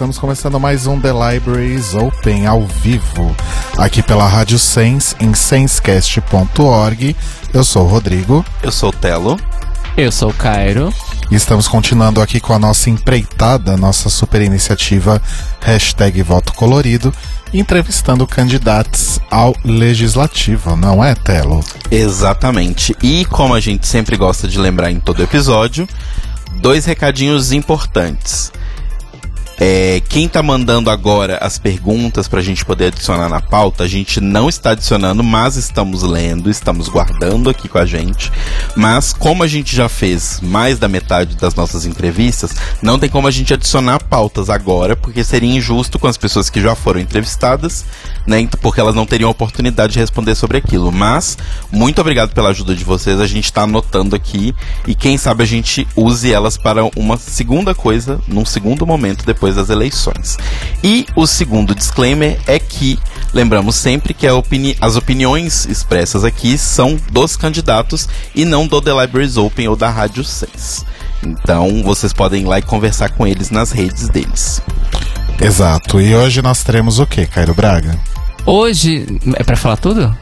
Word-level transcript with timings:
Estamos 0.00 0.18
começando 0.18 0.58
mais 0.58 0.86
um 0.86 0.98
The 0.98 1.12
Libraries 1.12 1.92
Open 1.92 2.46
ao 2.46 2.66
vivo, 2.66 3.36
aqui 3.76 4.02
pela 4.02 4.26
Rádio 4.26 4.58
Sense, 4.58 5.14
em 5.20 5.34
sensecast.org. 5.34 7.14
Eu 7.52 7.62
sou 7.62 7.84
o 7.84 7.86
Rodrigo. 7.86 8.42
Eu 8.62 8.72
sou 8.72 8.88
o 8.88 8.92
Telo. 8.94 9.38
Eu 9.98 10.10
sou 10.10 10.30
o 10.30 10.32
Cairo. 10.32 10.90
E 11.30 11.34
estamos 11.34 11.68
continuando 11.68 12.22
aqui 12.22 12.40
com 12.40 12.54
a 12.54 12.58
nossa 12.58 12.88
empreitada, 12.88 13.76
nossa 13.76 14.08
super 14.08 14.40
iniciativa 14.40 15.20
Hashtag 15.60 16.22
Voto 16.22 16.54
Colorido, 16.54 17.12
entrevistando 17.52 18.26
candidatos 18.26 19.20
ao 19.30 19.54
Legislativo, 19.62 20.76
não 20.76 21.04
é, 21.04 21.14
Telo? 21.14 21.62
Exatamente. 21.90 22.96
E 23.02 23.26
como 23.26 23.52
a 23.52 23.60
gente 23.60 23.86
sempre 23.86 24.16
gosta 24.16 24.48
de 24.48 24.58
lembrar 24.58 24.90
em 24.90 24.98
todo 24.98 25.22
episódio, 25.22 25.86
dois 26.54 26.86
recadinhos 26.86 27.52
importantes. 27.52 28.50
É, 29.62 30.00
quem 30.08 30.26
tá 30.26 30.42
mandando 30.42 30.88
agora 30.88 31.36
as 31.36 31.58
perguntas 31.58 32.26
pra 32.26 32.40
gente 32.40 32.64
poder 32.64 32.86
adicionar 32.86 33.28
na 33.28 33.42
pauta, 33.42 33.84
a 33.84 33.86
gente 33.86 34.18
não 34.18 34.48
está 34.48 34.70
adicionando, 34.70 35.22
mas 35.22 35.56
estamos 35.56 36.02
lendo, 36.02 36.48
estamos 36.48 36.88
guardando 36.88 37.50
aqui 37.50 37.68
com 37.68 37.76
a 37.76 37.84
gente. 37.84 38.32
Mas 38.74 39.12
como 39.12 39.42
a 39.42 39.46
gente 39.46 39.76
já 39.76 39.86
fez 39.86 40.40
mais 40.40 40.78
da 40.78 40.88
metade 40.88 41.36
das 41.36 41.54
nossas 41.54 41.84
entrevistas, 41.84 42.54
não 42.80 42.98
tem 42.98 43.10
como 43.10 43.28
a 43.28 43.30
gente 43.30 43.52
adicionar 43.52 44.02
pautas 44.02 44.48
agora, 44.48 44.96
porque 44.96 45.22
seria 45.22 45.54
injusto 45.54 45.98
com 45.98 46.06
as 46.06 46.16
pessoas 46.16 46.48
que 46.48 46.58
já 46.58 46.74
foram 46.74 46.98
entrevistadas, 46.98 47.84
né? 48.26 48.48
Porque 48.62 48.80
elas 48.80 48.94
não 48.94 49.04
teriam 49.04 49.28
oportunidade 49.28 49.92
de 49.92 49.98
responder 49.98 50.34
sobre 50.36 50.56
aquilo. 50.56 50.90
Mas 50.90 51.36
muito 51.70 52.00
obrigado 52.00 52.32
pela 52.32 52.48
ajuda 52.48 52.74
de 52.74 52.82
vocês, 52.82 53.20
a 53.20 53.26
gente 53.26 53.52
tá 53.52 53.64
anotando 53.64 54.16
aqui 54.16 54.54
e 54.86 54.94
quem 54.94 55.18
sabe 55.18 55.42
a 55.42 55.46
gente 55.46 55.86
use 55.94 56.32
elas 56.32 56.56
para 56.56 56.82
uma 56.96 57.18
segunda 57.18 57.74
coisa, 57.74 58.18
num 58.26 58.46
segundo 58.46 58.86
momento 58.86 59.26
depois 59.26 59.49
das 59.54 59.70
eleições. 59.70 60.36
E 60.82 61.06
o 61.14 61.26
segundo 61.26 61.74
disclaimer 61.74 62.38
é 62.46 62.58
que 62.58 62.98
lembramos 63.32 63.76
sempre 63.76 64.14
que 64.14 64.28
opini 64.28 64.76
as 64.80 64.96
opiniões 64.96 65.66
expressas 65.66 66.24
aqui 66.24 66.56
são 66.58 66.98
dos 67.10 67.36
candidatos 67.36 68.08
e 68.34 68.44
não 68.44 68.66
do 68.66 68.80
The 68.80 68.92
Libraries 68.92 69.36
Open 69.36 69.68
ou 69.68 69.76
da 69.76 69.90
Rádio 69.90 70.24
6. 70.24 70.84
Então 71.22 71.82
vocês 71.82 72.12
podem 72.12 72.42
ir 72.42 72.46
lá 72.46 72.58
e 72.58 72.62
conversar 72.62 73.10
com 73.10 73.26
eles 73.26 73.50
nas 73.50 73.72
redes 73.72 74.08
deles. 74.08 74.62
Exato. 75.40 76.00
E 76.00 76.14
hoje 76.14 76.42
nós 76.42 76.62
teremos 76.62 76.98
o 76.98 77.06
que, 77.06 77.26
Cairo 77.26 77.54
Braga? 77.54 77.98
Hoje. 78.44 79.06
É 79.36 79.44
pra 79.44 79.56
falar 79.56 79.76
tudo? 79.76 80.14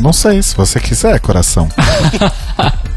Não 0.00 0.12
sei, 0.12 0.42
se 0.42 0.56
você 0.56 0.80
quiser, 0.80 1.20
coração. 1.20 1.68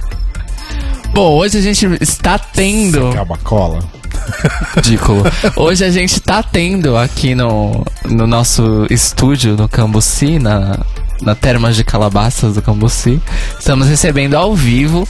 Bom, 1.13 1.37
hoje 1.37 1.59
a 1.59 1.61
gente 1.61 1.85
está 2.01 2.39
tendo. 2.39 2.99
Você 2.99 3.13
quer 3.13 3.21
uma 3.21 3.37
cola? 3.37 3.79
Ridículo. 4.75 5.23
Hoje 5.55 5.85
a 5.85 5.91
gente 5.91 6.19
tá 6.19 6.41
tendo 6.41 6.97
aqui 6.97 7.35
no, 7.35 7.85
no 8.05 8.25
nosso 8.25 8.87
estúdio 8.89 9.55
no 9.55 9.69
Cambuci, 9.69 10.39
na, 10.39 10.79
na 11.21 11.35
Termas 11.35 11.75
de 11.75 11.83
Calabaças 11.83 12.55
do 12.55 12.63
Cambuci. 12.63 13.21
Estamos 13.59 13.87
recebendo 13.87 14.33
ao 14.33 14.55
vivo 14.55 15.07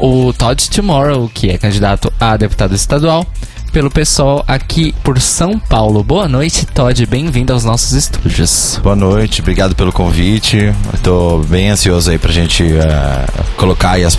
o 0.00 0.32
Todd 0.32 0.68
Tomorrow, 0.68 1.30
que 1.32 1.50
é 1.50 1.56
candidato 1.56 2.12
a 2.18 2.36
deputado 2.36 2.74
estadual, 2.74 3.24
pelo 3.74 3.90
pessoal 3.90 4.44
aqui 4.46 4.94
por 5.02 5.20
São 5.20 5.58
Paulo. 5.58 6.04
Boa 6.04 6.28
noite, 6.28 6.64
Todd. 6.64 7.04
Bem-vindo 7.06 7.52
aos 7.52 7.64
nossos 7.64 7.90
estúdios. 7.90 8.78
Boa 8.80 8.94
noite, 8.94 9.40
obrigado 9.40 9.74
pelo 9.74 9.92
convite. 9.92 10.72
Estou 10.94 11.42
bem 11.42 11.70
ansioso 11.70 12.08
aí 12.08 12.16
pra 12.16 12.30
gente 12.30 12.62
uh, 12.62 13.44
colocar 13.56 13.90
aí 13.90 14.04
as, 14.04 14.16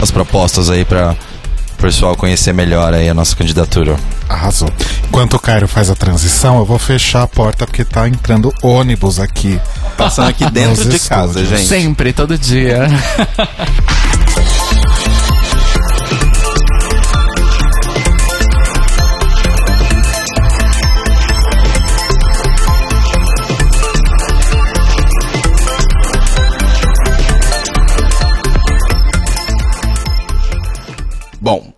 as 0.00 0.10
propostas 0.10 0.70
aí 0.70 0.86
pra 0.86 1.14
o 1.78 1.82
pessoal 1.82 2.16
conhecer 2.16 2.54
melhor 2.54 2.94
aí 2.94 3.06
a 3.06 3.12
nossa 3.12 3.36
candidatura. 3.36 3.94
Arrasou. 4.26 4.70
Enquanto 5.06 5.34
o 5.34 5.38
Cairo 5.38 5.68
faz 5.68 5.90
a 5.90 5.94
transição, 5.94 6.56
eu 6.56 6.64
vou 6.64 6.78
fechar 6.78 7.24
a 7.24 7.28
porta 7.28 7.66
porque 7.66 7.84
tá 7.84 8.08
entrando 8.08 8.54
ônibus 8.62 9.20
aqui. 9.20 9.60
Passando 9.98 10.30
aqui 10.30 10.48
dentro 10.50 10.88
de 10.88 10.98
casa, 10.98 11.44
gente. 11.44 11.66
Sempre, 11.66 12.14
todo 12.14 12.38
dia. 12.38 12.88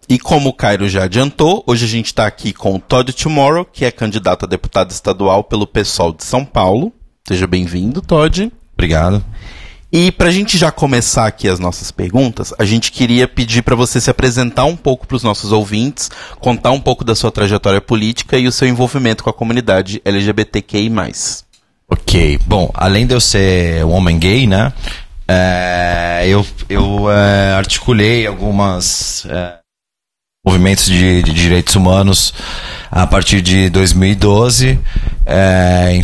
e 0.09 0.19
como 0.19 0.51
o 0.51 0.53
Cairo 0.53 0.89
já 0.89 1.05
adiantou, 1.05 1.65
hoje 1.67 1.85
a 1.85 1.89
gente 1.89 2.07
está 2.07 2.27
aqui 2.27 2.53
com 2.53 2.77
o 2.77 2.79
Todd 2.79 3.13
Tomorrow, 3.13 3.65
que 3.65 3.85
é 3.85 3.91
candidato 3.91 4.45
a 4.45 4.49
deputado 4.49 4.91
estadual 4.91 5.43
pelo 5.43 5.67
PSOL 5.67 6.13
de 6.13 6.25
São 6.25 6.45
Paulo. 6.45 6.93
Seja 7.27 7.47
bem-vindo, 7.47 8.01
Todd. 8.01 8.53
Obrigado. 8.75 9.25
E 9.91 10.13
para 10.13 10.29
a 10.29 10.33
gente 10.33 10.59
já 10.59 10.71
começar 10.71 11.27
aqui 11.27 11.49
as 11.49 11.59
nossas 11.59 11.91
perguntas, 11.91 12.53
a 12.59 12.65
gente 12.65 12.93
queria 12.93 13.27
pedir 13.27 13.63
para 13.63 13.75
você 13.75 14.01
se 14.01 14.11
apresentar 14.11 14.65
um 14.65 14.77
pouco 14.77 15.07
para 15.07 15.17
os 15.17 15.23
nossos 15.23 15.53
ouvintes, 15.53 16.11
contar 16.39 16.71
um 16.71 16.81
pouco 16.81 17.05
da 17.05 17.15
sua 17.15 17.33
trajetória 17.33 17.81
política 17.81 18.37
e 18.37 18.47
o 18.47 18.53
seu 18.53 18.69
envolvimento 18.69 19.25
com 19.25 19.31
a 19.31 19.35
comunidade 19.35 20.03
LGBTQI+. 20.05 20.91
Ok, 21.89 22.39
bom, 22.47 22.71
além 22.75 23.07
de 23.07 23.15
eu 23.15 23.21
ser 23.21 23.85
um 23.85 23.93
homem 23.93 24.19
gay, 24.19 24.47
né, 24.47 24.73
é, 25.29 26.25
eu 26.27 26.45
eu 26.69 27.11
é, 27.11 27.55
articulei 27.55 28.27
algumas 28.27 29.25
é, 29.31 29.55
movimentos 30.47 30.87
de, 30.87 31.25
de, 31.25 31.33
direitos 31.33 31.75
humanos 31.75 32.33
a 32.89 33.05
partir 33.05 33.41
de 33.41 33.69
2012, 33.69 34.79
é, 35.27 36.01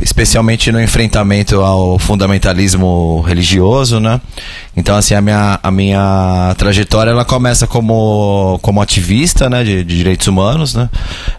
especialmente 0.00 0.72
no 0.72 0.82
enfrentamento 0.82 1.60
ao 1.60 1.96
fundamentalismo 1.96 3.20
religioso, 3.20 4.00
né? 4.00 4.20
Então, 4.76 4.96
assim, 4.96 5.14
a 5.14 5.20
minha, 5.20 5.60
a 5.62 5.70
minha 5.70 6.52
trajetória 6.58 7.12
ela 7.12 7.24
começa 7.24 7.68
como, 7.68 8.58
como 8.60 8.82
ativista 8.82 9.48
né, 9.48 9.62
de, 9.62 9.84
de 9.84 9.96
direitos 9.96 10.26
humanos, 10.26 10.74
né? 10.74 10.90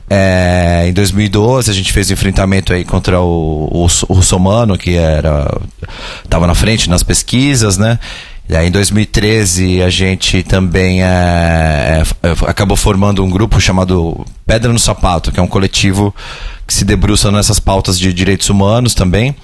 É, 0.09 0.85
em 0.87 0.93
2012 0.93 1.69
a 1.69 1.73
gente 1.73 1.91
fez 1.91 2.09
o 2.09 2.13
enfrentamento 2.13 2.71
aí 2.71 2.85
contra 2.85 3.19
o, 3.19 3.67
o, 3.69 3.87
o 4.07 4.13
russomano, 4.13 4.77
que 4.77 4.95
era 4.95 5.45
estava 6.23 6.47
na 6.47 6.55
frente 6.55 6.89
nas 6.89 7.03
pesquisas, 7.03 7.77
né? 7.77 7.99
Em 8.47 8.69
2013, 8.69 9.81
a 9.81 9.89
gente 9.89 10.43
também 10.43 11.01
é, 11.01 12.03
é, 12.21 12.31
acabou 12.47 12.77
formando 12.77 13.23
um 13.23 13.29
grupo 13.29 13.59
chamado 13.59 14.23
Pedra 14.45 14.71
no 14.71 14.77
Sapato, 14.77 15.31
que 15.31 15.39
é 15.39 15.43
um 15.43 15.47
coletivo 15.47 16.13
que 16.67 16.73
se 16.73 16.85
debruça 16.85 17.31
nessas 17.31 17.59
pautas 17.59 17.97
de 17.97 18.13
direitos 18.13 18.47
humanos 18.49 18.93
também. 18.93 19.35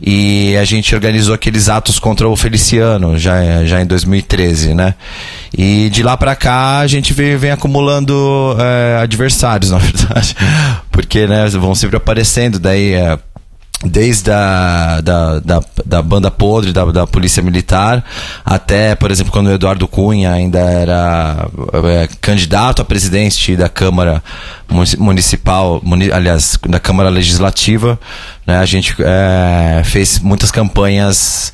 E 0.00 0.56
a 0.56 0.64
gente 0.64 0.94
organizou 0.94 1.34
aqueles 1.34 1.68
atos 1.68 1.98
contra 1.98 2.26
o 2.26 2.34
Feliciano, 2.34 3.18
já, 3.18 3.64
já 3.66 3.82
em 3.82 3.86
2013, 3.86 4.74
né? 4.74 4.94
E 5.56 5.90
de 5.90 6.02
lá 6.02 6.16
para 6.16 6.34
cá, 6.34 6.78
a 6.78 6.86
gente 6.86 7.12
vem, 7.12 7.36
vem 7.36 7.50
acumulando 7.50 8.56
é, 8.58 8.98
adversários, 9.02 9.70
na 9.72 9.78
verdade. 9.78 10.34
Porque 10.90 11.26
né, 11.26 11.46
vão 11.50 11.74
sempre 11.74 11.96
aparecendo, 11.96 12.58
daí. 12.58 12.94
Desde 13.84 14.30
a 14.30 15.02
da, 15.02 15.38
da, 15.38 15.60
da 15.84 16.02
banda 16.02 16.30
podre 16.30 16.72
da, 16.72 16.86
da 16.86 17.06
polícia 17.06 17.42
militar 17.42 18.02
até 18.42 18.94
por 18.94 19.10
exemplo 19.10 19.30
quando 19.30 19.48
o 19.48 19.52
Eduardo 19.52 19.86
Cunha 19.86 20.32
ainda 20.32 20.60
era 20.60 21.46
é, 21.84 22.08
candidato 22.22 22.80
a 22.80 22.84
presidente 22.86 23.54
da 23.54 23.68
Câmara 23.68 24.22
Municipal 24.98 25.78
muni, 25.84 26.10
aliás 26.10 26.58
da 26.66 26.80
Câmara 26.80 27.10
Legislativa 27.10 28.00
né, 28.46 28.56
a 28.56 28.64
gente 28.64 28.96
é, 28.98 29.82
fez 29.84 30.20
muitas 30.20 30.50
campanhas 30.50 31.52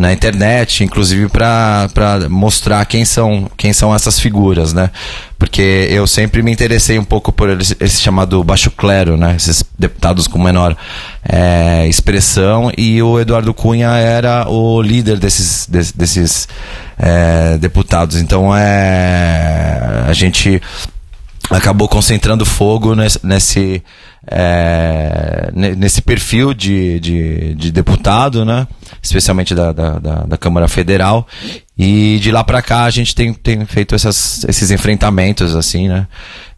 na 0.00 0.14
internet, 0.14 0.82
inclusive 0.82 1.28
para 1.28 2.26
mostrar 2.30 2.82
quem 2.86 3.04
são, 3.04 3.50
quem 3.54 3.70
são 3.70 3.94
essas 3.94 4.18
figuras, 4.18 4.72
né? 4.72 4.90
Porque 5.38 5.88
eu 5.90 6.06
sempre 6.06 6.42
me 6.42 6.50
interessei 6.50 6.98
um 6.98 7.04
pouco 7.04 7.30
por 7.30 7.50
esse, 7.50 7.76
esse 7.78 8.00
chamado 8.00 8.42
baixo 8.42 8.70
clero, 8.70 9.18
né? 9.18 9.36
Esses 9.36 9.62
deputados 9.78 10.26
com 10.26 10.42
menor 10.42 10.74
é, 11.22 11.86
expressão 11.86 12.72
e 12.78 13.02
o 13.02 13.20
Eduardo 13.20 13.52
Cunha 13.52 13.90
era 13.90 14.48
o 14.48 14.80
líder 14.80 15.18
desses, 15.18 15.66
desses, 15.66 15.92
desses 15.92 16.48
é, 16.98 17.58
deputados. 17.58 18.16
Então 18.16 18.56
é 18.56 20.04
a 20.06 20.14
gente 20.14 20.62
acabou 21.50 21.88
concentrando 21.88 22.46
fogo 22.46 22.94
nesse, 22.94 23.18
nesse, 23.22 23.82
é, 24.32 25.50
ne- 25.52 25.74
nesse 25.74 26.00
perfil 26.00 26.54
de, 26.54 27.00
de, 27.00 27.54
de 27.56 27.72
deputado, 27.72 28.44
né? 28.44 28.66
Especialmente 29.02 29.54
da, 29.54 29.72
da, 29.72 29.98
da, 29.98 30.38
Câmara 30.38 30.68
Federal. 30.68 31.26
E 31.76 32.18
de 32.20 32.30
lá 32.30 32.44
pra 32.44 32.62
cá 32.62 32.84
a 32.84 32.90
gente 32.90 33.14
tem, 33.14 33.32
tem 33.32 33.64
feito 33.64 33.94
essas, 33.94 34.44
esses 34.44 34.70
enfrentamentos, 34.70 35.56
assim, 35.56 35.88
né? 35.88 36.06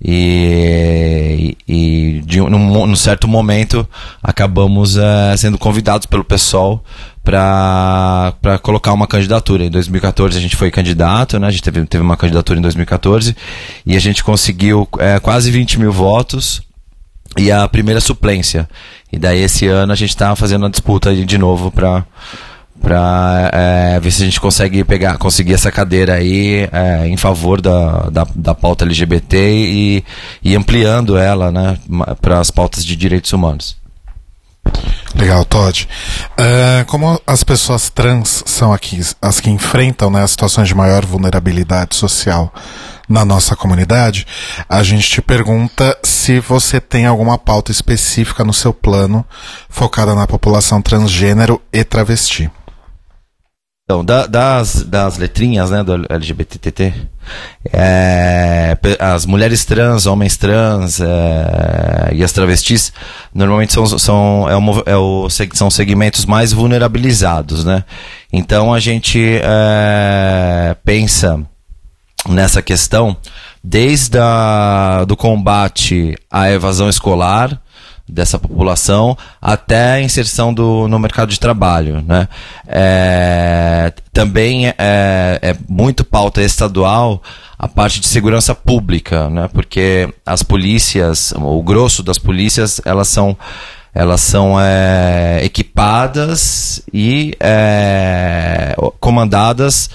E, 0.05 1.57
e 1.67 2.23
de, 2.27 2.41
um- 2.43 2.51
num, 2.51 2.87
num 2.87 2.97
certo 2.97 3.27
momento 3.27 3.89
acabamos 4.23 4.97
eh, 4.99 5.35
sendo 5.39 5.57
convidados 5.57 6.07
pelo 6.07 6.25
pessoal 6.25 6.85
para 7.25 8.35
colocar 8.63 8.93
uma 8.93 9.07
candidatura. 9.07 9.65
Em 9.65 9.71
2014 9.71 10.37
a 10.37 10.41
gente 10.41 10.57
foi 10.57 10.71
candidato, 10.71 11.39
né? 11.39 11.47
A 11.47 11.51
gente 11.51 11.63
teve, 11.63 11.87
teve 11.87 12.03
uma 12.05 12.17
candidatura 12.17 12.59
em 12.59 12.63
2014 12.63 13.35
e 13.87 13.97
a 13.97 14.01
gente 14.01 14.23
conseguiu 14.23 14.87
eh, 14.99 15.19
quase 15.21 15.51
20 15.51 15.79
mil 15.79 15.93
votos 15.93 16.61
e 17.37 17.51
a 17.51 17.69
primeira 17.69 18.01
suplência. 18.01 18.69
E 19.13 19.19
daí 19.19 19.43
esse 19.43 19.67
ano 19.67 19.93
a 19.93 19.97
gente 19.97 20.11
está 20.11 20.35
fazendo 20.35 20.67
a 20.67 20.71
disputa 20.71 21.15
de 21.15 21.39
novo 21.39 21.71
para 21.71 22.05
para 22.81 24.01
ver 24.01 24.11
se 24.11 24.23
a 24.23 24.25
gente 24.25 24.41
consegue 24.41 24.83
pegar 24.83 25.17
conseguir 25.17 25.55
essa 25.55 25.71
cadeira 25.71 26.15
aí 26.15 26.69
eh, 26.73 27.07
em 27.07 27.17
favor 27.17 27.61
da, 27.61 28.11
da, 28.11 28.27
da 28.35 28.55
pauta 28.57 28.85
LGBT 28.85 29.37
e, 29.39 30.05
e 30.43 30.57
ampliando 30.57 31.17
ela 31.17 31.53
né 31.53 31.79
para 32.21 32.41
as 32.41 32.51
pautas 32.51 32.85
de 32.85 32.97
direitos 32.97 33.33
humanos 33.33 33.77
Legal, 35.15 35.45
Todd. 35.45 35.89
É, 36.39 36.85
como 36.87 37.21
as 37.27 37.45
pessoas 37.45 37.91
trans 37.91 38.43
são 38.47 38.73
aqui 38.73 39.01
as 39.21 39.41
que 39.41 39.51
enfrentam 39.51 40.11
né, 40.11 40.23
as 40.23 40.31
situações 40.31 40.69
de 40.69 40.75
maior 40.75 41.05
vulnerabilidade 41.05 41.95
social 41.95 42.53
na 43.09 43.25
nossa 43.25 43.55
comunidade, 43.57 44.27
a 44.69 44.83
gente 44.83 45.09
te 45.09 45.23
pergunta 45.23 45.97
se 46.03 46.41
você 46.41 46.81
tem 46.81 47.07
alguma 47.07 47.37
pauta 47.39 47.71
específica 47.71 48.45
no 48.45 48.53
seu 48.53 48.73
plano 48.73 49.25
focada 49.69 50.15
na 50.15 50.27
população 50.27 50.81
transgênero 50.81 51.61
e 51.73 51.85
travesti. 51.85 52.51
Então, 53.85 54.05
da- 54.05 54.27
das, 54.27 54.85
das 54.85 55.19
letrinhas, 55.19 55.71
né, 55.71 55.83
do 55.83 56.07
LGBTT, 56.09 56.95
é, 57.73 58.79
as 58.99 59.27
mulheres 59.27 59.65
trans, 59.65 60.07
homens 60.07 60.37
trans 60.37 61.01
é, 61.01 62.11
e 62.15 62.23
as 62.23 62.33
travestis, 62.33 62.93
normalmente 63.35 63.73
são, 63.73 63.87
são, 63.99 64.47
é 64.49 64.93
é 64.93 64.97
o 64.97 65.29
são 65.53 65.69
segmentos 65.71 66.25
mais 66.25 66.53
vulnerabilizados, 66.53 67.65
né? 67.65 67.85
Então, 68.33 68.73
a 68.73 68.79
gente 68.81 69.21
é, 69.43 70.75
pensa 70.85 71.43
nessa 72.29 72.63
questão 72.63 73.17
desde 73.63 74.19
a, 74.19 75.05
do 75.07 75.17
combate 75.17 76.17
à 76.31 76.51
evasão 76.51 76.89
escolar 76.89 77.61
dessa 78.09 78.39
população 78.39 79.17
até 79.41 79.93
a 79.93 80.01
inserção 80.01 80.53
do, 80.53 80.87
no 80.89 80.99
mercado 80.99 81.31
de 81.31 81.41
trabalho. 81.41 82.03
Né? 82.07 82.29
É, 82.67 83.93
também 84.13 84.69
é, 84.69 84.75
é 84.79 85.57
muito 85.69 86.05
pauta 86.05 86.43
estadual 86.43 87.23
a 87.59 87.69
parte 87.69 88.01
de 88.01 88.07
segurança 88.07 88.55
pública, 88.55 89.31
né? 89.31 89.49
porque 89.53 90.13
as 90.27 90.43
polícias, 90.43 91.33
o 91.37 91.63
grosso 91.63 92.03
das 92.03 92.19
polícias, 92.19 92.81
elas 92.85 93.09
são 93.09 93.37
elas 93.95 94.23
são 94.23 94.59
é, 94.59 95.41
equipadas 95.45 96.83
e 96.93 97.37
é, 97.39 98.75
comandadas 98.99 99.91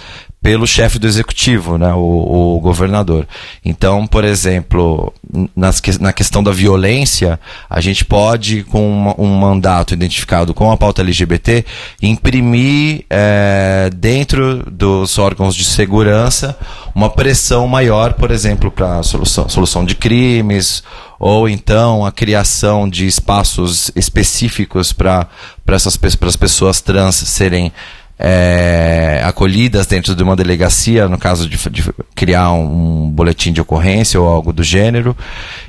pelo 0.48 0.66
chefe 0.66 0.98
do 0.98 1.06
executivo, 1.06 1.78
né, 1.78 1.94
o, 1.94 2.56
o 2.56 2.60
governador. 2.62 3.28
Então, 3.66 4.08
por 4.08 4.24
exemplo, 4.24 5.14
nas, 5.54 5.82
na 6.00 6.14
questão 6.14 6.42
da 6.42 6.52
violência, 6.54 7.38
a 7.70 7.82
gente 7.82 8.06
pode, 8.06 8.64
com 8.64 8.90
uma- 8.90 9.14
um 9.22 9.28
mandato 9.28 9.94
identificado 9.94 10.54
com 10.54 10.72
a 10.72 10.78
pauta 10.78 11.02
LGBT, 11.02 11.66
imprimir 12.02 13.04
eh, 13.10 13.90
dentro 13.94 14.64
dos 14.72 15.18
órgãos 15.20 15.54
de 15.54 15.66
segurança 15.66 16.58
uma 16.96 17.10
pressão 17.10 17.68
maior, 17.68 18.14
por 18.14 18.32
exemplo, 18.32 18.72
para 18.72 19.04
solução, 19.04 19.50
solução 19.50 19.84
de 19.84 19.96
crimes, 19.96 20.82
ou 21.20 21.50
então 21.50 22.06
a 22.06 22.12
criação 22.12 22.88
de 22.90 23.06
espaços 23.06 23.92
específicos 23.98 24.94
para 24.94 25.28
essas 25.68 25.98
pras 25.98 26.38
pessoas 26.38 26.80
trans 26.80 27.16
serem 27.16 27.74
é, 28.19 29.22
acolhidas 29.24 29.86
dentro 29.86 30.16
de 30.16 30.24
uma 30.24 30.36
delegacia, 30.36 31.08
no 31.08 31.18
caso 31.18 31.48
de, 31.48 31.58
de 31.69 31.84
criar 32.16 32.52
um, 32.52 33.10
boletim 33.10 33.52
de 33.52 33.62
ocorrência 33.62 34.19
ou 34.19 34.28
algo 34.28 34.52
do 34.52 34.64
gênero, 34.64 35.16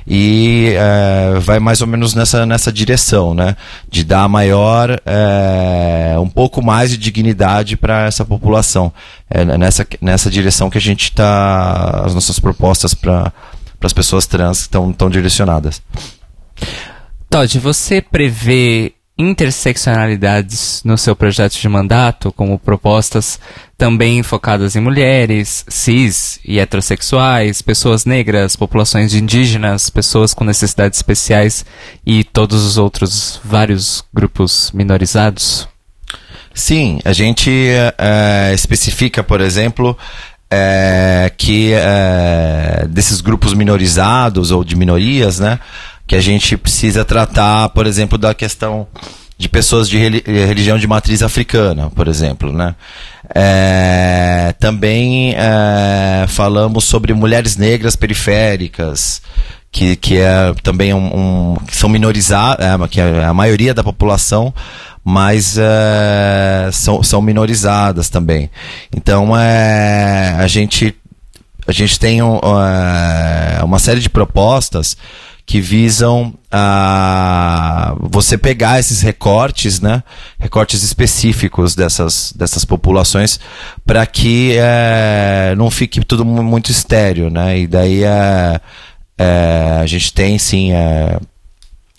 e 0.07 0.73
é, 0.75 1.39
vai 1.39 1.59
mais 1.59 1.81
ou 1.81 1.87
menos 1.87 2.15
nessa, 2.15 2.45
nessa 2.45 2.71
direção, 2.71 3.33
né? 3.33 3.55
De 3.89 4.03
dar 4.03 4.27
maior, 4.27 4.99
é, 5.05 6.15
um 6.19 6.29
pouco 6.29 6.61
mais 6.61 6.89
de 6.89 6.97
dignidade 6.97 7.77
para 7.77 8.05
essa 8.05 8.25
população. 8.25 8.91
É 9.29 9.45
nessa, 9.45 9.85
nessa 10.01 10.29
direção 10.29 10.69
que 10.69 10.77
a 10.77 10.81
gente 10.81 11.03
está, 11.03 12.03
as 12.03 12.15
nossas 12.15 12.39
propostas 12.39 12.93
para 12.95 13.31
as 13.81 13.93
pessoas 13.93 14.25
trans 14.25 14.61
estão 14.61 14.89
estão 14.89 15.09
direcionadas. 15.09 15.81
Todd, 17.29 17.59
você 17.59 18.01
prevê 18.01 18.93
interseccionalidades 19.19 20.81
no 20.85 20.97
seu 20.97 21.13
projeto 21.13 21.59
de 21.59 21.67
mandato, 21.67 22.31
como 22.31 22.57
propostas 22.57 23.37
também 23.77 24.23
focadas 24.23 24.77
em 24.77 24.79
mulheres, 24.79 25.65
cis 25.67 26.39
e 26.45 26.57
heterossexuais, 26.57 27.61
pessoas 27.61 28.05
negras, 28.05 28.55
populações 28.55 29.13
indígenas, 29.13 29.89
pessoas 29.89 30.33
com 30.33 30.45
necessidades 30.45 30.99
especiais 30.99 31.65
e 32.05 32.23
todos 32.23 32.63
os 32.63 32.77
outros 32.77 33.41
vários 33.43 34.05
grupos 34.13 34.71
minorizados? 34.73 35.67
Sim, 36.53 36.99
a 37.03 37.11
gente 37.11 37.51
eh, 37.51 38.51
especifica, 38.53 39.21
por 39.21 39.41
exemplo, 39.41 39.97
eh, 40.49 41.31
que 41.37 41.73
eh, 41.73 42.87
desses 42.89 43.19
grupos 43.21 43.53
minorizados 43.53 44.49
ou 44.51 44.63
de 44.63 44.75
minorias, 44.75 45.39
né, 45.39 45.59
que 46.09 46.15
a 46.15 46.21
gente 46.21 46.57
precisa 46.57 47.05
tratar, 47.05 47.69
por 47.69 47.85
exemplo, 47.85 48.17
da 48.17 48.33
questão 48.33 48.87
de 49.37 49.47
pessoas 49.47 49.87
de 49.87 50.23
eh, 50.25 50.45
religião 50.45 50.79
de 50.79 50.87
matriz 50.87 51.21
africana, 51.21 51.91
por 51.91 52.07
exemplo, 52.07 52.51
né. 52.51 52.73
Eh, 53.35 54.55
também 54.59 55.35
eh, 55.37 56.25
falamos 56.27 56.85
sobre 56.85 57.13
mulheres 57.13 57.55
negras 57.57 57.95
periféricas, 57.95 59.21
que, 59.71 59.95
que 59.95 60.17
é 60.17 60.51
também 60.63 60.95
um, 60.95 61.53
um- 61.53 61.55
que 61.67 61.75
são 61.75 61.87
minorizadas, 61.87 62.65
que 62.89 62.99
é 62.99 63.23
a 63.23 63.33
maioria 63.35 63.71
da 63.71 63.83
população, 63.83 64.51
mas 65.05 65.57
eh, 65.59 66.69
são, 66.73 67.03
são 67.03 67.21
minorizadas 67.21 68.09
também. 68.09 68.49
Então 68.95 69.37
é, 69.37 70.35
a 70.39 70.47
gente 70.47 70.95
a 71.67 71.71
gente 71.71 71.99
tem 71.99 72.19
um, 72.23 72.39
eh, 72.39 73.59
uma 73.63 73.77
série 73.77 73.99
de 73.99 74.09
propostas 74.09 74.97
que 75.49 75.59
visam 75.59 76.31
a 76.51 77.95
você 78.01 78.37
pegar 78.37 78.79
esses 78.79 79.01
recortes, 79.01 79.81
né, 79.81 80.03
recortes 80.37 80.83
específicos 80.83 81.73
dessas, 81.73 82.31
dessas 82.37 82.63
populações 82.63 83.39
para 83.83 84.05
que 84.05 84.53
eh, 84.59 85.55
não 85.57 85.71
fique 85.71 86.05
tudo 86.05 86.23
mu- 86.23 86.43
muito 86.43 86.69
estéreo, 86.69 87.31
né, 87.31 87.61
e 87.61 87.65
daí 87.65 88.03
eh, 88.03 88.61
eh, 89.17 89.79
a 89.81 89.87
gente 89.87 90.13
tem 90.13 90.37
sim 90.37 90.69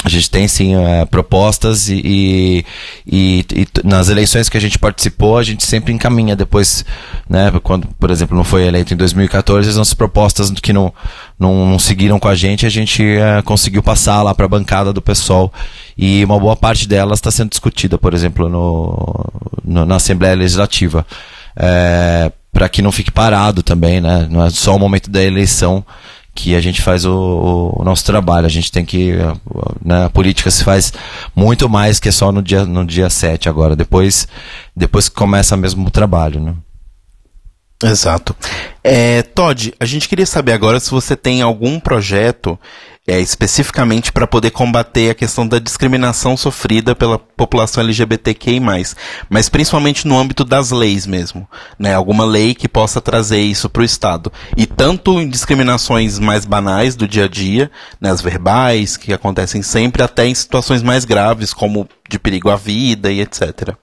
a 0.03 0.09
gente 0.09 0.31
tem 0.31 0.49
sim 0.49 0.75
eh, 0.75 1.05
propostas 1.05 1.89
e, 1.91 2.65
e, 3.07 3.45
e- 3.53 3.67
nas 3.85 4.09
eleições 4.09 4.49
que 4.49 4.57
a 4.57 4.61
gente 4.61 4.79
participou, 4.79 5.37
a 5.37 5.43
gente 5.43 5.63
sempre 5.65 5.93
encaminha 5.93 6.35
depois, 6.35 6.85
né? 7.29 7.53
Quando, 7.63 7.87
por 7.99 8.11
exemplo, 8.11 8.35
não 8.37 8.43
foi 8.45 8.67
eleito 8.67 8.95
em 8.95 8.97
2014, 8.97 9.69
as 9.69 9.77
nossas 9.77 9.93
propostas 9.95 10.51
que 10.51 10.73
não, 10.73 10.93
não, 11.39 11.67
não 11.73 11.79
seguiram 11.79 12.19
com 12.19 12.29
a 12.29 12.35
gente, 12.35 12.65
a 12.65 12.71
gente 12.71 13.03
eh, 13.05 13.43
conseguiu 13.43 13.83
passar 13.83 14.23
lá 14.23 14.35
para 14.35 14.47
a 14.47 14.49
bancada 14.49 14.91
do 14.93 15.03
pessoal 15.03 15.53
e 15.99 16.25
uma 16.25 16.39
boa 16.41 16.57
parte 16.57 16.89
delas 16.89 17.19
está 17.19 17.31
sendo 17.31 17.51
discutida, 17.51 17.99
por 17.99 18.15
exemplo, 18.15 18.49
no, 18.49 19.27
no- 19.63 19.85
na 19.85 19.97
Assembleia 19.97 20.35
Legislativa. 20.35 21.07
para 22.53 22.69
que 22.69 22.83
não 22.83 22.91
fique 22.91 23.11
parado 23.11 23.63
também, 23.63 24.01
né? 24.01 24.27
Não 24.31 24.45
é 24.45 24.51
só 24.51 24.75
o 24.75 24.79
momento 24.79 25.11
da 25.11 25.23
eleição 25.23 25.85
que 26.43 26.55
a 26.57 26.61
gente 26.61 26.81
faz 26.81 27.05
o, 27.05 27.75
o- 27.79 27.85
nosso 27.85 28.05
trabalho. 28.05 28.47
A 28.47 28.51
gente 28.51 28.73
tem 28.73 28.85
que. 28.85 29.13
né, 29.85 30.07
a 30.07 30.11
política 30.11 30.51
se 30.51 30.65
faz 30.65 30.93
muito 31.37 31.69
mais 31.69 32.01
que 32.01 32.11
só 32.11 32.33
no 32.33 32.43
dia, 32.43 32.65
no 32.65 32.85
dia 32.85 33.11
7 33.11 33.49
agora. 33.49 33.77
Depois, 33.77 34.27
depois 34.75 35.09
que 35.09 35.15
começa 35.15 35.57
mesmo 35.57 35.87
o 35.87 35.91
trabalho, 35.91 36.41
né? 36.41 36.55
Exato. 37.83 38.37
É, 38.85 39.23
Todd, 39.23 39.73
a 39.81 39.85
gente 39.87 40.09
queria 40.09 40.27
saber 40.27 40.53
agora 40.53 40.79
se 40.81 40.91
você 40.91 41.17
tem 41.17 41.41
algum 41.43 41.81
projeto 41.81 42.59
é, 43.11 43.21
especificamente 43.21 44.13
para 44.13 44.25
poder 44.25 44.53
combater 44.53 45.11
a 45.11 45.15
questão 45.17 45.45
da 45.45 45.59
discriminação 45.59 46.37
sofrida 46.37 46.95
pela 46.95 47.19
população 47.19 47.83
LGBTQI+, 47.83 48.61
mas 49.29 49.49
principalmente 49.49 50.07
no 50.07 50.17
âmbito 50.17 50.45
das 50.45 50.71
leis 50.71 51.09
mesmo, 51.09 51.45
né? 51.77 51.93
Alguma 51.93 52.25
lei 52.25 52.55
que 52.55 52.69
possa 52.69 53.01
trazer 53.01 53.41
isso 53.41 53.69
para 53.69 53.83
o 53.83 53.85
Estado. 53.85 54.33
E 54.57 54.65
tanto 54.65 55.21
em 55.21 55.29
discriminações 55.29 56.21
mais 56.21 56.45
banais 56.45 56.95
do 56.95 57.09
dia 57.09 57.25
a 57.25 57.29
dia, 57.29 57.69
né, 58.01 58.13
as 58.13 58.21
verbais, 58.21 58.97
que 58.97 59.13
acontecem 59.13 59.61
sempre, 59.61 60.05
até 60.05 60.29
em 60.29 60.35
situações 60.35 60.81
mais 60.81 61.05
graves, 61.05 61.53
como 61.53 61.89
de 62.09 62.17
perigo 62.17 62.49
à 62.49 62.55
vida 62.55 63.11
e 63.11 63.21
etc. 63.21 63.75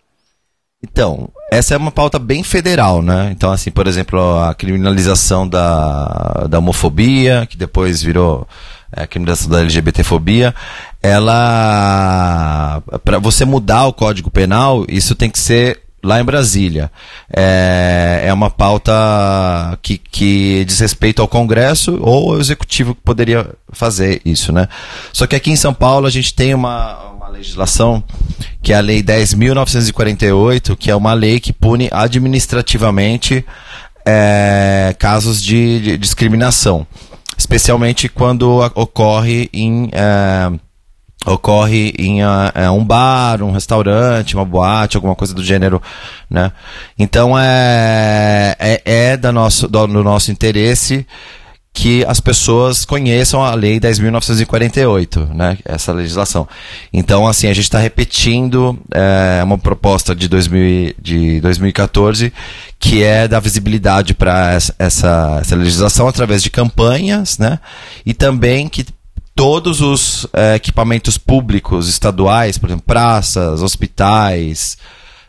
Então, 0.82 1.28
essa 1.52 1.74
é 1.74 1.78
uma 1.78 1.92
pauta 1.92 2.18
bem 2.18 2.44
federal, 2.44 3.02
né? 3.02 3.30
Então, 3.32 3.52
assim, 3.52 3.72
por 3.72 3.88
exemplo, 3.88 4.40
a 4.40 4.54
criminalização 4.54 5.46
da, 5.46 6.46
da 6.50 6.60
homofobia, 6.60 7.46
que 7.46 7.58
depois 7.58 8.02
virou 8.02 8.48
é, 8.96 9.04
a 9.04 9.08
criminalização 9.08 9.52
da 9.52 9.62
LGBTfobia, 9.62 10.54
ela. 11.02 12.82
Para 13.04 13.20
você 13.20 13.46
mudar 13.46 13.86
o 13.88 13.94
Código 13.94 14.32
Penal, 14.32 14.86
isso 14.88 15.16
tem 15.16 15.30
que 15.30 15.40
ser 15.40 15.82
lá 16.04 16.22
em 16.22 16.24
Brasília. 16.24 16.92
É, 17.36 18.24
é 18.26 18.34
uma 18.34 18.50
pauta 18.50 18.94
que, 19.82 19.98
que 19.98 20.64
diz 20.66 20.80
respeito 20.80 21.22
ao 21.22 21.28
Congresso 21.28 21.98
ou 22.02 22.34
ao 22.34 22.40
Executivo 22.40 22.96
que 22.96 23.02
poderia 23.02 23.50
fazer 23.72 24.22
isso, 24.24 24.52
né? 24.52 24.68
Só 25.12 25.28
que 25.28 25.36
aqui 25.36 25.52
em 25.52 25.56
São 25.56 25.74
Paulo 25.74 26.08
a 26.08 26.10
gente 26.10 26.34
tem 26.34 26.54
uma, 26.54 26.98
uma 27.12 27.28
legislação 27.30 28.04
que 28.62 28.74
é 28.74 28.78
a 28.78 28.82
Lei 28.82 29.04
10.948, 29.04 30.76
que 30.78 30.90
é 30.92 30.96
uma 30.96 31.14
lei 31.14 31.40
que 31.40 31.54
pune 31.54 31.90
administrativamente 31.92 33.46
é, 34.06 34.96
casos 34.98 35.44
de, 35.44 35.82
de, 35.82 35.98
discriminação, 35.98 36.88
especialmente 37.38 38.10
quando 38.10 38.60
ocorre 38.74 39.50
em 39.54 39.90
é, 39.94 40.52
ocorre 41.26 41.94
em 41.98 42.24
uh, 42.24 42.72
um 42.74 42.84
bar, 42.84 43.44
um 43.44 43.52
restaurante, 43.52 44.36
uma 44.36 44.46
boate, 44.46 44.96
alguma 44.96 45.16
coisa 45.16 45.34
do 45.34 45.44
gênero, 45.44 45.82
né? 46.30 46.52
Então 46.98 47.38
é 47.38 48.56
é, 48.60 48.82
é 48.86 49.18
da 49.18 49.32
nosso, 49.32 49.68
do, 49.68 49.88
do 49.88 50.04
nosso 50.04 50.32
interesse 50.32 51.06
que 51.78 52.04
as 52.08 52.20
pessoas 52.20 52.84
conheçam 52.86 53.44
a 53.44 53.54
lei 53.54 53.80
10.948, 53.80 55.32
né? 55.32 55.60
Essa 55.64 55.94
legislação. 55.94 56.48
Então, 56.92 57.28
assim, 57.28 57.46
a 57.46 57.54
gente 57.54 57.66
está 57.66 57.78
repetindo 57.78 58.80
é, 58.92 59.44
uma 59.44 59.60
proposta 59.60 60.16
de, 60.16 60.28
2000, 60.28 60.96
de 61.00 61.40
2014 61.40 62.34
que 62.80 63.04
é 63.04 63.28
dar 63.28 63.40
visibilidade 63.40 64.16
para 64.16 64.54
essa, 64.54 64.74
essa, 64.80 65.56
legislação 65.56 66.08
através 66.08 66.42
de 66.42 66.50
campanhas, 66.50 67.38
né? 67.38 67.60
E 68.04 68.12
também 68.12 68.68
que 68.68 68.84
todos 69.36 69.80
os 69.80 70.26
é, 70.34 70.56
equipamentos 70.56 71.16
públicos 71.16 71.88
estaduais, 71.88 72.58
por 72.58 72.70
exemplo, 72.70 72.86
praças, 72.88 73.62
hospitais, 73.62 74.80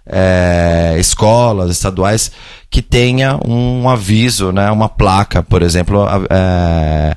é, 0.09 0.97
escolas 0.99 1.71
estaduais, 1.71 2.33
que 2.71 2.83
tenha 2.83 3.39
um 3.47 3.89
aviso, 3.89 4.53
né, 4.53 4.71
uma 4.71 4.89
placa, 4.89 5.43
por 5.43 5.63
exemplo, 5.63 6.07
é, 6.31 7.17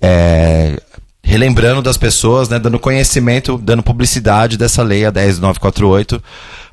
é, 0.00 0.80
relembrando 1.22 1.82
das 1.82 1.96
pessoas, 1.96 2.48
né, 2.48 2.58
dando 2.58 2.78
conhecimento, 2.78 3.58
dando 3.58 3.82
publicidade 3.82 4.56
dessa 4.56 4.82
lei, 4.82 5.04
a 5.04 5.10
10948, 5.10 6.22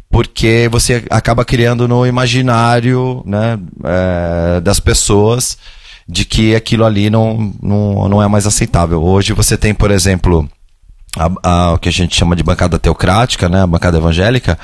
porque 0.10 0.70
você 0.72 1.04
acaba 1.10 1.44
criando 1.44 1.88
no 1.88 2.06
imaginário 2.06 3.24
né, 3.26 3.58
é, 3.84 4.62
das 4.62 4.80
pessoas 4.80 5.58
de 6.08 6.26
que 6.26 6.56
aquilo 6.56 6.86
ali 6.86 7.10
não, 7.10 7.52
não, 7.62 8.08
não 8.10 8.22
é 8.22 8.28
mais 8.28 8.46
aceitável. 8.46 9.02
Hoje 9.02 9.34
você 9.34 9.58
tem, 9.58 9.74
por 9.74 9.90
exemplo, 9.90 10.48
a, 11.18 11.32
a, 11.44 11.74
o 11.74 11.78
que 11.78 11.90
a 11.90 11.92
gente 11.92 12.16
chama 12.16 12.36
de 12.36 12.44
bancada 12.44 12.80
teocrática, 12.80 13.48
né, 13.48 13.62
a 13.62 13.68
bancada 13.68 13.98
evangélica, 13.98 14.58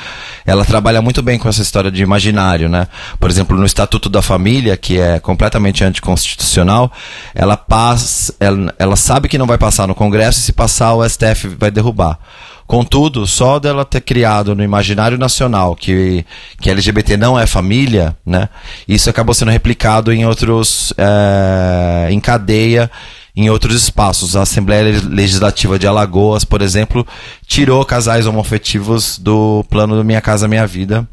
ela 0.46 0.66
trabalha 0.66 1.02
muito 1.02 1.22
bem 1.22 1.38
com 1.38 1.48
essa 1.48 1.62
história 1.62 1.92
de 1.92 2.02
imaginário, 2.02 2.68
né? 2.68 2.88
Por 3.20 3.30
exemplo, 3.30 3.56
no 3.56 3.66
Estatuto 3.66 4.10
da 4.10 4.22
Família, 4.22 4.76
que 4.76 5.00
é 5.00 5.20
completamente 5.20 5.84
anticonstitucional, 5.84 6.92
ela 7.36 7.56
passa, 7.56 8.34
ela, 8.40 8.74
ela 8.80 8.96
sabe 8.96 9.28
que 9.28 9.38
não 9.38 9.46
vai 9.46 9.58
passar 9.58 9.88
no 9.88 9.94
Congresso 9.94 10.40
e 10.40 10.44
se 10.44 10.54
passar 10.54 10.94
o 10.94 11.08
STF 11.08 11.48
vai 11.50 11.70
derrubar. 11.70 12.18
Contudo, 12.66 13.26
só 13.26 13.58
dela 13.58 13.84
ter 13.84 14.02
criado 14.02 14.56
no 14.56 14.64
imaginário 14.64 15.18
nacional 15.18 15.76
que, 15.76 16.24
que 16.62 16.70
LGBT 16.70 17.18
não 17.18 17.40
é 17.40 17.48
família, 17.48 18.16
né? 18.24 18.48
Isso 18.88 19.10
acabou 19.10 19.34
sendo 19.34 19.50
replicado 19.50 20.14
em 20.14 20.24
outros. 20.24 20.94
É, 20.96 22.10
em 22.12 22.20
cadeia 22.20 22.90
em 23.36 23.50
outros 23.50 23.76
espaços. 23.76 24.36
A 24.36 24.42
Assembleia 24.42 25.02
Legislativa 25.08 25.78
de 25.78 25.88
Alagoas, 25.88 26.44
por 26.44 26.62
exemplo, 26.62 27.06
tirou 27.46 27.84
casais 27.86 28.26
homoafetivos 28.26 29.18
do 29.18 29.64
plano 29.70 29.96
do 29.96 30.04
Minha 30.04 30.22
Casa 30.22 30.48
Minha 30.48 30.68
Vida 30.68 31.08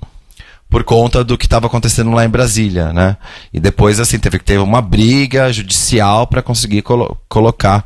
por 0.69 0.83
conta 0.83 1.23
do 1.23 1.39
que 1.39 1.47
estava 1.47 1.67
acontecendo 1.67 2.11
lá 2.11 2.25
em 2.25 2.29
Brasília, 2.29 2.93
né? 2.93 3.17
E 3.53 3.61
depois 3.61 4.01
assim 4.01 4.19
teve 4.19 4.39
que 4.39 4.45
ter 4.45 4.59
uma 4.59 4.83
briga 4.83 5.53
judicial 5.53 6.27
para 6.27 6.43
conseguir 6.43 6.83
colo 6.83 7.17
colocar 7.29 7.85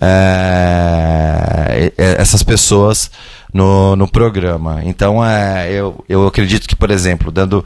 é, 0.00 1.92
essas 1.96 2.42
pessoas 2.42 3.10
no, 3.52 3.96
no 3.96 4.06
programa. 4.06 4.80
Então 4.84 5.24
é, 5.24 5.72
eu, 5.72 6.04
eu 6.08 6.26
acredito 6.26 6.68
que, 6.68 6.76
por 6.76 6.90
exemplo, 6.90 7.32
dando 7.32 7.64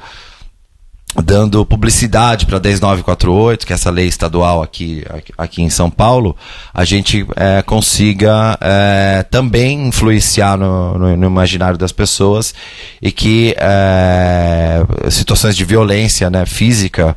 dando 1.22 1.64
publicidade 1.64 2.44
para 2.46 2.58
10948, 2.58 3.66
que 3.66 3.72
é 3.72 3.74
essa 3.74 3.90
lei 3.90 4.06
estadual 4.06 4.62
aqui, 4.62 5.04
aqui 5.38 5.62
em 5.62 5.70
São 5.70 5.90
Paulo, 5.90 6.36
a 6.72 6.84
gente 6.84 7.26
é, 7.36 7.62
consiga 7.62 8.58
é, 8.60 9.24
também 9.30 9.86
influenciar 9.88 10.56
no, 10.56 10.98
no, 10.98 11.16
no, 11.16 11.26
imaginário 11.26 11.78
das 11.78 11.92
pessoas 11.92 12.54
e 13.00 13.12
que 13.12 13.54
é, 13.58 14.84
situações 15.10 15.56
de 15.56 15.64
violência 15.64 16.28
né, 16.30 16.44
física 16.46 17.16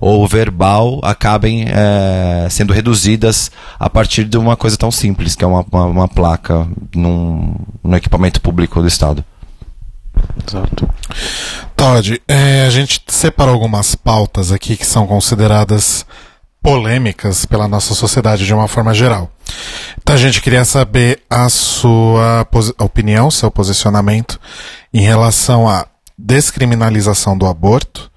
ou 0.00 0.26
verbal 0.28 1.00
acabem 1.02 1.64
é, 1.68 2.46
sendo 2.50 2.72
reduzidas 2.72 3.50
a 3.78 3.88
partir 3.88 4.24
de 4.24 4.36
uma 4.36 4.56
coisa 4.56 4.76
tão 4.76 4.90
simples, 4.90 5.34
que 5.34 5.44
é 5.44 5.46
uma, 5.46 5.64
uma, 5.72 5.84
uma 5.86 6.08
placa 6.08 6.66
num, 6.94 7.54
no 7.82 7.96
equipamento 7.96 8.40
público 8.40 8.80
do 8.80 8.86
Estado. 8.86 9.24
Exato. 10.46 10.88
Todd, 11.76 12.20
é, 12.26 12.64
a 12.66 12.70
gente 12.70 13.00
separou 13.08 13.54
algumas 13.54 13.94
pautas 13.94 14.50
aqui 14.50 14.76
que 14.76 14.86
são 14.86 15.06
consideradas 15.06 16.04
polêmicas 16.62 17.46
pela 17.46 17.68
nossa 17.68 17.94
sociedade 17.94 18.44
de 18.44 18.52
uma 18.52 18.68
forma 18.68 18.92
geral. 18.92 19.30
Então 20.00 20.14
a 20.14 20.18
gente 20.18 20.40
queria 20.40 20.64
saber 20.64 21.22
a 21.30 21.48
sua 21.48 22.46
opinião, 22.78 23.30
seu 23.30 23.50
posicionamento 23.50 24.40
em 24.92 25.00
relação 25.00 25.68
à 25.68 25.86
descriminalização 26.18 27.38
do 27.38 27.46
aborto, 27.46 28.10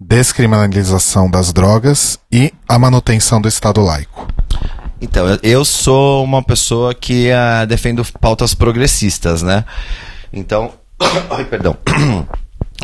descriminalização 0.00 1.30
das 1.30 1.52
drogas 1.52 2.18
e 2.30 2.52
a 2.68 2.78
manutenção 2.78 3.40
do 3.40 3.48
Estado 3.48 3.80
laico. 3.80 4.26
Então, 5.00 5.26
eu 5.42 5.64
sou 5.64 6.24
uma 6.24 6.42
pessoa 6.42 6.94
que 6.94 7.30
uh, 7.30 7.66
defendo 7.66 8.04
pautas 8.18 8.54
progressistas, 8.54 9.42
né? 9.42 9.64
Então, 10.32 10.72
Ai, 11.30 11.44
perdão. 11.44 11.76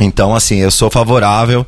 Então, 0.01 0.35
assim, 0.35 0.57
eu 0.57 0.71
sou 0.71 0.91
favorável 0.91 1.67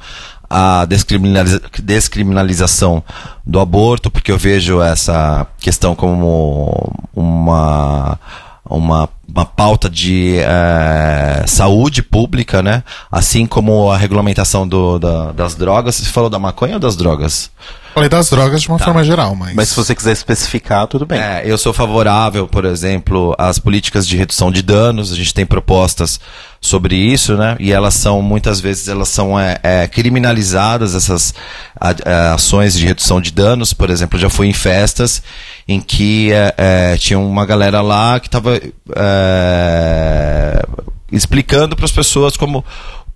à 0.49 0.87
descriminaliza 0.87 1.61
descriminalização 1.83 3.05
do 3.45 3.61
aborto, 3.61 4.11
porque 4.11 4.33
eu 4.33 4.39
vejo 4.39 4.81
essa 4.81 5.47
questão 5.61 5.95
como 5.95 6.97
uma, 7.15 8.19
uma, 8.65 9.09
uma 9.29 9.45
pauta 9.45 9.91
de 9.91 10.39
é, 10.39 11.45
saúde 11.47 12.03
pública, 12.03 12.63
né? 12.63 12.83
Assim 13.13 13.47
como 13.47 13.91
a 13.91 13.99
regulamentação 13.99 14.67
do, 14.67 14.99
da, 14.99 15.33
das 15.33 15.55
drogas. 15.55 15.97
Você 15.97 16.11
falou 16.11 16.31
da 16.31 16.39
maconha 16.39 16.75
ou 16.75 16.81
das 16.81 16.97
drogas? 16.97 17.51
Falei 17.95 18.09
das 18.09 18.29
drogas 18.29 18.61
de 18.61 18.69
uma 18.69 18.77
tá. 18.77 18.87
forma 18.87 19.05
geral, 19.05 19.37
mas. 19.37 19.55
Mas 19.55 19.69
se 19.69 19.77
você 19.77 19.95
quiser 19.95 20.11
especificar, 20.11 20.89
tudo 20.89 21.07
bem. 21.07 21.21
É, 21.21 21.43
eu 21.45 21.57
sou 21.57 21.73
favorável, 21.73 22.49
por 22.49 22.65
exemplo, 22.65 23.37
às 23.39 23.61
políticas 23.61 24.05
de 24.05 24.17
redução 24.17 24.51
de 24.51 24.63
danos. 24.63 25.13
A 25.13 25.15
gente 25.15 25.33
tem 25.33 25.47
propostas 25.47 26.19
sobre 26.61 26.97
isso, 26.97 27.37
né? 27.37 27.57
E 27.61 27.71
elas 27.71 27.95
são, 27.95 28.21
muitas 28.21 28.59
vezes, 28.59 28.89
elas 28.89 29.11
são 29.11 29.39
é, 29.39 29.61
é, 29.63 29.87
criminalizadas, 29.87 30.97
essas 30.97 31.33
a, 31.81 31.91
a, 31.91 31.95
é, 32.05 32.35
ações 32.35 32.77
de 32.77 32.85
redução 32.85 33.21
de 33.21 33.31
danos. 33.31 33.73
Por 33.73 33.89
exemplo, 33.89 34.19
já 34.19 34.29
fui 34.29 34.49
em 34.49 34.53
festas 34.53 35.23
em 35.69 35.81
que 35.81 36.33
é, 36.33 36.55
é, 36.57 36.97
tinha 36.97 37.19
uma 37.19 37.47
galera 37.47 37.81
lá 37.81 38.19
que 38.19 38.27
estava 38.27 38.61
é, 38.97 40.67
explicando 41.13 41.77
para 41.77 41.85
as 41.85 41.93
pessoas 41.93 42.37
como 42.37 42.65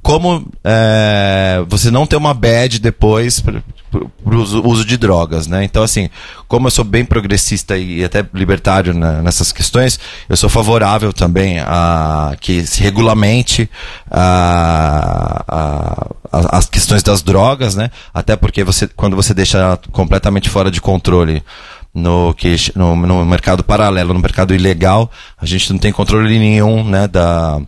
como 0.03 0.47
é, 0.65 1.63
você 1.69 1.91
não 1.91 2.07
ter 2.07 2.17
uma 2.17 2.33
bad 2.33 2.79
depois 2.79 3.41
para 3.41 3.63
o 3.93 4.69
uso 4.69 4.85
de 4.85 4.97
drogas, 4.97 5.47
né? 5.47 5.65
Então, 5.65 5.83
assim, 5.83 6.09
como 6.47 6.67
eu 6.67 6.71
sou 6.71 6.85
bem 6.85 7.05
progressista 7.05 7.77
e 7.77 8.05
até 8.05 8.25
libertário 8.33 8.95
nessas 8.95 9.53
questões, 9.53 9.99
eu 10.29 10.37
sou 10.37 10.49
favorável 10.49 11.13
também 11.13 11.59
a 11.61 12.37
que 12.41 12.67
se 12.67 12.83
regulamente 12.83 13.69
a, 14.11 15.45
a, 15.49 16.07
a, 16.33 16.59
as 16.59 16.69
questões 16.69 17.03
das 17.03 17.23
drogas, 17.23 17.75
né? 17.75 17.91
Até 18.13 18.37
porque 18.37 18.63
você, 18.65 18.87
quando 18.89 19.17
você 19.17 19.35
deixa 19.35 19.79
completamente 19.93 20.49
fora 20.49 20.71
de 20.71 20.81
controle 20.81 21.43
no, 21.93 22.33
que, 22.35 22.55
no, 22.75 22.95
no 22.95 23.25
mercado 23.25 23.65
paralelo, 23.65 24.15
no 24.15 24.21
mercado 24.21 24.55
ilegal, 24.55 25.11
a 25.37 25.47
gente 25.47 25.71
não 25.73 25.79
tem 25.79 25.93
controle 25.93 26.39
nenhum 26.39 26.85
né, 26.85 27.09
da, 27.09 27.61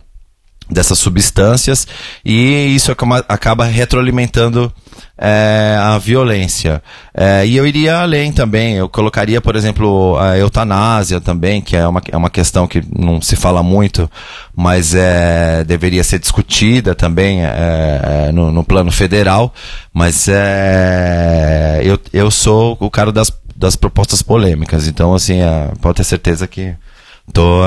dessas 0.71 0.97
substâncias 0.97 1.85
e 2.23 2.73
isso 2.73 2.91
acaba, 3.27 3.65
retroalimentando 3.65 4.71
é, 5.17 5.75
a 5.77 5.97
violência. 5.97 6.81
É, 7.13 7.45
e 7.45 7.57
eu 7.57 7.67
iria 7.67 7.99
além 7.99 8.31
também, 8.31 8.75
eu 8.75 8.87
colocaria, 8.87 9.41
por 9.41 9.55
exemplo, 9.55 10.17
a 10.17 10.37
eutanásia 10.37 11.19
também, 11.19 11.61
que 11.61 11.75
é 11.75 11.85
uma, 11.85 12.01
é 12.09 12.17
uma 12.17 12.29
questão 12.29 12.67
que 12.67 12.81
não 12.97 13.21
se 13.21 13.35
fala 13.35 13.61
muito, 13.61 14.09
mas 14.55 14.95
é, 14.95 15.63
deveria 15.65 16.03
ser 16.03 16.19
discutida 16.19 16.95
também 16.95 17.41
é, 17.43 18.31
no, 18.33 18.51
no, 18.51 18.63
plano 18.63 18.91
federal. 18.91 19.53
Mas 19.93 20.27
é, 20.29 21.81
eu, 21.83 21.99
eu 22.13 22.31
sou 22.31 22.77
o 22.79 22.89
cara 22.89 23.11
das, 23.11 23.31
das 23.55 23.75
propostas 23.75 24.21
polêmicas, 24.21 24.87
então 24.87 25.13
assim, 25.13 25.39
pode 25.81 25.97
ter 25.97 26.05
certeza 26.05 26.47
que 26.47 26.73
tô, 27.33 27.61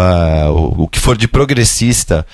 o, 0.50 0.84
o 0.84 0.88
que 0.88 0.98
for 0.98 1.16
de 1.16 1.28
progressista 1.28 2.26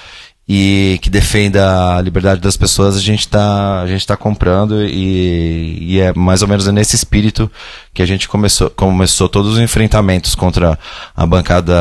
e 0.53 0.99
que 1.01 1.09
defenda 1.09 1.97
a 1.97 2.03
liberdade 2.03 2.41
das 2.41 2.57
pessoas, 2.57 2.97
a 2.97 3.01
gente 3.01 3.21
está 3.21 3.85
tá 4.05 4.17
comprando 4.17 4.83
e, 4.83 5.79
e, 5.81 6.01
é 6.01 6.13
mais 6.13 6.43
ou 6.43 6.49
menos 6.49 6.67
nesse 6.67 6.97
espírito 6.97 7.49
que 7.93 8.03
a 8.03 8.07
gente 8.07 8.29
começou, 8.29 8.71
começou 8.71 9.29
todos 9.29 9.55
os 9.55 9.59
enfrentamentos 9.59 10.37
contra 10.37 10.79
a 11.17 11.27
bancada 11.27 11.75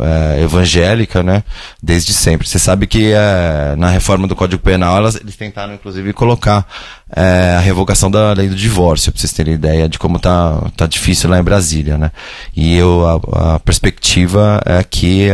é, 0.00 0.42
evangélica, 0.42 1.22
né? 1.22 1.44
Desde 1.80 2.12
sempre. 2.12 2.48
Você 2.48 2.58
sabe 2.58 2.86
que 2.86 3.12
é, 3.12 3.76
na 3.76 3.90
reforma 3.90 4.26
do 4.26 4.34
Código 4.34 4.60
Penal 4.60 4.96
elas, 4.96 5.14
eles 5.14 5.36
tentaram 5.36 5.74
inclusive 5.74 6.12
colocar 6.12 6.66
é, 7.14 7.54
a 7.56 7.60
revogação 7.60 8.10
da 8.10 8.32
lei 8.32 8.48
do 8.48 8.56
divórcio, 8.56 9.12
para 9.12 9.20
vocês 9.20 9.32
terem 9.32 9.54
ideia 9.54 9.88
de 9.88 9.98
como 9.98 10.18
tá, 10.18 10.68
tá 10.76 10.86
difícil 10.86 11.30
lá 11.30 11.38
em 11.38 11.44
Brasília, 11.44 11.96
né? 11.96 12.10
E 12.56 12.76
eu, 12.76 13.22
a, 13.32 13.54
a 13.54 13.58
perspectiva 13.60 14.60
é 14.66 14.82
que 14.82 15.28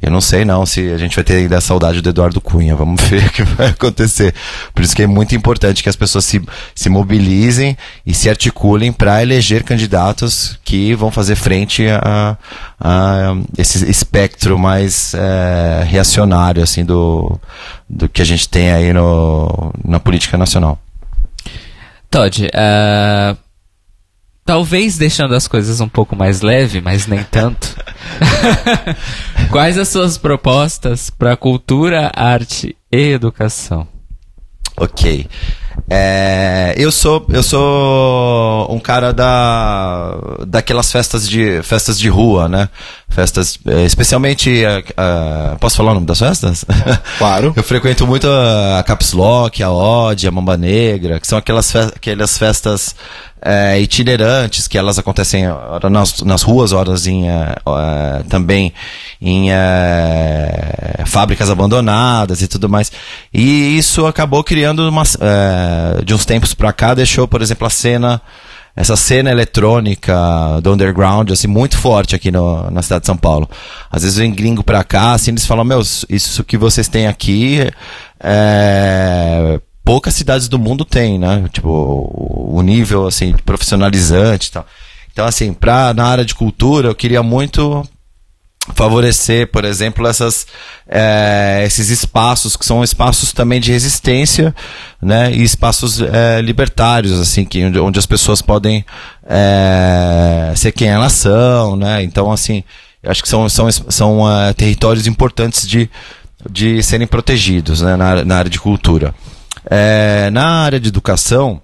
eu 0.00 0.10
não 0.10 0.20
sei 0.20 0.44
não 0.44 0.64
se 0.64 0.92
a 0.92 0.98
gente 0.98 1.16
vai 1.16 1.24
ter 1.24 1.34
ainda 1.34 1.58
a 1.58 1.60
saudade 1.60 2.00
do 2.00 2.08
Eduardo 2.08 2.40
Cunha, 2.40 2.76
vamos 2.76 3.02
ver 3.08 3.26
o 3.26 3.32
que 3.32 3.42
vai 3.42 3.68
acontecer. 3.68 4.32
Por 4.72 4.84
isso 4.84 4.94
que 4.94 5.02
é 5.02 5.06
muito 5.06 5.34
importante 5.34 5.82
que 5.82 5.88
as 5.88 5.96
pessoas 5.96 6.24
se, 6.24 6.40
se 6.74 6.88
mobilizem 6.88 7.76
e 8.04 8.14
se 8.14 8.28
articulem 8.28 8.75
para 8.92 9.22
eleger 9.22 9.62
candidatos 9.62 10.58
que 10.64 10.94
vão 10.94 11.10
fazer 11.10 11.36
frente 11.36 11.86
a, 11.88 12.36
a 12.80 13.36
esse 13.56 13.88
espectro 13.88 14.58
mais 14.58 15.14
é, 15.14 15.84
reacionário 15.84 16.62
assim 16.62 16.84
do, 16.84 17.38
do 17.88 18.08
que 18.08 18.22
a 18.22 18.24
gente 18.24 18.48
tem 18.48 18.70
aí 18.70 18.92
no, 18.92 19.72
na 19.84 20.00
política 20.00 20.36
nacional. 20.36 20.78
Todd, 22.10 22.46
uh, 22.46 23.36
talvez 24.44 24.96
deixando 24.96 25.34
as 25.34 25.48
coisas 25.48 25.80
um 25.80 25.88
pouco 25.88 26.14
mais 26.14 26.40
leve, 26.40 26.80
mas 26.80 27.06
nem 27.06 27.22
tanto. 27.24 27.76
Quais 29.50 29.76
as 29.76 29.88
suas 29.88 30.16
propostas 30.16 31.10
para 31.10 31.36
cultura, 31.36 32.10
arte 32.14 32.76
e 32.90 33.12
educação? 33.12 33.86
Ok. 34.76 35.26
É, 35.88 36.74
eu 36.76 36.90
sou 36.90 37.24
eu 37.28 37.42
sou 37.42 38.74
um 38.74 38.80
cara 38.80 39.12
da 39.12 40.16
daquelas 40.46 40.90
festas 40.90 41.28
de 41.28 41.62
festas 41.62 41.98
de 41.98 42.08
rua, 42.08 42.48
né? 42.48 42.68
Festas, 43.08 43.58
é, 43.66 43.84
especialmente 43.84 44.64
uh, 44.64 45.58
posso 45.58 45.76
falar 45.76 45.92
o 45.92 45.94
nome 45.94 46.06
das 46.06 46.18
festas? 46.18 46.64
Claro. 47.18 47.52
eu 47.56 47.62
frequento 47.62 48.06
muito 48.06 48.28
a 48.28 48.82
Caps 48.82 49.12
Lock, 49.12 49.62
a 49.62 49.70
Ode, 49.70 50.26
a 50.26 50.30
Mamba 50.30 50.56
Negra, 50.56 51.20
que 51.20 51.26
são 51.26 51.38
aquelas 51.38 51.70
fe 51.70 51.78
aquelas 51.78 52.36
festas 52.36 52.94
é, 53.40 53.80
itinerantes, 53.80 54.66
que 54.66 54.78
elas 54.78 54.98
acontecem 54.98 55.44
nas, 55.90 56.22
nas 56.22 56.42
ruas, 56.42 56.72
horas 56.72 57.06
em, 57.06 57.28
é, 57.28 57.54
é, 57.66 58.22
também 58.28 58.72
em 59.20 59.52
é, 59.52 61.04
fábricas 61.06 61.50
abandonadas 61.50 62.42
e 62.42 62.48
tudo 62.48 62.68
mais. 62.68 62.90
E 63.32 63.76
isso 63.76 64.06
acabou 64.06 64.42
criando, 64.42 64.88
uma, 64.88 65.02
de 66.04 66.14
uns 66.14 66.24
tempos 66.24 66.54
para 66.54 66.72
cá, 66.72 66.94
deixou, 66.94 67.28
por 67.28 67.42
exemplo, 67.42 67.66
a 67.66 67.70
cena 67.70 68.20
essa 68.76 68.94
cena 68.94 69.30
eletrônica 69.30 70.14
do 70.62 70.74
underground, 70.74 71.30
assim, 71.30 71.46
muito 71.46 71.78
forte 71.78 72.14
aqui 72.14 72.30
no, 72.30 72.70
na 72.70 72.82
cidade 72.82 73.00
de 73.00 73.06
São 73.06 73.16
Paulo. 73.16 73.48
Às 73.90 74.02
vezes 74.02 74.18
vem 74.18 74.30
gringo 74.30 74.62
pra 74.62 74.84
cá, 74.84 75.12
assim, 75.14 75.30
eles 75.30 75.46
falam, 75.46 75.64
meu, 75.64 75.80
isso 75.80 76.44
que 76.44 76.58
vocês 76.58 76.86
têm 76.86 77.06
aqui 77.06 77.66
é, 78.20 79.58
poucas 79.86 80.16
cidades 80.16 80.48
do 80.48 80.58
mundo 80.58 80.84
têm, 80.84 81.16
né? 81.16 81.48
Tipo, 81.52 81.68
o 81.70 82.60
nível, 82.60 83.06
assim, 83.06 83.32
profissionalizante 83.44 84.48
e 84.48 84.50
tal. 84.50 84.66
Então, 85.12 85.24
assim, 85.24 85.52
pra, 85.54 85.94
na 85.94 86.04
área 86.04 86.24
de 86.24 86.34
cultura, 86.34 86.88
eu 86.88 86.94
queria 86.94 87.22
muito 87.22 87.88
favorecer, 88.74 89.46
por 89.46 89.64
exemplo, 89.64 90.04
essas, 90.08 90.44
é, 90.88 91.62
esses 91.64 91.88
espaços 91.88 92.56
que 92.56 92.66
são 92.66 92.82
espaços 92.82 93.32
também 93.32 93.60
de 93.60 93.70
resistência, 93.70 94.52
né, 95.00 95.30
e 95.32 95.44
espaços 95.44 96.02
é, 96.02 96.40
libertários, 96.40 97.20
assim, 97.20 97.44
que, 97.44 97.64
onde, 97.64 97.96
as 97.96 98.06
pessoas 98.06 98.42
podem 98.42 98.84
é, 99.24 100.52
ser 100.56 100.72
quem 100.72 100.88
elas 100.88 101.12
são, 101.12 101.76
né, 101.76 102.02
então, 102.02 102.32
assim, 102.32 102.64
acho 103.04 103.22
que 103.22 103.28
são, 103.28 103.48
são, 103.48 103.70
são 103.70 104.22
uh, 104.22 104.52
territórios 104.56 105.06
importantes 105.06 105.64
de, 105.64 105.88
de 106.50 106.82
serem 106.82 107.06
protegidos, 107.06 107.82
né, 107.82 107.94
na, 107.94 108.24
na 108.24 108.36
área 108.36 108.50
de 108.50 108.58
cultura. 108.58 109.14
É, 109.68 110.30
na 110.30 110.62
área 110.64 110.78
de 110.78 110.88
educação, 110.88 111.60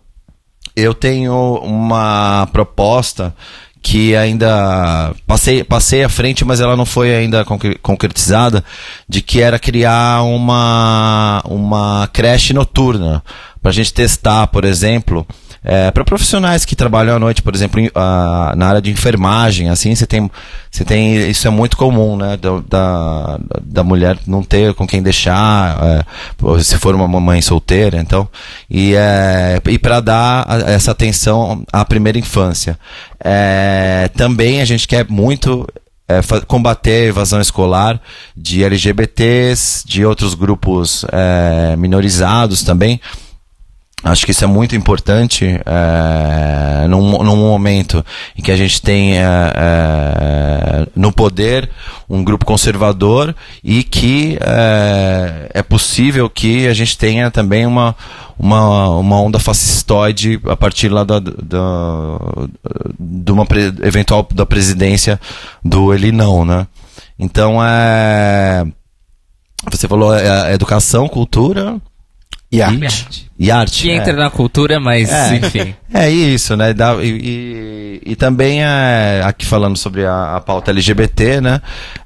eu 0.75 0.95
tenho 0.95 1.61
uma 1.63 2.49
proposta 2.53 3.35
que 3.83 4.15
ainda 4.15 5.13
passei, 5.27 5.65
passei 5.65 6.05
à 6.05 6.09
frente, 6.09 6.45
mas 6.45 6.61
ela 6.61 6.77
não 6.77 6.87
foi 6.87 7.15
ainda 7.15 7.45
concretizada, 7.83 8.65
de 9.09 9.21
que 9.21 9.41
era 9.41 9.59
criar 9.59 10.23
uma, 10.23 11.43
uma 11.45 12.09
creche 12.13 12.53
noturna 12.53 13.23
para 13.61 13.71
a 13.71 13.75
gente 13.75 13.93
testar, 13.93 14.47
por 14.47 14.65
exemplo, 14.65 15.27
é, 15.65 15.91
para 15.91 16.05
profissionais 16.05 16.65
que 16.65 16.75
trabalham 16.75 17.15
à 17.15 17.19
noite, 17.19 17.41
por 17.41 17.55
exemplo, 17.55 17.79
em, 17.79 17.89
a, 17.95 18.53
na 18.57 18.67
área 18.67 18.83
de 18.83 18.91
enfermagem, 18.91 19.69
assim, 19.69 19.95
você 19.95 20.07
tem, 20.07 20.29
você 20.71 20.85
tem, 20.85 21.31
isso 21.31 21.47
é 21.47 21.51
muito 21.51 21.77
comum, 21.77 22.17
né, 22.17 22.37
da, 22.37 23.39
da, 23.63 23.85
mulher 23.85 24.19
não 24.27 24.43
ter 24.43 24.75
com 24.75 24.87
quem 24.87 25.03
deixar, 25.03 25.79
é, 25.83 26.63
se 26.63 26.77
for 26.79 26.95
uma 26.95 27.21
mãe 27.21 27.41
solteira, 27.41 27.99
então, 27.99 28.29
e, 28.69 28.95
é, 28.97 29.61
e 29.69 29.79
para 29.79 30.01
dar 30.01 30.47
essa 30.67 30.91
atenção 30.91 31.65
à 31.73 31.85
primeira 31.85 32.19
infância. 32.19 32.77
É, 33.23 34.11
também 34.17 34.61
a 34.61 34.65
gente 34.65 34.89
quer 34.89 35.07
muito 35.09 35.65
é, 36.09 36.21
combater 36.47 37.05
a 37.05 37.09
evasão 37.09 37.41
escolar 37.41 38.01
de 38.37 38.65
LGBTs, 38.65 39.87
de 39.87 40.05
outros 40.05 40.35
grupos 40.35 41.05
é, 41.13 41.77
minorizados 41.77 42.63
também. 42.63 43.01
Acho 44.05 44.25
que 44.25 44.33
isso 44.33 44.43
é 44.43 44.49
muito 44.49 44.75
importante 44.75 45.47
é, 45.65 46.89
num, 46.89 47.23
num 47.23 47.37
momento 47.37 48.05
em 48.37 48.43
que 48.43 48.51
a 48.51 48.57
gente 48.57 48.83
tem 48.83 49.17
é, 49.17 49.23
é, 49.23 50.87
no 50.97 51.13
poder 51.13 51.71
um 52.11 52.25
grupo 52.25 52.45
conservador 52.45 53.33
e 53.63 53.85
que 53.85 54.37
é, 54.41 55.51
é 55.55 55.63
possível 55.63 56.29
que 56.29 56.67
a 56.67 56.75
gente 56.75 56.99
tenha 56.99 57.31
também 57.31 57.65
uma, 57.65 57.95
uma, 58.37 58.89
uma 58.89 59.21
onda 59.21 59.39
fascistoide 59.39 60.41
a 60.47 60.57
partir 60.57 60.89
lá 60.89 61.05
da, 61.05 61.21
da, 61.21 62.19
de 62.99 63.31
uma 63.31 63.47
pre, 63.47 63.73
eventual 63.83 64.27
da 64.35 64.45
presidência 64.45 65.21
do 65.65 65.95
ele 65.95 66.11
não, 66.11 66.45
né? 66.45 66.67
Então 67.17 67.65
é 67.65 68.65
você 69.71 69.87
falou 69.87 70.13
é, 70.13 70.53
educação, 70.53 71.07
cultura 71.07 71.81
e 72.53 72.61
arte. 72.61 73.31
E 73.39 73.51
arte. 73.51 73.83
Que 73.83 73.91
é. 73.91 73.97
entra 73.97 74.13
na 74.13 74.29
cultura, 74.29 74.79
mas 74.79 75.11
é, 75.11 75.37
enfim. 75.37 75.75
É 75.95 76.11
isso, 76.11 76.55
né? 76.55 76.75
e, 77.03 77.07
e, 77.07 78.13
e, 78.13 78.17
também 78.17 78.63
é, 78.63 79.23
aqui 79.25 79.47
falando 79.47 79.77
sobre 79.77 80.05
a, 80.05 80.37
a 80.37 80.41
pauta 80.41 80.71
LGBT, 80.71 81.41
né? 81.41 81.61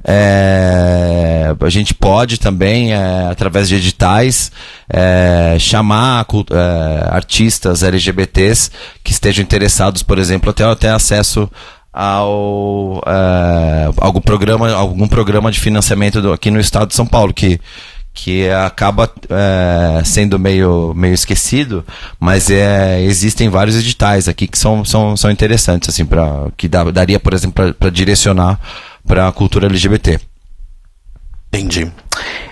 É, 0.04 1.54
a 1.60 1.68
gente 1.68 1.94
pode 1.94 2.38
também, 2.38 2.92
é, 2.92 3.28
através 3.28 3.68
de 3.68 3.74
editais, 3.74 4.52
é, 4.88 5.56
chamar 5.58 6.26
é, 6.50 7.08
artistas 7.10 7.82
LGBTs 7.82 8.70
que 9.02 9.10
estejam 9.10 9.42
interessados, 9.42 10.04
por 10.04 10.18
exemplo, 10.18 10.50
até 10.50 10.72
ter 10.76 10.88
acesso 10.88 11.50
ao 11.92 13.02
algum 13.96 14.20
programa 14.20 14.70
algum 14.70 15.08
programa 15.08 15.50
de 15.50 15.58
financiamento 15.58 16.20
do, 16.20 16.30
aqui 16.30 16.50
no 16.50 16.60
estado 16.60 16.88
de 16.88 16.94
São 16.94 17.06
Paulo 17.06 17.32
que 17.32 17.58
que 18.16 18.48
acaba 18.48 19.12
é, 19.28 20.02
sendo 20.02 20.38
meio, 20.38 20.94
meio 20.96 21.12
esquecido, 21.12 21.84
mas 22.18 22.48
é, 22.50 23.02
existem 23.02 23.50
vários 23.50 23.76
editais 23.76 24.26
aqui 24.26 24.48
que 24.48 24.58
são, 24.58 24.82
são, 24.86 25.14
são 25.18 25.30
interessantes, 25.30 25.90
assim, 25.90 26.04
pra, 26.04 26.48
que 26.56 26.66
dá, 26.66 26.82
daria, 26.90 27.20
por 27.20 27.34
exemplo, 27.34 27.74
para 27.74 27.90
direcionar 27.90 28.58
para 29.06 29.28
a 29.28 29.32
cultura 29.32 29.66
LGBT. 29.66 30.18
Entendi. 31.48 31.92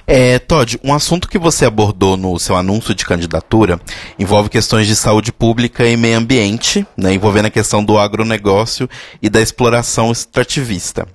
É, 0.06 0.38
Todd, 0.38 0.78
um 0.84 0.92
assunto 0.92 1.28
que 1.28 1.38
você 1.38 1.64
abordou 1.64 2.14
no 2.14 2.38
seu 2.38 2.56
anúncio 2.56 2.94
de 2.94 3.06
candidatura 3.06 3.80
envolve 4.18 4.50
questões 4.50 4.86
de 4.86 4.94
saúde 4.94 5.32
pública 5.32 5.88
e 5.88 5.96
meio 5.96 6.18
ambiente, 6.18 6.86
né, 6.94 7.14
envolvendo 7.14 7.46
a 7.46 7.50
questão 7.50 7.82
do 7.82 7.98
agronegócio 7.98 8.88
e 9.22 9.30
da 9.30 9.40
exploração 9.40 10.12
extrativista. 10.12 11.08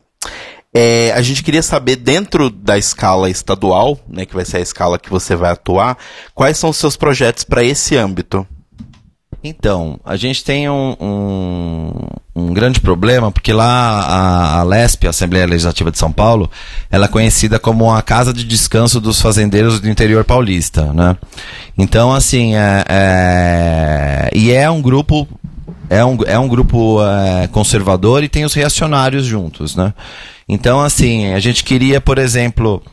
É, 0.73 1.11
a 1.13 1.21
gente 1.21 1.43
queria 1.43 1.63
saber, 1.63 1.95
dentro 1.95 2.49
da 2.49 2.77
escala 2.77 3.29
estadual, 3.29 3.99
né, 4.07 4.25
que 4.25 4.35
vai 4.35 4.45
ser 4.45 4.57
a 4.57 4.61
escala 4.61 4.99
que 4.99 5.09
você 5.09 5.35
vai 5.35 5.51
atuar, 5.51 5.97
quais 6.35 6.57
são 6.57 6.69
os 6.69 6.77
seus 6.77 6.95
projetos 6.95 7.43
para 7.43 7.63
esse 7.63 7.95
âmbito? 7.95 8.45
Então, 9.43 9.99
a 10.03 10.17
gente 10.17 10.43
tem 10.43 10.69
um, 10.69 10.95
um, 10.99 11.91
um 12.35 12.53
grande 12.53 12.81
problema, 12.81 13.31
porque 13.31 13.53
lá 13.53 13.65
a, 13.65 14.59
a 14.59 14.63
LESP, 14.63 15.07
a 15.07 15.11
Assembleia 15.11 15.45
Legislativa 15.45 15.89
de 15.89 15.97
São 15.97 16.11
Paulo, 16.11 16.51
ela 16.91 17.05
é 17.05 17.07
conhecida 17.07 17.57
como 17.57 17.91
a 17.91 18.01
casa 18.01 18.33
de 18.33 18.43
descanso 18.43 18.99
dos 18.99 19.21
fazendeiros 19.21 19.79
do 19.79 19.89
interior 19.89 20.25
paulista, 20.25 20.91
né? 20.91 21.15
Então, 21.77 22.13
assim, 22.13 22.55
é, 22.55 22.83
é, 22.89 24.29
e 24.35 24.51
é 24.51 24.69
um 24.69 24.81
grupo 24.81 25.27
é 25.89 26.05
um, 26.05 26.17
é 26.27 26.37
um 26.37 26.47
grupo 26.47 26.99
é, 27.03 27.47
conservador 27.47 28.23
e 28.23 28.29
tem 28.29 28.45
os 28.45 28.53
reacionários 28.53 29.25
juntos, 29.25 29.75
né? 29.75 29.93
Então, 30.49 30.81
assim, 30.81 31.31
a 31.31 31.39
gente 31.39 31.63
queria, 31.63 32.01
por 32.01 32.17
exemplo, 32.17 32.83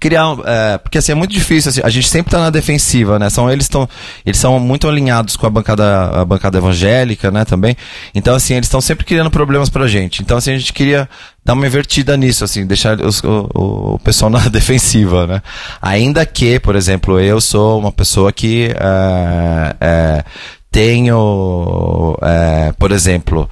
criar 0.00 0.36
é, 0.44 0.78
porque 0.78 0.98
assim 0.98 1.12
é 1.12 1.14
muito 1.14 1.32
difícil 1.32 1.68
assim, 1.68 1.80
a 1.84 1.88
gente 1.88 2.08
sempre 2.08 2.28
está 2.28 2.40
na 2.40 2.50
defensiva 2.50 3.18
né? 3.18 3.30
São 3.30 3.50
eles 3.50 3.66
estão 3.66 3.88
eles 4.24 4.38
são 4.38 4.58
muito 4.58 4.88
alinhados 4.88 5.36
com 5.36 5.46
a 5.46 5.50
bancada 5.50 6.08
a 6.08 6.24
bancada 6.24 6.58
evangélica 6.58 7.30
né 7.30 7.44
também. 7.44 7.76
Então 8.14 8.34
assim 8.34 8.54
eles 8.54 8.66
estão 8.66 8.80
sempre 8.80 9.04
criando 9.04 9.30
problemas 9.30 9.68
para 9.68 9.86
gente. 9.86 10.22
Então 10.22 10.36
assim 10.36 10.52
a 10.52 10.58
gente 10.58 10.72
queria 10.72 11.08
dar 11.44 11.54
uma 11.54 11.66
invertida 11.66 12.16
nisso 12.16 12.44
assim 12.44 12.66
deixar 12.66 13.00
os, 13.00 13.22
o, 13.22 13.94
o 13.94 13.98
pessoal 13.98 14.30
na 14.30 14.40
defensiva 14.48 15.26
né? 15.26 15.42
Ainda 15.80 16.24
que 16.26 16.58
por 16.58 16.74
exemplo 16.74 17.20
eu 17.20 17.40
sou 17.40 17.78
uma 17.78 17.92
pessoa 17.92 18.32
que 18.32 18.74
é, 18.74 19.76
é, 19.80 20.24
tenho 20.70 22.16
é, 22.22 22.72
por 22.78 22.90
exemplo 22.92 23.48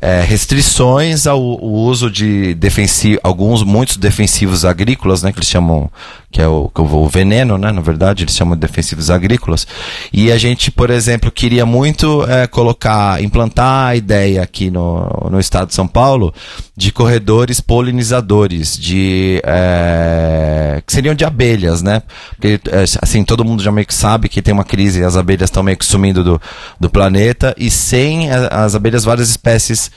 é, 0.00 0.22
restrições 0.22 1.26
ao, 1.26 1.38
ao, 1.38 1.64
uso 1.64 2.10
de 2.10 2.54
defensivo, 2.54 3.20
alguns, 3.22 3.62
muitos 3.62 3.96
defensivos 3.96 4.64
agrícolas, 4.64 5.22
né, 5.22 5.32
que 5.32 5.38
eles 5.38 5.48
chamam, 5.48 5.90
que 6.30 6.40
é 6.40 6.46
o, 6.46 6.70
o 6.72 7.08
veneno, 7.08 7.58
né, 7.58 7.72
na 7.72 7.80
verdade, 7.80 8.24
eles 8.24 8.34
chamam 8.34 8.54
de 8.54 8.60
defensivos 8.60 9.10
agrícolas. 9.10 9.66
E 10.12 10.30
a 10.30 10.38
gente, 10.38 10.70
por 10.70 10.88
exemplo, 10.88 11.30
queria 11.30 11.66
muito 11.66 12.24
é, 12.28 12.46
colocar, 12.46 13.22
implantar 13.22 13.88
a 13.88 13.96
ideia 13.96 14.42
aqui 14.42 14.70
no, 14.70 15.28
no 15.30 15.40
estado 15.40 15.68
de 15.68 15.74
São 15.74 15.88
Paulo 15.88 16.32
de 16.76 16.92
corredores 16.92 17.60
polinizadores, 17.60 18.78
de, 18.78 19.42
é, 19.44 20.82
que 20.86 20.92
seriam 20.92 21.14
de 21.14 21.24
abelhas, 21.24 21.82
né, 21.82 22.02
porque, 22.30 22.60
é, 22.70 22.84
assim, 23.02 23.24
todo 23.24 23.44
mundo 23.44 23.62
já 23.62 23.72
meio 23.72 23.86
que 23.86 23.94
sabe 23.94 24.28
que 24.28 24.40
tem 24.40 24.54
uma 24.54 24.64
crise 24.64 25.00
as 25.04 25.16
abelhas 25.16 25.48
estão 25.48 25.62
meio 25.62 25.76
que 25.76 25.84
sumindo 25.84 26.22
do, 26.22 26.40
do 26.78 26.88
planeta, 26.88 27.54
e 27.58 27.70
sem 27.70 28.30
as 28.30 28.74
abelhas, 28.74 29.04
várias 29.04 29.28
espécies 29.28 29.90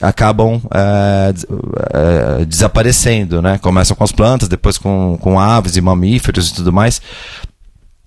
acabam 0.00 0.60
é, 0.72 1.34
é, 1.92 2.44
desaparecendo, 2.44 3.42
né? 3.42 3.58
Começam 3.58 3.96
com 3.96 4.04
as 4.04 4.12
plantas, 4.12 4.48
depois 4.48 4.78
com, 4.78 5.18
com 5.20 5.38
aves 5.38 5.73
e 5.76 5.80
mamíferos 5.80 6.50
e 6.50 6.54
tudo 6.54 6.72
mais. 6.72 7.00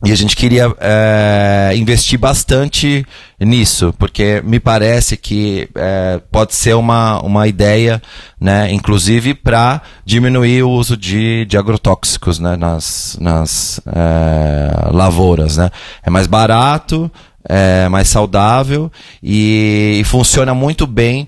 E 0.05 0.11
a 0.11 0.15
gente 0.15 0.35
queria 0.35 0.71
é, 0.79 1.73
investir 1.75 2.19
bastante 2.19 3.03
nisso, 3.39 3.91
porque 3.97 4.43
me 4.45 4.59
parece 4.59 5.17
que 5.17 5.67
é, 5.73 6.21
pode 6.31 6.53
ser 6.53 6.75
uma, 6.75 7.19
uma 7.21 7.47
ideia, 7.47 7.99
né, 8.39 8.71
inclusive 8.71 9.33
para 9.33 9.81
diminuir 10.05 10.61
o 10.61 10.69
uso 10.69 10.95
de, 10.95 11.45
de 11.45 11.57
agrotóxicos 11.57 12.37
né, 12.37 12.55
nas, 12.55 13.17
nas 13.19 13.81
é, 13.87 14.91
lavouras. 14.91 15.57
Né? 15.57 15.71
É 16.03 16.11
mais 16.11 16.27
barato, 16.27 17.11
é 17.43 17.89
mais 17.89 18.07
saudável 18.07 18.91
e, 19.23 19.97
e 19.99 20.03
funciona 20.03 20.53
muito 20.53 20.85
bem 20.85 21.27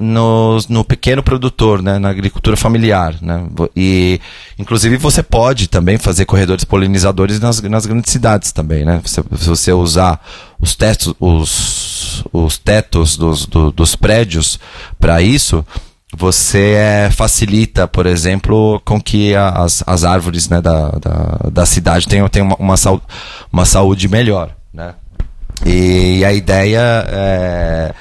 no, 0.00 0.58
no 0.68 0.84
pequeno 0.84 1.22
produtor, 1.22 1.82
né, 1.82 1.98
na 1.98 2.08
agricultura 2.08 2.56
familiar. 2.56 3.16
Né? 3.22 3.46
E, 3.76 4.20
inclusive, 4.58 4.96
você 4.96 5.22
pode 5.22 5.68
também 5.68 5.98
fazer 5.98 6.24
corredores 6.24 6.64
polinizadores 6.64 7.38
nas, 7.38 7.60
nas 7.62 7.86
grandes 7.86 8.10
cidades 8.10 8.52
também. 8.52 8.84
Né? 8.84 9.00
Se, 9.04 9.22
se 9.36 9.48
você 9.48 9.72
usar 9.72 10.20
os, 10.60 10.74
testos, 10.74 11.14
os, 11.20 12.24
os 12.32 12.58
tetos 12.58 13.16
dos, 13.16 13.46
do, 13.46 13.70
dos 13.70 13.94
prédios 13.94 14.58
para 14.98 15.22
isso, 15.22 15.64
você 16.16 16.74
é, 16.76 17.10
facilita, 17.10 17.86
por 17.86 18.06
exemplo, 18.06 18.80
com 18.84 19.00
que 19.00 19.34
as, 19.34 19.82
as 19.86 20.04
árvores 20.04 20.48
né, 20.48 20.60
da, 20.60 20.90
da, 20.90 21.50
da 21.52 21.66
cidade 21.66 22.06
tenham, 22.06 22.28
tenham 22.28 22.46
uma, 22.46 22.56
uma, 22.56 22.76
saúde, 22.76 23.02
uma 23.52 23.64
saúde 23.64 24.08
melhor. 24.08 24.50
Né? 24.72 24.94
E 25.64 26.24
a 26.24 26.32
ideia 26.32 27.04
é, 27.08 27.94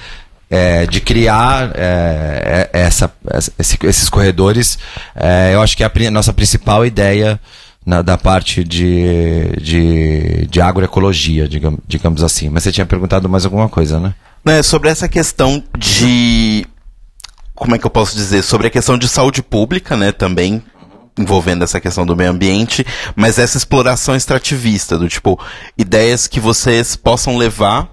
é 0.50 0.86
de 0.86 1.02
criar 1.02 1.72
é, 1.76 2.70
é 2.72 2.82
essa, 2.82 3.12
esse, 3.58 3.78
esses 3.84 4.10
corredores, 4.10 4.78
é, 5.16 5.52
eu 5.54 5.62
acho 5.62 5.76
que 5.76 5.84
é 5.84 5.88
a 5.88 6.12
nossa 6.12 6.34
principal 6.34 6.86
ideia 6.86 7.40
na, 7.86 8.02
da 8.02 8.18
parte 8.18 8.64
de, 8.64 9.52
de, 9.62 10.48
de 10.48 10.62
agroecologia, 10.62 11.48
digamos, 11.48 11.80
digamos 11.88 12.24
assim. 12.24 12.50
Mas 12.50 12.64
você 12.64 12.72
tinha 12.72 12.86
perguntado 12.86 13.28
mais 13.28 13.46
alguma 13.46 13.68
coisa, 13.68 14.00
né? 14.00 14.14
É, 14.46 14.62
sobre 14.62 14.90
essa 14.90 15.08
questão 15.08 15.64
de. 15.78 16.66
Como 17.56 17.76
é 17.76 17.80
que 17.80 17.86
eu 17.86 17.90
posso 17.90 18.16
dizer? 18.16 18.42
Sobre 18.42 18.68
a 18.68 18.70
questão 18.70 18.98
de 18.98 19.08
saúde 19.08 19.42
pública, 19.42 19.96
né, 19.96 20.12
também 20.12 20.62
envolvendo 21.18 21.64
essa 21.64 21.80
questão 21.80 22.06
do 22.06 22.16
meio 22.16 22.32
ambiente, 22.32 22.86
mas 23.16 23.38
essa 23.38 23.58
exploração 23.58 24.16
extrativista, 24.16 24.98
do 24.98 25.08
tipo, 25.08 25.40
ideias 25.78 26.28
que 26.28 26.40
vocês 26.40 26.96
possam 26.96 27.38
levar 27.38 27.88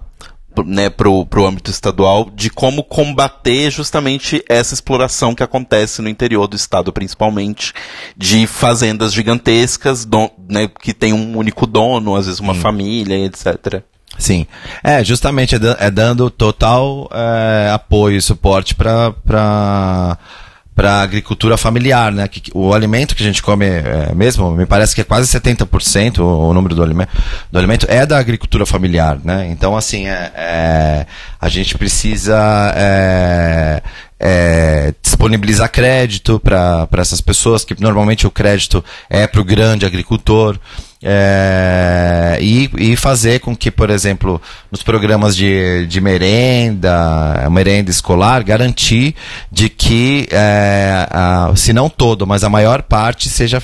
né, 0.65 0.91
pro, 0.91 1.25
pro 1.27 1.47
âmbito 1.47 1.71
estadual 1.71 2.31
de 2.35 2.51
como 2.51 2.83
combater 2.83 3.71
justamente 3.71 4.45
essa 4.49 4.75
exploração 4.75 5.35
que 5.35 5.43
acontece 5.43 6.03
no 6.03 6.09
interior 6.09 6.47
do 6.47 6.57
estado, 6.57 6.93
principalmente, 6.93 7.73
de 8.17 8.47
fazendas 8.47 9.13
gigantescas, 9.13 10.05
don, 10.05 10.31
né, 10.49 10.69
que 10.69 10.93
tem 10.93 11.13
um 11.13 11.37
único 11.37 11.67
dono, 11.67 12.17
às 12.17 12.27
vezes 12.27 12.41
uma 12.41 12.53
hum. 12.53 12.61
família, 12.61 13.25
etc. 13.25 13.83
Sim, 14.19 14.47
é 14.83 15.03
justamente 15.03 15.55
é, 15.55 15.59
é 15.79 15.91
dando 15.91 16.31
total 16.31 17.09
é, 17.13 17.71
apoio 17.73 18.17
e 18.17 18.23
suporte 18.23 18.75
para 18.75 20.19
para 20.75 21.03
agricultura 21.03 21.57
familiar, 21.57 22.13
né? 22.13 22.27
Que, 22.29 22.51
o 22.55 22.73
alimento 22.73 23.15
que 23.15 23.23
a 23.23 23.27
gente 23.27 23.43
come 23.43 23.67
é, 23.67 24.15
mesmo, 24.15 24.51
me 24.53 24.67
parece 24.67 24.95
que 24.95 25.01
é 25.01 25.05
quase 25.05 25.29
70% 25.29 26.19
o, 26.19 26.49
o 26.49 26.55
número 26.55 26.75
do 26.75 26.83
alimento, 26.83 27.11
do 27.51 27.59
alimento 27.59 27.87
é 27.89 28.07
da 28.07 28.19
agricultura 28.19 28.65
familiar, 28.65 29.19
né? 29.23 29.49
Então, 29.51 29.77
assim, 29.77 30.07
é, 30.07 30.33
é 30.35 31.07
a 31.41 31.49
gente 31.49 31.77
precisa 31.77 32.73
é, 32.77 33.83
é, 34.19 34.95
disponibilizar 35.03 35.71
crédito 35.71 36.39
para 36.39 36.89
essas 36.99 37.21
pessoas, 37.21 37.65
que 37.65 37.81
normalmente 37.81 38.27
o 38.27 38.31
crédito 38.31 38.85
é 39.09 39.27
para 39.27 39.41
o 39.41 39.45
grande 39.45 39.87
agricultor. 39.87 40.59
É, 41.03 42.37
e, 42.43 42.71
e, 42.77 42.97
fazer 42.97 43.41
com 43.41 43.57
que, 43.57 43.71
por 43.71 43.89
exemplo, 43.89 44.41
nos 44.71 44.83
programas 44.83 45.35
de, 45.35 45.87
de 45.87 45.99
merenda, 45.99 47.49
merenda 47.51 47.91
escolar, 47.91 48.45
garantir 48.45 49.15
de 49.51 49.71
que, 49.71 50.29
é, 50.31 51.07
a, 51.11 51.53
se 51.57 51.73
não 51.73 51.89
todo, 51.89 52.27
mas 52.27 52.45
a 52.45 52.51
maior 52.51 52.83
parte 52.83 53.31
seja, 53.31 53.63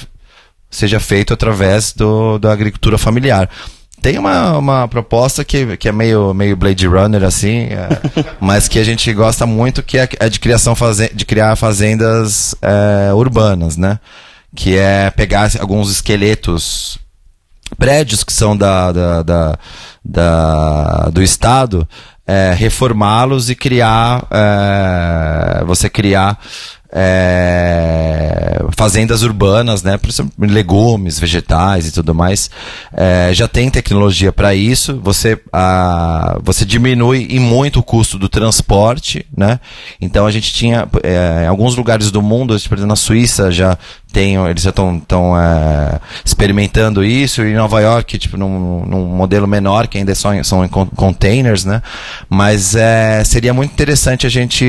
seja 0.71 0.99
feito 0.99 1.35
através 1.35 1.93
do, 1.93 2.39
da 2.39 2.53
agricultura 2.53 2.97
familiar. 2.97 3.51
Tem 4.01 4.19
uma, 4.19 4.57
uma 4.57 4.89
proposta 4.89 5.45
que, 5.45 5.77
que 5.77 5.89
é 5.89 5.93
meio, 5.93 6.33
meio 6.33 6.57
Blade 6.57 6.87
Runner, 6.87 7.23
assim, 7.23 7.65
é, 7.65 7.89
mas 8.41 8.67
que 8.67 8.79
a 8.79 8.85
gente 8.85 9.13
gosta 9.13 9.45
muito, 9.45 9.83
que 9.83 9.99
é, 9.99 10.09
é 10.21 10.29
de, 10.31 10.41
criação 10.41 10.75
faze 10.75 11.11
de 11.13 11.27
criar 11.27 11.55
fazendas 11.57 12.55
é, 12.63 13.13
urbanas, 13.13 13.77
né? 13.77 13.99
Que 14.55 14.79
é 14.79 15.11
pegar 15.11 15.51
alguns 15.61 15.91
esqueletos 15.91 16.99
prédios 17.79 18.23
que 18.23 18.33
são 18.33 18.57
da, 18.57 18.93
da, 18.93 19.23
da, 19.23 19.59
da 20.05 21.11
do 21.11 21.23
Estado, 21.23 21.87
é, 22.27 22.55
reformá-los 22.57 23.51
e 23.51 23.55
criar, 23.55 24.27
é, 24.31 25.65
você 25.65 25.89
criar 25.89 26.39
é, 26.93 28.65
fazendas 28.77 29.23
urbanas, 29.23 29.83
né, 29.83 29.99
legumes, 30.39 31.19
vegetais 31.19 31.87
e 31.89 31.93
tudo 31.93 32.15
mais, 32.15 32.51
é, 32.93 33.31
já 33.33 33.49
tem 33.49 33.71
tecnologia 33.71 34.33
para 34.33 34.55
isso. 34.55 35.01
Você, 35.03 35.39
a, 35.53 36.39
você 36.43 36.65
diminui 36.65 37.27
em 37.31 37.41
muito 37.41 37.81
o 37.81 37.83
custo 37.83 38.19
do 38.19 38.29
transporte, 38.29 39.27
né? 39.37 39.61
Então 40.01 40.27
a 40.27 40.31
gente 40.31 40.53
tinha 40.53 40.89
é, 41.03 41.45
em 41.45 41.49
alguns 41.49 41.77
lugares 41.77 42.11
do 42.11 42.23
mundo, 42.23 42.57
por 42.69 42.75
exemplo, 42.75 42.87
na 42.87 42.97
Suíça 42.97 43.51
já 43.51 43.77
tem, 44.13 44.37
eles 44.37 44.63
já 44.63 44.71
estão 44.71 45.39
é, 45.39 46.01
experimentando 46.25 47.05
isso. 47.05 47.43
E 47.43 47.53
em 47.53 47.55
Nova 47.55 47.81
York, 47.81 48.19
tipo, 48.19 48.37
num, 48.37 48.85
num 48.87 49.07
modelo 49.07 49.47
menor 49.47 49.87
que 49.89 49.99
ainda 49.99 50.13
é 50.13 50.15
só 50.15 50.31
são 50.43 50.65
em 50.65 50.69
containers, 50.69 51.65
né? 51.65 51.83
Mas 52.29 52.75
é, 52.75 53.23
seria 53.25 53.53
muito 53.53 53.73
interessante 53.73 54.27
a 54.27 54.31
gente 54.31 54.65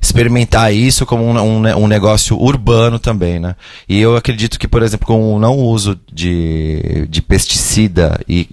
experimentar 0.00 0.72
isso 0.72 1.04
como 1.04 1.22
um, 1.24 1.38
um, 1.38 1.84
um, 1.84 1.86
negócio 1.86 2.40
urbano 2.40 2.98
também, 2.98 3.38
né? 3.38 3.54
E 3.86 4.00
eu 4.00 4.16
acredito 4.16 4.58
que, 4.58 4.66
por 4.66 4.82
exemplo, 4.82 5.06
com 5.06 5.34
o 5.34 5.38
não 5.38 5.58
uso 5.58 5.98
de, 6.10 7.06
de 7.08 7.20
pesticida 7.20 8.18
e, 8.26 8.48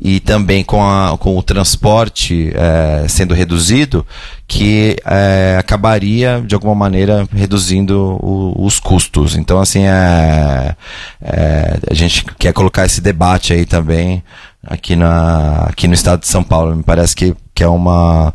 e 0.00 0.18
também 0.18 0.64
com, 0.64 0.82
a, 0.82 1.16
com 1.16 1.38
o 1.38 1.42
transporte 1.42 2.52
é, 2.52 3.06
sendo 3.06 3.32
reduzido, 3.32 4.04
que 4.48 4.96
é, 5.06 5.56
acabaria 5.58 6.42
de 6.44 6.54
alguma 6.54 6.74
maneira 6.74 7.28
reduzindo 7.32 8.18
o, 8.20 8.64
os 8.64 8.80
custos. 8.80 9.36
Então, 9.36 9.60
assim, 9.60 9.84
é, 9.84 10.74
é, 11.22 11.78
a 11.88 11.94
gente 11.94 12.24
quer 12.38 12.52
colocar 12.52 12.84
esse 12.84 13.00
debate 13.00 13.52
aí 13.52 13.64
também 13.64 14.22
aqui, 14.66 14.96
na, 14.96 15.66
aqui 15.68 15.86
no 15.86 15.94
estado 15.94 16.20
de 16.20 16.28
São 16.28 16.42
Paulo. 16.42 16.74
Me 16.74 16.82
parece 16.82 17.14
que, 17.14 17.36
que 17.54 17.62
é 17.62 17.68
uma 17.68 18.34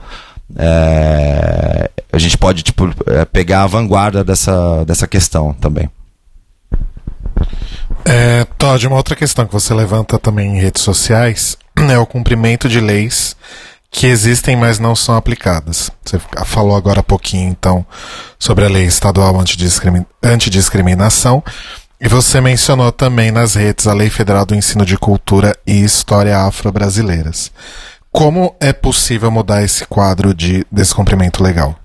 é, 0.56 1.90
a 2.14 2.20
gente 2.20 2.38
pode 2.38 2.62
tipo, 2.62 2.94
é, 3.08 3.26
pegar 3.26 3.64
a 3.64 3.68
vanguarda 3.68 4.24
dessa, 4.24 4.86
dessa 4.86 5.08
questão 5.08 5.52
também. 5.52 5.90
É, 8.06 8.46
Todd, 8.58 8.86
uma 8.86 8.98
outra 8.98 9.16
questão 9.16 9.48
que 9.48 9.52
você 9.52 9.74
levanta 9.74 10.20
também 10.20 10.56
em 10.56 10.62
redes 10.62 10.84
sociais 10.84 11.58
é 11.90 11.98
o 11.98 12.06
cumprimento 12.06 12.70
de 12.70 12.80
leis 12.80 13.36
que 13.90 14.06
existem, 14.06 14.56
mas 14.56 14.78
não 14.78 14.96
são 14.96 15.16
aplicadas. 15.16 15.90
Você 16.06 16.20
falou 16.46 16.76
agora 16.76 17.00
há 17.00 17.04
pouquinho, 17.04 17.50
então, 17.50 17.84
sobre 18.38 18.64
a 18.66 18.70
lei 18.70 18.86
estadual 18.86 19.36
antidiscriminação. 20.22 21.44
E 22.00 22.08
você 22.08 22.40
mencionou 22.42 22.92
também 22.92 23.32
nas 23.32 23.56
redes 23.56 23.88
a 23.88 23.94
Lei 23.94 24.10
Federal 24.10 24.46
do 24.46 24.56
Ensino 24.56 24.86
de 24.86 24.98
Cultura 24.98 25.56
e 25.66 25.84
História 25.84 26.38
Afro-Brasileiras. 26.38 27.52
Como 28.12 28.56
é 28.60 28.74
possível 28.74 29.32
mudar 29.32 29.64
esse 29.64 29.86
quadro 29.86 30.34
de 30.34 30.66
descumprimento 30.72 31.42
legal? 31.42 31.76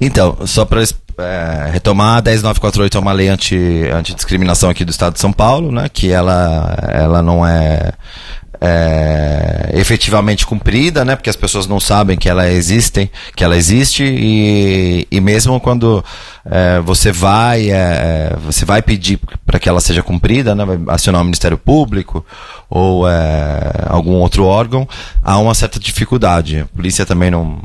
Então, 0.00 0.38
só 0.46 0.64
para 0.64 0.82
é, 0.82 1.70
retomar, 1.72 2.18
a 2.18 2.20
10948 2.20 2.96
é 2.96 3.00
uma 3.00 3.12
lei 3.12 3.28
anti, 3.28 3.56
antidiscriminação 3.92 4.70
aqui 4.70 4.84
do 4.84 4.90
Estado 4.90 5.14
de 5.14 5.20
São 5.20 5.32
Paulo, 5.32 5.70
né, 5.70 5.88
que 5.92 6.10
ela, 6.10 6.76
ela 6.88 7.22
não 7.22 7.46
é, 7.46 7.92
é, 8.60 9.70
efetivamente 9.74 10.46
cumprida, 10.46 11.04
né, 11.04 11.16
porque 11.16 11.30
as 11.30 11.36
pessoas 11.36 11.66
não 11.66 11.80
sabem 11.80 12.16
que 12.16 12.28
ela 12.28 12.48
existe, 12.48 13.10
que 13.34 13.42
ela 13.42 13.56
existe 13.56 14.04
e, 14.04 15.06
e 15.10 15.20
mesmo 15.20 15.60
quando 15.60 16.04
é, 16.44 16.80
você 16.80 17.10
vai 17.10 17.70
é, 17.70 18.36
você 18.44 18.64
vai 18.64 18.82
pedir 18.82 19.18
para 19.44 19.58
que 19.58 19.68
ela 19.68 19.80
seja 19.80 20.02
cumprida, 20.02 20.54
né, 20.54 20.64
vai 20.64 20.78
acionar 20.88 21.20
o 21.20 21.24
Ministério 21.24 21.58
Público 21.58 22.24
ou 22.68 23.08
é, 23.08 23.60
algum 23.86 24.14
outro 24.14 24.44
órgão, 24.44 24.88
há 25.22 25.38
uma 25.38 25.54
certa 25.54 25.78
dificuldade. 25.78 26.60
A 26.60 26.66
polícia 26.76 27.04
também 27.04 27.30
não, 27.30 27.60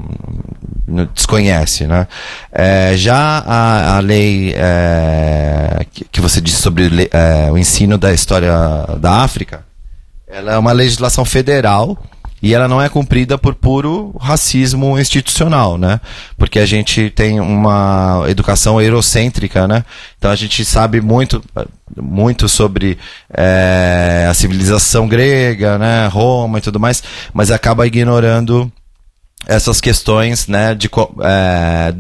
não 0.86 1.06
desconhece, 1.14 1.88
né? 1.88 2.08
É, 2.52 2.94
já 2.98 3.44
a, 3.46 3.96
a 3.96 4.00
lei 4.00 4.54
é, 4.56 5.86
que, 6.12 6.20
você 6.20 6.42
disse 6.42 6.62
sobre 6.62 7.10
é, 7.12 7.50
o 7.52 7.58
ensino 7.58 7.98
da 7.98 8.14
história 8.14 8.52
da 9.00 9.22
África, 9.22 9.67
ela 10.28 10.54
é 10.54 10.58
uma 10.58 10.72
legislação 10.72 11.24
federal 11.24 11.98
e 12.42 12.54
ela 12.54 12.68
não 12.68 12.82
é 12.82 12.88
cumprida 12.88 13.38
por 13.38 13.56
puro 13.56 14.16
racismo 14.20 15.00
institucional, 15.00 15.78
né? 15.78 16.00
Porque 16.38 16.60
a 16.60 16.66
gente 16.66 17.10
tem 17.10 17.40
uma 17.40 18.26
educação 18.28 18.80
eurocêntrica, 18.80 19.68
né? 19.68 19.84
Então 20.18 20.30
a 20.30 20.36
gente 20.36 20.64
sabe 20.64 21.02
muito, 21.02 21.44
muito 21.96 22.48
sobre 22.48 22.98
é, 23.36 24.28
a 24.30 24.34
civilização 24.34 25.08
grega, 25.08 25.78
né? 25.80 26.08
Roma 26.08 26.60
e 26.60 26.62
tudo 26.62 26.80
mais, 26.80 27.02
mas 27.34 27.50
acaba 27.50 27.88
ignorando 27.88 28.72
essas 29.46 29.80
questões 29.80 30.48
né, 30.48 30.76
de, 30.76 30.90
é, 31.24 31.94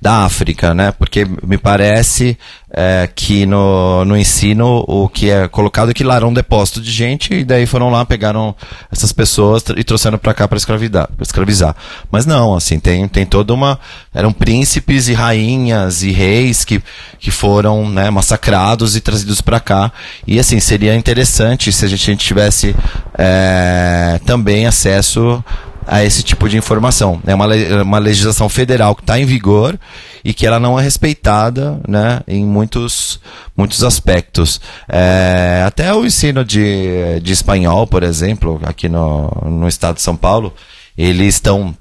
da 0.00 0.24
África, 0.24 0.74
né? 0.74 0.92
Porque 0.92 1.26
me 1.42 1.56
parece 1.56 2.38
é, 2.70 3.08
que 3.14 3.46
no, 3.46 4.04
no 4.04 4.16
ensino 4.16 4.84
o 4.86 5.08
que 5.08 5.30
é 5.30 5.48
colocado 5.48 5.90
é 5.90 5.94
que 5.94 6.04
lá 6.04 6.16
era 6.16 6.26
um 6.26 6.32
depósito 6.32 6.80
de 6.80 6.90
gente 6.90 7.34
e 7.34 7.44
daí 7.44 7.64
foram 7.64 7.90
lá, 7.90 8.04
pegaram 8.04 8.54
essas 8.92 9.12
pessoas 9.12 9.64
e 9.76 9.82
trouxeram 9.82 10.18
para 10.18 10.34
cá 10.34 10.46
para 10.46 10.58
escravizar. 10.58 11.74
Mas 12.10 12.26
não, 12.26 12.54
assim, 12.54 12.78
tem, 12.78 13.08
tem 13.08 13.24
toda 13.24 13.54
uma. 13.54 13.80
Eram 14.12 14.32
príncipes 14.32 15.08
e 15.08 15.14
rainhas 15.14 16.02
e 16.02 16.12
reis 16.12 16.64
que, 16.64 16.82
que 17.18 17.30
foram 17.30 17.88
né, 17.88 18.10
massacrados 18.10 18.94
e 18.94 19.00
trazidos 19.00 19.40
para 19.40 19.58
cá. 19.58 19.90
E 20.26 20.38
assim, 20.38 20.60
seria 20.60 20.94
interessante 20.94 21.72
se 21.72 21.84
a 21.84 21.88
gente, 21.88 22.02
a 22.02 22.12
gente 22.12 22.26
tivesse 22.26 22.76
é, 23.16 24.20
também 24.26 24.66
acesso 24.66 25.42
a 25.86 26.04
esse 26.04 26.22
tipo 26.22 26.48
de 26.48 26.56
informação. 26.56 27.20
É 27.26 27.34
uma, 27.34 27.46
uma 27.82 27.98
legislação 27.98 28.48
federal 28.48 28.94
que 28.94 29.02
está 29.02 29.18
em 29.18 29.24
vigor 29.24 29.78
e 30.24 30.32
que 30.34 30.46
ela 30.46 30.60
não 30.60 30.78
é 30.78 30.82
respeitada 30.82 31.80
né, 31.88 32.20
em 32.26 32.44
muitos, 32.44 33.20
muitos 33.56 33.82
aspectos. 33.82 34.60
É, 34.88 35.62
até 35.66 35.92
o 35.94 36.04
ensino 36.04 36.44
de, 36.44 37.20
de 37.20 37.32
espanhol, 37.32 37.86
por 37.86 38.02
exemplo, 38.02 38.60
aqui 38.64 38.88
no, 38.88 39.30
no 39.44 39.68
estado 39.68 39.96
de 39.96 40.02
São 40.02 40.16
Paulo, 40.16 40.54
eles 40.96 41.34
estão 41.34 41.74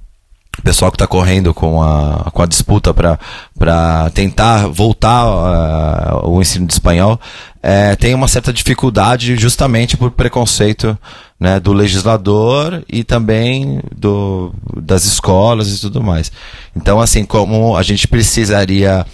o 0.57 0.61
pessoal 0.61 0.91
que 0.91 0.95
está 0.95 1.07
correndo 1.07 1.53
com 1.53 1.81
a, 1.81 2.29
com 2.33 2.41
a 2.41 2.45
disputa 2.45 2.93
para 2.93 4.09
tentar 4.13 4.67
voltar 4.67 5.25
uh, 5.25 6.29
o 6.29 6.41
ensino 6.41 6.67
de 6.67 6.73
espanhol 6.73 7.17
é, 7.63 7.95
tem 7.95 8.13
uma 8.13 8.27
certa 8.27 8.51
dificuldade 8.51 9.37
justamente 9.37 9.95
por 9.95 10.11
preconceito 10.11 10.97
né, 11.39 11.59
do 11.59 11.71
legislador 11.71 12.83
e 12.87 13.03
também 13.03 13.79
do, 13.95 14.53
das 14.81 15.05
escolas 15.05 15.73
e 15.73 15.79
tudo 15.79 16.03
mais. 16.03 16.31
Então, 16.75 16.99
assim, 16.99 17.23
como 17.23 17.77
a 17.77 17.83
gente 17.83 18.07
precisaria 18.07 19.05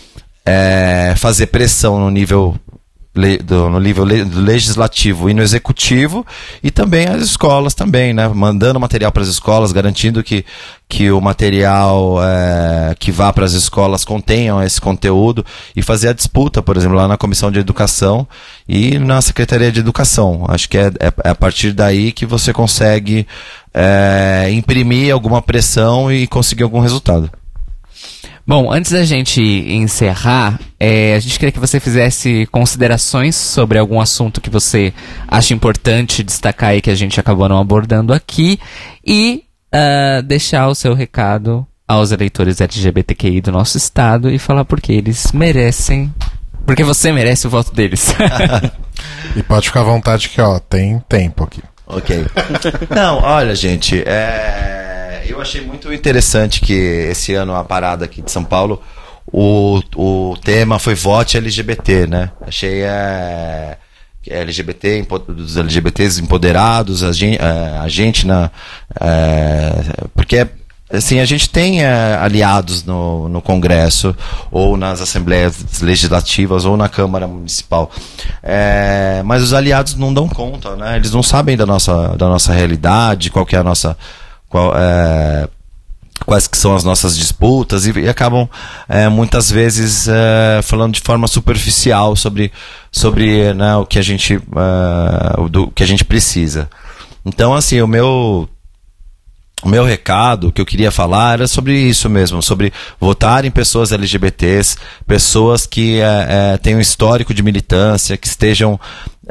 é, 0.46 1.14
fazer 1.18 1.48
pressão 1.48 2.00
no 2.00 2.10
nível 2.10 2.56
do, 3.44 3.70
no 3.70 3.80
nível 3.80 4.04
legislativo 4.04 5.30
e 5.30 5.34
no 5.34 5.42
executivo 5.42 6.26
e 6.62 6.70
também 6.70 7.08
as 7.08 7.22
escolas 7.22 7.74
também, 7.74 8.14
né? 8.14 8.28
Mandando 8.28 8.80
material 8.80 9.12
para 9.12 9.24
as 9.24 9.30
escolas, 9.30 9.72
garantindo 9.72 10.22
que, 10.22 10.46
que 10.90 11.10
o 11.10 11.22
material 11.22 12.18
é, 12.22 12.96
que 13.00 13.12
vá 13.12 13.32
para 13.32 13.46
as 13.46 13.54
escolas 13.54 14.04
contenham 14.04 14.62
esse 14.62 14.82
conteúdo 14.82 15.46
e 15.76 15.82
fazer 15.82 16.10
a 16.10 16.14
disputa, 16.14 16.62
por 16.62 16.76
exemplo, 16.76 16.98
lá 16.98 17.08
na 17.08 17.18
Comissão 17.18 17.50
de 17.50 17.60
Educação 17.60 18.28
e 18.68 19.00
na 19.00 19.22
Secretaria 19.22 19.72
de 19.72 19.80
Educação. 19.80 20.44
Acho 20.50 20.68
que 20.68 20.78
é, 20.78 20.88
é, 21.00 21.14
é 21.24 21.30
a 21.30 21.36
partir 21.36 21.72
daí 21.72 22.12
que 22.12 22.26
você 22.26 22.52
consegue 22.52 23.26
é, 23.74 24.50
imprimir 24.52 25.14
alguma 25.14 25.42
pressão 25.42 26.12
e 26.12 26.28
conseguir 26.28 26.64
algum 26.64 26.80
resultado. 26.80 27.32
Bom, 28.48 28.72
antes 28.72 28.92
da 28.92 29.04
gente 29.04 29.42
encerrar, 29.42 30.60
é, 30.80 31.16
a 31.16 31.20
gente 31.20 31.40
queria 31.40 31.52
que 31.52 31.60
você 31.60 31.80
fizesse 31.80 32.48
considerações 32.52 33.36
sobre 33.36 33.80
algum 33.80 34.00
assunto 34.00 34.40
que 34.40 34.52
você 34.52 34.94
acha 35.28 35.52
importante 35.52 36.22
destacar 36.22 36.76
e 36.76 36.82
que 36.82 36.92
a 36.92 36.96
gente 36.96 37.20
acabou 37.20 37.50
não 37.50 37.58
abordando 37.58 38.14
aqui 38.14 38.60
e 39.04 39.44
uh, 39.74 40.22
deixar 40.22 40.68
o 40.68 40.76
seu 40.76 40.94
recado 40.94 41.66
aos 41.88 42.12
eleitores 42.12 42.62
LGBTQI 42.62 43.42
do 43.42 43.52
nosso 43.52 43.78
estado 43.78 44.30
e 44.30 44.38
falar 44.38 44.64
porque 44.64 44.94
eles 44.94 45.32
merecem, 45.32 46.14
porque 46.68 46.84
você 46.84 47.12
merece 47.12 47.48
o 47.48 47.50
voto 47.50 47.74
deles. 47.74 48.14
e 49.36 49.42
pode 49.42 49.70
ficar 49.70 49.82
à 49.82 49.86
vontade 49.86 50.30
que 50.30 50.40
ó, 50.40 50.60
tem 50.60 51.02
tempo 51.10 51.44
aqui. 51.44 51.64
Ok. 51.88 52.28
Não, 52.96 53.24
olha, 53.24 53.56
gente, 53.56 54.04
é 54.06 54.95
eu 55.30 55.42
achei 55.42 55.62
muito 55.62 55.92
interessante 55.94 56.62
que 56.62 56.74
esse 56.74 57.34
ano 57.34 57.56
a 57.56 57.64
parada 57.64 58.06
aqui 58.06 58.22
de 58.22 58.32
São 58.32 58.44
Paulo, 58.44 58.82
o, 59.32 59.82
o 59.96 60.38
tema 60.44 60.80
foi 60.80 60.96
vote 60.96 61.38
LGBT, 61.38 62.08
né? 62.08 62.32
Achei 62.46 62.82
é, 62.84 63.78
LGBT, 64.26 65.06
dos 65.28 65.58
LGBTs 65.58 66.22
empoderados, 66.22 67.04
a 67.04 67.12
gente, 67.12 67.40
é, 67.42 67.78
a 67.78 67.88
gente 67.88 68.26
na. 68.26 68.52
É, 69.00 69.74
porque 70.14 70.48
assim, 70.90 71.20
a 71.20 71.26
gente 71.26 71.50
tem 71.50 71.84
é, 71.84 72.16
aliados 72.16 72.84
no, 72.84 73.28
no 73.28 73.42
Congresso, 73.42 74.16
ou 74.52 74.78
nas 74.78 75.02
assembleias 75.02 75.82
legislativas, 75.82 76.66
ou 76.66 76.78
na 76.78 76.88
Câmara 76.88 77.28
Municipal. 77.28 77.92
É, 78.42 79.22
mas 79.26 79.44
os 79.44 79.54
aliados 79.54 79.96
não 79.96 80.14
dão 80.14 80.28
conta, 80.28 80.76
né? 80.76 80.96
Eles 80.96 81.12
não 81.12 81.24
sabem 81.24 81.58
da 81.58 81.66
nossa, 81.66 82.16
da 82.16 82.28
nossa 82.28 82.54
realidade, 82.54 83.30
qual 83.30 83.46
que 83.46 83.56
é 83.56 83.60
a 83.60 83.64
nossa 83.64 83.98
qual, 84.56 84.74
é, 84.74 85.50
quais 86.26 86.48
que 86.48 86.58
são 86.58 86.74
as 86.74 86.86
nossas 86.86 87.18
disputas 87.18 87.86
e, 87.86 88.00
e 88.00 88.08
acabam 88.08 88.48
é, 88.88 89.10
muitas 89.10 89.52
vezes 89.52 90.08
é, 90.08 90.62
falando 90.64 90.94
de 90.94 91.02
forma 91.02 91.28
superficial 91.28 92.16
sobre, 92.16 92.54
sobre 92.90 93.54
né, 93.54 93.76
o 93.76 93.86
que 93.86 94.00
a 94.00 94.02
gente 94.02 94.36
é, 94.36 95.50
do 95.50 95.68
que 95.72 95.84
a 95.84 95.86
gente 95.86 96.06
precisa. 96.06 96.70
Então 97.26 97.54
assim 97.54 97.82
o 97.82 97.88
meu 97.88 98.48
o 99.62 99.68
meu 99.68 99.84
recado 99.84 100.52
que 100.54 100.62
eu 100.62 100.66
queria 100.66 100.92
falar 100.92 101.34
era 101.34 101.48
sobre 101.48 101.78
isso 101.78 102.10
mesmo, 102.10 102.42
sobre 102.42 102.72
votar 102.98 103.44
em 103.44 103.52
pessoas 103.52 103.92
LGBTs, 103.92 104.78
pessoas 105.06 105.66
que 105.66 106.00
é, 106.00 106.54
é, 106.54 106.58
têm 106.58 106.76
um 106.76 106.80
histórico 106.80 107.34
de 107.34 107.44
militância, 107.44 108.16
que 108.16 108.28
estejam 108.28 108.80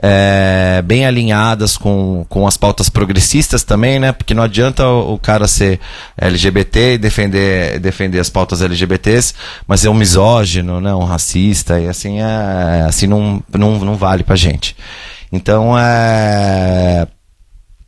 é, 0.03 0.83
bem 0.85 1.07
alinhadas 1.07 1.77
com, 1.77 2.27
com 2.29 2.47
as 2.47 2.57
pautas 2.57 2.89
progressistas 2.89 3.63
também, 3.63 3.99
né? 3.99 4.13
Porque 4.13 4.35
não 4.35 4.43
adianta 4.43 4.87
o, 4.87 5.15
o 5.15 5.19
cara 5.19 5.47
ser 5.47 5.81
LGBT 6.17 6.95
e 6.95 6.99
defender, 6.99 7.79
defender 7.79 8.19
as 8.19 8.31
pautas 8.31 8.63
LGBTs, 8.63 9.35
mas 9.67 9.81
ser 9.81 9.89
um 9.89 9.95
misógino, 9.95 10.81
né? 10.81 10.95
Um 10.95 11.05
racista, 11.05 11.81
e 11.81 11.89
assim, 11.89 12.21
é, 12.21 12.85
assim 12.87 13.07
não, 13.07 13.43
não, 13.53 13.79
não 13.79 13.95
vale 13.95 14.25
pra 14.25 14.37
gente. 14.37 14.77
Então, 15.33 15.77
é 15.79 17.07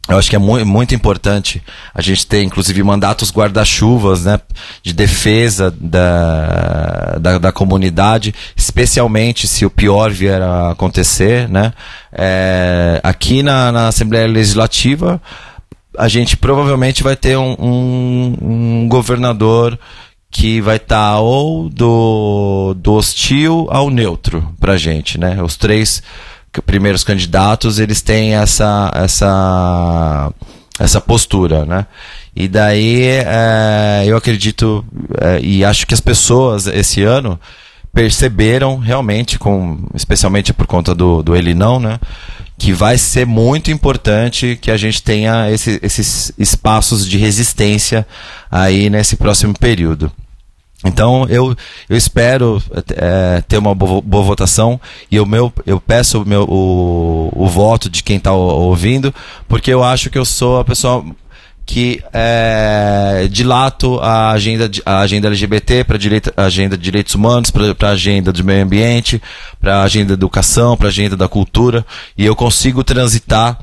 eu 0.09 0.17
acho 0.17 0.31
que 0.31 0.37
é 0.37 0.39
mu 0.39 0.65
muito 0.65 0.95
importante 0.95 1.63
a 1.93 2.01
gente 2.01 2.27
ter, 2.27 2.43
inclusive, 2.43 2.83
mandatos 2.83 3.33
guarda-chuvas, 3.33 4.25
né, 4.25 4.41
de 4.83 4.93
defesa 4.93 5.71
da, 5.71 7.19
da, 7.21 7.39
da, 7.39 7.53
comunidade, 7.53 8.35
especialmente 8.55 9.49
se 9.49 9.67
o 9.67 9.71
pior 9.71 10.11
vier 10.13 10.41
a 10.41 10.71
acontecer, 10.71 11.49
né. 11.49 11.73
É, 12.13 13.01
aqui 13.03 13.43
na, 13.43 13.73
na 13.73 13.89
Assembleia 13.89 14.27
Legislativa, 14.29 15.21
a 15.99 16.09
gente 16.09 16.37
provavelmente 16.37 17.03
vai 17.03 17.17
ter 17.17 17.37
um, 17.37 17.57
um, 17.59 18.37
um 18.41 18.89
governador 18.89 19.79
que 20.31 20.61
vai 20.61 20.77
estar 20.77 21.15
tá 21.15 21.19
ou 21.19 21.69
do, 21.69 22.75
do 22.75 22.93
hostil 22.93 23.67
ao 23.71 23.91
neutro 23.91 24.55
pra 24.61 24.77
gente, 24.77 25.19
né. 25.19 25.43
Os 25.43 25.57
três 25.57 26.01
primeiros 26.63 27.05
candidatos, 27.05 27.79
eles 27.79 28.03
têm 28.03 28.35
essa, 28.35 28.91
essa, 28.95 30.33
essa 30.79 31.01
postura, 31.01 31.65
né? 31.65 31.87
E 32.35 32.49
daí 32.49 33.03
é, 33.03 34.05
eu 34.07 34.17
acredito 34.17 34.85
é, 35.21 35.41
e 35.41 35.65
acho 35.65 35.87
que 35.87 35.95
as 35.95 36.01
pessoas 36.01 36.67
esse 36.67 37.03
ano 37.03 37.41
perceberam 37.95 38.77
realmente, 38.77 39.39
com, 39.39 39.89
especialmente 39.95 40.53
por 40.53 40.67
conta 40.67 40.95
do, 40.95 41.23
do 41.23 41.35
ele 41.35 41.55
não, 41.55 41.81
né? 41.81 41.99
Que 42.59 42.73
vai 42.73 42.99
ser 42.99 43.27
muito 43.27 43.71
importante 43.71 44.59
que 44.61 44.71
a 44.71 44.77
gente 44.77 45.03
tenha 45.03 45.51
esse, 45.51 45.81
esses 45.83 46.31
espaços 46.37 47.09
de 47.09 47.17
resistência 47.17 48.07
aí 48.51 48.91
nesse 48.91 49.17
próximo 49.17 49.55
período. 49.59 50.13
Então 50.87 51.27
eu, 51.29 51.55
eu 51.89 51.97
espero 51.97 52.63
é, 52.97 53.43
ter 53.47 53.59
uma 53.59 53.75
boa, 53.75 54.01
boa, 54.01 54.23
votação 54.23 54.81
e 55.11 55.19
o 55.19 55.27
meu, 55.27 55.53
eu 55.67 55.81
peço 55.81 56.23
o, 56.23 56.27
meu, 56.27 56.45
o, 56.45 57.33
o 57.35 57.47
voto 57.49 57.91
de 57.91 58.03
quem 58.03 58.17
está 58.17 58.33
ouvindo, 58.33 59.15
porque 59.49 59.73
eu 59.73 59.83
acho 59.83 60.09
que 60.11 60.19
eu 60.19 60.25
sou 60.25 60.61
a 60.61 60.65
pessoa 60.65 61.05
que 61.67 62.01
é, 62.13 63.27
dilato 63.29 63.99
a 63.99 64.31
agenda, 64.31 64.71
a 64.87 65.01
agenda 65.01 65.27
LGBT 65.27 65.83
para 65.83 65.99
a 66.37 66.43
agenda 66.45 66.79
de 66.79 66.85
direitos 66.85 67.15
humanos, 67.17 67.51
para 67.51 67.89
a 67.89 67.93
agenda 67.93 68.33
do 68.33 68.45
meio 68.45 68.63
ambiente, 68.63 69.21
para 69.61 69.79
a 69.79 69.83
agenda 69.83 70.09
da 70.09 70.15
educação, 70.15 70.77
para 70.77 70.87
a 70.87 70.91
agenda 70.91 71.17
da 71.17 71.29
cultura, 71.29 71.85
e 72.17 72.25
eu 72.25 72.37
consigo 72.37 72.85
transitar 72.85 73.59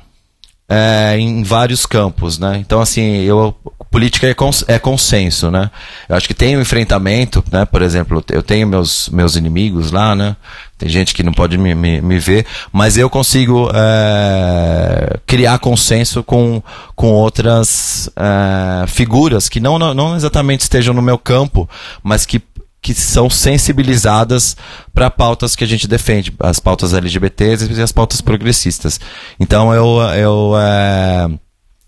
é, 0.73 1.19
em 1.19 1.43
vários 1.43 1.85
campos, 1.85 2.39
né? 2.39 2.57
Então, 2.59 2.81
assim, 2.81 3.21
eu, 3.21 3.55
política 3.91 4.25
é, 4.27 4.33
cons, 4.33 4.65
é 4.67 4.79
consenso, 4.79 5.51
né? 5.51 5.69
Eu 6.09 6.15
acho 6.15 6.27
que 6.27 6.33
tem 6.33 6.57
um 6.57 6.61
enfrentamento, 6.61 7.43
né? 7.51 7.63
Por 7.63 7.83
exemplo, 7.83 8.23
eu 8.31 8.41
tenho 8.41 8.67
meus, 8.67 9.07
meus 9.09 9.35
inimigos 9.35 9.91
lá, 9.91 10.15
né? 10.15 10.35
Tem 10.75 10.89
gente 10.89 11.13
que 11.13 11.21
não 11.21 11.31
pode 11.31 11.59
me, 11.59 11.75
me, 11.75 12.01
me 12.01 12.17
ver, 12.17 12.45
mas 12.71 12.97
eu 12.97 13.07
consigo 13.07 13.69
é, 13.71 15.19
criar 15.27 15.59
consenso 15.59 16.23
com, 16.23 16.61
com 16.95 17.11
outras 17.11 18.09
é, 18.15 18.87
figuras 18.87 19.47
que 19.47 19.59
não, 19.59 19.77
não, 19.77 19.93
não 19.93 20.15
exatamente 20.15 20.61
estejam 20.61 20.93
no 20.93 21.01
meu 21.01 21.19
campo, 21.19 21.69
mas 22.01 22.25
que 22.25 22.41
que 22.83 22.93
são 22.93 23.29
sensibilizadas 23.29 24.57
para 24.93 25.09
pautas 25.09 25.55
que 25.55 25.63
a 25.63 25.67
gente 25.67 25.87
defende, 25.87 26.33
as 26.37 26.59
pautas 26.59 26.93
LGBTs 26.93 27.71
e 27.71 27.81
as 27.81 27.93
pautas 27.93 28.19
progressistas. 28.19 28.99
Então 29.39 29.73
eu, 29.73 30.01
eu 30.15 30.53
é, 30.57 31.29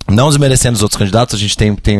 não 0.07 0.29
desmerecendo 0.29 0.77
os 0.77 0.81
outros 0.81 0.97
candidatos, 0.97 1.35
a 1.35 1.37
gente 1.37 1.57
tem, 1.57 1.75
tem, 1.75 1.99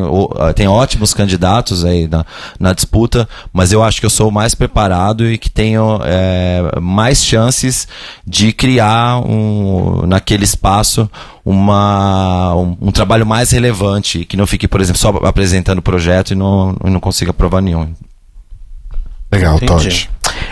tem 0.56 0.68
ótimos 0.68 1.14
candidatos 1.14 1.84
aí 1.84 2.08
na, 2.08 2.26
na 2.58 2.72
disputa, 2.72 3.28
mas 3.52 3.74
eu 3.74 3.84
acho 3.84 4.00
que 4.00 4.06
eu 4.06 4.10
sou 4.10 4.32
mais 4.32 4.56
preparado 4.56 5.30
e 5.30 5.38
que 5.38 5.50
tenho 5.50 6.00
é, 6.06 6.80
mais 6.80 7.22
chances 7.22 7.88
de 8.26 8.54
criar 8.54 9.20
um, 9.20 10.08
naquele 10.08 10.46
espaço 10.46 11.10
uma, 11.44 12.56
um, 12.56 12.78
um, 12.80 12.92
trabalho 12.94 13.26
mais 13.26 13.52
relevante, 13.52 14.24
que 14.24 14.38
não 14.38 14.48
fique, 14.48 14.70
por 14.70 14.80
exemplo, 14.80 15.02
só 15.02 15.10
apresentando 15.26 15.80
o 15.80 15.84
projeto 15.84 16.32
e 16.32 16.36
não, 16.36 16.78
e 16.84 16.90
não 16.90 17.02
consiga 17.02 17.34
provar 17.34 17.62
nenhum. 17.62 17.94
Legal, 19.32 19.56
Entendi. 19.56 19.68
Todd. 19.68 20.10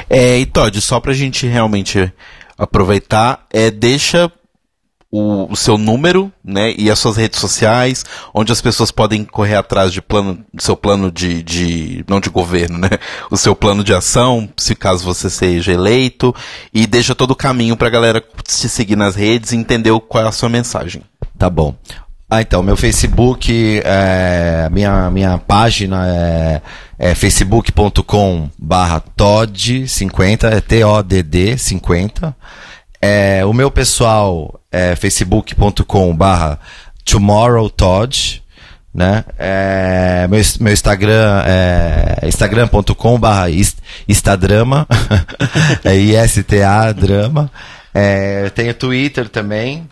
É, 0.09 0.37
e 0.37 0.45
Todd, 0.45 0.79
só 0.81 0.99
pra 0.99 1.13
gente 1.13 1.47
realmente 1.47 2.11
aproveitar, 2.57 3.45
é, 3.51 3.71
deixa 3.71 4.31
o, 5.15 5.51
o, 5.51 5.55
seu 5.55 5.77
número, 5.77 6.31
né, 6.43 6.73
e 6.75 6.89
as 6.89 6.97
suas 6.97 7.17
redes 7.17 7.39
sociais, 7.39 8.03
onde 8.33 8.51
as 8.51 8.61
pessoas 8.61 8.89
podem 8.89 9.23
correr 9.23 9.55
atrás 9.55 9.93
de 9.93 10.01
plano, 10.01 10.43
seu 10.57 10.75
plano 10.75 11.11
de, 11.11 11.43
de, 11.43 12.03
não 12.07 12.19
de 12.19 12.31
governo, 12.31 12.77
né, 12.79 12.89
o 13.29 13.37
seu 13.37 13.55
plano 13.55 13.83
de 13.83 13.93
ação, 13.93 14.49
se 14.57 14.73
caso 14.73 15.05
você 15.05 15.29
seja 15.29 15.71
eleito, 15.71 16.33
e 16.73 16.87
deixa 16.87 17.13
todo 17.13 17.31
o 17.31 17.35
caminho 17.35 17.77
pra 17.77 17.91
galera 17.91 18.23
te 18.43 18.67
seguir 18.67 18.95
nas 18.95 19.15
redes 19.15 19.51
e 19.51 19.55
entender 19.55 19.91
qual 20.07 20.23
é 20.23 20.27
a 20.27 20.31
sua 20.31 20.49
mensagem. 20.49 21.03
Tá 21.37 21.47
bom. 21.47 21.75
Ah, 22.27 22.41
então, 22.41 22.63
meu 22.63 22.75
Facebook, 22.75 23.81
é, 23.85 24.67
minha, 24.71 25.11
minha 25.11 25.37
página 25.37 26.07
é, 26.07 26.61
é 27.03 27.13
facebook.com 27.13 28.49
barra 28.57 29.01
Todd50, 29.01 30.49
é 30.49 30.61
T-O-D-D 30.61 31.57
50. 31.57 32.33
É, 33.01 33.45
o 33.45 33.51
meu 33.51 33.69
pessoal 33.69 34.61
é 34.71 34.95
facebook.com 34.95 36.15
barra 36.15 36.57
Tomorrow 37.03 37.69
Todd, 37.69 38.41
né? 38.95 39.25
É, 39.37 40.25
meu, 40.29 40.39
meu 40.61 40.71
Instagram 40.71 41.43
é 41.45 42.25
instagram.com 42.25 43.19
barra 43.19 43.47
Instadrama, 44.07 44.87
é 45.83 45.97
I-S-T-A 45.97 46.93
Drama. 46.93 47.51
É, 47.93 48.45
eu 48.45 48.49
tenho 48.49 48.73
Twitter 48.73 49.27
também, 49.27 49.89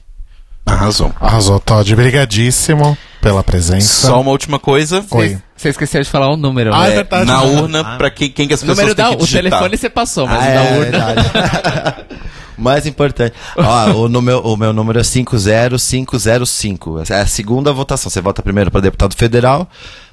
Arrasou. 0.73 1.13
Arrasou, 1.19 1.59
Todd. 1.59 1.93
Obrigadíssimo 1.93 2.97
pela 3.21 3.43
presença. 3.43 4.07
Só 4.07 4.21
uma 4.21 4.31
última 4.31 4.59
coisa. 4.59 5.05
Oi. 5.11 5.37
Você 5.55 5.69
esqueceu 5.69 6.01
de 6.01 6.09
falar 6.09 6.31
o 6.31 6.37
número. 6.37 6.73
Ah, 6.73 6.87
é, 6.87 6.91
é 6.91 6.95
verdade. 6.95 7.25
Na 7.25 7.43
urna, 7.43 7.81
ah. 7.81 7.97
pra 7.97 8.09
quem, 8.09 8.29
quem 8.29 8.47
que 8.47 8.53
as 8.53 8.61
pessoas 8.61 8.77
número 8.77 8.95
da, 8.95 9.11
O 9.11 9.27
telefone 9.27 9.77
você 9.77 9.89
passou, 9.89 10.25
mas 10.25 10.41
ah, 10.41 10.45
é, 10.45 10.55
da 10.55 11.05
urna... 11.05 12.05
Mais 12.59 12.85
importante. 12.85 13.33
Ó, 13.55 13.91
o, 13.91 14.09
no 14.09 14.21
meu, 14.21 14.41
o 14.41 14.57
meu 14.57 14.73
número 14.73 14.99
é 14.99 15.03
50505. 15.03 17.03
É 17.09 17.21
a 17.21 17.25
segunda 17.25 17.71
votação. 17.71 18.09
Você 18.09 18.19
vota 18.19 18.43
primeiro 18.43 18.69
para 18.69 18.81
deputado 18.81 19.15
federal, 19.15 19.69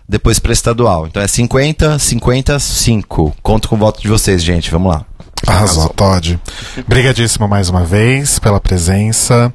depois 0.09 0.39
para 0.39 0.53
estadual. 0.53 1.09
Então 1.09 1.21
é 1.21 1.27
50, 1.27 1.99
55. 1.99 3.37
Conto 3.43 3.69
com 3.69 3.75
o 3.75 3.79
voto 3.79 4.01
de 4.01 4.07
vocês, 4.07 4.45
gente. 4.45 4.71
Vamos 4.71 4.93
lá. 4.93 5.05
Arrasou, 5.45 5.89
Todd. 5.89 6.39
Obrigadíssimo 6.79 7.49
mais 7.49 7.69
uma 7.69 7.85
vez 7.85 8.39
pela 8.39 8.61
presença. 8.61 9.53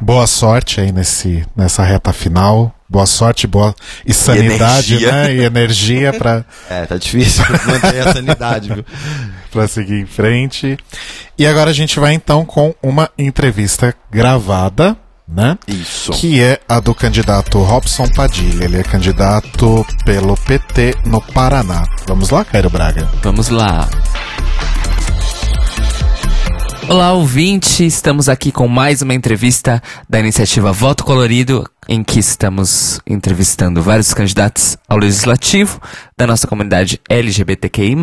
Boa 0.00 0.26
sorte 0.26 0.80
aí 0.80 0.92
nesse, 0.92 1.44
nessa 1.56 1.82
reta 1.82 2.12
final. 2.12 2.74
Boa 2.88 3.06
sorte, 3.06 3.46
boa 3.46 3.74
e 4.06 4.12
sanidade, 4.14 4.96
e 4.96 5.06
né? 5.06 5.34
E 5.34 5.42
energia 5.42 6.12
para 6.12 6.44
É, 6.70 6.86
tá 6.86 6.96
difícil 6.96 7.44
manter 7.66 8.06
a 8.06 8.12
sanidade, 8.12 8.72
viu? 8.72 8.84
para 9.50 9.66
seguir 9.66 10.00
em 10.00 10.06
frente. 10.06 10.76
E 11.38 11.46
agora 11.46 11.70
a 11.70 11.74
gente 11.74 11.98
vai 11.98 12.12
então 12.12 12.44
com 12.44 12.74
uma 12.82 13.10
entrevista 13.16 13.94
gravada, 14.10 14.96
né? 15.26 15.56
Isso. 15.66 16.12
Que 16.12 16.40
é 16.40 16.60
a 16.68 16.78
do 16.80 16.94
candidato 16.94 17.58
Robson 17.58 18.06
Padilha. 18.08 18.64
Ele 18.64 18.78
é 18.78 18.82
candidato 18.82 19.84
pelo 20.04 20.36
PT 20.36 20.94
no 21.06 21.20
Paraná. 21.20 21.86
Vamos 22.06 22.30
lá, 22.30 22.44
Cairo 22.44 22.70
Braga? 22.70 23.08
Vamos 23.22 23.48
lá. 23.48 23.88
Olá, 26.86 27.12
ouvinte! 27.14 27.84
Estamos 27.84 28.28
aqui 28.28 28.52
com 28.52 28.68
mais 28.68 29.00
uma 29.00 29.14
entrevista 29.14 29.82
da 30.08 30.20
iniciativa 30.20 30.70
Voto 30.70 31.02
Colorido, 31.02 31.64
em 31.88 32.04
que 32.04 32.18
estamos 32.18 33.00
entrevistando 33.06 33.82
vários 33.82 34.12
candidatos 34.12 34.76
ao 34.86 34.98
legislativo 34.98 35.80
da 36.16 36.26
nossa 36.26 36.46
comunidade 36.46 37.00
LGBTQI. 37.08 37.96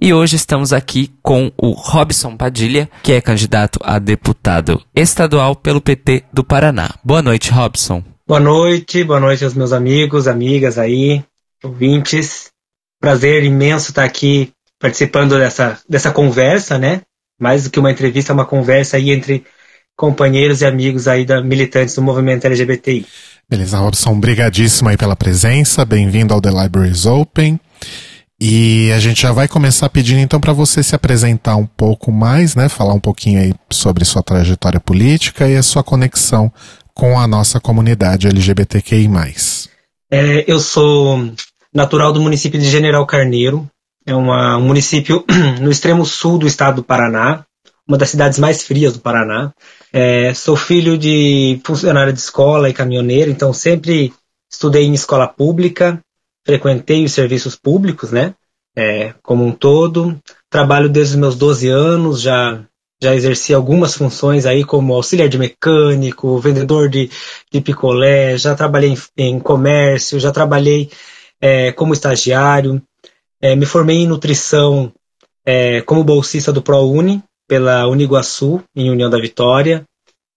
E 0.00 0.14
hoje 0.14 0.36
estamos 0.36 0.72
aqui 0.72 1.12
com 1.22 1.50
o 1.58 1.72
Robson 1.72 2.36
Padilha, 2.36 2.88
que 3.02 3.12
é 3.12 3.20
candidato 3.20 3.80
a 3.82 3.98
deputado 3.98 4.80
estadual 4.94 5.56
pelo 5.56 5.80
PT 5.80 6.24
do 6.32 6.44
Paraná. 6.44 6.90
Boa 7.02 7.20
noite, 7.20 7.50
Robson. 7.50 8.02
Boa 8.26 8.40
noite, 8.40 9.02
boa 9.02 9.20
noite 9.20 9.44
aos 9.44 9.54
meus 9.54 9.72
amigos, 9.72 10.28
amigas 10.28 10.78
aí, 10.78 11.22
ouvintes. 11.62 12.50
Prazer 13.00 13.44
imenso 13.44 13.90
estar 13.90 14.04
aqui 14.04 14.52
participando 14.78 15.36
dessa, 15.36 15.78
dessa 15.88 16.10
conversa, 16.10 16.78
né? 16.78 17.02
Mais 17.38 17.64
do 17.64 17.70
que 17.70 17.80
uma 17.80 17.90
entrevista, 17.90 18.32
é 18.32 18.34
uma 18.34 18.44
conversa 18.44 18.96
aí 18.96 19.10
entre 19.10 19.44
companheiros 19.96 20.60
e 20.60 20.66
amigos 20.66 21.08
aí 21.08 21.24
da 21.24 21.42
militantes 21.42 21.94
do 21.94 22.02
movimento 22.02 22.44
LGBTI. 22.44 23.06
Beleza, 23.48 23.78
Robson, 23.78 24.18
brigadíssimo 24.18 24.88
aí 24.88 24.96
pela 24.96 25.14
presença, 25.14 25.84
bem-vindo 25.84 26.32
ao 26.32 26.40
The 26.40 26.50
Libraries 26.50 27.06
Open. 27.06 27.60
E 28.40 28.90
a 28.92 28.98
gente 28.98 29.22
já 29.22 29.32
vai 29.32 29.46
começar 29.46 29.88
pedindo 29.88 30.20
então 30.20 30.40
para 30.40 30.52
você 30.52 30.82
se 30.82 30.94
apresentar 30.94 31.56
um 31.56 31.66
pouco 31.66 32.10
mais, 32.10 32.54
né? 32.54 32.68
Falar 32.68 32.94
um 32.94 33.00
pouquinho 33.00 33.40
aí 33.40 33.54
sobre 33.70 34.04
sua 34.04 34.22
trajetória 34.22 34.80
política 34.80 35.48
e 35.48 35.56
a 35.56 35.62
sua 35.62 35.84
conexão 35.84 36.52
com 36.92 37.18
a 37.18 37.26
nossa 37.26 37.60
comunidade 37.60 38.26
LGBTQI+. 38.26 39.08
É, 40.10 40.44
eu 40.46 40.58
sou 40.60 41.32
natural 41.72 42.12
do 42.12 42.20
município 42.20 42.60
de 42.60 42.68
General 42.68 43.04
Carneiro, 43.06 43.68
é 44.06 44.14
uma, 44.14 44.56
um 44.56 44.62
município 44.62 45.24
no 45.60 45.70
extremo 45.70 46.04
sul 46.04 46.38
do 46.38 46.46
estado 46.46 46.76
do 46.76 46.84
Paraná, 46.84 47.44
uma 47.86 47.98
das 47.98 48.10
cidades 48.10 48.38
mais 48.38 48.62
frias 48.62 48.94
do 48.94 49.00
Paraná. 49.00 49.52
É, 49.92 50.32
sou 50.34 50.56
filho 50.56 50.96
de 50.98 51.60
funcionário 51.64 52.12
de 52.12 52.18
escola 52.18 52.68
e 52.68 52.74
caminhoneiro, 52.74 53.30
então 53.30 53.52
sempre 53.52 54.12
estudei 54.50 54.84
em 54.84 54.94
escola 54.94 55.28
pública, 55.28 56.00
frequentei 56.44 57.04
os 57.04 57.12
serviços 57.12 57.56
públicos, 57.56 58.10
né? 58.10 58.34
É, 58.76 59.14
como 59.22 59.44
um 59.44 59.52
todo. 59.52 60.18
Trabalho 60.50 60.88
desde 60.88 61.14
os 61.14 61.20
meus 61.20 61.36
12 61.36 61.68
anos, 61.68 62.20
já 62.20 62.64
já 63.02 63.14
exerci 63.14 63.52
algumas 63.52 63.94
funções 63.94 64.46
aí 64.46 64.64
como 64.64 64.94
auxiliar 64.94 65.28
de 65.28 65.36
mecânico, 65.36 66.38
vendedor 66.38 66.88
de, 66.88 67.10
de 67.52 67.60
picolé, 67.60 68.38
já 68.38 68.54
trabalhei 68.54 68.94
em, 68.94 68.98
em 69.18 69.38
comércio, 69.38 70.18
já 70.18 70.32
trabalhei 70.32 70.90
é, 71.38 71.70
como 71.72 71.92
estagiário, 71.92 72.80
é, 73.44 73.54
me 73.54 73.66
formei 73.66 73.98
em 73.98 74.06
nutrição 74.06 74.90
é, 75.44 75.82
como 75.82 76.02
bolsista 76.02 76.50
do 76.50 76.62
ProUni 76.62 77.22
pela 77.46 77.86
Uniguaçu, 77.86 78.64
em 78.74 78.90
União 78.90 79.10
da 79.10 79.20
Vitória, 79.20 79.84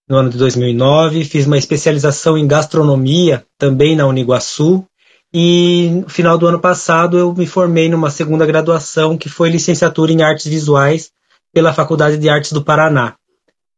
no 0.06 0.18
ano 0.18 0.28
de 0.28 0.36
2009. 0.36 1.24
Fiz 1.24 1.46
uma 1.46 1.56
especialização 1.56 2.36
em 2.36 2.46
gastronomia 2.46 3.46
também 3.56 3.96
na 3.96 4.06
Uniguaçu. 4.06 4.84
E 5.32 5.88
no 6.02 6.08
final 6.10 6.36
do 6.36 6.46
ano 6.46 6.60
passado 6.60 7.18
eu 7.18 7.32
me 7.32 7.46
formei 7.46 7.88
numa 7.88 8.10
segunda 8.10 8.44
graduação 8.44 9.16
que 9.16 9.30
foi 9.30 9.48
licenciatura 9.48 10.12
em 10.12 10.20
artes 10.20 10.46
visuais 10.46 11.10
pela 11.50 11.72
Faculdade 11.72 12.18
de 12.18 12.28
Artes 12.28 12.52
do 12.52 12.62
Paraná. 12.62 13.14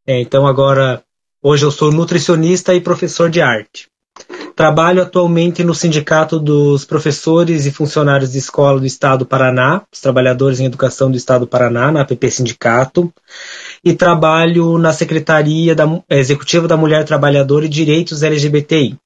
É, 0.05 0.21
então 0.21 0.45
agora, 0.45 1.05
hoje 1.41 1.65
eu 1.65 1.71
sou 1.71 1.93
nutricionista 1.93 2.75
e 2.75 2.81
professor 2.81 3.31
de 3.31 3.41
arte. 3.41 3.90
Trabalho 4.61 5.01
atualmente 5.01 5.65
no 5.65 5.75
Sindicato 5.75 6.39
dos 6.39 6.85
Professores 6.85 7.65
e 7.65 7.71
Funcionários 7.71 8.33
de 8.33 8.37
Escola 8.37 8.79
do 8.79 8.85
Estado 8.85 9.21
do 9.21 9.27
Paraná, 9.27 9.81
os 9.91 10.03
trabalhadores 10.03 10.61
em 10.61 10.67
educação 10.67 11.11
do 11.11 11.17
Estado 11.17 11.47
do 11.47 11.49
Paraná, 11.49 11.91
na 11.91 12.03
APP 12.03 12.31
Sindicato, 12.31 13.11
e 13.83 13.95
trabalho 13.95 14.77
na 14.77 14.93
Secretaria 14.93 15.75
da, 15.75 15.87
Executiva 16.11 16.69
da 16.69 16.77
Mulher 16.77 17.07
Trabalhadora 17.07 17.65
e 17.65 17.71
Direitos 17.71 18.23
LGBTI. 18.23 18.99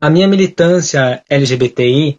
A 0.00 0.10
minha 0.10 0.26
militância 0.26 1.22
LGBTI, 1.30 2.18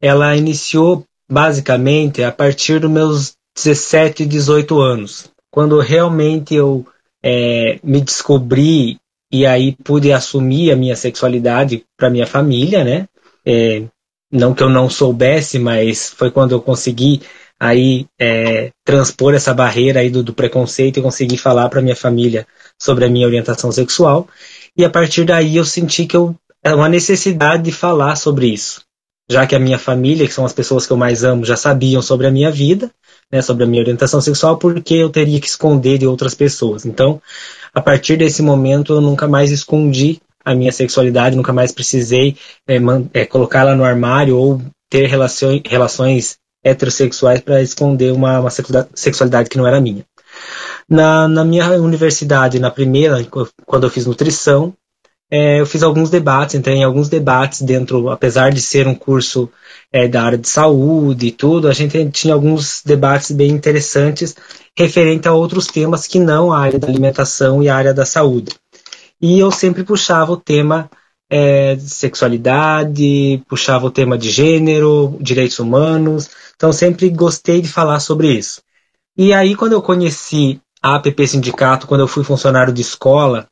ela 0.00 0.34
iniciou 0.34 1.04
basicamente 1.30 2.24
a 2.24 2.32
partir 2.32 2.80
dos 2.80 2.90
meus 2.90 3.34
17, 3.54 4.26
18 4.26 4.80
anos, 4.80 5.30
quando 5.48 5.78
realmente 5.78 6.56
eu 6.56 6.84
é, 7.22 7.78
me 7.84 8.00
descobri 8.00 8.98
e 9.30 9.44
aí 9.46 9.76
pude 9.84 10.12
assumir 10.12 10.70
a 10.70 10.76
minha 10.76 10.96
sexualidade 10.96 11.84
para 11.96 12.10
minha 12.10 12.26
família, 12.26 12.84
né? 12.84 13.08
É, 13.44 13.84
não 14.30 14.54
que 14.54 14.62
eu 14.62 14.68
não 14.68 14.90
soubesse, 14.90 15.58
mas 15.58 16.10
foi 16.10 16.30
quando 16.30 16.52
eu 16.52 16.60
consegui 16.60 17.22
aí 17.58 18.06
é, 18.18 18.70
transpor 18.84 19.34
essa 19.34 19.54
barreira 19.54 20.00
aí 20.00 20.10
do, 20.10 20.22
do 20.22 20.34
preconceito 20.34 20.98
e 20.98 21.02
consegui 21.02 21.38
falar 21.38 21.68
para 21.68 21.80
minha 21.80 21.96
família 21.96 22.46
sobre 22.80 23.04
a 23.04 23.08
minha 23.08 23.26
orientação 23.26 23.72
sexual. 23.72 24.28
E 24.76 24.84
a 24.84 24.90
partir 24.90 25.24
daí 25.24 25.56
eu 25.56 25.64
senti 25.64 26.06
que 26.06 26.16
eu 26.16 26.36
era 26.66 26.74
é 26.74 26.76
uma 26.76 26.88
necessidade 26.88 27.62
de 27.62 27.70
falar 27.70 28.16
sobre 28.16 28.48
isso, 28.48 28.82
já 29.30 29.46
que 29.46 29.54
a 29.54 29.58
minha 29.58 29.78
família, 29.78 30.26
que 30.26 30.34
são 30.34 30.44
as 30.44 30.52
pessoas 30.52 30.84
que 30.84 30.92
eu 30.92 30.96
mais 30.96 31.22
amo, 31.22 31.44
já 31.44 31.56
sabiam 31.56 32.02
sobre 32.02 32.26
a 32.26 32.30
minha 32.30 32.50
vida, 32.50 32.90
né, 33.30 33.40
sobre 33.40 33.62
a 33.62 33.66
minha 33.68 33.80
orientação 33.80 34.20
sexual, 34.20 34.58
porque 34.58 34.94
eu 34.94 35.08
teria 35.08 35.40
que 35.40 35.46
esconder 35.46 35.98
de 35.98 36.08
outras 36.08 36.34
pessoas. 36.34 36.84
Então, 36.84 37.22
a 37.76 37.82
partir 37.82 38.16
desse 38.16 38.40
momento 38.40 38.94
eu 38.94 39.02
nunca 39.02 39.28
mais 39.28 39.52
escondi 39.52 40.18
a 40.42 40.54
minha 40.54 40.72
sexualidade, 40.72 41.36
nunca 41.36 41.52
mais 41.52 41.72
precisei 41.72 42.34
é, 42.66 42.78
é, 43.12 43.26
colocá-la 43.26 43.74
no 43.74 43.84
armário 43.84 44.38
ou 44.38 44.62
ter 44.88 45.06
relações, 45.06 45.60
relações 45.66 46.38
heterossexuais 46.64 47.42
para 47.42 47.60
esconder 47.60 48.12
uma, 48.12 48.40
uma, 48.40 48.48
sexualidade 48.94 49.50
que 49.50 49.58
não 49.58 49.66
era 49.66 49.78
minha. 49.78 50.06
Na, 50.88 51.28
na 51.28 51.44
minha 51.44 51.70
universidade, 51.72 52.58
na 52.58 52.70
primeira, 52.70 53.22
quando 53.66 53.84
eu 53.84 53.90
fiz 53.90 54.06
nutrição, 54.06 54.72
é, 55.30 55.60
eu 55.60 55.66
fiz 55.66 55.82
alguns 55.82 56.08
debates, 56.08 56.54
entrei 56.54 56.76
em 56.76 56.84
alguns 56.84 57.08
debates 57.08 57.62
dentro, 57.62 58.10
apesar 58.10 58.50
de 58.50 58.60
ser 58.60 58.86
um 58.86 58.94
curso 58.94 59.50
é, 59.92 60.06
da 60.06 60.22
área 60.22 60.38
de 60.38 60.48
saúde 60.48 61.26
e 61.26 61.32
tudo, 61.32 61.68
a 61.68 61.72
gente 61.72 62.08
tinha 62.10 62.34
alguns 62.34 62.82
debates 62.84 63.32
bem 63.32 63.50
interessantes 63.50 64.36
referente 64.76 65.26
a 65.26 65.32
outros 65.32 65.66
temas 65.66 66.06
que 66.06 66.18
não 66.18 66.52
a 66.52 66.60
área 66.60 66.78
da 66.78 66.86
alimentação 66.86 67.62
e 67.62 67.68
a 67.68 67.76
área 67.76 67.94
da 67.94 68.04
saúde. 68.04 68.52
E 69.20 69.38
eu 69.38 69.50
sempre 69.50 69.82
puxava 69.82 70.32
o 70.32 70.36
tema 70.36 70.90
é, 71.28 71.74
de 71.74 71.88
sexualidade, 71.88 73.42
puxava 73.48 73.86
o 73.86 73.90
tema 73.90 74.16
de 74.16 74.30
gênero, 74.30 75.16
direitos 75.20 75.58
humanos, 75.58 76.30
então 76.54 76.72
sempre 76.72 77.08
gostei 77.10 77.60
de 77.60 77.68
falar 77.68 78.00
sobre 78.00 78.32
isso. 78.32 78.62
E 79.16 79.32
aí, 79.32 79.56
quando 79.56 79.72
eu 79.72 79.82
conheci 79.82 80.60
a 80.82 80.96
APP 80.96 81.26
Sindicato, 81.26 81.86
quando 81.86 82.02
eu 82.02 82.08
fui 82.08 82.22
funcionário 82.22 82.72
de 82.72 82.82
escola, 82.82 83.48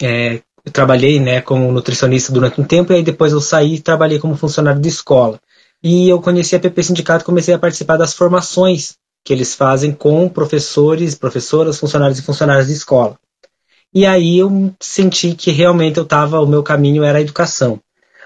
é, 0.00 0.40
eu 0.68 0.72
trabalhei 0.72 1.18
né, 1.18 1.40
como 1.40 1.72
nutricionista 1.72 2.32
durante 2.32 2.60
um 2.60 2.64
tempo 2.64 2.92
e 2.92 2.96
aí 2.96 3.02
depois 3.02 3.32
eu 3.32 3.40
saí 3.40 3.74
e 3.74 3.80
trabalhei 3.80 4.18
como 4.18 4.36
funcionário 4.36 4.80
de 4.80 4.88
escola. 4.88 5.40
E 5.82 6.08
eu 6.08 6.20
conheci 6.20 6.56
a 6.56 6.60
PP 6.60 6.82
Sindicato 6.82 7.22
e 7.22 7.26
comecei 7.26 7.54
a 7.54 7.58
participar 7.58 7.96
das 7.96 8.14
formações 8.14 8.96
que 9.24 9.32
eles 9.32 9.54
fazem 9.54 9.92
com 9.92 10.28
professores, 10.28 11.14
professoras, 11.14 11.78
funcionários 11.78 12.18
e 12.18 12.22
funcionárias 12.22 12.68
de 12.68 12.72
escola. 12.72 13.18
E 13.92 14.04
aí 14.04 14.38
eu 14.38 14.74
senti 14.80 15.34
que 15.34 15.50
realmente 15.50 15.98
eu 15.98 16.04
estava, 16.04 16.40
o 16.40 16.46
meu 16.46 16.62
caminho 16.62 17.02
era 17.02 17.18
a 17.18 17.20
educação. 17.20 17.80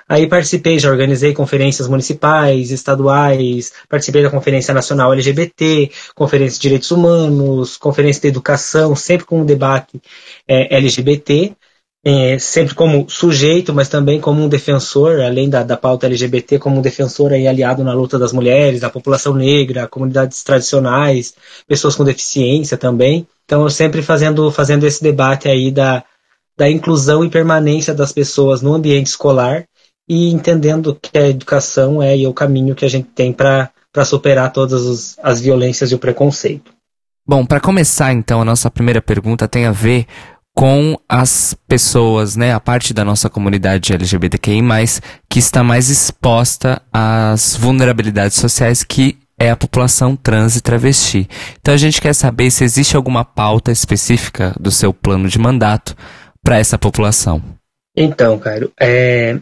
Aí 0.09 0.27
participei, 0.27 0.79
já 0.79 0.91
organizei 0.91 1.33
conferências 1.33 1.89
municipais, 1.89 2.71
estaduais, 2.71 3.73
participei 3.89 4.23
da 4.23 4.31
Conferência 4.31 4.75
Nacional 4.75 5.13
LGBT, 5.13 5.91
Conferência 6.15 6.57
de 6.57 6.63
Direitos 6.63 6.91
Humanos, 6.91 7.77
Conferência 7.77 8.21
de 8.21 8.29
Educação, 8.29 8.95
sempre 8.97 9.25
com 9.25 9.41
um 9.41 9.47
debate 9.47 10.03
é, 10.47 10.77
LGBT 10.77 11.57
é, 12.05 12.37
sempre 12.39 12.75
como 12.75 13.09
sujeito, 13.09 13.73
mas 13.73 13.89
também 13.89 14.21
como 14.21 14.43
um 14.43 14.49
defensor, 14.49 15.21
além 15.21 15.49
da, 15.49 15.63
da 15.63 15.77
pauta 15.77 16.07
LGBT, 16.07 16.59
como 16.59 16.79
um 16.79 16.83
defensor 16.83 17.33
aí 17.33 17.47
aliado 17.47 17.85
na 17.85 17.95
luta 17.95 18.19
das 18.19 18.33
mulheres, 18.33 18.81
da 18.81 18.91
população 18.91 19.35
negra, 19.35 19.87
comunidades 19.87 20.43
tradicionais, 20.43 21.35
pessoas 21.67 21.95
com 21.95 22.03
deficiência 22.03 22.77
também. 22.77 23.27
Então, 23.45 23.63
eu 23.63 23.71
sempre 23.71 24.03
fazendo, 24.03 24.51
fazendo 24.51 24.85
esse 24.85 25.03
debate 25.03 25.49
aí 25.49 25.71
da, 25.71 26.03
da 26.57 26.69
inclusão 26.69 27.25
e 27.25 27.31
permanência 27.31 27.95
das 27.95 28.13
pessoas 28.13 28.63
no 28.63 28.75
ambiente 28.75 29.07
escolar 29.07 29.65
e 30.09 30.33
entendendo 30.33 30.99
que 31.01 31.17
a 31.17 31.29
educação 31.29 32.03
é 32.03 32.17
o 32.27 32.35
caminho 32.35 32.75
que 32.75 32.85
a 32.85 32.91
gente 32.91 33.09
tem 33.11 33.33
para 33.33 33.71
superar 34.05 34.53
todas 34.53 34.83
os, 34.83 35.19
as 35.23 35.41
violências 35.41 35.93
e 35.93 35.95
o 35.95 35.99
preconceito. 35.99 36.73
Bom, 37.25 37.47
para 37.47 37.61
começar 37.61 38.13
então, 38.13 38.43
a 38.43 38.45
nossa 38.45 38.69
primeira 38.69 39.01
pergunta 39.01 39.47
tem 39.47 39.67
a 39.67 39.71
ver 39.71 40.07
com 40.55 40.99
as 41.09 41.55
pessoas, 41.67 42.37
né, 42.37 42.53
a 42.53 42.61
parte 42.61 42.93
da 42.93 43.05
nossa 43.05 43.31
comunidade 43.31 43.93
LGBTQI+, 43.93 44.63
que 45.29 45.39
está 45.39 45.63
mais 45.63 45.89
exposta 45.89 46.83
às 46.93 47.57
vulnerabilidades 47.57 48.37
sociais 48.37 48.83
que 48.83 49.19
é 49.39 49.51
a 49.51 49.57
população 49.57 50.15
trans 50.15 50.57
e 50.57 50.61
travesti. 50.61 51.29
Então 51.61 51.75
a 51.75 51.77
gente 51.77 52.01
quer 52.01 52.15
saber 52.15 52.51
se 52.51 52.65
existe 52.65 52.97
alguma 52.97 53.25
pauta 53.25 53.73
específica 53.73 54.55
do 54.61 54.71
seu 54.71 54.93
plano 54.93 55.29
de 55.29 55.39
mandato 55.39 55.97
para 56.45 56.59
essa 56.59 56.79
população. 56.79 57.43
Então, 57.97 58.39
Cairo, 58.39 58.73
é, 58.81 59.39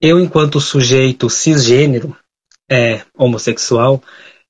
eu 0.00 0.18
enquanto 0.18 0.60
sujeito 0.60 1.28
cisgênero, 1.28 2.16
é, 2.70 3.02
homossexual, 3.16 4.02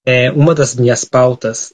é, 0.06 0.30
uma 0.30 0.54
das 0.54 0.74
minhas 0.74 1.04
pautas 1.04 1.72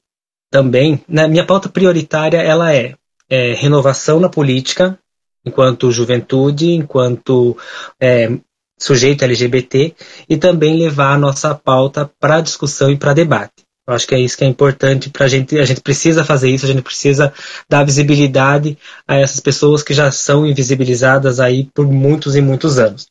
também, 0.51 1.03
né, 1.07 1.29
minha 1.29 1.45
pauta 1.45 1.69
prioritária 1.69 2.39
ela 2.39 2.75
é 2.75 2.95
é, 3.29 3.55
renovação 3.55 4.21
na 4.21 4.29
política, 4.29 4.99
enquanto 5.45 5.93
juventude, 5.93 6.73
enquanto 6.73 7.57
é, 8.01 8.31
sujeito 8.79 9.25
LGBT, 9.25 9.95
e 10.29 10.37
também 10.37 10.79
levar 10.79 11.15
a 11.15 11.19
nossa 11.19 11.55
pauta 11.55 12.11
para 12.19 12.41
discussão 12.41 12.91
e 12.91 12.97
para 12.97 13.13
debate. 13.13 13.69
Eu 13.89 13.95
acho 13.95 14.07
que 14.07 14.15
é 14.15 14.21
isso 14.21 14.37
que 14.37 14.45
é 14.45 14.47
importante 14.47 15.09
para 15.09 15.25
a 15.25 15.29
gente. 15.29 15.59
A 15.59 15.65
gente 15.65 15.81
precisa 15.81 16.23
fazer 16.23 16.51
isso, 16.51 16.67
a 16.67 16.69
gente 16.69 16.83
precisa 16.83 17.33
dar 17.67 17.85
visibilidade 17.85 18.77
a 19.07 19.17
essas 19.17 19.41
pessoas 19.41 19.83
que 19.83 19.95
já 19.95 20.13
são 20.13 20.47
invisibilizadas 20.47 21.41
aí 21.41 21.71
por 21.73 21.87
muitos 21.87 22.37
e 22.37 22.43
muitos 22.43 22.79
anos. 22.79 23.09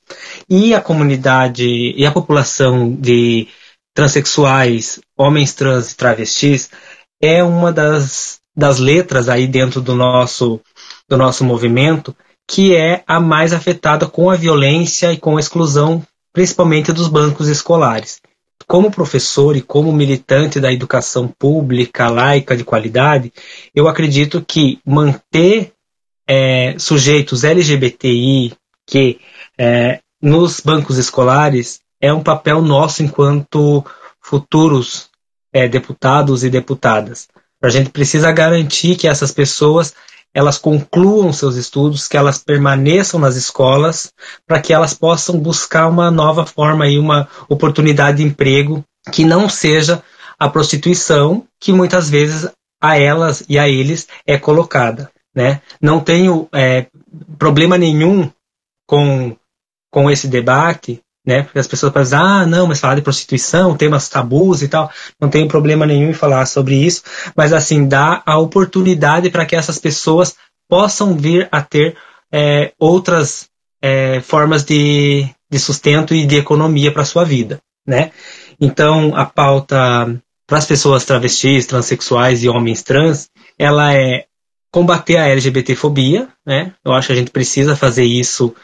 E 0.47 0.75
a 0.75 0.81
comunidade 0.81 1.65
e 1.65 2.05
a 2.05 2.11
população 2.11 2.93
de 2.93 3.47
transexuais, 3.95 4.99
homens 5.17 5.55
trans 5.55 5.91
e 5.91 5.97
travestis 5.97 6.69
é 7.19 7.43
uma 7.43 7.73
das, 7.73 8.39
das 8.57 8.79
letras 8.79 9.29
aí 9.29 9.47
dentro 9.47 9.79
do 9.79 9.95
nosso, 9.95 10.59
do 11.07 11.15
nosso 11.15 11.45
movimento 11.45 12.15
que 12.49 12.75
é 12.75 13.03
a 13.05 13.19
mais 13.19 13.53
afetada 13.53 14.07
com 14.07 14.29
a 14.29 14.35
violência 14.35 15.11
e 15.11 15.17
com 15.17 15.35
a 15.35 15.39
exclusão, 15.39 16.01
principalmente 16.33 16.93
dos 16.93 17.09
bancos 17.09 17.49
escolares 17.49 18.21
como 18.67 18.91
professor 18.91 19.55
e 19.55 19.61
como 19.61 19.93
militante 19.93 20.59
da 20.59 20.71
educação 20.71 21.27
pública, 21.27 22.09
laica, 22.09 22.55
de 22.55 22.65
qualidade, 22.65 23.31
eu 23.73 23.87
acredito 23.87 24.43
que 24.45 24.79
manter 24.85 25.71
é, 26.27 26.75
sujeitos 26.77 27.45
LGBTI 27.45 28.53
que 28.85 29.19
é, 29.57 30.01
nos 30.21 30.59
bancos 30.59 30.97
escolares 30.97 31.79
é 32.01 32.11
um 32.11 32.21
papel 32.21 32.61
nosso 32.61 33.01
enquanto 33.01 33.85
futuros 34.21 35.09
é, 35.53 35.67
deputados 35.67 36.43
e 36.43 36.49
deputadas. 36.49 37.27
A 37.61 37.69
gente 37.69 37.89
precisa 37.89 38.31
garantir 38.31 38.95
que 38.95 39.07
essas 39.07 39.31
pessoas 39.31 39.93
elas 40.33 40.57
concluam 40.57 41.33
seus 41.33 41.55
estudos, 41.55 42.07
que 42.07 42.15
elas 42.15 42.37
permaneçam 42.37 43.19
nas 43.19 43.35
escolas, 43.35 44.13
para 44.45 44.61
que 44.61 44.71
elas 44.71 44.93
possam 44.93 45.39
buscar 45.39 45.87
uma 45.87 46.11
nova 46.11 46.45
forma 46.45 46.87
e 46.87 46.99
uma 46.99 47.27
oportunidade 47.49 48.17
de 48.17 48.23
emprego 48.23 48.83
que 49.11 49.25
não 49.25 49.49
seja 49.49 50.03
a 50.37 50.47
prostituição, 50.47 51.47
que 51.59 51.73
muitas 51.73 52.09
vezes 52.09 52.47
a 52.79 52.99
elas 52.99 53.43
e 53.49 53.57
a 53.57 53.67
eles 53.67 54.07
é 54.25 54.37
colocada. 54.37 55.11
Né? 55.33 55.61
Não 55.81 55.99
tenho 55.99 56.47
é, 56.53 56.85
problema 57.37 57.77
nenhum 57.77 58.29
com, 58.85 59.35
com 59.91 60.11
esse 60.11 60.27
debate, 60.27 61.01
né? 61.27 61.43
Porque 61.43 61.59
as 61.59 61.67
pessoas 61.67 61.91
pensam, 61.91 62.23
ah, 62.23 62.45
não, 62.45 62.65
mas 62.65 62.79
falar 62.79 62.95
de 62.95 63.01
prostituição, 63.01 63.75
temas 63.75 64.07
tabus 64.07 64.61
e 64.61 64.69
tal, 64.69 64.89
não 65.19 65.29
tem 65.29 65.45
problema 65.45 65.85
nenhum 65.85 66.09
em 66.09 66.13
falar 66.13 66.45
sobre 66.45 66.75
isso, 66.75 67.03
mas 67.35 67.51
assim, 67.51 67.85
dá 67.85 68.23
a 68.25 68.37
oportunidade 68.37 69.29
para 69.29 69.45
que 69.45 69.55
essas 69.55 69.77
pessoas 69.77 70.37
possam 70.69 71.17
vir 71.17 71.49
a 71.51 71.61
ter 71.61 71.97
é, 72.31 72.71
outras 72.79 73.49
é, 73.81 74.21
formas 74.21 74.63
de, 74.63 75.27
de 75.51 75.59
sustento 75.59 76.15
e 76.15 76.25
de 76.25 76.37
economia 76.37 76.93
para 76.93 77.03
sua 77.03 77.25
vida, 77.25 77.59
né? 77.85 78.11
Então, 78.59 79.13
a 79.13 79.25
pauta 79.25 80.17
para 80.47 80.57
as 80.57 80.65
pessoas 80.65 81.03
travestis, 81.03 81.65
transexuais 81.65 82.41
e 82.41 82.47
homens 82.47 82.81
trans, 82.81 83.29
ela 83.59 83.93
é 83.93 84.25
combater 84.71 85.17
a 85.17 85.27
LGBTfobia, 85.27 86.29
né? 86.45 86.73
Eu 86.85 86.93
acho 86.93 87.07
que 87.07 87.13
a 87.13 87.17
gente 87.17 87.31
precisa 87.31 87.75
fazer 87.75 88.05
isso 88.05 88.55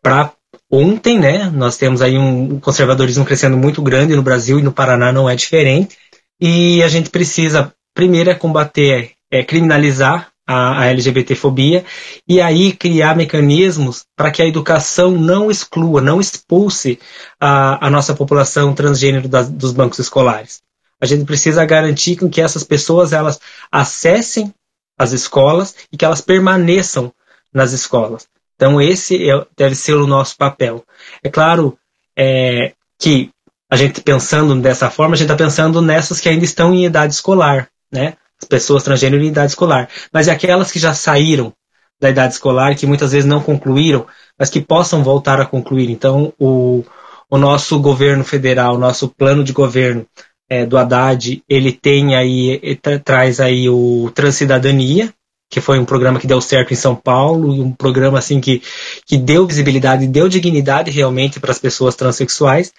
para 0.00 0.32
ontem, 0.70 1.18
né? 1.18 1.50
Nós 1.50 1.76
temos 1.76 2.02
aí 2.02 2.18
um 2.18 2.58
conservadorismo 2.60 3.24
crescendo 3.24 3.56
muito 3.56 3.82
grande 3.82 4.16
no 4.16 4.22
Brasil 4.22 4.58
e 4.58 4.62
no 4.62 4.72
Paraná 4.72 5.12
não 5.12 5.28
é 5.28 5.36
diferente. 5.36 5.96
E 6.40 6.82
a 6.82 6.88
gente 6.88 7.10
precisa, 7.10 7.72
primeiro, 7.94 8.30
é 8.30 8.34
combater, 8.34 9.12
é 9.30 9.42
criminalizar 9.42 10.32
a, 10.46 10.82
a 10.82 10.86
LGBTfobia 10.86 11.84
e 12.28 12.40
aí 12.40 12.72
criar 12.72 13.16
mecanismos 13.16 14.04
para 14.16 14.30
que 14.30 14.42
a 14.42 14.46
educação 14.46 15.12
não 15.12 15.50
exclua, 15.50 16.00
não 16.00 16.20
expulse 16.20 16.98
a, 17.40 17.86
a 17.86 17.90
nossa 17.90 18.14
população 18.14 18.74
transgênero 18.74 19.28
das, 19.28 19.48
dos 19.48 19.72
bancos 19.72 19.98
escolares. 19.98 20.62
A 21.00 21.06
gente 21.06 21.24
precisa 21.24 21.64
garantir 21.64 22.16
que 22.16 22.40
essas 22.40 22.64
pessoas 22.64 23.12
elas 23.12 23.40
acessem 23.70 24.54
as 24.98 25.12
escolas 25.12 25.74
e 25.92 25.96
que 25.96 26.04
elas 26.04 26.20
permaneçam 26.20 27.12
nas 27.52 27.72
escolas. 27.72 28.26
Então, 28.54 28.80
esse 28.80 29.30
é, 29.30 29.46
deve 29.56 29.74
ser 29.74 29.94
o 29.94 30.06
nosso 30.06 30.36
papel. 30.36 30.84
É 31.22 31.28
claro 31.28 31.76
é, 32.16 32.72
que 32.98 33.30
a 33.70 33.76
gente 33.76 34.00
pensando 34.00 34.54
dessa 34.60 34.90
forma, 34.90 35.14
a 35.14 35.16
gente 35.16 35.30
está 35.30 35.36
pensando 35.36 35.82
nessas 35.82 36.20
que 36.20 36.28
ainda 36.28 36.44
estão 36.44 36.72
em 36.72 36.84
idade 36.84 37.14
escolar, 37.14 37.68
né? 37.90 38.14
As 38.40 38.46
pessoas 38.46 38.82
transgênero 38.82 39.22
em 39.22 39.28
idade 39.28 39.52
escolar. 39.52 39.88
Mas 40.12 40.28
é 40.28 40.32
aquelas 40.32 40.70
que 40.70 40.78
já 40.78 40.94
saíram 40.94 41.52
da 42.00 42.10
idade 42.10 42.34
escolar, 42.34 42.76
que 42.76 42.86
muitas 42.86 43.12
vezes 43.12 43.28
não 43.28 43.40
concluíram, 43.40 44.06
mas 44.38 44.50
que 44.50 44.60
possam 44.60 45.02
voltar 45.02 45.40
a 45.40 45.46
concluir. 45.46 45.90
Então, 45.90 46.32
o, 46.38 46.84
o 47.30 47.38
nosso 47.38 47.78
governo 47.80 48.24
federal, 48.24 48.74
o 48.74 48.78
nosso 48.78 49.08
plano 49.08 49.42
de 49.42 49.52
governo 49.52 50.06
é, 50.48 50.66
do 50.66 50.76
Haddad, 50.76 51.42
ele 51.48 51.72
tem 51.72 52.14
aí, 52.14 52.78
tra 52.80 52.98
traz 52.98 53.40
aí 53.40 53.68
o 53.68 54.10
Transcidadania, 54.14 55.12
que 55.54 55.60
foi 55.60 55.78
um 55.78 55.84
programa 55.84 56.18
que 56.18 56.26
deu 56.26 56.40
certo 56.40 56.72
em 56.72 56.76
São 56.76 56.96
Paulo, 56.96 57.52
um 57.62 57.70
programa 57.70 58.18
assim 58.18 58.40
que, 58.40 58.60
que 59.06 59.16
deu 59.16 59.46
visibilidade, 59.46 60.04
deu 60.08 60.28
dignidade 60.28 60.90
realmente 60.90 61.38
para 61.38 61.52
as 61.52 61.60
pessoas 61.60 61.94
transexuais 61.94 62.72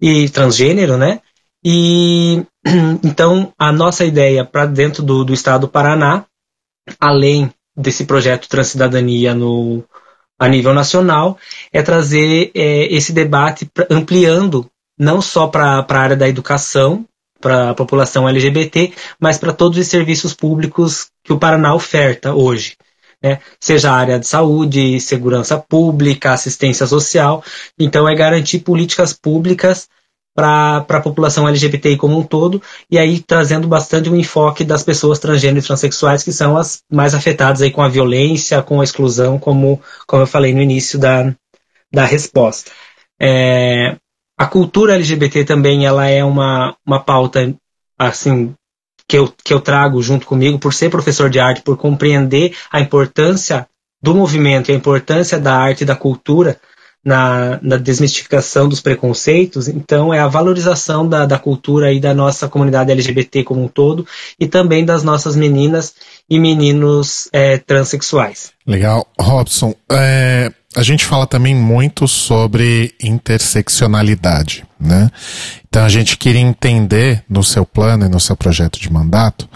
e 0.00 0.26
transgênero, 0.30 0.96
né? 0.96 1.20
E 1.62 2.42
então 3.04 3.52
a 3.58 3.70
nossa 3.70 4.02
ideia 4.02 4.46
para 4.46 4.64
dentro 4.64 5.02
do, 5.02 5.26
do 5.26 5.34
estado 5.34 5.66
do 5.66 5.68
Paraná, 5.68 6.24
além 6.98 7.52
desse 7.76 8.06
projeto 8.06 8.48
Transcidadania 8.48 9.34
no, 9.34 9.84
a 10.38 10.48
nível 10.48 10.72
nacional, 10.72 11.36
é 11.70 11.82
trazer 11.82 12.50
é, 12.54 12.94
esse 12.94 13.12
debate 13.12 13.70
ampliando 13.90 14.66
não 14.98 15.20
só 15.20 15.48
para 15.48 15.84
a 15.86 15.98
área 15.98 16.16
da 16.16 16.26
educação, 16.26 17.04
para 17.40 17.70
a 17.70 17.74
população 17.74 18.28
LGBT, 18.28 18.92
mas 19.20 19.38
para 19.38 19.52
todos 19.52 19.78
os 19.78 19.86
serviços 19.86 20.34
públicos 20.34 21.08
que 21.22 21.32
o 21.32 21.38
Paraná 21.38 21.74
oferta 21.74 22.34
hoje. 22.34 22.76
Né? 23.22 23.40
Seja 23.60 23.90
a 23.90 23.96
área 23.96 24.18
de 24.18 24.26
saúde, 24.26 25.00
segurança 25.00 25.58
pública, 25.58 26.32
assistência 26.32 26.86
social. 26.86 27.42
Então, 27.78 28.08
é 28.08 28.14
garantir 28.14 28.60
políticas 28.60 29.12
públicas 29.12 29.88
para 30.36 30.84
a 30.86 31.00
população 31.00 31.48
LGBTI 31.48 31.96
como 31.96 32.18
um 32.18 32.22
todo, 32.22 32.60
e 32.90 32.98
aí 32.98 33.20
trazendo 33.20 33.66
bastante 33.66 34.10
um 34.10 34.16
enfoque 34.16 34.64
das 34.64 34.82
pessoas 34.82 35.18
transgênero 35.18 35.60
e 35.60 35.66
transexuais, 35.66 36.22
que 36.22 36.30
são 36.30 36.58
as 36.58 36.82
mais 36.92 37.14
afetadas 37.14 37.62
aí 37.62 37.70
com 37.70 37.80
a 37.80 37.88
violência, 37.88 38.62
com 38.62 38.82
a 38.82 38.84
exclusão, 38.84 39.38
como, 39.38 39.80
como 40.06 40.22
eu 40.22 40.26
falei 40.26 40.52
no 40.52 40.60
início 40.60 40.98
da, 40.98 41.34
da 41.90 42.04
resposta. 42.04 42.70
É, 43.18 43.96
a 44.36 44.46
cultura 44.46 44.94
LGBT 44.94 45.44
também 45.44 45.86
ela 45.86 46.06
é 46.06 46.22
uma, 46.22 46.76
uma 46.84 47.00
pauta 47.00 47.54
assim 47.98 48.54
que 49.08 49.16
eu, 49.16 49.32
que 49.44 49.54
eu 49.54 49.60
trago 49.60 50.02
junto 50.02 50.26
comigo 50.26 50.58
por 50.58 50.74
ser 50.74 50.90
professor 50.90 51.30
de 51.30 51.38
arte, 51.38 51.62
por 51.62 51.76
compreender 51.76 52.54
a 52.70 52.80
importância 52.80 53.66
do 54.02 54.14
movimento, 54.14 54.70
a 54.70 54.74
importância 54.74 55.38
da 55.38 55.56
arte 55.56 55.82
e 55.82 55.86
da 55.86 55.96
cultura 55.96 56.60
na, 57.04 57.60
na 57.62 57.76
desmistificação 57.76 58.68
dos 58.68 58.80
preconceitos. 58.80 59.68
Então, 59.68 60.12
é 60.12 60.18
a 60.18 60.26
valorização 60.26 61.08
da, 61.08 61.24
da 61.24 61.38
cultura 61.38 61.92
e 61.92 62.00
da 62.00 62.12
nossa 62.12 62.48
comunidade 62.48 62.90
LGBT 62.90 63.44
como 63.44 63.62
um 63.62 63.68
todo 63.68 64.04
e 64.40 64.48
também 64.48 64.84
das 64.84 65.04
nossas 65.04 65.36
meninas 65.36 65.94
e 66.28 66.36
meninos 66.38 67.28
é, 67.32 67.58
transexuais. 67.58 68.52
Legal. 68.66 69.06
Robson, 69.20 69.72
é, 69.88 70.50
a 70.76 70.82
gente 70.82 71.06
fala 71.06 71.26
também 71.26 71.54
muito 71.54 72.06
sobre 72.06 72.94
interseccionalidade, 73.02 74.64
né? 74.78 75.10
Então 75.66 75.82
a 75.82 75.88
gente 75.88 76.18
queria 76.18 76.42
entender 76.42 77.24
no 77.28 77.42
seu 77.42 77.64
plano 77.64 78.04
e 78.04 78.08
no 78.08 78.20
seu 78.20 78.36
projeto 78.36 78.78
de 78.78 78.92
mandato 78.92 79.48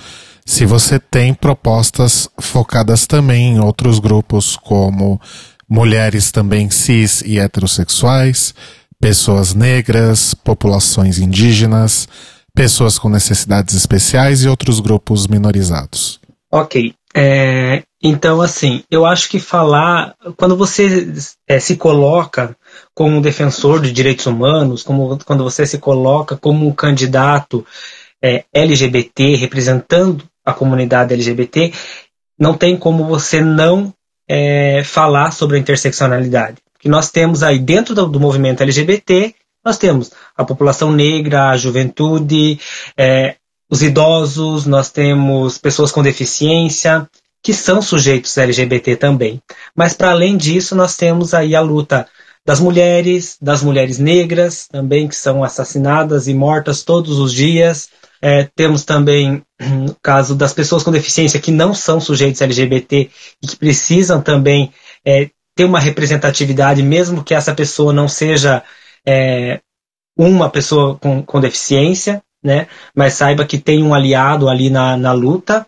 se 0.46 0.66
você 0.66 0.98
tem 0.98 1.32
propostas 1.32 2.28
focadas 2.40 3.06
também 3.06 3.52
em 3.54 3.60
outros 3.60 3.98
grupos 3.98 4.56
como 4.56 5.20
mulheres 5.68 6.32
também 6.32 6.68
cis 6.70 7.22
e 7.22 7.38
heterossexuais, 7.38 8.52
pessoas 8.98 9.54
negras, 9.54 10.34
populações 10.34 11.20
indígenas, 11.20 12.08
pessoas 12.52 12.98
com 12.98 13.08
necessidades 13.08 13.76
especiais 13.76 14.42
e 14.42 14.48
outros 14.48 14.80
grupos 14.80 15.28
minorizados. 15.28 16.18
Ok. 16.50 16.94
É, 17.14 17.84
então, 18.02 18.40
assim, 18.40 18.82
eu 18.90 19.04
acho 19.04 19.28
que 19.28 19.38
falar, 19.38 20.14
quando 20.36 20.56
você 20.56 21.12
é, 21.46 21.60
se 21.60 21.76
coloca 21.76 22.56
como 22.94 23.16
um 23.16 23.20
defensor 23.20 23.82
de 23.82 23.92
direitos 23.92 24.24
humanos, 24.24 24.82
como, 24.82 25.18
quando 25.26 25.44
você 25.44 25.66
se 25.66 25.76
coloca 25.78 26.34
como 26.34 26.66
um 26.66 26.72
candidato 26.72 27.64
é, 28.22 28.44
LGBT, 28.54 29.36
representando 29.36 30.24
a 30.44 30.54
comunidade 30.54 31.12
LGBT, 31.12 31.74
não 32.38 32.56
tem 32.56 32.74
como 32.74 33.04
você 33.04 33.42
não 33.42 33.92
é, 34.26 34.82
falar 34.82 35.30
sobre 35.32 35.58
a 35.58 35.60
interseccionalidade. 35.60 36.56
Que 36.78 36.88
nós 36.88 37.10
temos 37.10 37.42
aí 37.42 37.58
dentro 37.58 37.94
do, 37.94 38.08
do, 38.08 38.18
movimento 38.18 38.62
LGBT, 38.62 39.34
nós 39.62 39.76
temos 39.76 40.10
a 40.34 40.42
população 40.42 40.90
negra, 40.90 41.50
a 41.50 41.56
juventude, 41.58 42.58
é, 42.96 43.36
os 43.70 43.82
idosos, 43.82 44.64
nós 44.64 44.90
temos 44.90 45.58
pessoas 45.58 45.92
com 45.92 46.02
deficiência, 46.02 47.06
que 47.42 47.54
são 47.54 47.80
sujeitos 47.80 48.36
LGBT 48.36 48.96
também. 48.96 49.42
Mas 49.74 49.94
para 49.94 50.10
além 50.10 50.36
disso, 50.36 50.74
nós 50.74 50.96
temos 50.96 51.32
aí 51.34 51.54
a 51.54 51.60
luta 51.60 52.06
das 52.44 52.60
mulheres, 52.60 53.36
das 53.40 53.62
mulheres 53.62 53.98
negras 53.98 54.66
também 54.66 55.08
que 55.08 55.16
são 55.16 55.44
assassinadas 55.44 56.26
e 56.26 56.34
mortas 56.34 56.82
todos 56.82 57.18
os 57.18 57.32
dias. 57.32 57.88
É, 58.22 58.48
temos 58.54 58.84
também 58.84 59.42
o 59.60 59.94
caso 60.02 60.34
das 60.34 60.52
pessoas 60.52 60.82
com 60.82 60.90
deficiência 60.90 61.40
que 61.40 61.50
não 61.50 61.72
são 61.72 62.00
sujeitos 62.00 62.40
LGBT 62.42 63.10
e 63.42 63.46
que 63.46 63.56
precisam 63.56 64.20
também 64.20 64.72
é, 65.04 65.30
ter 65.54 65.64
uma 65.64 65.80
representatividade, 65.80 66.82
mesmo 66.82 67.24
que 67.24 67.34
essa 67.34 67.54
pessoa 67.54 67.92
não 67.92 68.08
seja 68.08 68.62
é, 69.06 69.60
uma 70.16 70.50
pessoa 70.50 70.96
com, 70.98 71.22
com 71.22 71.40
deficiência, 71.40 72.22
né? 72.42 72.66
Mas 72.94 73.14
saiba 73.14 73.44
que 73.44 73.58
tem 73.58 73.82
um 73.82 73.94
aliado 73.94 74.48
ali 74.48 74.70
na, 74.70 74.96
na 74.96 75.12
luta. 75.12 75.66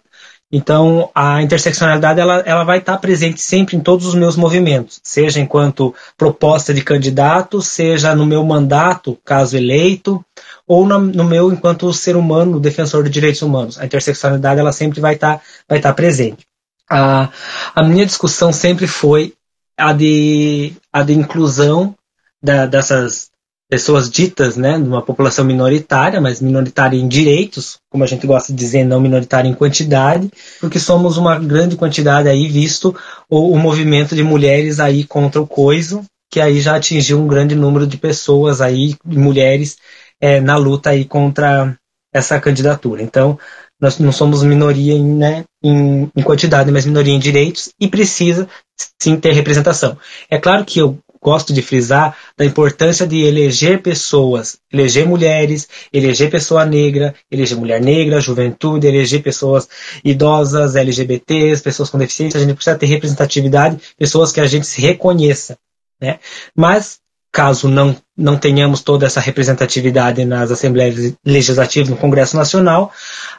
Então, 0.55 1.11
a 1.15 1.41
interseccionalidade 1.41 2.21
ela, 2.21 2.41
ela 2.41 2.63
vai 2.63 2.77
estar 2.77 2.99
presente 2.99 3.41
sempre 3.41 3.75
em 3.75 3.81
todos 3.81 4.05
os 4.05 4.15
meus 4.15 4.37
movimentos, 4.37 5.01
seja 5.03 5.41
enquanto 5.41 5.95
proposta 6.17 6.75
de 6.75 6.83
candidato, 6.83 7.63
seja 7.63 8.15
no 8.15 8.27
meu 8.27 8.45
mandato, 8.45 9.19
caso 9.25 9.57
eleito, 9.57 10.23
ou 10.67 10.87
no, 10.87 10.99
no 10.99 11.25
meu 11.25 11.51
enquanto 11.51 11.91
ser 11.95 12.17
humano, 12.17 12.61
defensor 12.61 13.03
de 13.05 13.09
direitos 13.09 13.41
humanos. 13.41 13.79
A 13.79 13.87
interseccionalidade 13.87 14.61
ela 14.61 14.73
sempre 14.73 15.01
vai 15.01 15.15
estar, 15.15 15.41
vai 15.67 15.79
estar 15.79 15.95
presente. 15.95 16.47
A, 16.89 17.31
a 17.75 17.83
minha 17.83 18.05
discussão 18.05 18.53
sempre 18.53 18.87
foi 18.87 19.33
a 19.75 19.95
de, 19.95 20.75
a 20.93 21.03
de 21.03 21.15
inclusão 21.15 21.97
da, 22.43 22.67
dessas 22.67 23.32
pessoas 23.73 24.11
ditas, 24.11 24.55
né, 24.55 24.79
de 24.79 24.87
uma 24.87 25.01
população 25.01 25.47
minoritária, 25.47 26.20
mas 26.20 26.43
minoritária 26.43 26.95
em 26.95 27.09
direitos, 27.09 27.79
como 27.91 28.05
a 28.05 28.07
gente 28.07 28.27
gosta 28.27 28.53
de 28.53 28.59
dizer, 28.59 28.85
não 28.85 29.01
minoritária 29.01 29.49
em 29.49 29.55
quantidade, 29.55 30.31
porque 30.61 30.79
somos 30.79 31.16
uma 31.16 31.39
grande 31.39 31.75
quantidade 31.75 32.29
aí, 32.29 32.49
visto 32.49 32.95
o, 33.31 33.51
o 33.51 33.59
movimento 33.59 34.14
de 34.14 34.23
mulheres 34.23 34.79
aí 34.79 35.05
contra 35.05 35.41
o 35.41 35.47
coiso, 35.47 36.05
que 36.31 36.39
aí 36.39 36.61
já 36.61 36.77
atingiu 36.77 37.18
um 37.18 37.27
grande 37.27 37.55
número 37.55 37.87
de 37.87 37.97
pessoas 37.97 38.61
aí, 38.61 38.95
mulheres, 39.03 39.79
é, 40.20 40.39
na 40.39 40.59
luta 40.59 40.91
aí 40.91 41.07
contra 41.07 41.75
essa 42.12 42.39
candidatura. 42.39 43.03
Então, 43.03 43.39
nós 43.81 43.99
não 43.99 44.12
somos 44.12 44.43
minoria 44.43 44.93
em, 44.93 45.14
né, 45.16 45.45
em, 45.64 46.11
em, 46.14 46.23
quantidade, 46.23 46.70
mas 46.70 46.85
minoria 46.85 47.14
em 47.14 47.18
direitos 47.18 47.70
e 47.81 47.89
precisa 47.89 48.47
sim 49.01 49.16
ter 49.16 49.33
representação. 49.33 49.97
É 50.29 50.39
claro 50.39 50.62
que 50.62 50.79
eu 50.79 50.99
gosto 51.23 51.53
de 51.53 51.62
frisar 51.62 52.16
da 52.37 52.45
importância 52.45 53.07
de 53.07 53.23
eleger 53.23 53.81
pessoas, 53.81 54.59
eleger 54.73 55.07
mulheres, 55.07 55.68
eleger 55.93 56.29
pessoa 56.29 56.66
negra, 56.66 57.14
eleger 57.31 57.57
mulher 57.57 57.81
negra, 57.81 58.20
juventude, 58.20 58.89
eleger 58.89 59.23
pessoas 59.23 59.68
idosas, 60.05 60.75
LGBTs, 60.75 61.62
pessoas 61.62 61.89
com 61.89 61.99
deficiência. 61.99 62.39
A 62.39 62.43
gente 62.43 62.55
precisa 62.55 62.77
ter 62.77 62.87
representatividade, 62.87 63.79
pessoas 63.97 64.33
que 64.33 64.41
a 64.41 64.47
gente 64.47 64.66
se 64.66 64.81
reconheça. 64.81 65.57
Né? 66.01 66.18
Mas, 66.57 66.99
caso 67.31 67.68
não, 67.68 67.97
não 68.16 68.37
tenhamos 68.37 68.83
toda 68.83 69.07
essa 69.07 69.20
representatividade 69.20 70.25
nas 70.25 70.51
Assembleias 70.51 71.14
Legislativas, 71.25 71.89
no 71.89 71.97
Congresso 71.97 72.37
Nacional, 72.37 72.93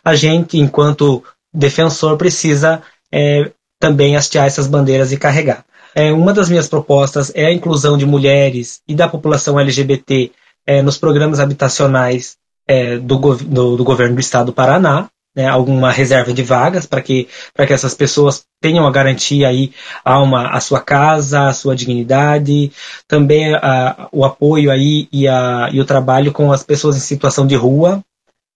a 0.04 0.16
gente, 0.16 0.58
enquanto 0.58 1.22
defensor, 1.54 2.18
precisa 2.18 2.82
é, 3.12 3.52
também 3.78 4.16
hastear 4.16 4.46
essas 4.46 4.68
bandeiras 4.68 5.12
e 5.12 5.18
carregar. 5.18 5.66
É, 5.96 6.12
uma 6.12 6.34
das 6.34 6.50
minhas 6.50 6.68
propostas 6.68 7.32
é 7.36 7.46
a 7.46 7.54
inclusão 7.54 7.98
de 7.98 8.06
mulheres 8.06 8.82
e 8.88 8.96
da 8.96 9.08
população 9.08 9.60
LGBT 9.60 10.32
é, 10.66 10.82
nos 10.82 10.98
programas 10.98 11.40
habitacionais 11.40 12.38
é, 12.68 12.98
do, 12.98 13.18
do, 13.18 13.78
do, 13.78 13.84
governo 13.84 14.16
do 14.16 14.22
estado 14.22 14.48
do 14.48 14.54
Paraná, 14.54 15.10
né, 15.36 15.48
alguma 15.48 15.92
reserva 15.92 16.32
de 16.32 16.44
vagas 16.44 16.86
para 16.86 17.02
que, 17.02 17.28
que 17.56 17.74
essas 17.74 17.94
pessoas 17.94 18.44
tenham 18.62 18.86
a 18.86 18.92
garantia 18.92 19.48
aí 19.48 19.74
a, 20.06 20.20
uma, 20.20 20.50
a 20.50 20.60
sua 20.60 20.80
casa, 20.80 21.48
a 21.48 21.54
sua 21.54 21.76
dignidade, 21.76 22.72
também 23.08 23.54
a, 23.56 24.08
o 24.12 24.24
apoio 24.24 24.72
aí 24.72 25.08
e, 25.12 25.28
a, 25.28 25.70
e 25.72 25.82
o 25.82 25.86
trabalho 25.86 26.32
com 26.32 26.52
as 26.52 26.64
pessoas 26.64 26.96
em 26.96 27.00
situação 27.00 27.46
de 27.46 27.56
rua, 27.56 28.04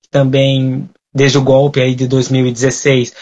também 0.09 0.89
desde 1.13 1.37
o 1.37 1.43
golpe 1.43 1.81
aí 1.81 1.95
de 1.95 2.07
2016, 2.07 3.13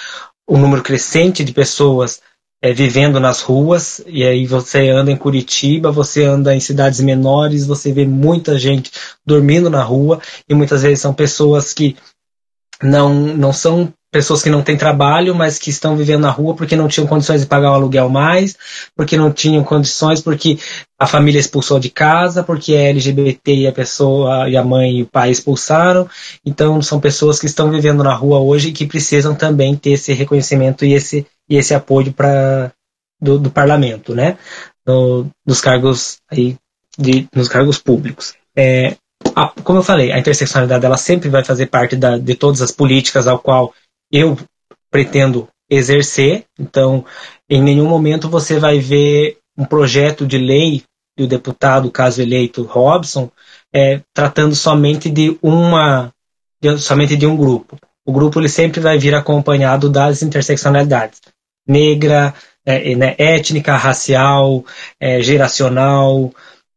o 0.48 0.58
número 0.58 0.84
crescente 0.84 1.44
de 1.44 1.54
pessoas 1.54 2.22
é, 2.62 2.74
vivendo 2.74 3.20
nas 3.20 3.42
ruas, 3.42 4.02
e 4.08 4.24
aí 4.24 4.46
você 4.46 4.90
anda 4.90 5.12
em 5.12 5.18
Curitiba, 5.18 5.92
você 5.92 6.24
anda 6.24 6.56
em 6.56 6.60
cidades 6.60 7.00
menores, 7.00 7.66
você 7.66 7.92
vê 7.92 8.06
muita 8.06 8.58
gente 8.58 8.92
dormindo 9.26 9.70
na 9.70 9.84
rua, 9.84 10.20
e 10.48 10.54
muitas 10.54 10.82
vezes 10.82 11.02
são 11.02 11.14
pessoas 11.14 11.74
que 11.74 11.96
não, 12.82 13.14
não 13.14 13.54
são 13.54 13.94
pessoas 14.16 14.42
que 14.42 14.50
não 14.50 14.64
têm 14.64 14.78
trabalho, 14.78 15.36
mas 15.36 15.60
que 15.60 15.70
estão 15.70 15.98
vivendo 15.98 16.22
na 16.22 16.32
rua 16.32 16.56
porque 16.56 16.78
não 16.78 16.88
tinham 16.88 17.06
condições 17.06 17.42
de 17.42 17.48
pagar 17.48 17.72
o 17.72 17.74
aluguel 17.74 18.08
mais, 18.08 18.56
porque 18.96 19.18
não 19.18 19.30
tinham 19.30 19.62
condições, 19.62 20.22
porque 20.22 20.58
a 20.98 21.06
família 21.06 21.38
expulsou 21.38 21.80
de 21.82 21.90
casa, 21.90 22.42
porque 22.42 22.74
é 22.74 22.92
LGBT 22.92 23.54
e 23.54 23.68
a 23.68 23.74
pessoa 23.74 24.50
e 24.50 24.56
a 24.56 24.64
mãe 24.64 25.00
e 25.00 25.04
o 25.04 25.06
pai 25.06 25.32
expulsaram. 25.32 26.08
Então 26.46 26.82
são 26.82 26.98
pessoas 26.98 27.40
que 27.40 27.46
estão 27.46 27.70
vivendo 27.70 28.06
na 28.06 28.14
rua 28.14 28.40
hoje 28.40 28.70
e 28.70 28.72
que 28.72 28.86
precisam 28.86 29.36
também 29.36 29.76
ter 29.76 29.92
esse 29.92 30.14
reconhecimento 30.14 30.86
e 30.86 30.94
esse, 30.94 31.28
e 31.50 31.58
esse 31.58 31.74
apoio 31.74 32.14
para 32.14 32.72
do, 33.20 33.40
do, 33.40 33.52
parlamento, 33.52 34.14
né? 34.14 34.38
No, 34.86 35.30
dos 35.46 35.62
cargos 35.62 36.18
aí 36.30 36.58
de, 36.98 37.28
nos 37.34 37.48
cargos 37.48 37.78
públicos. 37.78 38.34
É, 38.56 38.98
a, 39.36 39.48
como 39.64 39.80
eu 39.80 39.84
falei, 39.84 40.12
a 40.12 40.20
interseccionalidade 40.20 40.86
ela 40.86 40.98
sempre 40.98 41.30
vai 41.30 41.44
fazer 41.44 41.68
parte 41.68 41.96
da, 41.96 42.18
de 42.18 42.36
todas 42.36 42.62
as 42.62 42.72
políticas 42.72 43.28
ao 43.28 43.40
qual 43.40 43.74
eu 44.12 44.38
pretendo 44.92 45.48
exercer. 45.70 46.46
Então, 46.60 47.06
em 47.50 47.62
nenhum 47.62 47.88
momento 47.88 48.30
você 48.30 48.60
vai 48.60 48.80
ver 48.80 49.38
um 49.58 49.66
projeto 49.66 50.26
de 50.26 50.38
lei 50.38 50.84
do 51.18 51.28
deputado, 51.28 51.92
caso 51.92 52.22
eleito 52.22 52.64
Robson, 52.64 53.32
é, 53.74 54.02
tratando 54.14 54.54
somente 54.54 55.10
de 55.10 55.38
uma, 55.42 56.12
de, 56.62 56.78
somente 56.78 57.16
de 57.16 57.26
um 57.26 57.38
grupo. 57.38 57.78
O 58.06 58.12
grupo 58.12 58.40
ele 58.40 58.50
sempre 58.50 58.80
vai 58.80 59.00
vir 59.00 59.16
acompanhado 59.16 59.90
das 59.90 60.22
interseccionalidades 60.22 61.20
negra, 61.68 62.34
é, 62.66 62.96
né, 62.96 63.16
étnica, 63.18 63.76
racial, 63.76 64.64
é, 65.00 65.22
geracional, 65.22 66.32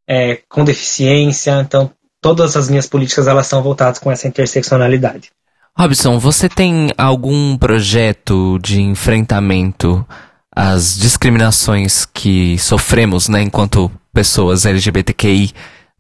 é, 0.07 0.41
com 0.49 0.65
deficiência. 0.65 1.61
Então, 1.61 1.91
todas 2.21 2.57
as 2.57 2.69
minhas 2.69 2.87
políticas 2.87 3.27
elas 3.27 3.47
são 3.47 3.63
voltadas 3.63 3.99
com 3.99 4.11
essa 4.11 4.29
interseccionalidade. 4.29 5.31
Robson, 5.77 6.19
você 6.19 6.49
tem 6.49 6.91
algum 6.99 7.57
projeto 7.57 8.59
de 8.59 8.81
enfrentamento 8.81 10.05
às 10.55 10.99
discriminações 10.99 12.05
que 12.05 12.59
sofremos, 12.59 13.29
né, 13.29 13.43
enquanto 13.43 13.91
pessoas 14.13 14.67
LGBTQI 14.67 15.53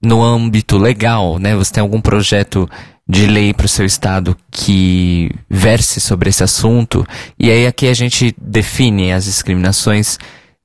no 0.03 0.22
âmbito 0.22 0.78
legal, 0.78 1.39
né? 1.39 1.55
Você 1.57 1.74
tem 1.74 1.80
algum 1.80 2.01
projeto 2.01 2.68
de 3.09 3.27
lei 3.27 3.55
para 3.55 3.67
o 3.67 3.69
seu 3.69 3.87
estado 3.87 4.37
que 4.51 5.31
verse 5.49 6.01
sobre 6.01 6.29
esse 6.29 6.45
assunto? 6.45 7.07
E 7.39 7.51
aí 7.51 7.67
aqui 7.67 7.89
a 7.89 7.95
gente 7.95 8.35
define 8.41 9.13
as 9.13 9.25
discriminações 9.25 10.19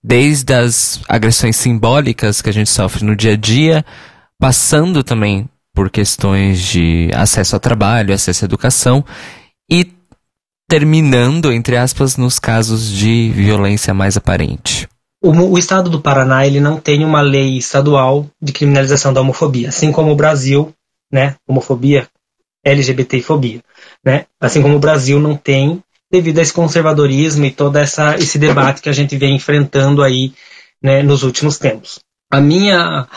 desde 0.04 0.54
as 0.54 1.00
agressões 1.08 1.56
simbólicas 1.56 2.42
que 2.42 2.50
a 2.50 2.54
gente 2.54 2.70
sofre 2.70 3.06
no 3.06 3.16
dia 3.16 3.34
a 3.34 3.38
dia, 3.38 3.86
passando 4.38 5.04
também 5.04 5.48
por 5.74 5.90
questões 5.90 6.60
de 6.60 7.10
acesso 7.14 7.56
ao 7.56 7.60
trabalho, 7.60 8.14
acesso 8.14 8.44
à 8.44 8.48
educação 8.48 9.04
e 9.70 9.92
terminando, 10.68 11.52
entre 11.52 11.78
aspas, 11.78 12.18
nos 12.18 12.40
casos 12.40 12.90
de 12.90 13.32
violência 13.34 13.94
mais 13.94 14.18
aparente. 14.18 14.88
O, 15.22 15.32
o, 15.32 15.58
estado 15.58 15.90
do 15.90 16.02
Paraná 16.02 16.46
ele 16.46 16.60
não 16.60 16.78
tem 16.78 17.06
uma 17.06 17.22
lei 17.22 17.58
estadual 17.58 18.28
de 18.42 18.52
criminalização 18.52 19.14
da 19.14 19.22
homofobia, 19.22 19.70
assim 19.70 19.92
como 19.92 20.12
o 20.12 20.16
Brasil, 20.16 20.74
né, 21.12 21.36
homofobia, 21.48 22.08
LGBTfobia, 22.64 23.62
né, 24.04 24.26
assim 24.40 24.62
como 24.62 24.76
o 24.76 24.80
Brasil 24.80 25.20
não 25.20 25.36
tem 25.36 25.84
devido 26.12 26.38
a 26.38 26.42
esse 26.42 26.54
conservadorismo 26.54 27.44
e 27.46 27.52
todo 27.52 27.78
essa, 27.78 28.16
esse 28.16 28.38
debate 28.38 28.82
que 28.82 28.90
a 28.90 28.94
gente 28.94 29.18
vem 29.18 29.36
enfrentando 29.36 30.04
aí, 30.04 30.34
né, 30.82 31.02
nos 31.02 31.24
últimos 31.24 31.58
tempos. 31.58 32.00
A 32.32 32.40
minha, 32.40 33.08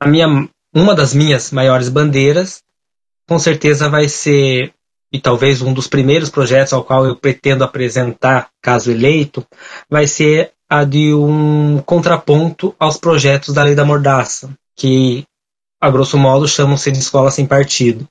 a 0.00 0.08
minha 0.08 0.48
uma 0.74 0.94
das 0.94 1.12
minhas 1.12 1.50
maiores 1.50 1.88
bandeiras, 1.88 2.62
com 3.28 3.38
certeza 3.38 3.88
vai 3.88 4.08
ser, 4.08 4.72
e 5.12 5.20
talvez 5.20 5.60
um 5.60 5.72
dos 5.72 5.86
primeiros 5.86 6.30
projetos 6.30 6.72
ao 6.72 6.82
qual 6.82 7.06
eu 7.06 7.14
pretendo 7.14 7.62
apresentar, 7.62 8.48
caso 8.60 8.90
eleito, 8.90 9.46
vai 9.88 10.06
ser 10.06 10.52
a 10.68 10.84
de 10.84 11.12
um 11.12 11.82
contraponto 11.82 12.74
aos 12.78 12.96
projetos 12.96 13.54
da 13.54 13.62
Lei 13.62 13.74
da 13.74 13.84
Mordaça, 13.84 14.50
que, 14.74 15.24
a 15.78 15.90
grosso 15.90 16.16
modo, 16.16 16.48
chamam-se 16.48 16.90
de 16.90 16.98
escola 16.98 17.30
sem 17.30 17.44
partido. 17.44 18.08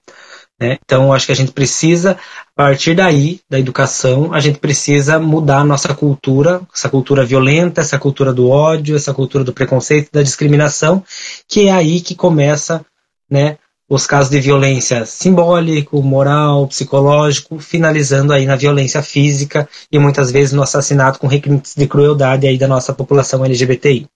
Né? 0.62 0.78
Então, 0.86 1.12
acho 1.12 1.26
que 1.26 1.32
a 1.32 1.36
gente 1.36 1.52
precisa, 1.52 2.12
a 2.56 2.64
partir 2.64 2.94
daí, 2.94 3.40
da 3.50 3.58
educação, 3.58 4.32
a 4.32 4.40
gente 4.40 4.60
precisa 4.60 5.20
mudar 5.20 5.62
a 5.62 5.66
nossa 5.66 5.92
cultura, 5.96 6.62
essa 6.72 6.88
cultura 6.88 7.26
violenta, 7.26 7.82
essa 7.82 7.98
cultura 7.98 8.32
do 8.32 8.48
ódio, 8.48 8.96
essa 8.96 9.12
cultura 9.12 9.44
do 9.44 9.52
preconceito, 9.52 10.12
da 10.12 10.22
discriminação, 10.22 11.04
que 11.48 11.68
é 11.68 11.72
aí 11.72 12.00
que 12.00 12.14
começa 12.14 12.86
né, 13.28 13.58
os 13.90 14.06
casos 14.06 14.30
de 14.30 14.40
violência 14.40 15.04
simbólico, 15.04 16.00
moral, 16.04 16.68
psicológico, 16.68 17.58
finalizando 17.58 18.32
aí 18.32 18.46
na 18.46 18.56
violência 18.56 19.02
física 19.02 19.68
e 19.92 19.98
muitas 19.98 20.32
vezes 20.32 20.54
no 20.54 20.62
assassinato 20.62 21.18
com 21.18 21.26
requintes 21.26 21.74
de 21.76 21.88
crueldade 21.88 22.46
aí 22.46 22.60
da 22.60 22.68
nossa 22.68 22.94
população 22.94 23.44
LGBTI. 23.44 24.08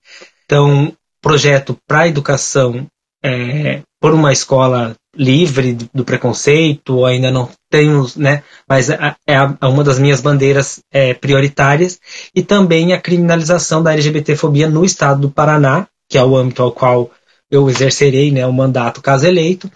Então, 0.45 0.93
projeto 1.19 1.75
para 1.87 2.07
educação 2.07 2.85
é, 3.23 3.81
por 3.99 4.13
uma 4.13 4.31
escola 4.31 4.95
livre 5.15 5.77
do 5.93 6.03
preconceito, 6.03 7.05
ainda 7.05 7.31
não 7.31 7.49
temos, 7.69 8.15
né? 8.15 8.43
Mas 8.67 8.89
é, 8.89 9.15
é, 9.27 9.41
uma 9.65 9.83
das 9.83 9.99
minhas 9.99 10.21
bandeiras 10.21 10.81
é, 10.91 11.13
prioritárias 11.13 11.99
e 12.33 12.43
também 12.43 12.93
a 12.93 13.01
criminalização 13.01 13.81
da 13.81 13.93
LGBTfobia 13.93 14.69
no 14.69 14.83
estado 14.83 15.21
do 15.21 15.29
Paraná, 15.29 15.87
que 16.09 16.17
é 16.17 16.23
o 16.23 16.35
âmbito 16.35 16.61
ao 16.61 16.71
qual 16.71 17.11
eu 17.49 17.69
exercerei, 17.69 18.31
né, 18.31 18.45
o 18.45 18.53
mandato 18.53 19.01
caso 19.01 19.25
eleito. 19.25 19.71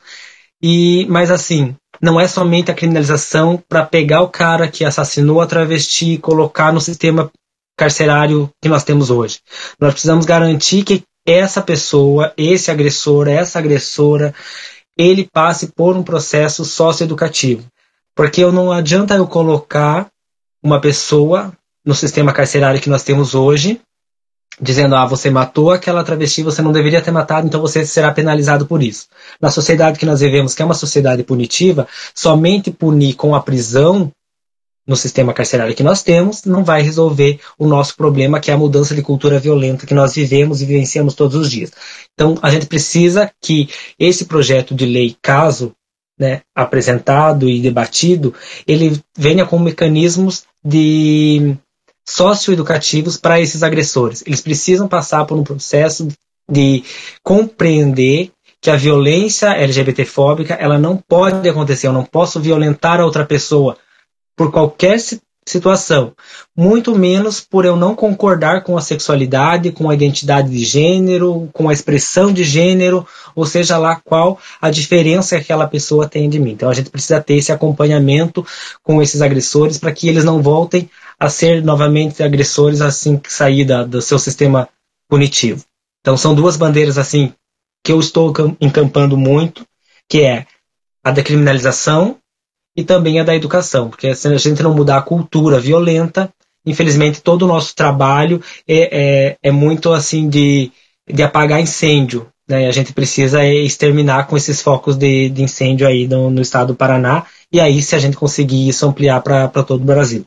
E, 0.62 1.06
mas 1.10 1.32
assim, 1.32 1.76
não 2.02 2.20
é 2.20 2.28
somente 2.28 2.70
a 2.70 2.74
criminalização 2.74 3.62
para 3.68 3.86
pegar 3.86 4.22
o 4.22 4.30
cara 4.30 4.68
que 4.68 4.84
assassinou 4.84 5.42
a 5.42 5.48
travesti 5.48 6.14
e 6.14 6.18
colocar 6.18 6.74
no 6.74 6.82
sistema 6.82 7.32
carcerário 7.78 8.50
que 8.62 8.68
nós 8.68 8.84
temos 8.84 9.10
hoje. 9.10 9.40
Nós 9.80 9.94
precisamos 9.94 10.26
garantir 10.26 10.84
que 10.84 11.04
essa 11.26 11.62
pessoa, 11.62 12.34
esse 12.38 12.72
agressor, 12.72 13.28
essa 13.28 13.60
agressora, 13.60 14.34
ele 15.00 15.30
passe 15.32 15.68
por 15.68 15.96
um 15.96 16.04
processo 16.04 16.66
socioeducativo. 16.66 17.64
Porque 18.14 18.46
não 18.52 18.70
adianta 18.70 19.16
eu 19.16 19.26
colocar 19.26 20.08
uma 20.62 20.82
pessoa 20.82 21.54
no 21.86 21.96
sistema 21.96 22.34
carcerário 22.34 22.82
que 22.82 22.90
nós 22.90 23.02
temos 23.02 23.34
hoje, 23.34 23.80
dizendo, 24.60 24.98
ah, 24.98 25.06
você 25.06 25.30
matou 25.30 25.72
aquela 25.72 26.04
travesti, 26.04 26.44
você 26.44 26.62
não 26.62 26.74
deveria 26.74 27.02
ter 27.02 27.12
matado, 27.12 27.48
então 27.48 27.62
você 27.62 27.86
será 27.86 28.12
penalizado 28.12 28.66
por 28.66 28.84
isso. 28.84 29.08
Na 29.40 29.50
sociedade 29.50 29.98
que 29.98 30.06
nós 30.06 30.20
vivemos, 30.20 30.54
que 30.54 30.62
é 30.62 30.66
uma 30.66 30.74
sociedade 30.74 31.24
punitiva, 31.24 31.88
somente 32.14 32.70
punir 32.70 33.14
com 33.14 33.34
a 33.34 33.40
prisão 33.40 34.12
no 34.90 34.96
sistema 34.96 35.36
carcerário 35.36 35.76
que 35.76 35.84
nós 35.84 36.02
temos, 36.02 36.46
não 36.46 36.64
vai 36.64 36.82
resolver 36.82 37.40
o 37.60 37.68
nosso 37.68 37.96
problema, 37.96 38.40
que 38.40 38.50
é 38.50 38.56
a 38.56 38.58
mudança 38.58 38.96
de 38.96 39.04
cultura 39.04 39.40
violenta 39.40 39.86
que 39.86 39.94
nós 39.94 40.16
vivemos 40.16 40.64
e 40.64 40.66
vivenciamos 40.66 41.14
todos 41.14 41.36
os 41.36 41.52
dias. 41.52 41.72
Então, 42.16 42.40
a 42.42 42.50
gente 42.50 42.66
precisa 42.66 43.32
que 43.40 43.70
esse 44.00 44.26
projeto 44.26 44.74
de 44.74 44.88
lei, 44.88 45.16
caso 45.22 45.74
né, 46.20 46.42
apresentado 46.56 47.48
e 47.48 47.62
debatido, 47.62 48.34
ele 48.66 49.00
venha 49.16 49.46
com 49.46 49.60
mecanismos 49.60 50.46
de 50.66 51.56
socioeducativos 52.04 53.16
para 53.16 53.40
esses 53.40 53.62
agressores. 53.62 54.24
Eles 54.26 54.42
precisam 54.42 54.88
passar 54.88 55.24
por 55.26 55.38
um 55.38 55.44
processo 55.44 56.08
de 56.50 56.84
compreender 57.22 58.32
que 58.60 58.72
a 58.72 58.76
violência 58.76 59.54
LGBTfóbica 59.54 60.56
ela 60.56 60.80
não 60.80 60.98
pode 60.98 61.48
acontecer. 61.48 61.86
Eu 61.86 61.94
não 61.94 62.04
posso 62.04 62.40
violentar 62.40 63.00
a 63.00 63.06
outra 63.06 63.24
pessoa 63.24 63.78
por 64.40 64.54
qualquer 64.54 64.98
situação, 65.46 66.14
muito 66.56 66.96
menos 66.96 67.42
por 67.42 67.66
eu 67.66 67.76
não 67.76 67.94
concordar 67.94 68.64
com 68.64 68.78
a 68.78 68.82
sexualidade, 68.82 69.74
com 69.74 69.90
a 69.90 69.94
identidade 69.94 70.50
de 70.50 70.64
gênero, 70.64 71.50
com 71.52 71.68
a 71.68 71.74
expressão 71.74 72.32
de 72.32 72.46
gênero, 72.46 73.06
ou 73.36 73.46
seja 73.46 73.78
lá 73.78 73.98
qual 73.98 74.40
a 74.62 74.72
diferença 74.72 75.36
que 75.36 75.42
aquela 75.42 75.68
pessoa 75.68 76.08
tem 76.08 76.30
de 76.30 76.40
mim. 76.40 76.52
Então 76.52 76.70
a 76.70 76.74
gente 76.74 76.90
precisa 76.90 77.20
ter 77.20 77.34
esse 77.34 77.52
acompanhamento 77.52 78.48
com 78.82 79.02
esses 79.02 79.22
agressores 79.22 79.78
para 79.78 79.92
que 79.92 80.08
eles 80.08 80.24
não 80.24 80.42
voltem 80.42 80.90
a 81.20 81.30
ser 81.30 81.62
novamente 81.62 82.24
agressores 82.24 82.80
assim 82.80 83.18
que 83.18 83.34
sair 83.34 83.66
da, 83.66 83.84
do 83.84 84.02
seu 84.02 84.18
sistema 84.18 84.70
punitivo. 85.10 85.66
Então 86.00 86.16
são 86.16 86.34
duas 86.34 86.56
bandeiras 86.56 86.98
assim 86.98 87.34
que 87.84 87.92
eu 87.92 88.00
estou 88.00 88.34
encampando 88.62 89.18
muito, 89.18 89.66
que 90.08 90.22
é 90.22 90.46
a 91.04 91.12
decriminalização 91.12 92.18
e 92.76 92.84
também 92.84 93.20
a 93.20 93.24
da 93.24 93.36
educação, 93.36 93.90
porque 93.90 94.14
se 94.16 94.28
a 94.28 94.38
gente 94.38 94.64
não 94.64 94.74
mudar 94.74 94.98
a 94.98 95.02
cultura 95.02 95.60
violenta, 95.60 96.32
infelizmente 96.66 97.22
todo 97.22 97.44
o 97.44 97.48
nosso 97.48 97.76
trabalho 97.76 98.42
é, 98.68 99.28
é, 99.32 99.38
é 99.44 99.52
muito 99.52 99.92
assim 99.92 100.30
de, 100.30 100.72
de 101.12 101.24
apagar 101.24 101.60
incêndio. 101.60 102.28
Né? 102.48 102.68
A 102.68 102.72
gente 102.72 102.94
precisa 102.94 103.46
exterminar 103.46 104.28
com 104.28 104.38
esses 104.38 104.62
focos 104.62 104.96
de, 104.96 105.30
de 105.30 105.44
incêndio 105.44 105.88
aí 105.88 106.08
no, 106.08 106.30
no 106.30 106.42
estado 106.42 106.70
do 106.70 106.76
Paraná, 106.76 107.26
e 107.52 107.60
aí 107.60 107.82
se 107.82 107.96
a 107.96 108.00
gente 108.00 108.18
conseguir 108.18 108.68
isso 108.68 108.86
ampliar 108.88 109.22
para 109.22 109.48
todo 109.64 109.82
o 109.82 109.86
Brasil. 109.86 110.24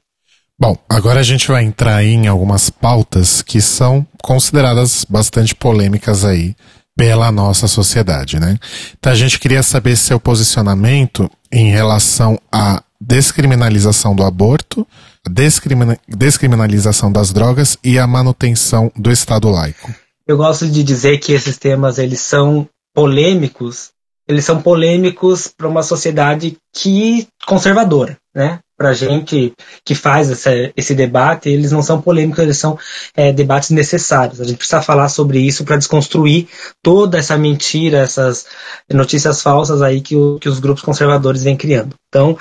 Bom, 0.58 0.76
agora 0.88 1.20
a 1.20 1.24
gente 1.24 1.48
vai 1.48 1.64
entrar 1.64 2.04
em 2.04 2.28
algumas 2.28 2.70
pautas 2.70 3.42
que 3.42 3.60
são 3.60 4.06
consideradas 4.22 5.04
bastante 5.08 5.54
polêmicas 5.54 6.24
aí 6.24 6.54
pela 7.02 7.32
nossa 7.32 7.66
sociedade, 7.66 8.38
né? 8.38 8.56
Então 8.96 9.10
a 9.10 9.16
gente 9.16 9.40
queria 9.40 9.60
saber 9.64 9.96
seu 9.96 10.20
posicionamento 10.20 11.28
em 11.50 11.68
relação 11.68 12.40
à 12.52 12.80
descriminalização 13.00 14.14
do 14.14 14.22
aborto, 14.22 14.86
descrimina 15.28 15.98
descriminalização 16.08 17.10
das 17.10 17.32
drogas 17.32 17.76
e 17.82 17.98
a 17.98 18.06
manutenção 18.06 18.92
do 18.94 19.10
Estado 19.10 19.48
laico. 19.48 19.92
Eu 20.28 20.36
gosto 20.36 20.68
de 20.68 20.84
dizer 20.84 21.18
que 21.18 21.32
esses 21.32 21.58
temas 21.58 21.98
eles 21.98 22.20
são 22.20 22.68
polêmicos, 22.94 23.90
eles 24.28 24.44
são 24.44 24.62
polêmicos 24.62 25.48
para 25.48 25.66
uma 25.66 25.82
sociedade 25.82 26.56
que 26.72 27.26
conservadora, 27.44 28.16
né? 28.34 28.60
para 28.82 28.92
gente 28.92 29.52
que 29.84 29.94
faz 29.94 30.28
essa, 30.28 30.50
esse 30.76 30.92
debate, 30.92 31.48
eles 31.48 31.70
não 31.70 31.82
são 31.82 32.02
polêmicos, 32.02 32.40
eles 32.40 32.58
são 32.58 32.76
é, 33.14 33.32
debates 33.32 33.70
necessários. 33.70 34.40
A 34.40 34.44
gente 34.44 34.56
precisa 34.56 34.82
falar 34.82 35.08
sobre 35.08 35.38
isso 35.38 35.64
para 35.64 35.76
desconstruir 35.76 36.48
toda 36.82 37.16
essa 37.16 37.38
mentira, 37.38 37.98
essas 37.98 38.44
notícias 38.92 39.40
falsas 39.40 39.82
aí 39.82 40.00
que, 40.00 40.16
o, 40.16 40.36
que 40.40 40.48
os 40.48 40.58
grupos 40.58 40.82
conservadores 40.82 41.44
vêm 41.44 41.56
criando. 41.56 41.94
Então, 42.08 42.36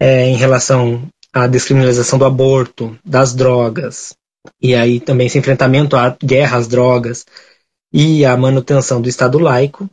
é, 0.00 0.26
em 0.26 0.36
relação 0.36 1.06
à 1.30 1.46
descriminalização 1.46 2.18
do 2.18 2.24
aborto, 2.24 2.96
das 3.04 3.34
drogas, 3.34 4.14
e 4.62 4.74
aí 4.74 4.98
também 4.98 5.26
esse 5.26 5.38
enfrentamento 5.38 5.94
à 5.94 6.16
guerra 6.24 6.56
às 6.56 6.66
drogas 6.66 7.26
e 7.92 8.24
à 8.24 8.34
manutenção 8.34 9.02
do 9.02 9.10
Estado 9.10 9.38
laico, 9.38 9.90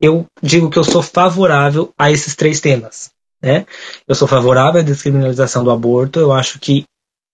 eu 0.00 0.24
digo 0.42 0.70
que 0.70 0.78
eu 0.78 0.84
sou 0.84 1.02
favorável 1.02 1.92
a 1.98 2.10
esses 2.10 2.34
três 2.34 2.58
temas. 2.58 3.10
Né? 3.42 3.66
Eu 4.06 4.14
sou 4.14 4.28
favorável 4.28 4.80
à 4.80 4.84
descriminalização 4.84 5.64
do 5.64 5.70
aborto. 5.70 6.20
Eu 6.20 6.32
acho 6.32 6.58
que 6.60 6.84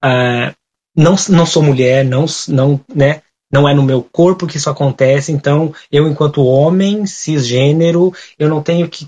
uh, 0.05 0.55
não, 0.97 1.15
não 1.29 1.47
sou 1.47 1.63
mulher, 1.63 2.05
não, 2.05 2.25
não, 2.49 2.81
né, 2.93 3.23
não 3.53 3.69
é 3.69 3.75
no 3.75 3.83
meu 3.83 4.03
corpo 4.03 4.47
que 4.47 4.57
isso 4.57 4.71
acontece. 4.71 5.31
Então, 5.33 5.73
eu, 5.93 6.09
enquanto 6.09 6.45
homem 6.45 7.07
cisgênero, 7.07 8.13
eu 8.39 8.49
não 8.49 8.63
tenho 8.63 8.89
que 8.89 9.07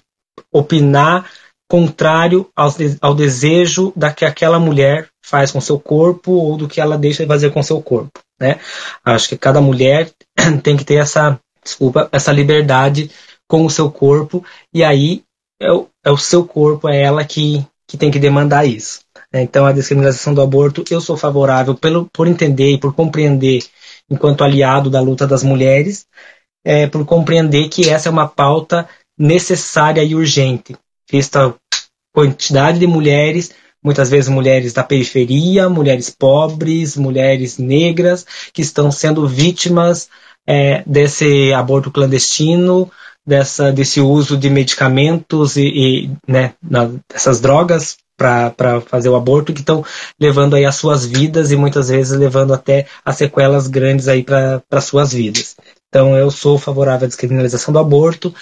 opinar 0.52 1.30
contrário 1.68 2.50
ao, 2.56 2.74
ao 3.00 3.14
desejo 3.14 3.92
da 3.94 4.12
que 4.12 4.24
aquela 4.24 4.58
mulher 4.58 5.08
faz 5.24 5.52
com 5.52 5.60
seu 5.60 5.78
corpo 5.78 6.32
ou 6.32 6.56
do 6.56 6.66
que 6.66 6.80
ela 6.80 6.98
deixa 6.98 7.22
de 7.22 7.28
fazer 7.28 7.50
com 7.50 7.62
seu 7.62 7.80
corpo. 7.80 8.20
Né? 8.40 8.58
Acho 9.04 9.28
que 9.28 9.38
cada 9.38 9.60
mulher 9.60 10.10
tem 10.64 10.76
que 10.76 10.84
ter 10.84 10.96
essa, 10.96 11.38
desculpa, 11.62 12.08
essa 12.10 12.32
liberdade 12.32 13.10
com 13.48 13.64
o 13.64 13.70
seu 13.70 13.90
corpo 13.90 14.44
e 14.74 14.82
aí 14.82 15.22
é 15.60 15.70
o, 15.70 15.88
é 16.04 16.10
o 16.10 16.16
seu 16.16 16.44
corpo, 16.44 16.88
é 16.88 17.02
ela 17.02 17.24
que, 17.24 17.64
que 17.86 17.98
tem 17.98 18.10
que 18.10 18.18
demandar 18.18 18.64
isso. 18.64 19.00
Né? 19.32 19.42
Então, 19.42 19.66
a 19.66 19.72
descriminalização 19.72 20.32
do 20.32 20.40
aborto, 20.40 20.82
eu 20.90 21.00
sou 21.00 21.16
favorável 21.16 21.74
pelo, 21.74 22.08
por 22.12 22.26
entender 22.26 22.72
e 22.72 22.78
por 22.78 22.94
compreender, 22.94 23.62
enquanto 24.10 24.42
aliado 24.42 24.88
da 24.88 25.00
luta 25.00 25.26
das 25.26 25.42
mulheres, 25.42 26.06
é, 26.64 26.86
por 26.86 27.04
compreender 27.04 27.68
que 27.68 27.88
essa 27.88 28.08
é 28.08 28.12
uma 28.12 28.26
pauta 28.26 28.88
necessária 29.18 30.02
e 30.02 30.14
urgente, 30.14 30.74
vista 31.10 31.48
a 31.48 31.54
quantidade 32.12 32.78
de 32.78 32.86
mulheres, 32.86 33.52
muitas 33.82 34.10
vezes 34.10 34.28
mulheres 34.28 34.72
da 34.72 34.82
periferia, 34.82 35.68
mulheres 35.68 36.10
pobres, 36.10 36.96
mulheres 36.96 37.58
negras, 37.58 38.26
que 38.52 38.62
estão 38.62 38.90
sendo 38.90 39.26
vítimas 39.26 40.08
é, 40.46 40.82
desse 40.86 41.52
aborto 41.52 41.90
clandestino, 41.90 42.90
dessa, 43.26 43.72
desse 43.72 44.00
uso 44.00 44.36
de 44.36 44.50
medicamentos 44.50 45.56
e, 45.56 45.66
e 45.66 46.10
né, 46.26 46.54
na, 46.62 46.90
dessas 47.08 47.40
drogas 47.40 47.96
para 48.16 48.82
fazer 48.82 49.08
o 49.08 49.16
aborto 49.16 49.52
que 49.52 49.60
estão 49.60 49.82
levando 50.20 50.54
aí 50.54 50.66
as 50.66 50.76
suas 50.76 51.06
vidas 51.06 51.50
e 51.50 51.56
muitas 51.56 51.88
vezes 51.88 52.18
levando 52.18 52.52
até 52.52 52.86
a 53.02 53.12
sequelas 53.12 53.66
grandes 53.66 54.08
aí 54.08 54.22
para 54.22 54.80
suas 54.82 55.12
vidas. 55.12 55.56
Então 55.88 56.14
eu 56.14 56.30
sou 56.30 56.58
favorável 56.58 57.06
à 57.06 57.08
descriminalização 57.08 57.72
do 57.72 57.78
aborto, 57.78 58.34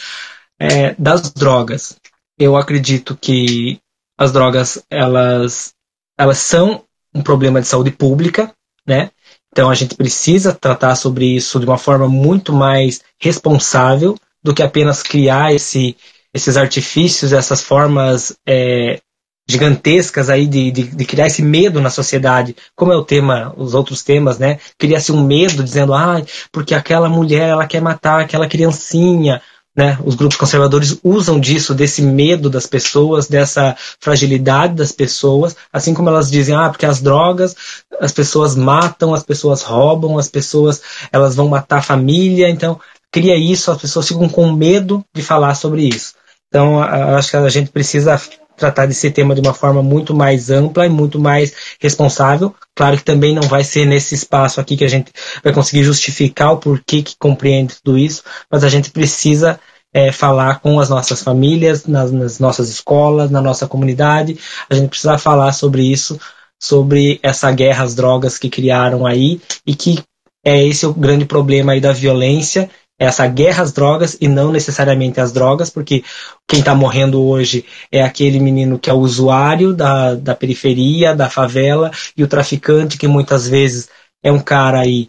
é, 0.59 0.97
das 0.99 1.31
drogas. 1.31 1.97
Eu 2.37 2.57
acredito 2.57 3.16
que 3.16 3.79
as 4.18 4.33
drogas 4.33 4.83
elas 4.91 5.72
elas 6.18 6.39
são 6.39 6.83
um 7.14 7.22
problema 7.22 7.61
de 7.61 7.68
saúde 7.68 7.93
pública, 7.93 8.53
né? 8.85 9.11
Então 9.53 9.70
a 9.70 9.74
gente 9.74 9.95
precisa 9.95 10.53
tratar 10.53 10.97
sobre 10.97 11.37
isso 11.37 11.61
de 11.61 11.66
uma 11.66 11.79
forma 11.79 12.09
muito 12.09 12.53
mais 12.53 13.01
responsável 13.20 14.16
do 14.43 14.55
que 14.55 14.62
apenas 14.62 15.03
criar 15.03 15.53
esse, 15.53 15.97
esses 16.32 16.57
artifícios, 16.57 17.32
essas 17.32 17.62
formas 17.62 18.36
é, 18.47 19.01
gigantescas 19.49 20.28
aí 20.28 20.47
de, 20.47 20.70
de, 20.70 20.82
de, 20.84 21.05
criar 21.07 21.26
esse 21.26 21.43
medo 21.43 21.80
na 21.80 21.89
sociedade, 21.89 22.55
como 22.76 22.93
é 22.93 22.97
o 22.97 23.05
tema, 23.05 23.55
os 23.57 23.72
outros 23.72 24.03
temas, 24.03 24.39
né? 24.39 24.59
Cria-se 24.76 25.11
um 25.11 25.24
medo 25.24 25.64
dizendo, 25.64 25.95
ah, 25.95 26.22
porque 26.53 26.74
aquela 26.74 27.09
mulher 27.09 27.49
ela 27.49 27.66
quer 27.66 27.80
matar 27.80 28.20
aquela 28.20 28.47
criancinha, 28.47 29.41
né? 29.74 29.97
Os 30.05 30.14
grupos 30.14 30.36
conservadores 30.36 30.99
usam 31.03 31.41
disso, 31.41 31.74
desse 31.74 32.03
medo 32.03 32.51
das 32.51 32.66
pessoas, 32.66 33.26
dessa 33.26 33.74
fragilidade 33.99 34.74
das 34.74 34.93
pessoas, 34.93 35.57
assim 35.72 35.95
como 35.95 36.11
elas 36.11 36.30
dizem, 36.30 36.55
ah, 36.55 36.68
porque 36.68 36.84
as 36.84 37.01
drogas, 37.01 37.57
as 37.99 38.12
pessoas 38.12 38.55
matam, 38.55 39.14
as 39.14 39.22
pessoas 39.22 39.62
roubam, 39.62 40.18
as 40.18 40.28
pessoas 40.28 40.82
elas 41.11 41.34
vão 41.34 41.49
matar 41.49 41.78
a 41.78 41.82
família, 41.82 42.51
então 42.51 42.78
cria 43.12 43.36
isso, 43.36 43.70
as 43.70 43.80
pessoas 43.80 44.09
ficam 44.09 44.28
com 44.28 44.52
medo 44.52 45.04
de 45.14 45.22
falar 45.22 45.54
sobre 45.54 45.82
isso. 45.82 46.14
Então, 46.48 46.82
acho 46.82 47.30
que 47.30 47.36
a 47.36 47.48
gente 47.48 47.70
precisa 47.70 48.20
tratar 48.56 48.86
desse 48.86 49.11
tema 49.11 49.34
de 49.34 49.40
uma 49.40 49.54
forma 49.54 49.82
muito 49.82 50.14
mais 50.14 50.50
ampla 50.50 50.84
e 50.84 50.88
muito 50.88 51.18
mais 51.18 51.54
responsável. 51.80 52.54
Claro 52.74 52.96
que 52.96 53.04
também 53.04 53.34
não 53.34 53.42
vai 53.42 53.62
ser 53.62 53.86
nesse 53.86 54.14
espaço 54.14 54.61
aqui 54.61 54.76
que 54.76 54.84
a 54.84 54.88
gente 54.88 55.12
vai 55.42 55.52
conseguir 55.52 55.84
justificar 55.84 56.52
o 56.52 56.59
porquê 56.59 57.02
que 57.02 57.14
compreende 57.18 57.76
tudo 57.82 57.96
isso, 57.96 58.22
mas 58.50 58.64
a 58.64 58.68
gente 58.68 58.90
precisa 58.90 59.61
é, 59.94 60.12
falar 60.12 60.61
com 60.61 60.78
as 60.80 60.88
nossas 60.88 61.22
famílias, 61.22 61.86
nas, 61.86 62.11
nas, 62.11 62.38
nossas 62.38 62.68
escolas, 62.68 63.30
na 63.30 63.40
nossa 63.40 63.66
comunidade. 63.66 64.38
A 64.68 64.74
gente 64.74 64.88
precisa 64.88 65.16
falar 65.16 65.52
sobre 65.52 65.82
isso, 65.82 66.18
sobre 66.61 67.20
essa 67.22 67.50
guerra 67.52 67.84
às 67.84 67.94
drogas 67.94 68.38
que 68.38 68.50
criaram 68.50 69.06
aí 69.06 69.40
e 69.66 69.74
que 69.74 70.02
é 70.44 70.64
esse 70.66 70.86
o 70.86 70.94
grande 70.94 71.24
problema 71.24 71.72
aí 71.72 71.80
da 71.80 71.92
violência 71.92 72.70
essa 72.99 73.26
guerra 73.28 73.62
às 73.62 73.72
drogas 73.72 74.16
e 74.20 74.26
não 74.26 74.51
necessariamente 74.51 75.20
às 75.20 75.30
drogas, 75.30 75.70
porque 75.70 76.03
quem 76.49 76.59
está 76.59 76.74
morrendo 76.74 77.22
hoje 77.22 77.64
é 77.92 78.03
aquele 78.03 78.40
menino 78.40 78.78
que 78.78 78.90
é 78.90 78.92
usuário 78.92 79.72
da, 79.72 80.14
da 80.14 80.34
periferia, 80.34 81.14
da 81.14 81.30
favela, 81.30 81.92
e 82.16 82.24
o 82.24 82.28
traficante 82.28 82.99
que 82.99 83.07
muitas 83.07 83.46
vezes 83.46 83.88
é 84.22 84.32
um 84.32 84.40
cara 84.40 84.80
aí, 84.80 85.09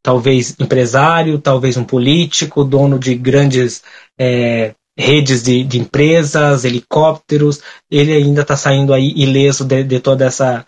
talvez 0.00 0.54
empresário, 0.60 1.40
talvez 1.40 1.76
um 1.76 1.84
político, 1.84 2.62
dono 2.62 2.98
de 2.98 3.16
grandes 3.16 3.82
é, 4.16 4.74
redes 4.96 5.42
de, 5.42 5.64
de, 5.64 5.80
empresas, 5.80 6.64
helicópteros, 6.64 7.60
ele 7.90 8.12
ainda 8.12 8.42
está 8.42 8.56
saindo 8.56 8.94
aí 8.94 9.12
ileso 9.16 9.64
de, 9.64 9.82
de 9.82 9.98
toda 9.98 10.24
essa, 10.24 10.64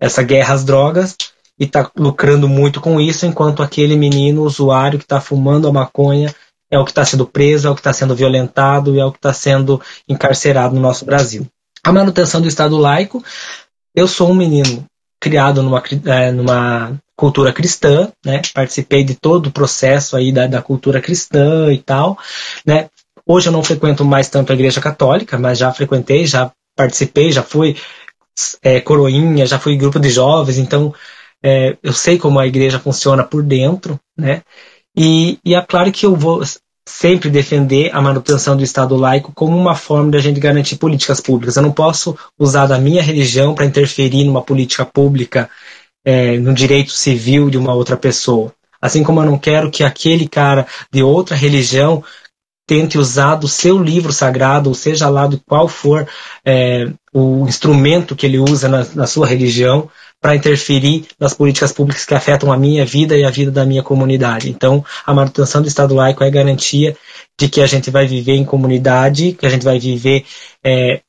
essa 0.00 0.22
guerra 0.22 0.54
às 0.54 0.64
drogas 0.64 1.16
e 1.58 1.64
está 1.64 1.90
lucrando 1.96 2.48
muito 2.48 2.80
com 2.80 3.00
isso, 3.00 3.26
enquanto 3.26 3.62
aquele 3.62 3.96
menino 3.96 4.42
usuário 4.42 4.98
que 4.98 5.04
está 5.04 5.20
fumando 5.20 5.66
a 5.66 5.72
maconha 5.72 6.34
é 6.70 6.78
o 6.78 6.84
que 6.84 6.90
está 6.90 7.04
sendo 7.04 7.26
preso, 7.26 7.66
é 7.66 7.70
o 7.70 7.74
que 7.74 7.80
está 7.80 7.92
sendo 7.92 8.14
violentado 8.14 8.94
e 8.94 9.00
é 9.00 9.04
o 9.04 9.10
que 9.10 9.18
está 9.18 9.32
sendo 9.32 9.80
encarcerado 10.08 10.74
no 10.74 10.80
nosso 10.80 11.04
Brasil. 11.04 11.46
A 11.82 11.92
manutenção 11.92 12.40
do 12.40 12.48
Estado 12.48 12.76
laico, 12.76 13.24
eu 13.94 14.06
sou 14.06 14.30
um 14.30 14.34
menino 14.34 14.84
criado 15.18 15.62
numa, 15.62 15.82
é, 16.06 16.30
numa 16.30 16.92
cultura 17.16 17.52
cristã, 17.52 18.12
né? 18.24 18.42
Participei 18.54 19.02
de 19.02 19.14
todo 19.14 19.46
o 19.46 19.52
processo 19.52 20.16
aí 20.16 20.30
da, 20.30 20.46
da 20.46 20.62
cultura 20.62 21.00
cristã 21.00 21.72
e 21.72 21.78
tal, 21.78 22.18
né? 22.64 22.88
Hoje 23.26 23.48
eu 23.48 23.52
não 23.52 23.62
frequento 23.62 24.04
mais 24.04 24.28
tanto 24.28 24.52
a 24.52 24.54
igreja 24.54 24.80
católica, 24.80 25.38
mas 25.38 25.58
já 25.58 25.72
frequentei, 25.72 26.26
já 26.26 26.52
participei, 26.76 27.32
já 27.32 27.42
fui 27.42 27.76
é, 28.62 28.80
coroinha, 28.80 29.46
já 29.46 29.58
fui 29.58 29.76
grupo 29.76 29.98
de 29.98 30.10
jovens, 30.10 30.58
então 30.58 30.94
é, 31.42 31.76
eu 31.82 31.92
sei 31.92 32.18
como 32.18 32.38
a 32.38 32.46
igreja 32.46 32.78
funciona 32.78 33.24
por 33.24 33.42
dentro, 33.42 33.98
né? 34.16 34.42
E, 34.96 35.38
e 35.44 35.54
é 35.54 35.62
claro 35.62 35.92
que 35.92 36.04
eu 36.04 36.16
vou 36.16 36.42
sempre 36.88 37.28
defender 37.28 37.94
a 37.94 38.00
manutenção 38.00 38.56
do 38.56 38.64
Estado 38.64 38.96
laico 38.96 39.30
como 39.34 39.56
uma 39.56 39.74
forma 39.74 40.10
de 40.10 40.16
a 40.16 40.20
gente 40.20 40.40
garantir 40.40 40.76
políticas 40.76 41.20
públicas. 41.20 41.56
Eu 41.56 41.62
não 41.62 41.70
posso 41.70 42.16
usar 42.38 42.66
da 42.66 42.78
minha 42.78 43.02
religião 43.02 43.54
para 43.54 43.66
interferir 43.66 44.24
numa 44.24 44.42
política 44.42 44.84
pública, 44.84 45.50
é, 46.04 46.38
no 46.38 46.54
direito 46.54 46.90
civil 46.92 47.50
de 47.50 47.58
uma 47.58 47.74
outra 47.74 47.96
pessoa. 47.96 48.52
Assim 48.80 49.02
como 49.02 49.20
eu 49.20 49.26
não 49.26 49.38
quero 49.38 49.70
que 49.70 49.84
aquele 49.84 50.26
cara 50.26 50.66
de 50.90 51.02
outra 51.02 51.36
religião 51.36 52.02
tente 52.66 52.98
usar 52.98 53.34
do 53.34 53.48
seu 53.48 53.78
livro 53.78 54.12
sagrado, 54.12 54.68
ou 54.68 54.74
seja 54.74 55.08
lá 55.08 55.26
do 55.26 55.40
qual 55.40 55.68
for 55.68 56.06
é, 56.44 56.90
o 57.12 57.46
instrumento 57.48 58.14
que 58.14 58.26
ele 58.26 58.38
usa 58.38 58.68
na, 58.68 58.86
na 58.94 59.06
sua 59.06 59.26
religião, 59.26 59.90
para 60.20 60.34
interferir 60.34 61.06
nas 61.18 61.32
políticas 61.32 61.72
públicas 61.72 62.04
que 62.04 62.14
afetam 62.14 62.52
a 62.52 62.56
minha 62.56 62.84
vida 62.84 63.16
e 63.16 63.24
a 63.24 63.30
vida 63.30 63.50
da 63.50 63.64
minha 63.64 63.82
comunidade. 63.82 64.50
Então, 64.50 64.84
a 65.06 65.14
manutenção 65.14 65.62
do 65.62 65.68
Estado 65.68 65.94
laico 65.94 66.24
é 66.24 66.30
garantia 66.30 66.96
de 67.38 67.48
que 67.48 67.60
a 67.60 67.66
gente 67.66 67.90
vai 67.90 68.06
viver 68.06 68.34
em 68.34 68.44
comunidade, 68.44 69.32
que 69.32 69.46
a 69.46 69.48
gente 69.48 69.64
vai 69.64 69.78
viver 69.78 70.24
é, 70.64 71.00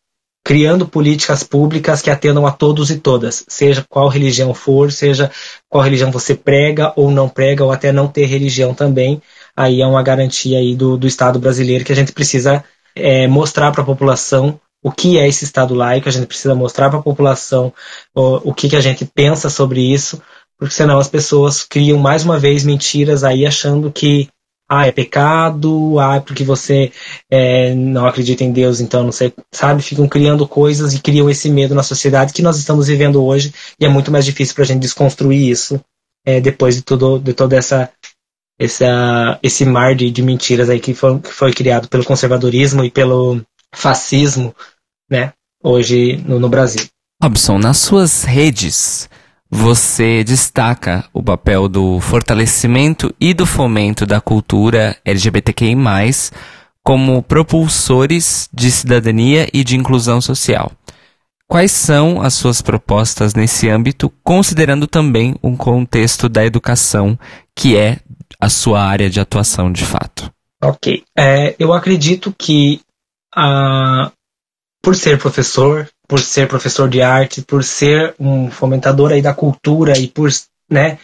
criando 0.44 0.88
políticas 0.88 1.44
públicas 1.44 2.02
que 2.02 2.10
atendam 2.10 2.46
a 2.46 2.52
todos 2.52 2.90
e 2.92 3.00
todas, 3.00 3.44
seja 3.48 3.86
qual 3.90 4.08
religião 4.08 4.54
for, 4.54 4.92
seja 4.92 5.32
qual 5.68 5.84
religião 5.84 6.12
você 6.12 6.36
prega 6.36 6.94
ou 6.96 7.12
não 7.12 7.28
prega, 7.28 7.64
ou 7.64 7.72
até 7.72 7.92
não 7.92 8.08
ter 8.08 8.26
religião 8.26 8.74
também. 8.74 9.22
Aí 9.56 9.82
é 9.82 9.88
uma 9.88 10.04
garantia 10.04 10.60
aí 10.60 10.76
do, 10.76 10.98
do 10.98 11.08
Estado 11.08 11.40
brasileiro 11.40 11.84
que 11.84 11.92
a 11.92 11.96
gente 11.96 12.12
precisa 12.12 12.64
é, 12.96 13.28
mostrar 13.28 13.72
para 13.72 13.82
a 13.82 13.86
população 13.86 14.60
o 14.82 14.92
que 14.92 15.18
é 15.18 15.28
esse 15.28 15.44
Estado 15.44 15.74
laico, 15.74 16.08
a 16.08 16.12
gente 16.12 16.28
precisa 16.28 16.56
mostrar 16.56 16.90
para 16.90 17.00
a 17.00 17.04
população 17.04 17.74
o, 18.16 18.50
o 18.50 18.54
que, 18.54 18.70
que 18.70 18.76
a 18.76 18.82
gente 18.82 19.06
pensa 19.06 19.50
sobre 19.50 19.82
isso, 19.82 20.22
porque 20.58 20.74
senão 20.74 20.98
as 21.00 21.08
pessoas 21.08 21.64
criam 21.64 21.98
mais 21.98 22.24
uma 22.24 22.40
vez 22.40 22.64
mentiras 22.64 23.24
aí 23.24 23.46
achando 23.46 23.92
que 23.92 24.30
ah, 24.72 24.86
é 24.86 24.92
pecado, 24.92 25.98
ah, 26.00 26.22
porque 26.22 26.44
você 26.44 26.92
é, 27.30 27.74
não 27.74 28.06
acredita 28.06 28.44
em 28.44 28.52
Deus, 28.52 28.80
então 28.80 29.04
não 29.04 29.12
sei, 29.12 29.34
sabe? 29.52 29.82
Ficam 29.82 30.08
criando 30.08 30.48
coisas 30.48 30.94
e 30.94 31.02
criam 31.02 31.28
esse 31.28 31.50
medo 31.50 31.74
na 31.74 31.82
sociedade 31.82 32.34
que 32.34 32.44
nós 32.44 32.58
estamos 32.58 32.88
vivendo 32.88 33.24
hoje 33.24 33.52
e 33.80 33.86
é 33.86 33.90
muito 33.90 34.12
mais 34.12 34.24
difícil 34.24 34.54
para 34.54 34.64
a 34.64 34.68
gente 34.68 34.82
desconstruir 34.82 35.50
isso 35.50 35.82
é, 36.24 36.40
depois 36.40 36.76
de 36.76 36.84
tudo, 36.84 37.18
de 37.18 37.34
toda 37.34 37.56
essa, 37.56 37.92
essa 38.60 39.40
esse 39.42 39.66
mar 39.66 39.96
de, 39.96 40.12
de 40.12 40.22
mentiras 40.22 40.70
aí 40.70 40.80
que 40.80 40.94
foi, 40.94 41.20
que 41.20 41.34
foi 41.34 41.52
criado 41.52 41.88
pelo 41.88 42.06
conservadorismo 42.06 42.84
e 42.84 42.92
pelo 42.92 43.42
fascismo, 43.74 44.56
né, 45.10 45.34
hoje 45.64 46.18
no, 46.26 46.40
no 46.40 46.50
Brasil. 46.50 46.88
Robson, 47.22 47.58
nas 47.58 47.78
suas 47.78 48.24
redes, 48.24 49.10
você 49.50 50.24
destaca 50.24 51.04
o 51.12 51.22
papel 51.22 51.68
do 51.68 52.00
fortalecimento 52.00 53.14
e 53.20 53.34
do 53.34 53.46
fomento 53.46 54.06
da 54.06 54.22
cultura 54.22 54.96
LGBTQI+, 55.04 55.76
como 56.84 57.22
propulsores 57.22 58.48
de 58.54 58.72
cidadania 58.72 59.50
e 59.54 59.64
de 59.64 59.76
inclusão 59.76 60.22
social. 60.22 60.72
Quais 61.48 61.72
são 61.72 62.22
as 62.22 62.36
suas 62.36 62.62
propostas 62.62 63.34
nesse 63.34 63.68
âmbito, 63.68 64.14
considerando 64.24 64.86
também 64.86 65.36
o 65.42 65.50
um 65.50 65.58
contexto 65.58 66.30
da 66.30 66.46
educação, 66.46 67.18
que 67.56 67.76
é 67.76 67.98
a 68.40 68.50
sua 68.50 68.84
área 68.84 69.10
de 69.10 69.20
atuação 69.20 69.72
de 69.72 69.84
fato? 69.84 70.32
Ok. 70.64 71.04
É, 71.18 71.56
eu 71.58 71.74
acredito 71.74 72.34
que 72.38 72.82
por 74.82 74.96
ser 74.96 75.20
professor, 75.20 75.90
por 76.08 76.20
ser 76.20 76.48
professor 76.48 76.90
de 76.90 77.02
arte, 77.02 77.42
por 77.42 77.64
ser 77.64 78.16
um 78.20 78.50
fomentador 78.50 79.12
aí 79.12 79.22
da 79.22 79.34
cultura 79.34 79.98
e 79.98 80.08
por, 80.08 80.30
né, 80.70 80.98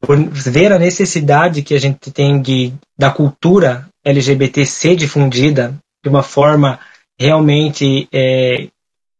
por 0.00 0.16
ver 0.30 0.72
a 0.72 0.78
necessidade 0.78 1.62
que 1.62 1.74
a 1.74 1.80
gente 1.80 2.10
tem 2.10 2.40
de, 2.40 2.72
da 2.96 3.10
cultura 3.10 3.88
LGBT 4.04 4.64
ser 4.64 4.96
difundida 4.96 5.76
de 6.02 6.08
uma 6.08 6.22
forma 6.22 6.78
realmente 7.18 8.08
é, 8.12 8.68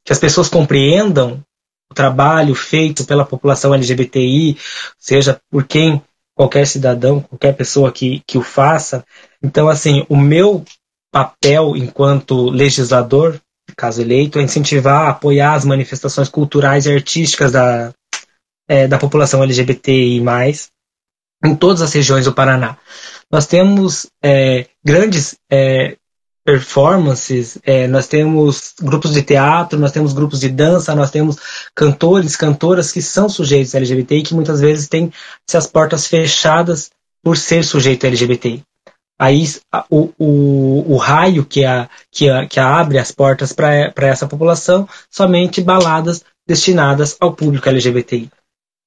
que 0.05 0.13
as 0.13 0.19
pessoas 0.19 0.49
compreendam 0.49 1.43
o 1.91 1.95
trabalho 1.95 2.55
feito 2.55 3.05
pela 3.05 3.25
população 3.25 3.75
LGBTI, 3.75 4.57
seja 4.99 5.41
por 5.51 5.65
quem 5.65 6.03
qualquer 6.35 6.67
cidadão, 6.67 7.21
qualquer 7.21 7.57
pessoa 7.57 7.91
que, 7.91 8.23
que 8.27 8.39
o 8.39 8.43
faça. 8.43 9.05
Então, 9.43 9.69
assim, 9.69 10.07
o 10.09 10.17
meu 10.17 10.65
papel 11.11 11.77
enquanto 11.77 12.51
legislador, 12.51 13.41
caso 13.77 14.01
eleito, 14.01 14.39
é 14.39 14.43
incentivar, 14.43 15.09
apoiar 15.09 15.55
as 15.55 15.65
manifestações 15.65 16.29
culturais 16.29 16.87
e 16.87 16.93
artísticas 16.93 17.53
da, 17.53 17.93
é, 18.69 18.87
da 18.87 18.99
população 18.99 19.43
LGBTI+, 19.43 20.23
em 21.45 21.55
todas 21.55 21.83
as 21.83 21.93
regiões 21.93 22.25
do 22.25 22.35
Paraná. 22.35 22.77
Nós 23.31 23.47
temos 23.47 24.07
é, 24.23 24.67
grandes 24.85 25.37
é, 25.51 25.97
performances, 26.45 27.59
é, 27.63 27.87
nós 27.87 28.07
temos 28.07 28.75
grupos 28.81 29.13
de 29.13 29.23
teatro, 29.23 29.79
nós 29.79 29.93
temos 29.93 30.13
grupos 30.13 30.41
de 30.41 30.49
dança, 30.49 30.95
nós 30.95 31.11
temos 31.11 31.37
cantores, 31.75 32.37
cantoras 32.37 32.91
que 32.91 33.03
são 33.03 33.29
sujeitos 33.29 33.75
LGBTI 33.75 34.23
que 34.23 34.35
muitas 34.35 34.61
vezes 34.61 34.89
têm 34.89 35.13
as 35.53 35.67
portas 35.67 36.07
fechadas 36.07 36.91
por 37.23 37.37
ser 37.37 37.65
sujeito 37.65 38.07
LGBTI 38.07 38.65
aí 39.19 39.45
o, 39.91 40.11
o, 40.19 40.95
o 40.95 40.97
raio 40.97 41.45
que, 41.45 41.65
a, 41.65 41.89
que, 42.11 42.31
a, 42.31 42.47
que 42.47 42.61
a 42.61 42.79
abre 42.79 42.99
as 42.99 43.11
portas 43.11 43.53
para 43.53 43.93
essa 43.97 44.29
população 44.29 44.89
somente 45.11 45.61
baladas 45.61 46.25
destinadas 46.47 47.17
ao 47.21 47.35
público 47.35 47.69
LGBTI. 47.69 48.31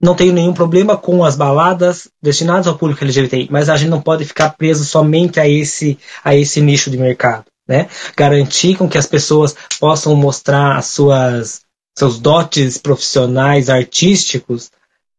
Não 0.02 0.16
tenho 0.16 0.34
nenhum 0.34 0.54
problema 0.54 0.98
com 0.98 1.24
as 1.24 1.36
baladas 1.36 2.08
destinadas 2.20 2.66
ao 2.66 2.78
público 2.78 3.04
LGBTI, 3.04 3.50
mas 3.52 3.70
a 3.70 3.78
gente 3.78 3.90
não 3.90 4.02
pode 4.02 4.26
ficar 4.26 4.50
preso 4.52 4.84
somente 4.84 5.40
a 5.40 5.48
esse, 5.48 6.00
a 6.24 6.36
esse 6.36 6.60
nicho 6.60 6.90
de 6.90 6.98
mercado. 6.98 7.46
Né? 7.68 7.88
Garantir 8.18 8.76
com 8.76 8.90
que 8.90 8.98
as 8.98 9.06
pessoas 9.06 9.56
possam 9.80 10.16
mostrar 10.16 10.76
as 10.76 10.88
suas, 10.88 11.62
seus 11.96 12.20
dotes 12.20 12.80
profissionais, 12.80 13.70
artísticos, 13.70 14.72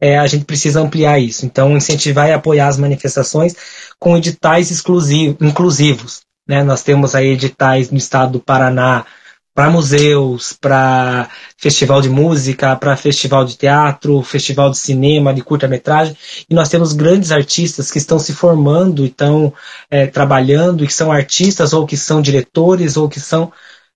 é, 0.03 0.18
a 0.18 0.26
gente 0.26 0.44
precisa 0.44 0.80
ampliar 0.80 1.20
isso. 1.20 1.46
Então, 1.46 1.76
incentivar 1.76 2.28
e 2.28 2.32
apoiar 2.32 2.66
as 2.66 2.76
manifestações 2.76 3.55
com 4.00 4.16
editais 4.16 4.72
exclusivos, 4.72 5.36
inclusivos. 5.40 6.22
Né? 6.44 6.64
Nós 6.64 6.82
temos 6.82 7.14
aí 7.14 7.28
editais 7.28 7.88
no 7.88 7.96
estado 7.96 8.32
do 8.32 8.40
Paraná 8.40 9.07
para 9.55 9.70
museus, 9.70 10.55
para 10.55 11.28
festival 11.57 12.00
de 12.00 12.09
música, 12.09 12.74
para 12.74 12.96
festival 12.96 13.44
de 13.44 13.57
teatro, 13.57 14.20
festival 14.22 14.70
de 14.72 14.78
cinema, 14.78 15.32
de 15.32 15.40
curta-metragem. 15.40 16.16
E 16.50 16.55
nós 16.55 16.68
temos 16.68 16.92
grandes 16.92 17.30
artistas 17.30 17.88
que 17.88 17.98
estão 17.98 18.18
se 18.18 18.32
formando, 18.32 19.05
estão 19.05 19.55
é, 19.88 20.09
trabalhando, 20.09 20.82
e 20.82 20.88
que 20.88 20.94
são 20.94 21.12
artistas, 21.12 21.72
ou 21.72 21.86
que 21.86 21.96
são 21.96 22.20
diretores, 22.20 22.96
ou 22.96 23.09
que 23.09 23.20
são. 23.20 23.53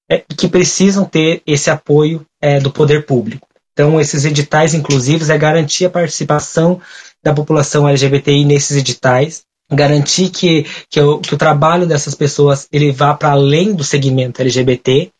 É, 0.09 0.18
que 0.18 0.46
precisam 0.46 1.04
ter 1.04 1.42
esse 1.44 1.68
apoio 1.68 2.24
é, 2.40 2.61
do 2.61 2.70
poder 2.70 3.07
público. 3.07 3.45
Então, 3.76 4.00
esses 4.00 4.24
editais 4.24 4.72
inclusivos 4.72 5.28
é 5.28 5.36
garantir 5.36 5.84
a 5.84 5.90
participação 5.90 6.80
da 7.22 7.34
população 7.34 7.86
LGBTI 7.86 8.42
nesses 8.46 8.78
editais, 8.78 9.42
garantir 9.70 10.30
que, 10.30 10.64
que, 10.88 10.98
o, 10.98 11.18
que 11.18 11.34
o 11.34 11.36
trabalho 11.36 11.86
dessas 11.86 12.14
pessoas 12.14 12.66
ele 12.72 12.90
vá 12.90 13.12
para 13.12 13.32
além 13.32 13.74
do 13.74 13.84
segmento 13.84 14.40
LGBT, 14.40 15.10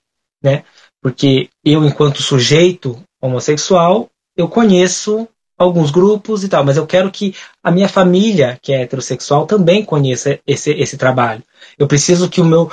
né? 0.43 0.65
Porque 1.03 1.51
eu, 1.63 1.85
enquanto 1.85 2.23
sujeito 2.23 2.99
homossexual, 3.21 4.09
eu 4.35 4.49
conheço 4.49 5.29
alguns 5.59 5.91
grupos 5.91 6.45
e 6.45 6.49
tal, 6.49 6.65
mas 6.65 6.77
eu 6.77 6.87
quero 6.87 7.11
que 7.11 7.35
a 7.63 7.71
minha 7.71 7.89
família, 7.89 8.59
que 8.61 8.73
é 8.73 8.83
heterossexual, 8.83 9.47
também 9.47 9.85
conheça 9.85 10.39
esse, 10.47 10.71
esse 10.73 10.97
trabalho. 10.97 11.43
Eu 11.79 11.87
preciso 11.87 12.29
que 12.29 12.41
o 12.41 12.45
meu, 12.45 12.71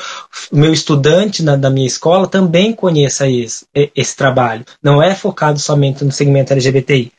meu 0.52 0.74
estudante 0.74 1.42
na, 1.42 1.56
da 1.56 1.70
minha 1.70 1.88
escola 1.88 2.28
também 2.28 2.74
conheça 2.74 3.28
esse, 3.28 3.66
esse 3.74 4.16
trabalho. 4.16 4.66
Não 4.82 5.02
é 5.02 5.16
focado 5.16 5.60
somente 5.60 6.04
no 6.04 6.12
segmento 6.12 6.52
LGBTI. 6.52 7.12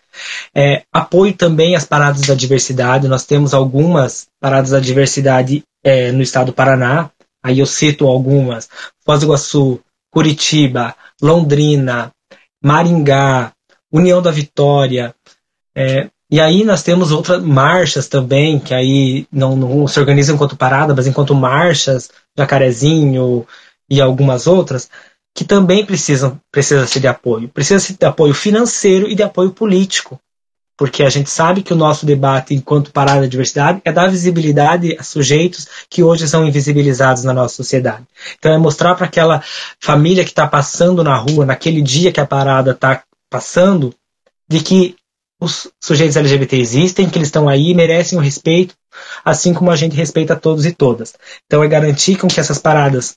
É, 0.55 0.83
apoio 0.93 1.35
também 1.35 1.75
às 1.75 1.85
paradas 1.85 2.23
da 2.23 2.35
diversidade. 2.35 3.09
Nós 3.09 3.25
temos 3.25 3.55
algumas 3.55 4.29
paradas 4.41 4.71
da 4.71 4.81
diversidade 4.81 5.63
é, 5.83 6.13
no 6.13 6.23
estado 6.23 6.47
do 6.47 6.53
Paraná. 6.53 7.11
Aí 7.43 7.59
eu 7.59 7.67
cito 7.67 8.07
algumas: 8.07 8.69
Foz 9.05 9.21
do 9.21 9.27
Iguaçu, 9.27 9.81
Curitiba, 10.11 10.95
Londrina, 11.21 12.13
Maringá, 12.63 13.53
União 13.93 14.23
da 14.23 14.31
Vitória. 14.31 15.15
É, 15.77 16.09
e 16.31 16.41
aí 16.41 16.65
nós 16.65 16.83
temos 16.83 17.13
outras 17.13 17.43
marchas 17.43 18.09
também, 18.09 18.59
que 18.59 18.75
aí 18.75 19.27
não, 19.31 19.57
não, 19.57 19.87
se 19.87 19.99
organizam 20.01 20.35
enquanto 20.35 20.57
parada, 20.57 20.95
mas 20.95 21.07
enquanto 21.07 21.35
marchas, 21.35 22.11
Jacarezinho 22.37 23.47
e 23.89 24.01
algumas 24.01 24.47
outras, 24.47 24.91
que 25.35 25.45
também 25.45 25.85
precisam 25.85 26.41
precisa 26.51 26.87
ser 26.87 27.01
de 27.01 27.09
apoio. 27.09 27.49
Precisa 27.49 27.95
de 27.99 28.07
apoio 28.07 28.35
financeiro 28.35 29.09
e 29.09 29.15
de 29.15 29.23
apoio 29.23 29.51
político 29.51 30.19
porque 30.77 31.03
a 31.03 31.09
gente 31.09 31.31
sabe 31.31 31.63
que 31.63 31.73
o 31.73 31.77
nosso 31.77 32.05
debate 32.05 32.55
enquanto 32.55 32.93
parada 32.93 33.23
da 33.23 33.27
diversidade 33.27 33.81
é 33.85 33.93
dar 33.93 34.11
visibilidade 34.11 34.97
a 34.99 35.03
sujeitos 35.03 35.69
que 35.89 36.03
hoje 36.03 36.27
são 36.29 36.47
invisibilizados 36.47 37.25
na 37.25 37.33
nossa 37.33 37.55
sociedade. 37.55 38.05
Então 38.39 38.53
é 38.53 38.59
mostrar 38.59 38.95
para 38.95 39.07
aquela 39.07 39.43
família 39.81 40.25
que 40.25 40.31
está 40.31 40.47
passando 40.47 41.05
na 41.05 41.17
rua, 41.17 41.47
naquele 41.47 41.81
dia 41.81 42.13
que 42.13 42.21
a 42.21 42.27
parada 42.27 42.73
está 42.73 43.03
passando, 43.31 43.95
de 44.49 44.61
que 44.61 44.97
os 45.45 45.69
sujeitos 45.81 46.17
LGBT 46.17 46.57
existem, 46.57 47.09
que 47.09 47.19
eles 47.19 47.29
estão 47.29 47.49
aí 47.49 47.75
merecem 47.75 48.19
o 48.19 48.21
respeito, 48.21 48.75
assim 49.25 49.53
como 49.53 49.71
a 49.71 49.77
gente 49.77 49.95
respeita 49.95 50.35
todos 50.35 50.67
e 50.67 50.73
todas. 50.73 51.15
Então 51.47 51.63
é 51.63 51.69
garantir 51.69 52.17
com 52.17 52.27
que 52.27 52.41
essas 52.41 52.59
paradas 52.59 53.15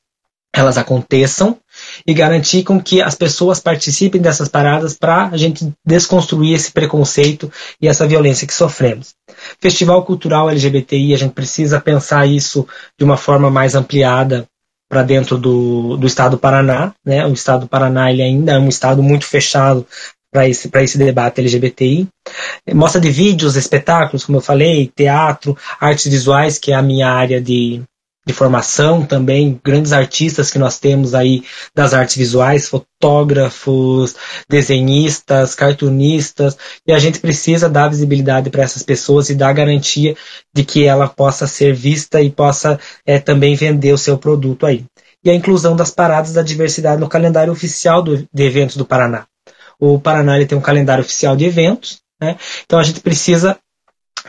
elas 0.54 0.78
aconteçam 0.78 1.58
e 2.06 2.14
garantir 2.14 2.64
com 2.64 2.82
que 2.82 3.02
as 3.02 3.16
pessoas 3.16 3.60
participem 3.60 4.20
dessas 4.20 4.48
paradas 4.48 4.98
para 4.98 5.28
a 5.28 5.38
gente 5.38 5.72
desconstruir 5.86 6.56
esse 6.56 6.72
preconceito 6.72 7.52
e 7.82 7.88
essa 7.88 8.08
violência 8.08 8.48
que 8.48 8.54
sofremos. 8.54 9.14
Festival 9.60 10.04
Cultural 10.04 10.50
LGBTI, 10.50 11.14
a 11.14 11.18
gente 11.18 11.34
precisa 11.34 11.80
pensar 11.80 12.26
isso 12.26 12.68
de 12.98 13.06
uma 13.06 13.18
forma 13.18 13.52
mais 13.52 13.76
ampliada 13.76 14.48
para 14.90 15.04
dentro 15.04 15.38
do, 15.38 15.98
do 15.98 16.08
estado 16.08 16.32
do 16.32 16.38
Paraná. 16.40 16.94
Né? 17.06 17.26
O 17.26 17.34
estado 17.34 17.62
do 17.62 17.68
Paraná 17.68 18.12
ele 18.12 18.24
ainda 18.24 18.54
é 18.54 18.60
um 18.60 18.70
estado 18.70 19.04
muito 19.04 19.26
fechado 19.26 19.86
para 20.38 20.48
esse, 20.48 20.70
esse 20.72 20.98
debate 21.00 21.42
LGBTI. 21.42 22.08
Mostra 22.76 23.02
de 23.02 23.10
vídeos, 23.10 23.56
espetáculos, 23.56 24.24
como 24.24 24.38
eu 24.38 24.42
falei, 24.42 24.92
teatro, 24.96 25.58
artes 25.80 26.06
visuais, 26.06 26.60
que 26.60 26.72
é 26.72 26.76
a 26.76 26.82
minha 26.82 27.10
área 27.10 27.42
de, 27.42 27.82
de 28.24 28.34
formação 28.34 29.04
também, 29.04 29.60
grandes 29.66 29.92
artistas 29.92 30.52
que 30.52 30.60
nós 30.60 30.78
temos 30.78 31.16
aí 31.16 31.44
das 31.74 31.92
artes 31.96 32.16
visuais, 32.16 32.70
fotógrafos, 32.70 34.16
desenhistas, 34.48 35.56
cartunistas, 35.56 36.56
e 36.86 36.94
a 36.94 37.00
gente 37.00 37.20
precisa 37.20 37.68
dar 37.68 37.90
visibilidade 37.90 38.52
para 38.52 38.62
essas 38.62 38.84
pessoas 38.84 39.32
e 39.32 39.36
dar 39.36 39.54
garantia 39.54 40.16
de 40.54 40.64
que 40.64 40.86
ela 40.86 41.08
possa 41.08 41.48
ser 41.48 41.74
vista 41.74 42.22
e 42.22 42.30
possa 42.30 42.80
é, 43.08 43.18
também 43.18 43.56
vender 43.56 43.92
o 43.92 43.98
seu 43.98 44.20
produto 44.20 44.68
aí. 44.68 44.86
E 45.26 45.32
a 45.32 45.34
inclusão 45.34 45.76
das 45.76 45.90
paradas 45.90 46.34
da 46.34 46.44
diversidade 46.44 47.02
no 47.02 47.10
calendário 47.10 47.52
oficial 47.52 48.04
do, 48.04 48.18
de 48.32 48.44
eventos 48.44 48.78
do 48.78 48.86
Paraná. 48.86 49.26
O 49.80 50.00
Paraná 50.00 50.36
ele 50.36 50.46
tem 50.46 50.58
um 50.58 50.62
calendário 50.62 51.04
oficial 51.04 51.36
de 51.36 51.46
eventos, 51.46 52.00
né? 52.20 52.38
então 52.66 52.80
a 52.80 52.84
gente 52.84 53.00
precisa 53.00 53.58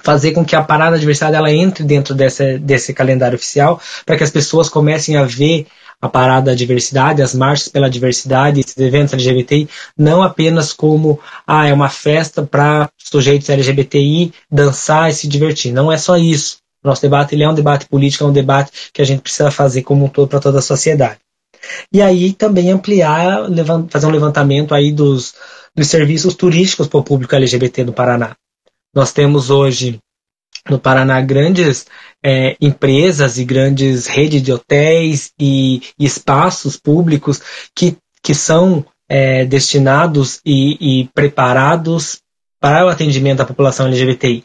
fazer 0.03 0.33
com 0.33 0.45
que 0.45 0.55
a 0.55 0.63
parada 0.63 0.93
da 0.93 0.99
diversidade 0.99 1.37
ela 1.37 1.51
entre 1.51 1.85
dentro 1.85 2.15
desse, 2.15 2.59
desse 2.59 2.95
calendário 2.95 3.37
oficial 3.37 3.81
para 4.07 4.17
que 4.17 4.25
as 4.25 4.31
pessoas 4.31 4.69
comecem 4.69 5.17
a 5.17 5.25
ver 5.25 5.67
a 6.01 6.09
parada 6.09 6.53
da 6.53 6.55
diversidade, 6.55 7.23
as 7.23 7.35
marchas 7.35 7.69
pela 7.69 7.91
diversidade, 7.91 8.61
esses 8.61 8.77
eventos 8.77 9.15
LGBTI, 9.15 9.69
não 9.97 10.23
apenas 10.23 10.73
como 10.73 11.19
ah, 11.47 11.67
é 11.67 11.73
uma 11.73 11.89
festa 11.89 12.43
para 12.43 12.89
sujeitos 12.97 13.49
LGBTI 13.49 14.33
dançar 14.51 15.11
e 15.11 15.15
se 15.15 15.27
divertir. 15.27 15.73
Não 15.73 15.91
é 15.91 15.99
só 15.99 16.17
isso. 16.17 16.59
Nosso 16.85 17.03
debate 17.03 17.35
ele 17.35 17.43
é 17.43 17.49
um 17.49 17.55
debate 17.55 17.87
político, 17.87 18.23
é 18.23 18.27
um 18.29 18.33
debate 18.33 18.71
que 18.93 19.03
a 19.03 19.05
gente 19.05 19.23
precisa 19.23 19.51
fazer 19.51 19.83
como 19.83 20.05
um 20.05 20.09
todo 20.09 20.29
para 20.29 20.41
toda 20.41 20.61
a 20.61 20.63
sociedade. 20.63 21.19
E 21.93 22.01
aí 22.03 22.33
também 22.33 22.71
ampliar, 22.71 23.47
fazer 23.89 24.07
um 24.07 24.11
levantamento 24.11 24.75
aí 24.75 24.93
dos, 24.93 25.35
dos 25.75 25.89
serviços 25.89 26.35
turísticos 26.35 26.87
para 26.87 27.01
o 27.01 27.05
público 27.05 27.35
LGBT 27.35 27.85
no 27.85 27.93
Paraná. 27.93 28.37
Nós 28.95 29.13
temos 29.13 29.51
hoje 29.51 29.99
no 30.69 30.79
Paraná 30.79 31.21
grandes 31.21 31.87
é, 32.23 32.57
empresas 32.61 33.39
e 33.39 33.45
grandes 33.45 34.07
redes 34.07 34.43
de 34.43 34.53
hotéis 34.53 35.33
e, 35.39 35.83
e 35.99 36.05
espaços 36.05 36.77
públicos 36.77 37.41
que, 37.75 37.97
que 38.23 38.35
são 38.35 38.85
é, 39.09 39.45
destinados 39.45 40.41
e, 40.45 41.01
e 41.01 41.09
preparados 41.15 42.21
para 42.61 42.85
o 42.85 42.89
atendimento 42.89 43.39
da 43.39 43.47
população 43.47 43.87
LGBTI. 43.87 44.45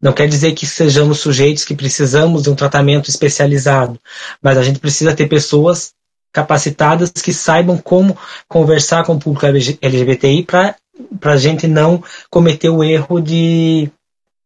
Não 0.00 0.12
quer 0.12 0.28
dizer 0.28 0.52
que 0.52 0.66
sejamos 0.66 1.20
sujeitos 1.20 1.64
que 1.64 1.74
precisamos 1.74 2.42
de 2.42 2.50
um 2.50 2.54
tratamento 2.54 3.08
especializado, 3.08 3.98
mas 4.42 4.58
a 4.58 4.62
gente 4.62 4.78
precisa 4.78 5.14
ter 5.14 5.26
pessoas 5.26 5.92
capacitadas 6.36 7.10
que 7.10 7.32
saibam 7.32 7.78
como 7.78 8.14
conversar 8.46 9.04
com 9.04 9.14
o 9.14 9.18
público 9.18 9.46
LGBTI 9.80 10.44
para 10.44 11.32
a 11.32 11.36
gente 11.38 11.66
não 11.66 12.04
cometer 12.28 12.68
o 12.68 12.84
erro 12.84 13.22
de 13.22 13.90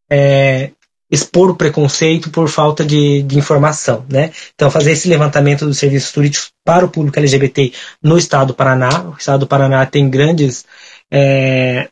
é, 0.08 0.70
expor 1.10 1.50
o 1.50 1.56
preconceito 1.56 2.30
por 2.30 2.48
falta 2.48 2.84
de, 2.84 3.24
de, 3.24 3.36
informação. 3.36 4.06
Né? 4.08 4.30
Então, 4.54 4.70
fazer 4.70 4.92
esse 4.92 5.08
levantamento 5.08 5.66
dos 5.66 5.78
serviços 5.78 6.12
turísticos 6.12 6.52
para 6.64 6.86
o 6.86 6.88
público 6.88 7.18
LGBT 7.18 7.72
no 8.00 8.16
estado 8.16 8.48
do 8.48 8.54
Paraná. 8.54 9.08
O 9.08 9.16
estado 9.18 9.40
do 9.40 9.46
Paraná 9.48 9.84
tem 9.84 10.08
grandes 10.08 10.64
é, 11.10 11.88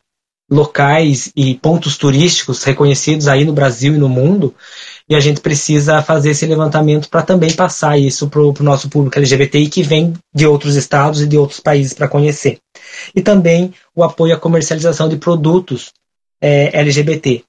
locais 0.49 1.31
e 1.35 1.55
pontos 1.55 1.97
turísticos 1.97 2.63
reconhecidos 2.63 3.27
aí 3.27 3.45
no 3.45 3.53
Brasil 3.53 3.93
e 3.93 3.97
no 3.97 4.09
mundo, 4.09 4.53
e 5.07 5.15
a 5.15 5.19
gente 5.19 5.41
precisa 5.41 6.01
fazer 6.01 6.31
esse 6.31 6.45
levantamento 6.45 7.09
para 7.09 7.21
também 7.21 7.53
passar 7.53 7.97
isso 7.97 8.29
para 8.29 8.41
o 8.41 8.53
nosso 8.61 8.89
público 8.89 9.17
LGBTI 9.17 9.69
que 9.69 9.83
vem 9.83 10.13
de 10.33 10.45
outros 10.45 10.75
estados 10.75 11.21
e 11.21 11.27
de 11.27 11.37
outros 11.37 11.59
países 11.59 11.93
para 11.93 12.07
conhecer. 12.07 12.59
E 13.15 13.21
também 13.21 13.73
o 13.95 14.03
apoio 14.03 14.35
à 14.35 14.39
comercialização 14.39 15.07
de 15.07 15.17
produtos 15.17 15.91
é, 16.41 16.77
LGBT, 16.79 17.43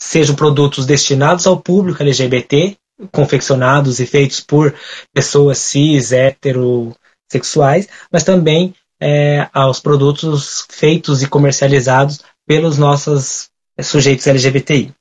sejam 0.00 0.34
produtos 0.34 0.86
destinados 0.86 1.46
ao 1.46 1.60
público 1.60 2.02
LGBT, 2.02 2.76
confeccionados 3.12 4.00
e 4.00 4.06
feitos 4.06 4.40
por 4.40 4.74
pessoas 5.12 5.58
cis, 5.58 6.12
heterossexuais, 6.12 7.88
mas 8.10 8.24
também 8.24 8.74
é, 9.00 9.48
aos 9.52 9.80
produtos 9.80 10.66
feitos 10.68 11.22
e 11.22 11.26
comercializados 11.26 12.20
pelos 12.50 12.78
nossos 12.78 13.48
é, 13.76 13.82
sujeitos 13.84 14.26
LGBTI. 14.26 14.92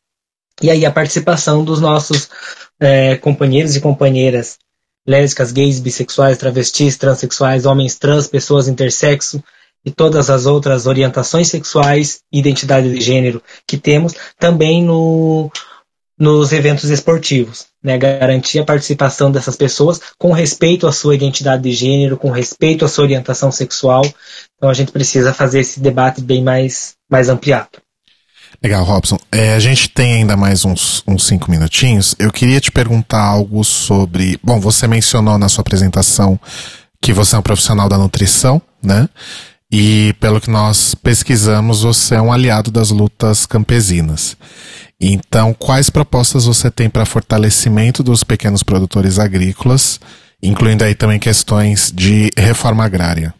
E 0.61 0.69
aí 0.69 0.85
a 0.85 0.91
participação 0.91 1.65
dos 1.65 1.81
nossos 1.81 2.29
é, 2.79 3.15
companheiros 3.15 3.75
e 3.75 3.81
companheiras 3.81 4.59
lésbicas, 5.03 5.51
gays, 5.51 5.79
bissexuais, 5.79 6.37
travestis, 6.37 6.95
transexuais, 6.95 7.65
homens 7.65 7.97
trans, 7.97 8.27
pessoas 8.27 8.67
intersexo 8.67 9.43
e 9.83 9.89
todas 9.89 10.29
as 10.29 10.45
outras 10.45 10.85
orientações 10.85 11.47
sexuais 11.47 12.21
identidade 12.31 12.93
de 12.93 13.01
gênero 13.01 13.41
que 13.65 13.79
temos 13.79 14.13
também 14.37 14.83
no, 14.83 15.49
nos 16.19 16.51
eventos 16.51 16.89
esportivos. 16.89 17.67
Né? 17.81 17.97
Garantir 17.97 18.59
a 18.59 18.65
participação 18.65 19.31
dessas 19.31 19.55
pessoas 19.55 20.01
com 20.17 20.33
respeito 20.33 20.85
à 20.85 20.91
sua 20.91 21.15
identidade 21.15 21.63
de 21.63 21.71
gênero, 21.71 22.17
com 22.17 22.29
respeito 22.29 22.83
à 22.83 22.87
sua 22.89 23.05
orientação 23.05 23.51
sexual. 23.51 24.03
Então 24.57 24.69
a 24.69 24.73
gente 24.73 24.91
precisa 24.91 25.33
fazer 25.33 25.61
esse 25.61 25.79
debate 25.79 26.21
bem 26.21 26.43
mais, 26.43 26.95
mais 27.09 27.29
ampliado. 27.29 27.79
Legal, 28.61 28.83
Robson. 28.83 29.17
É, 29.31 29.53
a 29.53 29.59
gente 29.59 29.87
tem 29.89 30.15
ainda 30.15 30.35
mais 30.35 30.65
uns, 30.65 31.01
uns 31.07 31.25
cinco 31.25 31.49
minutinhos. 31.49 32.13
Eu 32.19 32.31
queria 32.31 32.59
te 32.59 32.71
perguntar 32.71 33.23
algo 33.23 33.63
sobre. 33.63 34.37
Bom, 34.43 34.59
você 34.59 34.85
mencionou 34.85 35.37
na 35.37 35.47
sua 35.47 35.61
apresentação 35.61 36.37
que 37.01 37.13
você 37.13 37.35
é 37.35 37.39
um 37.39 37.41
profissional 37.41 37.87
da 37.87 37.97
nutrição, 37.97 38.61
né? 38.83 39.07
E 39.71 40.13
pelo 40.19 40.41
que 40.41 40.49
nós 40.49 40.95
pesquisamos, 40.95 41.83
você 41.83 42.15
é 42.15 42.21
um 42.21 42.33
aliado 42.33 42.71
das 42.71 42.89
lutas 42.89 43.45
campesinas. 43.45 44.35
Então, 44.99 45.53
quais 45.53 45.89
propostas 45.89 46.45
você 46.45 46.71
tem 46.71 46.89
para 46.89 47.05
fortalecimento 47.05 48.01
dos 48.01 48.23
pequenos 48.23 48.63
produtores 48.63 49.19
agrícolas, 49.19 49.99
incluindo 50.41 50.83
aí 50.83 50.95
também 50.95 51.19
questões 51.19 51.91
de 51.95 52.31
reforma 52.35 52.83
agrária? 52.83 53.33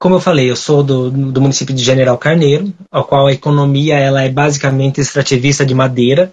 Como 0.00 0.16
eu 0.16 0.20
falei, 0.20 0.50
eu 0.50 0.56
sou 0.56 0.82
do, 0.82 1.10
do 1.10 1.40
município 1.40 1.74
de 1.74 1.82
General 1.82 2.18
Carneiro, 2.18 2.72
ao 2.90 3.04
qual 3.04 3.26
a 3.26 3.32
economia 3.32 3.98
ela 3.98 4.22
é 4.22 4.28
basicamente 4.28 5.00
extrativista 5.00 5.64
de 5.64 5.74
madeira, 5.74 6.32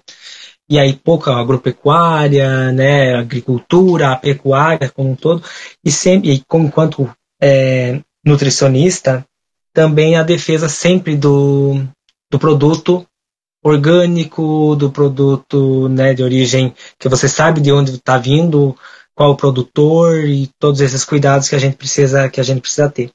e 0.68 0.78
aí 0.78 0.92
pouca 0.92 1.32
agropecuária, 1.32 2.72
né, 2.72 3.14
agricultura, 3.14 4.16
pecuária 4.16 4.90
como 4.90 5.10
um 5.10 5.16
todo, 5.16 5.42
e 5.84 5.90
sempre, 5.90 6.32
e 6.32 6.42
como 6.46 6.66
enquanto 6.66 7.08
é, 7.40 8.00
nutricionista, 8.24 9.24
também 9.76 10.16
a 10.16 10.22
defesa 10.22 10.70
sempre 10.70 11.14
do, 11.14 11.86
do 12.30 12.38
produto 12.38 13.06
orgânico, 13.62 14.74
do 14.74 14.90
produto 14.90 15.86
né, 15.90 16.14
de 16.14 16.22
origem 16.22 16.74
que 16.98 17.10
você 17.10 17.28
sabe 17.28 17.60
de 17.60 17.70
onde 17.70 17.96
está 17.96 18.16
vindo, 18.16 18.74
qual 19.14 19.32
o 19.32 19.36
produtor 19.36 20.24
e 20.24 20.46
todos 20.58 20.80
esses 20.80 21.04
cuidados 21.04 21.50
que 21.50 21.54
a 21.54 21.58
gente 21.58 21.76
precisa 21.76 22.26
que 22.30 22.40
a 22.40 22.42
gente 22.42 22.62
precisa 22.62 22.88
ter. 22.88 23.10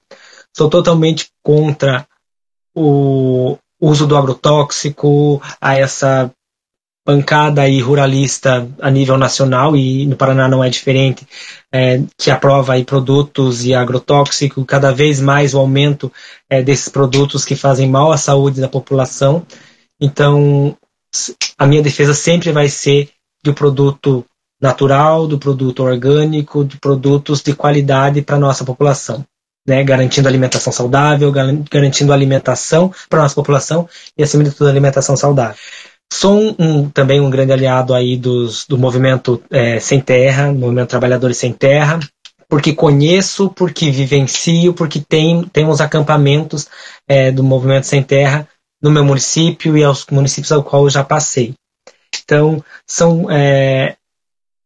Sou 0.55 0.69
totalmente 0.69 1.29
contra 1.41 2.07
o 2.75 3.57
uso 3.81 4.05
do 4.05 4.15
agrotóxico, 4.15 5.41
a 5.59 5.75
essa 5.75 6.31
bancada 7.05 7.63
aí 7.63 7.81
ruralista 7.81 8.67
a 8.79 8.89
nível 8.91 9.17
nacional 9.17 9.75
e 9.75 10.05
no 10.05 10.15
Paraná 10.15 10.47
não 10.47 10.63
é 10.63 10.69
diferente, 10.69 11.27
é, 11.71 12.01
que 12.17 12.29
aprova 12.29 12.73
aí 12.73 12.85
produtos 12.85 13.65
e 13.65 13.73
agrotóxico, 13.73 14.63
cada 14.65 14.91
vez 14.91 15.19
mais 15.19 15.53
o 15.53 15.59
aumento 15.59 16.11
é, 16.49 16.61
desses 16.61 16.89
produtos 16.89 17.43
que 17.43 17.55
fazem 17.55 17.89
mal 17.89 18.11
à 18.11 18.17
saúde 18.17 18.61
da 18.61 18.67
população. 18.67 19.45
Então, 19.99 20.77
a 21.57 21.65
minha 21.65 21.81
defesa 21.81 22.13
sempre 22.13 22.51
vai 22.51 22.69
ser 22.69 23.09
do 23.43 23.53
produto 23.53 24.23
natural, 24.61 25.25
do 25.25 25.39
produto 25.39 25.83
orgânico, 25.83 26.63
de 26.63 26.77
produtos 26.77 27.41
de 27.41 27.53
qualidade 27.53 28.21
para 28.21 28.37
nossa 28.37 28.63
população. 28.63 29.25
Né, 29.63 29.83
garantindo 29.83 30.27
alimentação 30.27 30.73
saudável, 30.73 31.31
garantindo 31.31 32.11
alimentação 32.11 32.91
para 33.07 33.21
nossa 33.21 33.35
população 33.35 33.87
e, 34.17 34.23
acima 34.23 34.43
de 34.43 34.49
tudo, 34.49 34.67
alimentação 34.71 35.15
saudável. 35.15 35.55
Sou 36.13 36.55
um, 36.59 36.89
também 36.89 37.21
um 37.21 37.29
grande 37.29 37.53
aliado 37.53 37.93
aí 37.93 38.17
dos, 38.17 38.65
do 38.67 38.77
movimento 38.77 39.41
é, 39.49 39.79
Sem 39.79 40.01
Terra, 40.01 40.51
movimento 40.51 40.89
Trabalhadores 40.89 41.37
Sem 41.37 41.53
Terra, 41.53 41.99
porque 42.49 42.73
conheço, 42.73 43.49
porque 43.49 43.89
vivencio, 43.89 44.73
porque 44.73 44.99
tem, 44.99 45.41
tem 45.43 45.65
uns 45.65 45.79
acampamentos 45.79 46.67
é, 47.07 47.31
do 47.31 47.43
movimento 47.43 47.87
Sem 47.87 48.03
Terra 48.03 48.45
no 48.81 48.91
meu 48.91 49.05
município 49.05 49.77
e 49.77 49.83
aos 49.85 50.05
municípios 50.11 50.51
ao 50.51 50.63
qual 50.63 50.83
eu 50.83 50.89
já 50.89 51.01
passei. 51.01 51.53
Então, 52.23 52.61
são 52.85 53.31
é, 53.31 53.95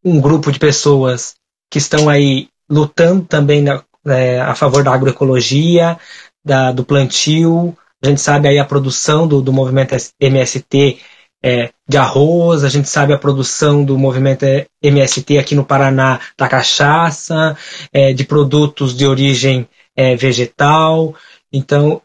um 0.04 0.20
grupo 0.20 0.52
de 0.52 0.58
pessoas 0.58 1.36
que 1.70 1.78
estão 1.78 2.10
aí 2.10 2.48
lutando 2.68 3.24
também 3.24 3.62
na, 3.62 3.84
é, 4.08 4.42
a 4.42 4.56
favor 4.56 4.84
da 4.84 4.92
agroecologia, 4.92 5.96
da, 6.44 6.72
do 6.72 6.84
plantio. 6.84 7.78
A 8.04 8.08
gente 8.08 8.20
sabe 8.20 8.48
aí 8.48 8.58
a 8.58 8.66
produção 8.66 9.28
do, 9.28 9.42
do 9.44 9.54
movimento 9.54 9.96
MST 10.20 11.00
é, 11.46 11.70
de 11.88 11.96
arroz, 11.96 12.64
a 12.64 12.70
gente 12.70 12.90
sabe 12.90 13.14
a 13.14 13.20
produção 13.20 13.86
do 13.86 14.00
movimento 14.00 14.44
MST 14.82 15.38
aqui 15.38 15.54
no 15.54 15.64
Paraná 15.64 16.20
da 16.36 16.48
cachaça, 16.48 17.56
é, 17.94 18.14
de 18.14 18.24
produtos 18.24 18.98
de 18.98 19.06
origem 19.06 19.70
é, 19.96 20.16
vegetal. 20.16 21.14
Então, 21.54 22.02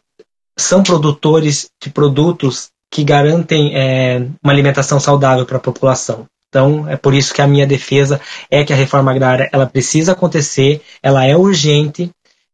são 0.58 0.82
produtores 0.82 1.70
de 1.82 1.88
produtos 1.88 2.68
que 2.90 3.02
garantem 3.02 3.74
é, 3.74 4.26
uma 4.42 4.52
alimentação 4.52 5.00
saudável 5.00 5.46
para 5.46 5.56
a 5.56 5.60
população. 5.60 6.26
Então, 6.50 6.86
é 6.86 6.96
por 6.96 7.14
isso 7.14 7.32
que 7.32 7.40
a 7.40 7.46
minha 7.46 7.66
defesa 7.66 8.20
é 8.50 8.62
que 8.62 8.74
a 8.74 8.76
reforma 8.76 9.10
agrária 9.10 9.48
ela 9.52 9.66
precisa 9.66 10.12
acontecer, 10.12 10.82
ela 11.02 11.24
é 11.24 11.34
urgente, 11.34 12.10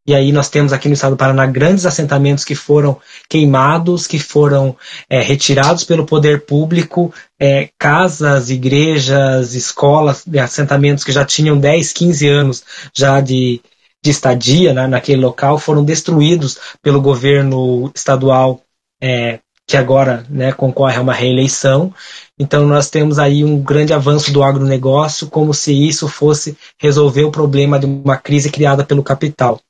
e 0.06 0.14
aí 0.14 0.30
nós 0.30 0.48
temos 0.48 0.72
aqui 0.72 0.86
no 0.88 0.94
estado 0.94 1.12
do 1.12 1.16
Paraná 1.16 1.46
grandes 1.46 1.84
assentamentos 1.84 2.44
que 2.44 2.54
foram 2.54 2.98
queimados, 3.28 4.06
que 4.06 4.18
foram 4.18 4.76
é, 5.10 5.20
retirados 5.20 5.82
pelo 5.82 6.06
poder 6.06 6.46
público, 6.46 7.12
é, 7.40 7.70
casas, 7.76 8.48
igrejas, 8.48 9.54
escolas, 9.54 10.24
assentamentos 10.40 11.02
que 11.02 11.10
já 11.10 11.24
tinham 11.24 11.58
10, 11.58 11.92
15 11.92 12.28
anos 12.28 12.64
já 12.94 13.20
de, 13.20 13.60
de 14.02 14.10
estadia 14.10 14.72
né, 14.72 14.86
naquele 14.86 15.20
local, 15.20 15.58
foram 15.58 15.84
destruídos 15.84 16.56
pelo 16.80 17.00
governo 17.00 17.90
estadual 17.94 18.62
é, 19.02 19.40
que 19.66 19.76
agora 19.76 20.24
né, 20.28 20.52
concorre 20.52 20.96
a 20.96 21.02
uma 21.02 21.12
reeleição. 21.12 21.92
Então 22.38 22.64
nós 22.66 22.88
temos 22.88 23.18
aí 23.18 23.42
um 23.42 23.60
grande 23.60 23.92
avanço 23.92 24.32
do 24.32 24.44
agronegócio, 24.44 25.26
como 25.26 25.52
se 25.52 25.72
isso 25.72 26.06
fosse 26.06 26.56
resolver 26.78 27.24
o 27.24 27.32
problema 27.32 27.78
de 27.78 27.86
uma 27.86 28.16
crise 28.16 28.50
criada 28.50 28.84
pelo 28.84 29.02
capital. 29.02 29.60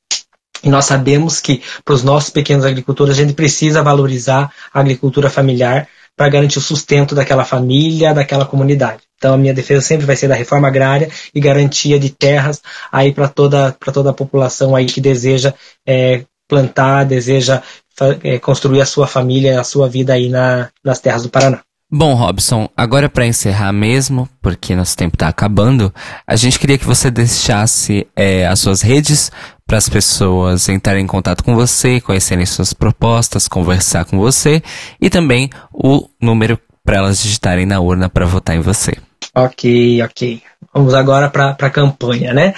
E 0.63 0.69
nós 0.69 0.85
sabemos 0.85 1.39
que 1.39 1.61
para 1.83 1.93
os 1.93 2.03
nossos 2.03 2.29
pequenos 2.29 2.65
agricultores 2.65 3.17
a 3.17 3.21
gente 3.21 3.33
precisa 3.33 3.83
valorizar 3.83 4.51
a 4.73 4.79
agricultura 4.79 5.29
familiar 5.29 5.87
para 6.15 6.29
garantir 6.29 6.57
o 6.57 6.61
sustento 6.61 7.13
daquela 7.13 7.45
família, 7.45 8.13
daquela 8.13 8.45
comunidade. 8.45 9.03
Então 9.17 9.35
a 9.35 9.37
minha 9.37 9.53
defesa 9.53 9.81
sempre 9.81 10.05
vai 10.05 10.15
ser 10.15 10.27
da 10.27 10.35
reforma 10.35 10.67
agrária 10.67 11.09
e 11.33 11.39
garantia 11.39 11.99
de 11.99 12.09
terras 12.09 12.61
aí 12.91 13.13
para 13.13 13.27
toda 13.27 13.71
para 13.79 13.93
toda 13.93 14.09
a 14.09 14.13
população 14.13 14.75
aí 14.75 14.87
que 14.87 15.01
deseja 15.01 15.53
é, 15.85 16.23
plantar, 16.47 17.05
deseja 17.05 17.61
é, 18.23 18.39
construir 18.39 18.81
a 18.81 18.85
sua 18.85 19.07
família, 19.07 19.59
a 19.59 19.63
sua 19.63 19.87
vida 19.87 20.13
aí 20.13 20.29
na, 20.29 20.69
nas 20.83 20.99
terras 20.99 21.23
do 21.23 21.29
Paraná. 21.29 21.66
Bom, 21.89 22.15
Robson, 22.15 22.69
agora 22.75 23.07
para 23.07 23.25
encerrar 23.25 23.71
mesmo, 23.71 24.27
porque 24.41 24.75
nosso 24.75 24.97
tempo 24.97 25.15
está 25.15 25.29
acabando, 25.29 25.93
a 26.27 26.35
gente 26.35 26.59
queria 26.59 26.77
que 26.77 26.85
você 26.85 27.09
deixasse 27.09 28.05
é, 28.13 28.45
as 28.45 28.59
suas 28.59 28.81
redes 28.81 29.31
para 29.65 29.77
as 29.77 29.87
pessoas 29.87 30.67
entrarem 30.67 31.05
em 31.05 31.07
contato 31.07 31.45
com 31.45 31.55
você, 31.55 32.01
conhecerem 32.01 32.45
suas 32.45 32.73
propostas, 32.73 33.47
conversar 33.47 34.03
com 34.03 34.17
você 34.17 34.61
e 34.99 35.09
também 35.09 35.49
o 35.73 36.09
número 36.21 36.59
para 36.83 36.97
elas 36.97 37.21
digitarem 37.23 37.65
na 37.65 37.79
urna 37.79 38.09
para 38.09 38.25
votar 38.25 38.57
em 38.57 38.61
você. 38.61 38.93
Ok, 39.33 40.03
ok. 40.03 40.41
Vamos 40.73 40.93
agora 40.93 41.29
para 41.29 41.51
a 41.51 41.69
campanha, 41.69 42.33
né? 42.33 42.53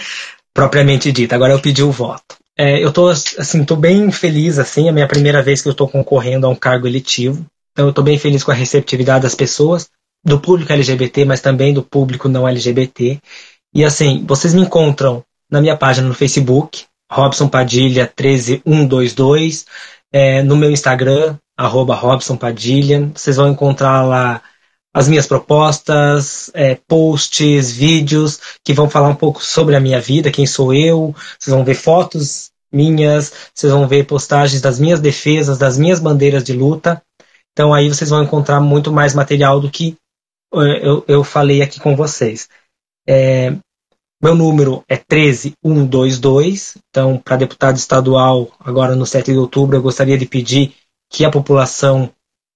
Propriamente 0.53 1.11
dita. 1.11 1.35
Agora 1.35 1.53
eu 1.53 1.59
pedi 1.59 1.83
o 1.83 1.91
voto. 1.91 2.35
É, 2.57 2.83
eu 2.83 2.91
tô 2.91 3.09
assim, 3.09 3.63
tô 3.63 3.75
bem 3.75 4.11
feliz 4.11 4.57
assim, 4.57 4.87
é 4.87 4.89
a 4.89 4.93
minha 4.93 5.07
primeira 5.07 5.41
vez 5.41 5.61
que 5.61 5.67
eu 5.67 5.71
estou 5.71 5.87
concorrendo 5.87 6.47
a 6.47 6.49
um 6.49 6.55
cargo 6.55 6.87
eletivo. 6.87 7.45
Então 7.79 7.87
eu 7.87 7.91
estou 7.91 8.03
bem 8.03 8.19
feliz 8.19 8.43
com 8.43 8.51
a 8.51 8.53
receptividade 8.53 9.23
das 9.23 9.33
pessoas, 9.33 9.89
do 10.21 10.37
público 10.37 10.73
LGBT, 10.73 11.23
mas 11.23 11.39
também 11.39 11.73
do 11.73 11.81
público 11.81 12.27
não 12.27 12.45
LGBT. 12.45 13.21
E 13.73 13.85
assim, 13.85 14.25
vocês 14.27 14.53
me 14.53 14.63
encontram 14.63 15.23
na 15.49 15.61
minha 15.61 15.77
página 15.77 16.05
no 16.05 16.13
Facebook, 16.13 16.83
Robson 17.09 17.47
Padilha 17.47 18.05
13122, 18.05 19.65
é, 20.11 20.43
no 20.43 20.57
meu 20.57 20.69
Instagram, 20.69 21.37
arroba 21.57 21.95
Robson 21.95 22.35
Padilha. 22.35 23.09
Vocês 23.15 23.37
vão 23.37 23.47
encontrar 23.47 24.01
lá 24.01 24.41
as 24.93 25.07
minhas 25.07 25.25
propostas, 25.25 26.51
é, 26.53 26.77
posts, 26.85 27.71
vídeos 27.71 28.41
que 28.61 28.73
vão 28.73 28.89
falar 28.89 29.07
um 29.07 29.15
pouco 29.15 29.41
sobre 29.41 29.77
a 29.77 29.79
minha 29.79 30.01
vida, 30.01 30.31
quem 30.31 30.45
sou 30.45 30.73
eu. 30.73 31.15
Vocês 31.39 31.55
vão 31.55 31.63
ver 31.63 31.75
fotos 31.75 32.51
minhas, 32.69 33.31
vocês 33.55 33.71
vão 33.71 33.87
ver 33.87 34.03
postagens 34.03 34.61
das 34.61 34.81
minhas 34.81 34.99
defesas, 34.99 35.57
das 35.57 35.77
minhas 35.77 36.01
bandeiras 36.01 36.43
de 36.43 36.51
luta. 36.51 37.01
Então 37.59 37.73
aí 37.73 37.89
vocês 37.89 38.09
vão 38.09 38.23
encontrar 38.23 38.61
muito 38.61 38.89
mais 38.89 39.13
material 39.13 39.59
do 39.59 39.69
que 39.69 39.97
é, 40.53 40.87
eu, 40.87 41.03
eu 41.09 41.25
falei 41.25 41.61
aqui 41.61 41.77
com 41.77 41.93
vocês. 41.93 42.47
É, 43.05 43.53
meu 44.23 44.33
número 44.33 44.81
é 44.87 44.95
13122. 44.95 46.77
Então, 46.89 47.17
para 47.17 47.35
deputado 47.35 47.75
estadual, 47.75 48.49
agora 48.61 48.95
no 48.95 49.05
7 49.05 49.33
de 49.33 49.37
outubro, 49.37 49.75
eu 49.75 49.81
gostaria 49.81 50.17
de 50.17 50.25
pedir 50.25 50.73
que 51.11 51.25
a 51.25 51.29
população 51.29 52.09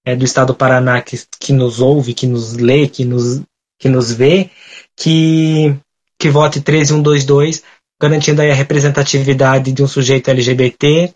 é, 0.06 0.16
do 0.16 0.24
estado 0.24 0.54
do 0.54 0.56
Paraná 0.56 1.02
que, 1.02 1.22
que 1.38 1.52
nos 1.52 1.80
ouve, 1.82 2.14
que 2.14 2.26
nos 2.26 2.54
lê, 2.54 2.88
que 2.88 3.04
nos, 3.04 3.42
que 3.78 3.90
nos 3.90 4.10
vê, 4.10 4.48
que, 4.96 5.76
que 6.18 6.30
vote 6.30 6.62
13122, 6.62 7.62
garantindo 8.00 8.40
aí 8.40 8.50
a 8.50 8.54
representatividade 8.54 9.70
de 9.70 9.82
um 9.82 9.86
sujeito 9.86 10.30
LGBT, 10.30 11.12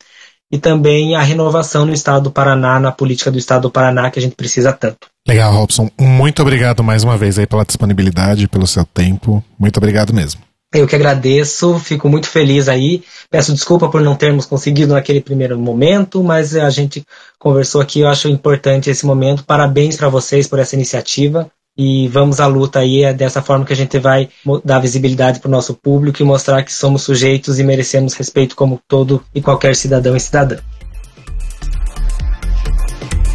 e 0.50 0.58
também 0.58 1.14
a 1.14 1.22
renovação 1.22 1.84
no 1.84 1.92
estado 1.92 2.24
do 2.24 2.30
Paraná, 2.30 2.80
na 2.80 2.90
política 2.90 3.30
do 3.30 3.38
estado 3.38 3.62
do 3.62 3.70
Paraná, 3.70 4.10
que 4.10 4.18
a 4.18 4.22
gente 4.22 4.34
precisa 4.34 4.72
tanto. 4.72 5.08
Legal, 5.26 5.52
Robson. 5.52 5.90
Muito 6.00 6.40
obrigado 6.40 6.82
mais 6.82 7.04
uma 7.04 7.18
vez 7.18 7.38
aí 7.38 7.46
pela 7.46 7.64
disponibilidade, 7.64 8.48
pelo 8.48 8.66
seu 8.66 8.84
tempo. 8.84 9.44
Muito 9.58 9.76
obrigado 9.76 10.14
mesmo. 10.14 10.40
Eu 10.72 10.86
que 10.86 10.94
agradeço, 10.94 11.78
fico 11.78 12.08
muito 12.10 12.28
feliz 12.28 12.68
aí. 12.68 13.02
Peço 13.30 13.54
desculpa 13.54 13.88
por 13.88 14.02
não 14.02 14.14
termos 14.14 14.44
conseguido 14.44 14.92
naquele 14.92 15.20
primeiro 15.20 15.58
momento, 15.58 16.22
mas 16.22 16.54
a 16.54 16.68
gente 16.68 17.04
conversou 17.38 17.80
aqui, 17.80 18.00
eu 18.00 18.08
acho 18.08 18.28
importante 18.28 18.90
esse 18.90 19.06
momento. 19.06 19.44
Parabéns 19.44 19.96
para 19.96 20.10
vocês 20.10 20.46
por 20.46 20.58
essa 20.58 20.74
iniciativa. 20.74 21.50
E 21.78 22.08
vamos 22.08 22.40
à 22.40 22.46
luta 22.46 22.80
aí. 22.80 23.04
É 23.04 23.14
dessa 23.14 23.40
forma 23.40 23.64
que 23.64 23.72
a 23.72 23.76
gente 23.76 23.96
vai 24.00 24.28
dar 24.64 24.80
visibilidade 24.80 25.38
para 25.38 25.48
o 25.48 25.52
nosso 25.52 25.74
público 25.74 26.20
e 26.20 26.24
mostrar 26.24 26.64
que 26.64 26.72
somos 26.72 27.02
sujeitos 27.02 27.60
e 27.60 27.62
merecemos 27.62 28.14
respeito 28.14 28.56
como 28.56 28.80
todo 28.88 29.22
e 29.32 29.40
qualquer 29.40 29.76
cidadão 29.76 30.16
e 30.16 30.20
cidadã. 30.20 30.58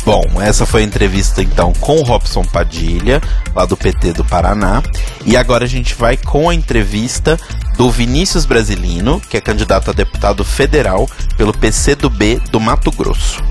Bom, 0.06 0.42
essa 0.42 0.66
foi 0.66 0.82
a 0.82 0.86
entrevista 0.86 1.42
então 1.42 1.72
com 1.80 1.96
o 1.96 2.04
Robson 2.04 2.44
Padilha, 2.44 3.22
lá 3.56 3.66
do 3.66 3.78
PT 3.78 4.12
do 4.12 4.26
Paraná. 4.26 4.84
E 5.26 5.38
agora 5.38 5.64
a 5.64 5.68
gente 5.68 5.96
vai 5.96 6.18
com 6.18 6.50
a 6.50 6.54
entrevista 6.54 7.40
do 7.78 7.90
Vinícius 7.90 8.46
Brasilino, 8.46 9.22
que 9.22 9.38
é 9.38 9.42
candidato 9.42 9.92
a 9.92 9.94
deputado 9.94 10.44
federal 10.44 11.08
pelo 11.38 11.54
PCdoB 11.54 12.42
do 12.52 12.60
Mato 12.60 12.92
Grosso. 12.92 13.42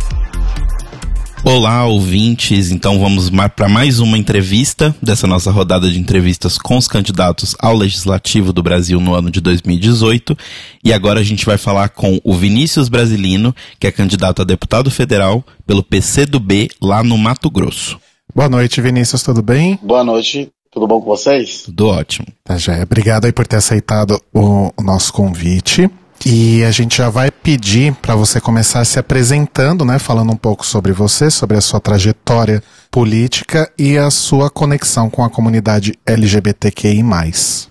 Olá, 1.44 1.85
ouvintes. 1.86 2.70
Então 2.70 3.01
vamos 3.01 3.28
para 3.56 3.69
mais 3.69 3.98
uma 3.98 4.16
entrevista 4.16 4.94
dessa 5.02 5.27
nossa 5.27 5.51
rodada 5.51 5.90
de 5.90 5.98
entrevistas 5.98 6.56
com 6.56 6.77
os 6.77 6.86
candidatos 6.86 7.56
ao 7.59 7.74
Legislativo 7.74 8.52
do 8.52 8.62
Brasil 8.62 9.01
no 9.01 9.12
ano 9.12 9.28
de 9.28 9.40
2018. 9.40 10.36
E 10.85 10.93
agora 10.93 11.19
a 11.19 11.23
gente 11.24 11.44
vai 11.44 11.59
falar 11.59 11.89
com 11.89 12.20
o 12.23 12.32
Vinícius 12.32 12.89
Brasilino, 12.89 13.52
que 13.81 13.89
é 13.89 13.93
candidato 13.93 14.40
a 14.40 14.44
deputado 14.44 14.89
federal 14.89 15.44
pelo 15.66 15.82
PCdoB 15.82 16.69
lá 16.81 17.02
no 17.02 17.19
Mato 17.19 17.51
Grosso. 17.51 17.98
Boa 18.32 18.48
noite, 18.48 18.81
Vinícius, 18.81 19.24
tudo 19.24 19.43
bem? 19.43 19.78
Boa 19.82 20.05
noite. 20.05 20.48
Tudo 20.70 20.86
bom 20.86 21.01
com 21.01 21.06
vocês? 21.06 21.62
Tudo 21.64 21.89
ótimo. 21.89 22.27
Tá, 22.44 22.56
já. 22.56 22.81
Obrigado 22.81 23.24
aí 23.24 23.32
por 23.32 23.47
ter 23.48 23.56
aceitado 23.56 24.19
o, 24.32 24.73
o 24.77 24.82
nosso 24.82 25.12
convite. 25.12 25.90
E 26.24 26.62
a 26.62 26.70
gente 26.70 26.99
já 26.99 27.11
vai 27.11 27.32
pedir 27.32 27.93
para 27.97 28.15
você 28.15 28.40
começar 28.40 28.85
se 28.85 28.97
apresentando, 28.97 29.85
né, 29.85 29.99
falando 29.99 30.32
um 30.32 30.36
pouco 30.36 30.65
sobre 30.65 30.93
você, 30.93 31.28
sobre 31.31 31.57
a 31.57 31.61
sua 31.61 31.81
trajetória 31.81 32.62
política 32.93 33.69
e 33.77 33.99
a 33.99 34.09
sua 34.09 34.49
conexão 34.49 35.11
com 35.11 35.24
a 35.24 35.31
comunidade 35.31 35.99
LGBTQI+. 36.07 37.03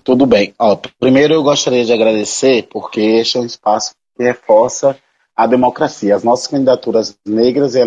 Tudo 0.04 0.26
bem. 0.26 0.52
Ó, 0.58 0.76
primeiro 1.00 1.32
eu 1.32 1.42
gostaria 1.42 1.82
de 1.82 1.92
agradecer 1.92 2.68
porque 2.70 3.00
este 3.00 3.38
é 3.38 3.40
um 3.40 3.46
espaço 3.46 3.94
que 4.16 4.22
reforça 4.22 4.98
a 5.34 5.46
democracia. 5.46 6.14
As 6.14 6.22
nossas 6.22 6.46
candidaturas 6.46 7.16
negras 7.26 7.74
e 7.74 7.80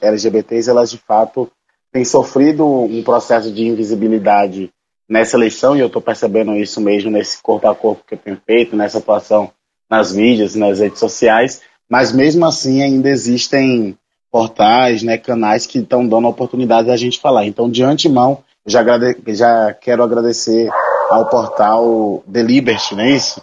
LGBTs, 0.00 0.70
elas 0.70 0.90
de 0.90 0.96
fato 0.96 1.50
têm 1.92 2.04
sofrido 2.04 2.66
um 2.66 3.02
processo 3.02 3.52
de 3.52 3.66
invisibilidade 3.66 4.70
nessa 5.06 5.36
eleição 5.36 5.76
e 5.76 5.80
eu 5.80 5.88
estou 5.88 6.00
percebendo 6.00 6.54
isso 6.54 6.80
mesmo 6.80 7.10
nesse 7.10 7.42
corpo 7.42 7.68
a 7.68 7.74
corpo 7.74 8.04
que 8.06 8.14
eu 8.14 8.18
tenho 8.18 8.40
feito, 8.46 8.74
nessa 8.74 8.98
atuação 8.98 9.50
nas 9.90 10.12
mídias, 10.12 10.54
nas 10.54 10.80
redes 10.80 10.98
sociais, 10.98 11.62
mas 11.88 12.12
mesmo 12.12 12.44
assim 12.44 12.82
ainda 12.82 13.08
existem 13.08 13.96
portais, 14.30 15.02
né, 15.02 15.16
canais 15.16 15.66
que 15.66 15.78
estão 15.78 16.06
dando 16.06 16.28
oportunidade 16.28 16.88
da 16.88 16.96
gente 16.96 17.18
falar. 17.18 17.46
Então, 17.46 17.70
de 17.70 17.82
antemão, 17.82 18.38
já, 18.66 18.84
já 19.28 19.72
quero 19.72 20.02
agradecer 20.02 20.68
ao 21.08 21.28
portal 21.28 22.22
The 22.30 22.42
Liberty, 22.42 22.94
não 22.94 23.04
é 23.04 23.10
isso? 23.10 23.42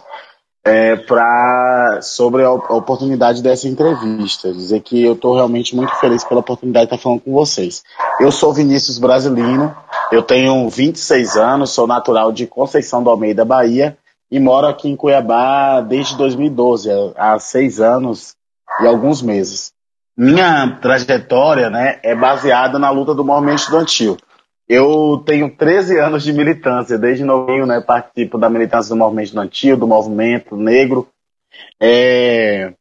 É, 0.64 0.96
pra, 0.96 2.00
sobre 2.02 2.42
a 2.42 2.50
oportunidade 2.50 3.40
dessa 3.40 3.68
entrevista. 3.68 4.52
Dizer 4.52 4.80
que 4.80 5.02
eu 5.02 5.12
estou 5.12 5.34
realmente 5.34 5.76
muito 5.76 5.94
feliz 5.96 6.24
pela 6.24 6.40
oportunidade 6.40 6.86
de 6.86 6.94
estar 6.94 7.02
falando 7.02 7.20
com 7.20 7.32
vocês. 7.32 7.82
Eu 8.20 8.32
sou 8.32 8.52
Vinícius 8.52 8.98
Brasilino, 8.98 9.76
eu 10.10 10.22
tenho 10.22 10.68
26 10.68 11.36
anos, 11.36 11.70
sou 11.70 11.86
natural 11.86 12.32
de 12.32 12.46
Conceição 12.46 13.02
do 13.02 13.10
Almeida, 13.10 13.44
Bahia, 13.44 13.96
e 14.30 14.40
moro 14.40 14.66
aqui 14.66 14.88
em 14.88 14.96
Cuiabá 14.96 15.80
desde 15.80 16.16
2012, 16.16 16.90
há 17.16 17.38
seis 17.38 17.80
anos 17.80 18.34
e 18.80 18.86
alguns 18.86 19.22
meses. 19.22 19.72
Minha 20.16 20.78
trajetória 20.80 21.70
né, 21.70 21.98
é 22.02 22.14
baseada 22.14 22.78
na 22.78 22.90
luta 22.90 23.14
do 23.14 23.24
movimento 23.24 23.58
estudantil. 23.58 24.16
Eu 24.68 25.22
tenho 25.24 25.54
13 25.54 25.98
anos 25.98 26.24
de 26.24 26.32
militância, 26.32 26.98
desde 26.98 27.24
novinho 27.24 27.66
né, 27.66 27.80
participo 27.80 28.36
da 28.36 28.50
militância 28.50 28.88
do 28.88 28.98
movimento 28.98 29.26
estudantil, 29.26 29.76
do 29.76 29.86
movimento 29.86 30.56
negro. 30.56 31.06
É, 31.80 32.72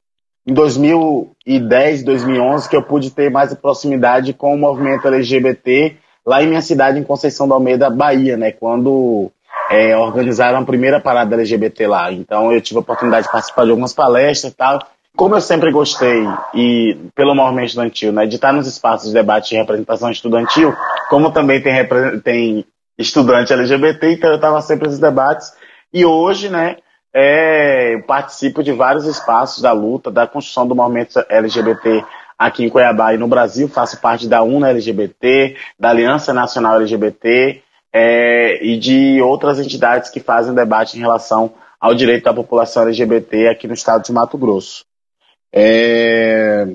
em 0.48 0.54
2010, 0.54 2.04
2011, 2.04 2.70
que 2.70 2.76
eu 2.76 2.82
pude 2.82 3.12
ter 3.12 3.30
mais 3.30 3.54
proximidade 3.54 4.34
com 4.34 4.56
o 4.56 4.58
movimento 4.58 5.08
LGBT 5.08 5.98
lá 6.26 6.42
em 6.42 6.48
minha 6.48 6.62
cidade, 6.62 6.98
em 6.98 7.04
Conceição 7.04 7.48
do 7.48 7.54
Almeida, 7.54 7.90
Bahia, 7.90 8.36
né, 8.36 8.52
quando 8.52 9.32
é, 9.70 9.96
organizaram 9.98 10.60
a 10.60 10.66
primeira 10.66 11.00
parada 11.00 11.36
LGBT 11.36 11.88
lá. 11.88 12.12
Então 12.12 12.52
eu 12.52 12.62
tive 12.62 12.78
a 12.78 12.82
oportunidade 12.82 13.26
de 13.26 13.32
participar 13.32 13.66
de 13.66 13.72
algumas 13.72 13.94
palestras 13.94 14.52
e 14.52 14.56
tal. 14.56 14.80
Como 15.16 15.36
eu 15.36 15.42
sempre 15.42 15.72
gostei, 15.72 16.28
e 16.54 16.98
pelo 17.16 17.34
movimento 17.34 17.68
estudantil, 17.68 18.12
né, 18.12 18.26
de 18.26 18.36
estar 18.36 18.52
nos 18.52 18.68
espaços 18.68 19.08
de 19.08 19.14
debate 19.14 19.54
e 19.54 19.58
representação 19.58 20.12
estudantil, 20.12 20.76
como 21.10 21.32
também 21.32 21.62
tem, 21.62 21.74
tem 22.22 22.66
estudante 22.98 23.54
LGBT, 23.54 24.12
então 24.12 24.30
eu 24.32 24.36
estava 24.36 24.62
sempre 24.62 24.88
nesses 24.88 25.00
debates. 25.00 25.54
E 25.94 26.06
hoje, 26.06 26.50
né, 26.50 26.78
é, 27.14 27.96
eu 27.96 28.04
participo 28.04 28.62
de 28.62 28.74
vários 28.74 29.06
espaços 29.06 29.62
da 29.62 29.72
luta, 29.72 30.12
da 30.12 30.28
construção 30.28 30.68
do 30.68 30.76
movimento 30.76 31.24
LGBT 31.30 32.04
aqui 32.38 32.66
em 32.66 32.70
Cuiabá 32.70 33.14
e 33.14 33.18
no 33.18 33.30
Brasil, 33.30 33.70
faço 33.70 34.02
parte 34.02 34.28
da 34.28 34.44
UNA 34.44 34.72
LGBT, 34.72 35.56
da 35.80 35.92
Aliança 35.92 36.34
Nacional 36.34 36.76
LGBT, 36.76 37.64
é, 37.98 38.62
e 38.62 38.78
de 38.78 39.22
outras 39.22 39.58
entidades 39.58 40.10
que 40.10 40.20
fazem 40.20 40.54
debate 40.54 40.98
em 40.98 41.00
relação 41.00 41.54
ao 41.80 41.96
direito 41.96 42.26
da 42.26 42.34
população 42.34 42.84
LGBT 42.84 43.48
aqui 43.48 43.70
no 43.70 43.74
estado 43.74 44.04
de 44.04 44.12
Mato 44.12 44.38
Grosso. 44.38 44.84
É, 45.54 46.68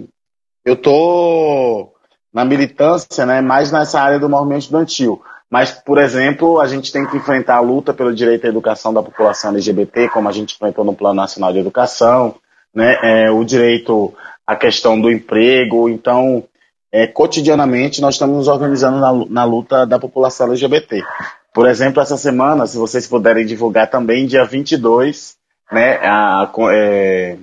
eu 0.64 0.72
estou 0.72 1.92
na 2.32 2.42
militância, 2.42 3.26
né, 3.26 3.42
mais 3.42 3.70
nessa 3.70 4.00
área 4.00 4.18
do 4.18 4.30
movimento 4.30 4.62
estudantil. 4.62 5.22
Mas, 5.50 5.70
por 5.70 5.98
exemplo, 5.98 6.58
a 6.58 6.66
gente 6.66 6.90
tem 6.90 7.04
que 7.04 7.18
enfrentar 7.18 7.56
a 7.56 7.60
luta 7.60 7.92
pelo 7.92 8.14
direito 8.14 8.46
à 8.46 8.48
educação 8.48 8.94
da 8.94 9.02
população 9.02 9.50
LGBT, 9.50 10.08
como 10.08 10.26
a 10.26 10.32
gente 10.32 10.54
enfrentou 10.54 10.86
no 10.86 10.94
Plano 10.94 11.16
Nacional 11.16 11.52
de 11.52 11.58
Educação, 11.58 12.36
né, 12.74 12.96
é, 13.02 13.30
o 13.30 13.44
direito 13.44 14.14
à 14.46 14.56
questão 14.56 14.98
do 14.98 15.10
emprego. 15.10 15.86
Então, 15.86 16.44
é, 16.92 17.06
cotidianamente 17.06 18.00
nós 18.00 18.14
estamos 18.14 18.36
nos 18.36 18.48
organizando 18.48 18.98
na, 18.98 19.12
na, 19.28 19.44
luta 19.44 19.86
da 19.86 19.98
população 19.98 20.48
LGBT. 20.48 21.04
Por 21.52 21.68
exemplo, 21.68 22.02
essa 22.02 22.16
semana, 22.16 22.66
se 22.66 22.76
vocês 22.76 23.06
puderem 23.06 23.46
divulgar 23.46 23.88
também, 23.88 24.26
dia 24.26 24.44
22, 24.44 25.36
né, 25.70 25.98
a, 26.02 26.50
é, 26.72 27.36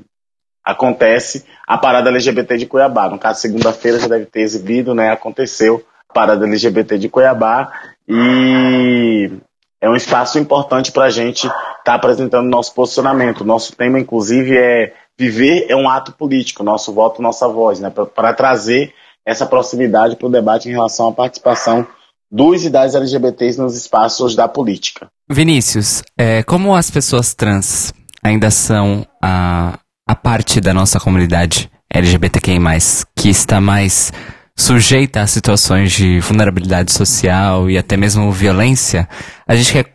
acontece 0.63 1.45
a 1.65 1.77
parada 1.77 2.09
LGBT 2.09 2.57
de 2.57 2.65
Cuiabá. 2.65 3.09
No 3.09 3.17
caso, 3.17 3.39
segunda-feira 3.39 3.99
já 3.99 4.07
deve 4.07 4.25
ter 4.25 4.41
exibido, 4.41 4.93
né, 4.93 5.11
aconteceu 5.11 5.83
a 6.09 6.13
parada 6.13 6.45
LGBT 6.45 6.97
de 6.97 7.09
Cuiabá 7.09 7.71
e 8.07 9.31
é 9.79 9.89
um 9.89 9.95
espaço 9.95 10.39
importante 10.39 10.91
para 10.91 11.05
a 11.05 11.09
gente 11.09 11.47
estar 11.47 11.83
tá 11.83 11.93
apresentando 11.93 12.49
nosso 12.49 12.73
posicionamento. 12.73 13.45
Nosso 13.45 13.75
tema, 13.75 13.99
inclusive, 13.99 14.57
é 14.57 14.93
viver 15.17 15.65
é 15.69 15.75
um 15.75 15.89
ato 15.89 16.11
político, 16.11 16.63
nosso 16.63 16.93
voto, 16.93 17.21
nossa 17.21 17.47
voz, 17.47 17.79
né, 17.79 17.89
para 17.89 18.33
trazer 18.33 18.93
essa 19.27 19.45
proximidade 19.45 20.15
para 20.15 20.25
o 20.25 20.31
debate 20.31 20.69
em 20.69 20.71
relação 20.71 21.09
à 21.09 21.11
participação 21.11 21.85
dos 22.31 22.63
e 22.63 22.69
das 22.69 22.95
LGBTs 22.95 23.59
nos 23.59 23.75
espaços 23.75 24.37
da 24.37 24.47
política. 24.47 25.09
Vinícius, 25.29 26.01
é, 26.17 26.41
como 26.43 26.73
as 26.73 26.89
pessoas 26.89 27.33
trans 27.33 27.93
ainda 28.23 28.49
são 28.49 29.05
a, 29.21 29.79
a 30.07 30.15
parte 30.15 30.61
da 30.61 30.73
nossa 30.73 30.97
comunidade 30.97 31.69
LGBTQI+, 31.93 32.57
que 33.13 33.27
está 33.29 33.59
mais 33.59 34.13
sujeita 34.55 35.21
a 35.21 35.27
situações 35.27 35.91
de 35.91 36.21
vulnerabilidade 36.21 36.93
social 36.93 37.69
e 37.69 37.77
até 37.77 37.97
mesmo 37.97 38.31
violência, 38.31 39.09
a 39.45 39.55
gente 39.57 39.73
quer 39.73 39.85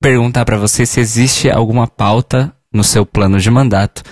perguntar 0.00 0.44
para 0.44 0.58
você 0.58 0.84
se 0.84 0.98
existe 0.98 1.48
alguma 1.48 1.86
pauta 1.86 2.52
no 2.72 2.82
seu 2.82 3.06
plano 3.06 3.38
de 3.38 3.50
mandato 3.50 4.02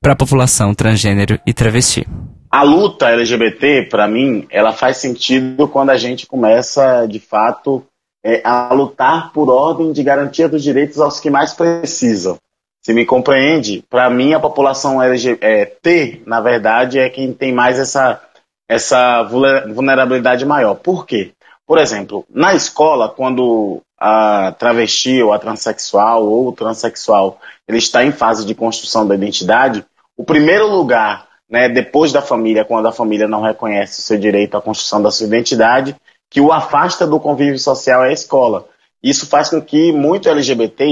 para 0.00 0.14
a 0.14 0.16
população 0.16 0.74
transgênero 0.74 1.38
e 1.46 1.52
travesti 1.52 2.06
a 2.50 2.62
luta 2.62 3.10
LGBT, 3.10 3.84
para 3.90 4.06
mim, 4.06 4.46
ela 4.50 4.72
faz 4.72 4.98
sentido 4.98 5.68
quando 5.68 5.90
a 5.90 5.96
gente 5.96 6.26
começa, 6.26 7.06
de 7.06 7.18
fato, 7.18 7.84
é, 8.24 8.40
a 8.44 8.72
lutar 8.72 9.32
por 9.32 9.48
ordem 9.48 9.92
de 9.92 10.02
garantia 10.02 10.48
dos 10.48 10.62
direitos 10.62 11.00
aos 11.00 11.20
que 11.20 11.30
mais 11.30 11.52
precisam. 11.52 12.38
Se 12.84 12.92
me 12.92 13.04
compreende, 13.04 13.84
para 13.90 14.08
mim 14.08 14.32
a 14.32 14.40
população 14.40 15.02
LGBT, 15.02 16.22
na 16.24 16.40
verdade, 16.40 16.98
é 16.98 17.10
quem 17.10 17.32
tem 17.32 17.52
mais 17.52 17.78
essa, 17.78 18.20
essa 18.68 19.22
vulnerabilidade 19.24 20.46
maior. 20.46 20.76
Por 20.76 21.04
quê? 21.04 21.32
Por 21.66 21.78
exemplo, 21.78 22.24
na 22.30 22.54
escola, 22.54 23.08
quando 23.08 23.82
a 23.98 24.52
travesti 24.52 25.22
ou 25.22 25.32
a 25.32 25.38
transexual 25.38 26.24
ou 26.24 26.48
o 26.48 26.52
transexual 26.52 27.40
ele 27.66 27.78
está 27.78 28.04
em 28.04 28.12
fase 28.12 28.46
de 28.46 28.54
construção 28.54 29.06
da 29.06 29.14
identidade, 29.14 29.84
o 30.16 30.24
primeiro 30.24 30.68
lugar 30.68 31.25
né, 31.48 31.68
depois 31.68 32.12
da 32.12 32.20
família, 32.20 32.64
quando 32.64 32.86
a 32.86 32.92
família 32.92 33.28
não 33.28 33.42
reconhece 33.42 34.00
o 34.00 34.02
seu 34.02 34.18
direito 34.18 34.56
à 34.56 34.62
construção 34.62 35.00
da 35.00 35.10
sua 35.10 35.26
identidade, 35.26 35.96
que 36.28 36.40
o 36.40 36.52
afasta 36.52 37.06
do 37.06 37.20
convívio 37.20 37.58
social 37.58 38.04
é 38.04 38.10
a 38.10 38.12
escola. 38.12 38.68
Isso 39.02 39.26
faz 39.26 39.50
com 39.50 39.60
que 39.60 39.92
muito 39.92 40.28
LGBT, 40.28 40.84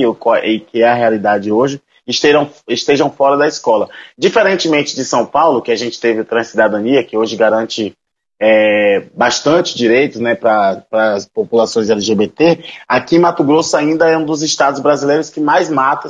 e 0.44 0.60
que 0.60 0.82
é 0.82 0.88
a 0.88 0.94
realidade 0.94 1.50
hoje, 1.50 1.80
estejam, 2.06 2.48
estejam 2.68 3.10
fora 3.10 3.36
da 3.36 3.48
escola. 3.48 3.88
Diferentemente 4.16 4.94
de 4.94 5.04
São 5.04 5.26
Paulo, 5.26 5.62
que 5.62 5.72
a 5.72 5.76
gente 5.76 6.00
teve 6.00 6.24
transcidadania, 6.24 7.02
que 7.02 7.16
hoje 7.16 7.36
garante 7.36 7.96
é, 8.40 9.06
bastante 9.14 9.76
direitos 9.76 10.20
né, 10.20 10.34
para 10.34 10.84
as 10.90 11.26
populações 11.26 11.90
LGBT, 11.90 12.62
aqui 12.86 13.16
em 13.16 13.20
Mato 13.20 13.42
Grosso 13.42 13.76
ainda 13.76 14.08
é 14.08 14.16
um 14.16 14.24
dos 14.24 14.42
estados 14.42 14.80
brasileiros 14.80 15.30
que 15.30 15.40
mais 15.40 15.68
mata 15.68 16.08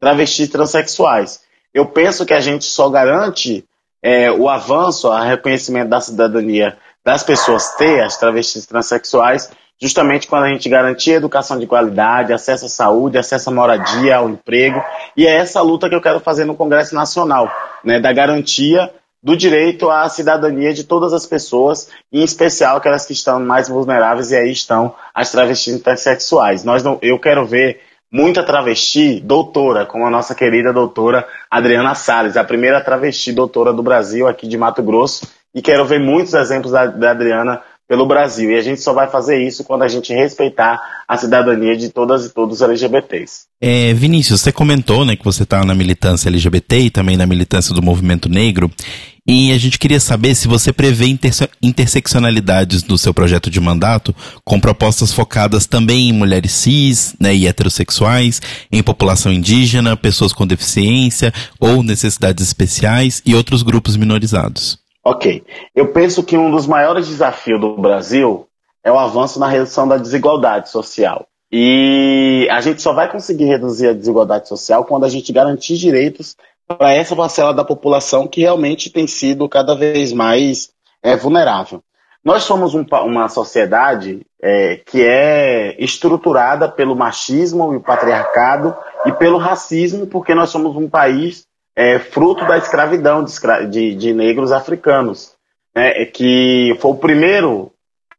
travestis 0.00 0.48
transexuais. 0.48 1.40
Eu 1.72 1.86
penso 1.86 2.26
que 2.26 2.34
a 2.34 2.40
gente 2.40 2.64
só 2.64 2.88
garante 2.88 3.64
é, 4.06 4.30
o 4.30 4.48
avanço, 4.48 5.08
o 5.08 5.20
reconhecimento 5.20 5.88
da 5.88 6.00
cidadania 6.00 6.78
das 7.04 7.24
pessoas 7.24 7.74
ter 7.74 8.04
as 8.04 8.16
travestis 8.16 8.64
transexuais, 8.64 9.50
justamente 9.82 10.28
quando 10.28 10.44
a 10.44 10.48
gente 10.48 10.68
garantir 10.68 11.10
educação 11.10 11.58
de 11.58 11.66
qualidade, 11.66 12.32
acesso 12.32 12.66
à 12.66 12.68
saúde, 12.68 13.18
acesso 13.18 13.50
à 13.50 13.52
moradia, 13.52 14.18
ao 14.18 14.28
emprego, 14.28 14.80
e 15.16 15.26
é 15.26 15.34
essa 15.34 15.60
luta 15.60 15.88
que 15.88 15.94
eu 15.96 16.00
quero 16.00 16.20
fazer 16.20 16.44
no 16.44 16.54
Congresso 16.54 16.94
Nacional, 16.94 17.50
né, 17.82 17.98
da 17.98 18.12
garantia 18.12 18.92
do 19.20 19.36
direito 19.36 19.90
à 19.90 20.08
cidadania 20.08 20.72
de 20.72 20.84
todas 20.84 21.12
as 21.12 21.26
pessoas, 21.26 21.88
em 22.12 22.22
especial 22.22 22.76
aquelas 22.76 23.04
que 23.06 23.12
estão 23.12 23.40
mais 23.40 23.68
vulneráveis, 23.68 24.30
e 24.30 24.36
aí 24.36 24.52
estão 24.52 24.94
as 25.12 25.32
travestis 25.32 25.74
intersexuais. 25.74 26.62
Nós 26.62 26.80
não, 26.80 26.96
eu 27.02 27.18
quero 27.18 27.44
ver 27.44 27.80
muita 28.12 28.42
travesti 28.42 29.20
doutora, 29.20 29.86
como 29.86 30.06
a 30.06 30.10
nossa 30.10 30.34
querida 30.34 30.72
doutora 30.72 31.26
Adriana 31.50 31.94
Salles, 31.94 32.36
a 32.36 32.44
primeira 32.44 32.80
travesti 32.80 33.32
doutora 33.32 33.72
do 33.72 33.82
Brasil 33.82 34.26
aqui 34.26 34.46
de 34.46 34.56
Mato 34.56 34.82
Grosso, 34.82 35.26
e 35.54 35.62
quero 35.62 35.84
ver 35.84 36.00
muitos 36.00 36.34
exemplos 36.34 36.72
da, 36.72 36.86
da 36.86 37.10
Adriana 37.12 37.62
pelo 37.88 38.06
Brasil. 38.06 38.50
E 38.50 38.56
a 38.56 38.62
gente 38.62 38.80
só 38.80 38.92
vai 38.92 39.08
fazer 39.08 39.42
isso 39.42 39.64
quando 39.64 39.82
a 39.82 39.88
gente 39.88 40.12
respeitar 40.12 40.78
a 41.06 41.16
cidadania 41.16 41.76
de 41.76 41.88
todas 41.88 42.26
e 42.26 42.30
todos 42.30 42.56
os 42.56 42.62
LGBTs. 42.62 43.46
É, 43.60 43.92
Vinícius, 43.94 44.40
você 44.40 44.52
comentou 44.52 45.04
né, 45.04 45.16
que 45.16 45.24
você 45.24 45.44
está 45.44 45.64
na 45.64 45.74
militância 45.74 46.28
LGBT 46.28 46.78
e 46.80 46.90
também 46.90 47.16
na 47.16 47.26
militância 47.26 47.74
do 47.74 47.82
movimento 47.82 48.28
negro. 48.28 48.70
E 49.26 49.50
a 49.52 49.58
gente 49.58 49.78
queria 49.78 49.98
saber 49.98 50.36
se 50.36 50.46
você 50.46 50.72
prevê 50.72 51.06
interse 51.06 51.48
interseccionalidades 51.60 52.84
no 52.84 52.96
seu 52.96 53.12
projeto 53.12 53.50
de 53.50 53.60
mandato, 53.60 54.14
com 54.44 54.60
propostas 54.60 55.12
focadas 55.12 55.66
também 55.66 56.08
em 56.08 56.12
mulheres 56.12 56.52
cis 56.52 57.16
né, 57.18 57.34
e 57.34 57.48
heterossexuais, 57.48 58.40
em 58.70 58.82
população 58.82 59.32
indígena, 59.32 59.96
pessoas 59.96 60.32
com 60.32 60.46
deficiência 60.46 61.32
ou 61.58 61.82
necessidades 61.82 62.46
especiais 62.46 63.20
e 63.26 63.34
outros 63.34 63.62
grupos 63.62 63.96
minorizados. 63.96 64.78
Ok. 65.04 65.42
Eu 65.74 65.92
penso 65.92 66.22
que 66.22 66.36
um 66.36 66.50
dos 66.50 66.66
maiores 66.66 67.08
desafios 67.08 67.60
do 67.60 67.76
Brasil 67.76 68.46
é 68.84 68.92
o 68.92 68.98
avanço 68.98 69.40
na 69.40 69.48
redução 69.48 69.88
da 69.88 69.96
desigualdade 69.96 70.70
social. 70.70 71.26
E 71.50 72.48
a 72.50 72.60
gente 72.60 72.82
só 72.82 72.92
vai 72.92 73.10
conseguir 73.10 73.44
reduzir 73.44 73.88
a 73.88 73.92
desigualdade 73.92 74.48
social 74.48 74.84
quando 74.84 75.04
a 75.04 75.08
gente 75.08 75.32
garantir 75.32 75.76
direitos 75.76 76.36
para 76.66 76.92
essa 76.92 77.14
parcela 77.14 77.54
da 77.54 77.64
população 77.64 78.26
que 78.26 78.40
realmente 78.40 78.90
tem 78.90 79.06
sido 79.06 79.48
cada 79.48 79.74
vez 79.74 80.12
mais 80.12 80.70
é, 81.02 81.16
vulnerável. 81.16 81.82
Nós 82.24 82.42
somos 82.42 82.74
um, 82.74 82.84
uma 83.04 83.28
sociedade 83.28 84.26
é, 84.42 84.76
que 84.76 85.04
é 85.04 85.76
estruturada 85.78 86.68
pelo 86.68 86.96
machismo 86.96 87.72
e 87.72 87.76
o 87.76 87.80
patriarcado 87.80 88.76
e 89.04 89.12
pelo 89.12 89.38
racismo, 89.38 90.06
porque 90.08 90.34
nós 90.34 90.50
somos 90.50 90.76
um 90.76 90.88
país 90.88 91.46
é 91.76 91.98
fruto 91.98 92.46
da 92.46 92.56
escravidão 92.56 93.22
de, 93.22 93.32
de, 93.68 93.94
de 93.94 94.12
negros 94.14 94.50
africanos, 94.50 95.34
né, 95.74 96.06
que 96.06 96.74
foi 96.80 96.90
o 96.90 96.96
primeiro 96.96 97.70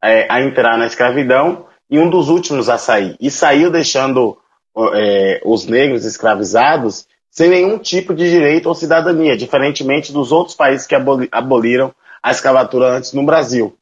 é, 0.01 0.27
a 0.29 0.41
entrar 0.41 0.77
na 0.77 0.85
escravidão 0.85 1.65
e 1.89 1.97
um 1.97 2.07
dos 2.07 2.29
últimos 2.29 2.69
a 2.69 2.77
sair. 2.77 3.17
E 3.19 3.31
saiu 3.31 3.71
deixando 3.71 4.37
é, 4.93 5.41
os 5.43 5.65
negros 5.65 6.05
escravizados 6.05 7.07
sem 7.37 7.51
nenhum 7.51 7.77
tipo 7.77 8.15
de 8.15 8.27
direito 8.27 8.65
ou 8.65 8.73
cidadania, 8.73 9.37
diferentemente 9.37 10.11
dos 10.11 10.31
outros 10.31 10.55
países 10.55 10.87
que 10.87 10.95
aboliram 11.31 11.93
a 12.23 12.31
escravatura 12.31 12.87
antes 12.97 13.13
no 13.13 13.23
Brasil. 13.23 13.77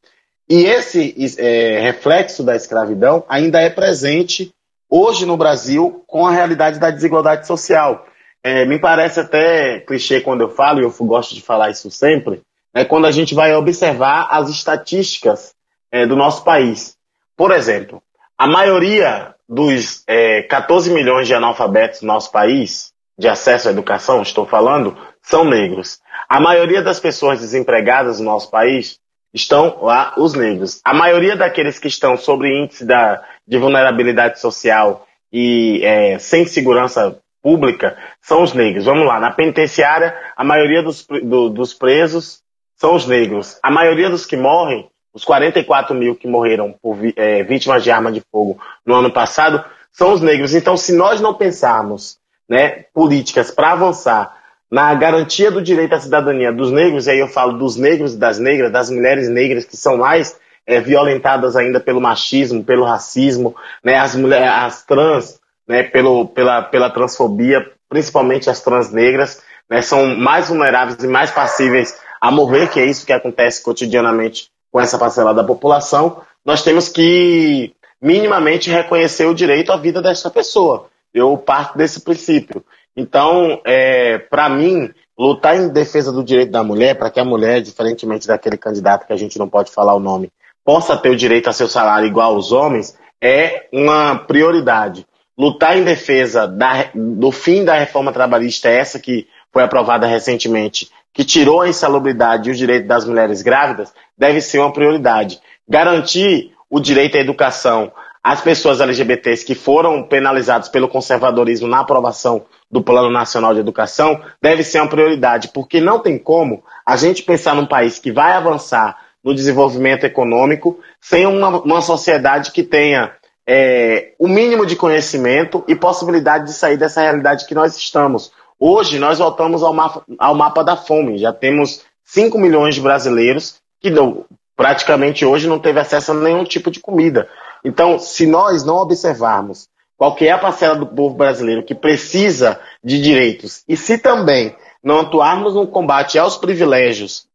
E 0.49 0.65
esse 0.65 1.15
é, 1.39 1.79
reflexo 1.79 2.43
da 2.43 2.53
escravidão 2.53 3.23
ainda 3.29 3.61
é 3.61 3.69
presente 3.69 4.53
hoje 4.89 5.25
no 5.25 5.37
Brasil 5.37 6.03
com 6.05 6.27
a 6.27 6.31
realidade 6.31 6.79
da 6.79 6.91
desigualdade 6.91 7.47
social. 7.47 8.05
É, 8.43 8.65
me 8.65 8.77
parece 8.77 9.21
até 9.21 9.79
clichê 9.79 10.19
quando 10.19 10.41
eu 10.41 10.49
falo, 10.49 10.81
e 10.81 10.83
eu 10.83 10.93
gosto 11.05 11.33
de 11.33 11.41
falar 11.41 11.69
isso 11.69 11.89
sempre, 11.89 12.41
é 12.73 12.83
quando 12.83 13.07
a 13.07 13.11
gente 13.11 13.33
vai 13.33 13.55
observar 13.55 14.27
as 14.31 14.49
estatísticas 14.49 15.53
é, 15.89 16.05
do 16.05 16.17
nosso 16.17 16.43
país. 16.43 16.97
Por 17.37 17.51
exemplo, 17.51 18.03
a 18.37 18.47
maioria 18.47 19.33
dos 19.47 20.03
é, 20.05 20.41
14 20.41 20.91
milhões 20.91 21.25
de 21.25 21.33
analfabetos 21.33 22.01
do 22.01 22.05
nosso 22.05 22.29
país, 22.33 22.93
de 23.17 23.27
acesso 23.27 23.67
à 23.67 23.71
educação, 23.71 24.21
estou 24.21 24.45
falando, 24.45 24.97
são 25.21 25.43
negros. 25.43 25.99
A 26.27 26.39
maioria 26.39 26.81
das 26.81 26.99
pessoas 26.99 27.39
desempregadas 27.39 28.19
no 28.19 28.25
nosso 28.25 28.49
país 28.51 28.99
estão 29.33 29.79
lá 29.81 30.13
os 30.17 30.33
negros. 30.33 30.79
A 30.83 30.93
maioria 30.93 31.35
daqueles 31.35 31.77
que 31.79 31.87
estão 31.87 32.17
sobre 32.17 32.49
índice 32.49 32.85
da, 32.85 33.21
de 33.47 33.57
vulnerabilidade 33.57 34.39
social 34.39 35.05
e 35.31 35.81
é, 35.83 36.17
sem 36.19 36.45
segurança 36.45 37.19
pública 37.41 37.97
são 38.21 38.41
os 38.41 38.53
negros. 38.53 38.85
Vamos 38.85 39.05
lá, 39.05 39.19
na 39.19 39.31
penitenciária, 39.31 40.17
a 40.35 40.43
maioria 40.43 40.81
dos, 40.81 41.05
do, 41.05 41.49
dos 41.49 41.73
presos 41.73 42.41
são 42.75 42.95
os 42.95 43.05
negros. 43.05 43.59
A 43.61 43.69
maioria 43.69 44.09
dos 44.09 44.25
que 44.25 44.37
morrem, 44.37 44.89
os 45.13 45.23
44 45.23 45.95
mil 45.95 46.15
que 46.15 46.27
morreram 46.27 46.73
por 46.81 46.97
é, 47.15 47.43
vítimas 47.43 47.83
de 47.83 47.91
arma 47.91 48.11
de 48.11 48.21
fogo 48.31 48.59
no 48.85 48.95
ano 48.95 49.11
passado, 49.11 49.63
são 49.91 50.11
os 50.13 50.21
negros. 50.21 50.55
Então, 50.55 50.75
se 50.75 50.95
nós 50.95 51.21
não 51.21 51.33
pensarmos 51.33 52.17
né, 52.49 52.85
políticas 52.93 53.51
para 53.51 53.71
avançar 53.71 54.35
na 54.69 54.93
garantia 54.93 55.51
do 55.51 55.61
direito 55.61 55.93
à 55.93 55.99
cidadania 55.99 56.51
dos 56.51 56.71
negros, 56.71 57.07
e 57.07 57.11
aí 57.11 57.19
eu 57.19 57.27
falo 57.27 57.57
dos 57.57 57.75
negros 57.75 58.13
e 58.13 58.17
das 58.17 58.39
negras, 58.39 58.71
das 58.71 58.89
mulheres 58.89 59.29
negras 59.29 59.65
que 59.65 59.77
são 59.77 59.97
mais 59.97 60.37
é, 60.65 60.79
violentadas 60.79 61.55
ainda 61.55 61.79
pelo 61.79 62.01
machismo, 62.01 62.63
pelo 62.63 62.83
racismo, 62.83 63.55
né, 63.83 63.97
as, 63.97 64.15
mulheres, 64.15 64.49
as 64.49 64.83
trans, 64.83 65.39
né, 65.67 65.83
pelo, 65.83 66.27
pela, 66.27 66.61
pela 66.63 66.89
transfobia, 66.89 67.65
principalmente 67.87 68.49
as 68.49 68.61
trans 68.61 68.91
negras, 68.91 69.41
né, 69.69 69.81
são 69.81 70.15
mais 70.15 70.49
vulneráveis 70.49 71.01
e 71.03 71.07
mais 71.07 71.31
passíveis 71.31 71.97
a 72.19 72.31
morrer, 72.31 72.69
que 72.69 72.79
é 72.79 72.85
isso 72.85 73.05
que 73.05 73.13
acontece 73.13 73.63
cotidianamente 73.63 74.49
com 74.71 74.81
essa 74.81 74.97
parcela 74.97 75.33
da 75.33 75.43
população, 75.43 76.21
nós 76.43 76.63
temos 76.63 76.89
que 76.89 77.73
minimamente 78.01 78.69
reconhecer 78.69 79.25
o 79.25 79.33
direito 79.33 79.71
à 79.71 79.77
vida 79.77 80.01
dessa 80.01 80.29
pessoa. 80.29 80.89
Eu 81.15 81.37
parto 81.37 81.77
desse 81.77 82.01
princípio. 82.01 82.61
Então, 82.95 83.61
é, 83.65 84.17
para 84.17 84.49
mim, 84.49 84.91
lutar 85.17 85.55
em 85.55 85.69
defesa 85.69 86.11
do 86.11 86.23
direito 86.23 86.51
da 86.51 86.61
mulher, 86.61 86.95
para 86.95 87.09
que 87.09 87.21
a 87.21 87.25
mulher, 87.25 87.61
diferentemente 87.61 88.27
daquele 88.27 88.57
candidato 88.57 89.07
que 89.07 89.13
a 89.13 89.17
gente 89.17 89.39
não 89.39 89.47
pode 89.47 89.71
falar 89.71 89.95
o 89.95 89.99
nome, 89.99 90.29
possa 90.63 90.97
ter 90.97 91.09
o 91.09 91.15
direito 91.15 91.49
a 91.49 91.53
seu 91.53 91.69
salário 91.69 92.07
igual 92.07 92.35
aos 92.35 92.51
homens, 92.51 92.97
é 93.21 93.67
uma 93.71 94.15
prioridade 94.15 95.07
lutar 95.37 95.77
em 95.77 95.83
defesa 95.83 96.47
da, 96.47 96.89
do 96.93 97.31
fim 97.31 97.63
da 97.63 97.75
reforma 97.75 98.11
trabalhista, 98.11 98.69
essa 98.69 98.99
que 98.99 99.27
foi 99.51 99.63
aprovada 99.63 100.05
recentemente, 100.05 100.89
que 101.13 101.23
tirou 101.23 101.61
a 101.61 101.69
insalubridade 101.69 102.49
e 102.49 102.51
o 102.51 102.55
direito 102.55 102.87
das 102.87 103.05
mulheres 103.05 103.41
grávidas, 103.41 103.93
deve 104.17 104.41
ser 104.41 104.59
uma 104.59 104.73
prioridade. 104.73 105.39
Garantir 105.67 106.53
o 106.69 106.79
direito 106.79 107.17
à 107.17 107.21
educação 107.21 107.91
às 108.25 108.41
pessoas 108.41 108.81
LGBTs 108.81 109.45
que 109.45 109.53
foram 109.53 110.01
penalizadas 110.01 110.67
pelo 110.67 110.87
conservadorismo 110.87 111.67
na 111.67 111.81
aprovação 111.81 112.43
do 112.71 112.81
Plano 112.81 113.11
Nacional 113.11 113.53
de 113.53 113.59
Educação 113.59 114.19
deve 114.41 114.63
ser 114.63 114.79
uma 114.79 114.89
prioridade, 114.89 115.49
porque 115.49 115.79
não 115.79 115.99
tem 115.99 116.17
como 116.17 116.63
a 116.83 116.97
gente 116.97 117.21
pensar 117.21 117.53
num 117.53 117.67
país 117.67 117.99
que 117.99 118.11
vai 118.11 118.31
avançar 118.31 118.97
no 119.23 119.35
desenvolvimento 119.35 120.05
econômico 120.05 120.79
sem 120.99 121.27
uma, 121.27 121.49
uma 121.49 121.81
sociedade 121.81 122.49
que 122.49 122.63
tenha 122.63 123.11
é, 123.45 124.13
o 124.17 124.27
mínimo 124.27 124.65
de 124.65 124.75
conhecimento 124.75 125.63
e 125.67 125.75
possibilidade 125.75 126.45
de 126.45 126.53
sair 126.53 126.77
dessa 126.77 127.01
realidade 127.01 127.45
que 127.45 127.53
nós 127.53 127.77
estamos. 127.77 128.31
Hoje, 128.59 128.97
nós 128.97 129.19
voltamos 129.19 129.61
ao 129.61 129.71
mapa, 129.71 130.03
ao 130.17 130.33
mapa 130.33 130.63
da 130.63 130.75
fome. 130.75 131.19
Já 131.19 131.31
temos 131.31 131.83
5 132.03 132.39
milhões 132.39 132.73
de 132.73 132.81
brasileiros 132.81 133.57
que 133.79 133.91
não, 133.91 134.25
praticamente 134.55 135.23
hoje 135.23 135.47
não 135.47 135.59
teve 135.59 135.79
acesso 135.79 136.11
a 136.11 136.15
nenhum 136.15 136.43
tipo 136.43 136.71
de 136.71 136.79
comida. 136.79 137.29
Então, 137.65 137.97
se 137.97 138.27
nós 138.27 138.63
não 138.63 138.75
observarmos 138.75 139.67
qual 139.97 140.15
é 140.21 140.29
a 140.29 140.37
parcela 140.37 140.75
do 140.75 140.85
povo 140.85 141.15
brasileiro 141.15 141.63
que 141.63 141.73
precisa 141.73 142.59
de 142.83 143.01
direitos 143.01 143.63
e 143.67 143.75
se 143.75 143.97
também 143.97 144.55
não 144.83 144.99
atuarmos 144.99 145.55
no 145.55 145.65
combate 145.65 146.19
aos 146.19 146.37
privilégios 146.37 147.25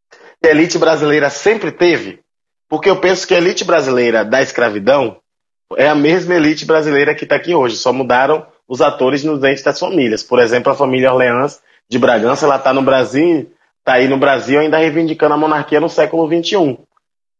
que 0.40 0.48
a 0.48 0.52
elite 0.52 0.78
brasileira 0.78 1.28
sempre 1.28 1.72
teve, 1.72 2.20
porque 2.68 2.88
eu 2.88 3.00
penso 3.00 3.26
que 3.26 3.34
a 3.34 3.38
elite 3.38 3.64
brasileira 3.64 4.24
da 4.24 4.40
escravidão 4.40 5.16
é 5.76 5.88
a 5.88 5.96
mesma 5.96 6.34
elite 6.34 6.64
brasileira 6.64 7.12
que 7.12 7.24
está 7.24 7.34
aqui 7.34 7.52
hoje, 7.52 7.76
só 7.76 7.92
mudaram 7.92 8.46
os 8.68 8.80
atores 8.80 9.24
nos 9.24 9.40
dentes 9.40 9.64
das 9.64 9.80
famílias. 9.80 10.22
Por 10.22 10.38
exemplo, 10.38 10.72
a 10.72 10.76
família 10.76 11.12
Orleans 11.12 11.60
de 11.88 11.98
Bragança, 11.98 12.46
ela 12.46 12.56
está 12.56 12.72
no 12.72 12.82
Brasil, 12.82 13.50
está 13.80 13.94
aí 13.94 14.06
no 14.06 14.16
Brasil 14.16 14.60
ainda 14.60 14.78
reivindicando 14.78 15.34
a 15.34 15.36
monarquia 15.36 15.80
no 15.80 15.88
século 15.88 16.28
XXI. 16.28 16.78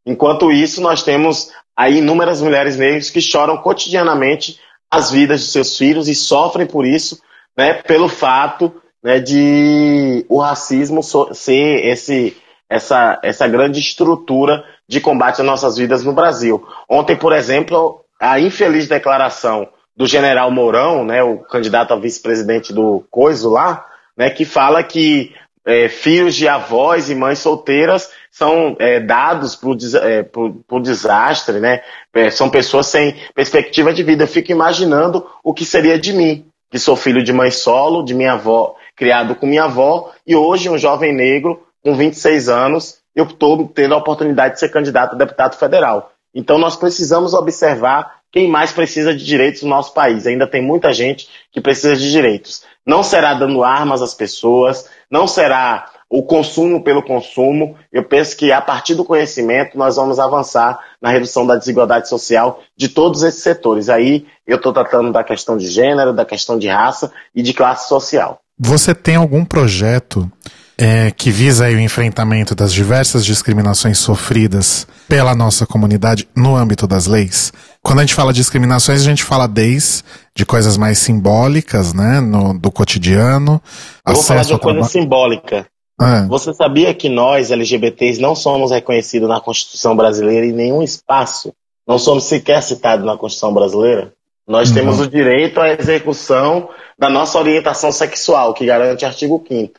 Enquanto 0.05 0.51
isso, 0.51 0.81
nós 0.81 1.03
temos 1.03 1.53
aí 1.77 1.99
inúmeras 1.99 2.41
mulheres 2.41 2.77
negras 2.77 3.11
que 3.11 3.21
choram 3.21 3.57
cotidianamente 3.57 4.59
as 4.91 5.11
vidas 5.11 5.41
de 5.41 5.47
seus 5.47 5.79
filhos 5.79 6.09
e 6.09 6.15
sofrem 6.15 6.67
por 6.67 6.85
isso, 6.85 7.21
né, 7.57 7.75
pelo 7.75 8.09
fato 8.09 8.75
né, 9.03 9.21
de 9.21 10.25
o 10.29 10.41
racismo 10.41 11.03
ser 11.03 11.87
esse, 11.87 12.37
essa, 12.69 13.19
essa 13.23 13.49
grande 13.49 13.81
estrutura 13.81 14.65
de 14.89 15.01
combate 15.01 15.41
às 15.41 15.47
nossas 15.47 15.77
vidas 15.77 16.05
no 16.05 16.13
Brasil. 16.13 16.67
Ontem, 16.89 17.17
por 17.17 17.33
exemplo, 17.33 18.05
a 18.21 18.41
infeliz 18.41 18.89
declaração 18.89 19.69
do 19.97 20.07
general 20.07 20.51
Mourão, 20.51 21.05
né, 21.05 21.23
o 21.23 21.39
candidato 21.39 21.93
a 21.93 21.97
vice-presidente 21.97 22.73
do 22.73 23.05
Coiso 23.11 23.51
lá, 23.51 23.87
né, 24.17 24.31
que 24.31 24.45
fala 24.45 24.83
que 24.83 25.35
é, 25.65 25.89
filhos 25.89 26.35
de 26.35 26.49
avós 26.49 27.11
e 27.11 27.15
mães 27.15 27.39
solteiras 27.39 28.11
são 28.31 28.77
é, 28.79 29.01
dados 29.01 29.55
por, 29.55 29.77
é, 30.03 30.23
por, 30.23 30.53
por, 30.67 30.81
desastre, 30.81 31.61
né? 31.61 31.83
É, 32.15 32.31
são 32.31 32.49
pessoas 32.49 32.87
sem 32.87 33.17
perspectiva 33.35 33.93
de 33.93 34.03
vida. 34.03 34.25
Eu 34.25 34.29
fico 34.29 34.53
imaginando 34.53 35.27
o 35.43 35.53
que 35.53 35.65
seria 35.65 35.99
de 35.99 36.13
mim, 36.13 36.47
que 36.71 36.79
sou 36.79 36.97
filho 36.97 37.23
de 37.23 37.33
mãe 37.33 37.51
solo, 37.51 38.05
de 38.05 38.15
minha 38.15 38.33
avó, 38.33 38.75
criado 38.97 39.35
com 39.35 39.47
minha 39.47 39.65
avó, 39.65 40.13
e 40.27 40.35
hoje 40.35 40.71
um 40.71 40.79
jovem 40.79 41.13
negro 41.13 41.63
com 41.83 41.95
26 41.95 42.49
anos, 42.49 42.99
eu 43.15 43.25
estou 43.25 43.67
tendo 43.69 43.95
a 43.95 43.99
oportunidade 43.99 44.55
de 44.55 44.61
ser 44.61 44.69
candidato 44.69 45.15
a 45.15 45.19
deputado 45.19 45.57
federal. 45.57 46.13
Então 46.35 46.59
nós 46.59 46.77
precisamos 46.77 47.35
observar 47.35 48.20
quem 48.33 48.49
mais 48.49 48.73
precisa 48.73 49.15
de 49.15 49.25
direitos 49.25 49.63
no 49.63 49.69
nosso 49.69 49.93
país. 49.93 50.27
Ainda 50.27 50.47
tem 50.47 50.63
muita 50.63 50.93
gente 50.93 51.29
que 51.53 51.61
precisa 51.61 51.97
de 51.97 52.11
direitos. 52.11 52.63
Não 52.87 53.03
será 53.03 53.35
dando 53.35 53.63
armas 53.63 54.03
às 54.03 54.15
pessoas, 54.15 54.89
não 55.11 55.27
será 55.27 55.87
o 56.09 56.23
consumo 56.23 56.83
pelo 56.83 57.03
consumo. 57.03 57.77
Eu 57.93 58.03
penso 58.03 58.37
que 58.37 58.51
a 58.51 58.61
partir 58.61 58.95
do 58.95 59.05
conhecimento 59.05 59.79
nós 59.79 59.97
vamos 59.97 60.19
avançar 60.19 60.79
na 61.01 61.11
redução 61.11 61.47
da 61.47 61.57
desigualdade 61.57 62.09
social 62.09 62.61
de 62.77 62.89
todos 62.89 63.23
esses 63.23 63.43
setores. 63.43 63.89
Aí 63.89 64.27
eu 64.47 64.57
estou 64.57 64.73
tratando 64.73 65.13
da 65.13 65.23
questão 65.23 65.57
de 65.57 65.69
gênero, 65.69 66.13
da 66.13 66.25
questão 66.25 66.59
de 66.59 66.69
raça 66.69 67.13
e 67.35 67.43
de 67.43 67.55
classe 67.55 67.89
social. 67.89 68.41
Você 68.59 68.95
tem 68.95 69.17
algum 69.17 69.45
projeto 69.45 70.31
é, 70.77 71.11
que 71.11 71.31
visa 71.31 71.67
o 71.67 71.79
enfrentamento 71.79 72.55
das 72.55 72.73
diversas 72.73 73.25
discriminações 73.25 73.99
sofridas 73.99 74.87
pela 75.07 75.35
nossa 75.35 75.67
comunidade 75.67 76.27
no 76.35 76.57
âmbito 76.57 76.87
das 76.87 77.07
leis? 77.07 77.53
Quando 77.83 78.01
a 78.01 78.03
gente 78.03 78.15
fala 78.15 78.33
de 78.33 78.41
discriminações, 78.41 79.01
a 79.01 79.05
gente 79.05 79.25
fala 79.25 79.47
desde 79.47 80.03
de 80.35 80.45
coisas 80.45 80.77
mais 80.77 80.99
simbólicas, 80.99 81.95
né, 81.95 82.21
no, 82.21 82.59
do 82.59 82.71
cotidiano. 82.71 83.61
Eu 84.07 84.15
vou 84.15 84.23
falar 84.23 84.43
de 84.43 84.53
uma 84.53 84.59
coisa 84.59 84.85
simbólica. 84.85 85.67
É. 86.01 86.27
Você 86.29 86.55
sabia 86.55 86.95
que 86.95 87.09
nós, 87.09 87.51
LGBTs, 87.51 88.21
não 88.21 88.35
somos 88.35 88.71
reconhecidos 88.71 89.29
na 89.29 89.41
Constituição 89.41 89.95
brasileira 89.95 90.47
em 90.47 90.53
nenhum 90.53 90.83
espaço? 90.83 91.53
Não 91.87 91.99
somos 91.99 92.25
sequer 92.25 92.63
citados 92.63 93.05
na 93.05 93.17
Constituição 93.17 93.53
brasileira? 93.53 94.13
Nós 94.47 94.71
uhum. 94.71 94.75
temos 94.75 95.01
o 95.01 95.07
direito 95.07 95.61
à 95.61 95.71
execução 95.71 96.71
da 96.99 97.09
nossa 97.09 97.39
orientação 97.39 97.93
sexual, 97.93 98.55
que 98.55 98.67
garante 98.67 99.05
o 99.05 99.09
artigo 99.09 99.45
5 99.47 99.75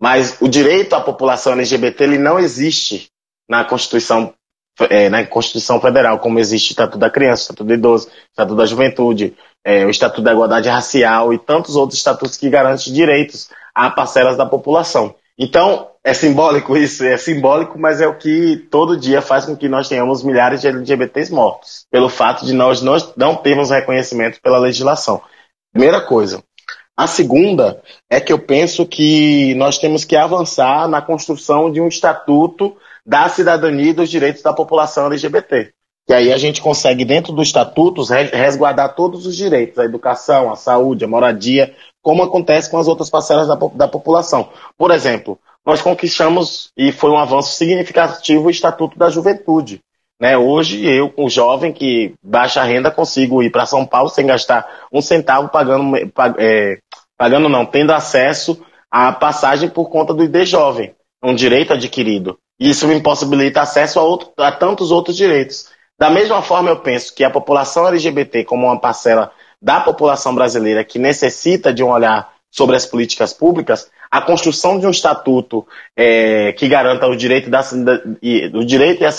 Mas 0.00 0.36
o 0.40 0.48
direito 0.48 0.94
à 0.94 1.00
população 1.00 1.54
LGBT 1.54 2.04
ele 2.04 2.18
não 2.18 2.38
existe 2.38 3.08
na 3.48 3.64
Constituição 3.64 4.32
é, 4.88 5.08
na 5.08 5.26
Constituição 5.26 5.80
Federal, 5.80 6.18
como 6.18 6.38
existe 6.38 6.70
o 6.70 6.72
Estatuto 6.72 6.98
da 6.98 7.10
Criança, 7.10 7.42
o 7.42 7.44
Estatuto 7.44 7.64
do 7.64 7.74
Idoso, 7.74 8.08
o 8.08 8.10
Estatuto 8.30 8.56
da 8.56 8.66
Juventude, 8.66 9.36
é, 9.64 9.86
o 9.86 9.90
Estatuto 9.90 10.22
da 10.22 10.32
Igualdade 10.32 10.68
Racial 10.68 11.32
e 11.32 11.38
tantos 11.38 11.76
outros 11.76 11.98
estatutos 11.98 12.36
que 12.36 12.50
garantem 12.50 12.92
direitos 12.92 13.50
a 13.74 13.90
parcelas 13.90 14.36
da 14.36 14.46
população. 14.46 15.14
Então, 15.38 15.88
é 16.04 16.12
simbólico 16.12 16.76
isso, 16.76 17.04
é 17.04 17.16
simbólico, 17.16 17.78
mas 17.78 18.00
é 18.00 18.06
o 18.06 18.16
que 18.16 18.56
todo 18.70 18.96
dia 18.96 19.22
faz 19.22 19.46
com 19.46 19.56
que 19.56 19.68
nós 19.68 19.88
tenhamos 19.88 20.22
milhares 20.22 20.60
de 20.60 20.68
LGBTs 20.68 21.32
mortos, 21.32 21.86
pelo 21.90 22.08
fato 22.08 22.44
de 22.44 22.52
nós 22.52 22.82
não 23.16 23.36
termos 23.36 23.70
reconhecimento 23.70 24.40
pela 24.42 24.58
legislação. 24.58 25.22
Primeira 25.72 26.00
coisa. 26.00 26.42
A 26.96 27.06
segunda 27.06 27.82
é 28.10 28.20
que 28.20 28.32
eu 28.32 28.38
penso 28.38 28.84
que 28.84 29.54
nós 29.54 29.78
temos 29.78 30.04
que 30.04 30.14
avançar 30.14 30.86
na 30.88 31.00
construção 31.00 31.72
de 31.72 31.80
um 31.80 31.88
estatuto 31.88 32.76
da 33.04 33.28
cidadania 33.28 33.90
e 33.90 33.94
dos 33.94 34.08
direitos 34.08 34.42
da 34.42 34.52
população 34.52 35.06
LGBT. 35.06 35.72
Que 36.06 36.14
aí 36.14 36.32
a 36.32 36.38
gente 36.38 36.60
consegue, 36.60 37.04
dentro 37.04 37.32
dos 37.32 37.48
estatutos, 37.48 38.10
resguardar 38.10 38.94
todos 38.94 39.24
os 39.24 39.36
direitos, 39.36 39.78
a 39.78 39.84
educação, 39.84 40.50
a 40.50 40.56
saúde, 40.56 41.04
a 41.04 41.08
moradia, 41.08 41.74
como 42.02 42.22
acontece 42.22 42.70
com 42.70 42.78
as 42.78 42.88
outras 42.88 43.08
parcelas 43.08 43.46
da, 43.46 43.54
da 43.54 43.86
população. 43.86 44.48
Por 44.76 44.90
exemplo, 44.90 45.38
nós 45.64 45.80
conquistamos, 45.80 46.72
e 46.76 46.90
foi 46.90 47.10
um 47.10 47.18
avanço 47.18 47.54
significativo, 47.54 48.46
o 48.46 48.50
Estatuto 48.50 48.98
da 48.98 49.08
Juventude. 49.08 49.80
Né? 50.20 50.36
Hoje, 50.36 50.84
eu, 50.84 51.12
um 51.16 51.28
jovem 51.28 51.72
que 51.72 52.14
baixa 52.22 52.62
renda, 52.62 52.90
consigo 52.90 53.42
ir 53.42 53.50
para 53.50 53.66
São 53.66 53.86
Paulo 53.86 54.08
sem 54.08 54.26
gastar 54.26 54.68
um 54.92 55.00
centavo 55.00 55.48
pagando, 55.48 55.96
é, 56.38 56.78
pagando 57.16 57.48
não, 57.48 57.64
tendo 57.64 57.92
acesso 57.92 58.60
à 58.90 59.12
passagem 59.12 59.68
por 59.68 59.88
conta 59.88 60.12
do 60.12 60.24
ID 60.24 60.44
Jovem, 60.44 60.94
um 61.22 61.34
direito 61.34 61.72
adquirido. 61.72 62.38
Isso 62.68 62.86
me 62.86 62.94
impossibilita 62.94 63.60
acesso 63.60 63.98
a, 63.98 64.02
outro, 64.02 64.30
a 64.38 64.52
tantos 64.52 64.92
outros 64.92 65.16
direitos. 65.16 65.68
Da 65.98 66.08
mesma 66.08 66.42
forma, 66.42 66.70
eu 66.70 66.78
penso 66.78 67.14
que 67.14 67.24
a 67.24 67.30
população 67.30 67.88
LGBT, 67.88 68.44
como 68.44 68.66
uma 68.66 68.80
parcela 68.80 69.32
da 69.60 69.80
população 69.80 70.34
brasileira 70.34 70.84
que 70.84 70.98
necessita 70.98 71.72
de 71.72 71.82
um 71.82 71.90
olhar 71.90 72.32
sobre 72.50 72.76
as 72.76 72.86
políticas 72.86 73.32
públicas, 73.32 73.90
a 74.10 74.20
construção 74.20 74.78
de 74.78 74.86
um 74.86 74.90
estatuto 74.90 75.66
é, 75.96 76.52
que 76.52 76.68
garanta 76.68 77.06
o 77.06 77.16
direito 77.16 77.48
da 77.48 77.62
o 78.54 78.64
direito 78.64 79.02
e 79.02 79.06
a, 79.06 79.10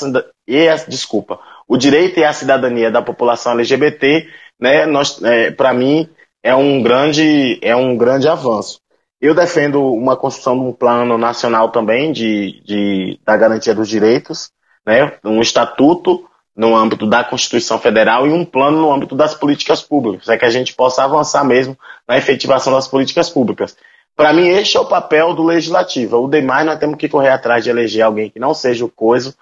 e 0.48 0.70
a, 0.70 0.76
desculpa, 0.76 1.40
o 1.68 1.76
direito 1.76 2.20
e 2.20 2.24
a 2.24 2.32
cidadania 2.32 2.92
da 2.92 3.02
população 3.02 3.54
LGBT, 3.54 4.28
né, 4.62 4.86
é, 5.24 5.52
para 5.52 5.74
mim 5.74 6.08
é 6.44 6.54
um 6.54 6.82
grande 6.82 7.60
é 7.62 7.76
um 7.76 7.98
grande 7.98 8.28
avanço. 8.28 8.83
Eu 9.24 9.34
defendo 9.34 9.82
uma 9.94 10.18
construção 10.18 10.60
de 10.60 10.66
um 10.66 10.74
plano 10.74 11.18
nacional 11.18 11.70
também 11.70 12.12
de, 12.12 12.62
de, 12.66 13.20
da 13.24 13.38
garantia 13.38 13.74
dos 13.74 13.88
direitos, 13.88 14.52
né? 14.86 15.14
um 15.24 15.40
estatuto 15.40 16.26
no 16.54 16.76
âmbito 16.76 17.08
da 17.08 17.24
Constituição 17.24 17.80
Federal 17.80 18.28
e 18.28 18.34
um 18.34 18.44
plano 18.44 18.82
no 18.82 18.92
âmbito 18.92 19.16
das 19.16 19.34
políticas 19.34 19.82
públicas, 19.82 20.28
é 20.28 20.38
que 20.38 20.44
a 20.44 20.50
gente 20.50 20.74
possa 20.74 21.06
avançar 21.06 21.46
mesmo 21.46 21.78
na 22.06 22.18
efetivação 22.18 22.74
das 22.74 22.86
políticas 22.86 23.30
públicas. 23.30 23.78
Para 24.14 24.34
mim, 24.34 24.46
este 24.46 24.76
é 24.76 24.80
o 24.82 24.86
papel 24.86 25.34
do 25.34 25.42
legislativo. 25.42 26.18
O 26.18 26.28
demais, 26.30 26.66
nós 26.66 26.78
temos 26.78 26.98
que 26.98 27.08
correr 27.08 27.30
atrás 27.30 27.64
de 27.64 27.70
eleger 27.70 28.02
alguém 28.02 28.30
que 28.30 28.40
não 28.40 28.54
seja 28.54 28.84
o 28.84 28.90
coisa, 28.90 29.34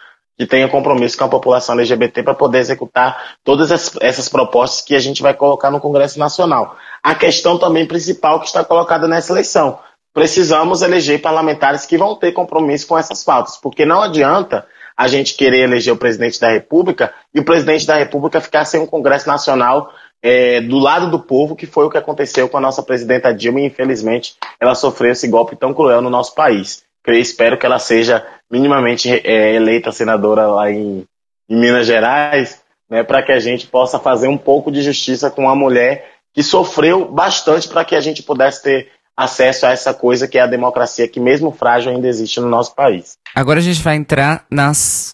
que 0.42 0.48
tenha 0.48 0.68
compromisso 0.68 1.16
com 1.16 1.26
a 1.26 1.30
população 1.30 1.76
LGBT 1.76 2.24
para 2.24 2.34
poder 2.34 2.58
executar 2.58 3.36
todas 3.44 3.70
essas 4.02 4.28
propostas 4.28 4.84
que 4.84 4.96
a 4.96 5.00
gente 5.00 5.22
vai 5.22 5.36
colocar 5.36 5.70
no 5.70 5.80
Congresso 5.80 6.18
Nacional. 6.18 6.78
A 7.04 7.14
questão 7.14 7.60
também 7.60 7.86
principal 7.86 8.40
que 8.40 8.48
está 8.48 8.64
colocada 8.64 9.08
nessa 9.08 9.32
eleição. 9.32 9.78
Precisamos 10.12 10.82
eleger 10.82 11.22
parlamentares 11.22 11.86
que 11.86 11.96
vão 11.96 12.16
ter 12.16 12.32
compromisso 12.32 12.88
com 12.88 12.98
essas 12.98 13.24
pautas, 13.24 13.56
porque 13.56 13.86
não 13.86 14.02
adianta 14.02 14.66
a 14.98 15.08
gente 15.08 15.36
querer 15.36 15.60
eleger 15.60 15.94
o 15.94 15.98
presidente 15.98 16.42
da 16.42 16.50
República 16.50 17.14
e 17.32 17.40
o 17.40 17.46
presidente 17.46 17.86
da 17.86 17.98
República 17.98 18.42
ficar 18.42 18.66
sem 18.66 18.82
um 18.82 18.88
Congresso 18.88 19.28
Nacional 19.28 19.94
é, 20.24 20.60
do 20.60 20.80
lado 20.80 21.12
do 21.12 21.20
povo, 21.20 21.56
que 21.56 21.68
foi 21.68 21.86
o 21.86 21.90
que 21.92 22.00
aconteceu 22.00 22.50
com 22.50 22.58
a 22.58 22.62
nossa 22.62 22.82
presidenta 22.82 23.32
Dilma 23.32 23.60
e 23.60 23.66
infelizmente 23.68 24.38
ela 24.60 24.74
sofreu 24.74 25.12
esse 25.12 25.28
golpe 25.28 25.56
tão 25.56 25.72
cruel 25.72 26.02
no 26.02 26.10
nosso 26.10 26.34
país 26.34 26.84
eu 27.06 27.14
espero 27.16 27.58
que 27.58 27.66
ela 27.66 27.80
seja 27.80 28.26
minimamente 28.50 29.10
é, 29.10 29.56
eleita 29.56 29.92
senadora 29.92 30.48
lá 30.48 30.70
em, 30.70 31.04
em 31.50 31.56
Minas 31.56 31.88
Gerais, 31.88 32.62
né, 32.90 33.04
para 33.04 33.24
que 33.24 33.32
a 33.32 33.40
gente 33.40 33.68
possa 33.68 34.00
fazer 34.00 34.28
um 34.28 34.38
pouco 34.38 34.72
de 34.72 34.82
justiça 34.82 35.32
com 35.32 35.44
uma 35.44 35.56
mulher 35.56 36.12
que 36.34 36.44
sofreu 36.44 37.12
bastante 37.12 37.68
para 37.68 37.84
que 37.86 37.96
a 37.96 38.02
gente 38.02 38.24
pudesse 38.24 38.64
ter 38.64 38.90
acesso 39.16 39.66
a 39.66 39.72
essa 39.72 39.94
coisa 39.94 40.28
que 40.28 40.38
é 40.38 40.42
a 40.42 40.48
democracia, 40.48 41.08
que 41.08 41.20
mesmo 41.20 41.52
frágil 41.52 41.92
ainda 41.92 42.08
existe 42.08 42.40
no 42.40 42.48
nosso 42.48 42.76
país. 42.76 43.18
Agora 43.36 43.60
a 43.60 43.64
gente 43.64 43.82
vai 43.82 43.96
entrar 43.96 44.46
nas, 44.50 45.14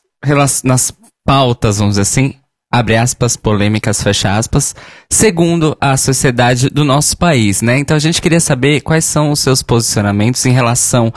nas 0.63 0.93
pautas, 1.25 1.77
vamos 1.77 1.93
dizer 1.93 2.03
assim, 2.03 2.35
abre 2.71 2.95
aspas, 2.95 3.35
polêmicas, 3.35 4.01
fecha 4.01 4.37
aspas, 4.37 4.75
segundo 5.09 5.75
a 5.79 5.97
sociedade 5.97 6.69
do 6.69 6.83
nosso 6.83 7.17
país, 7.17 7.61
né? 7.61 7.79
Então 7.79 7.97
a 7.97 7.99
gente 7.99 8.21
queria 8.21 8.39
saber 8.39 8.81
quais 8.81 9.05
são 9.05 9.31
os 9.31 9.39
seus 9.39 9.61
posicionamentos 9.61 10.45
em 10.45 10.51
relação 10.51 11.11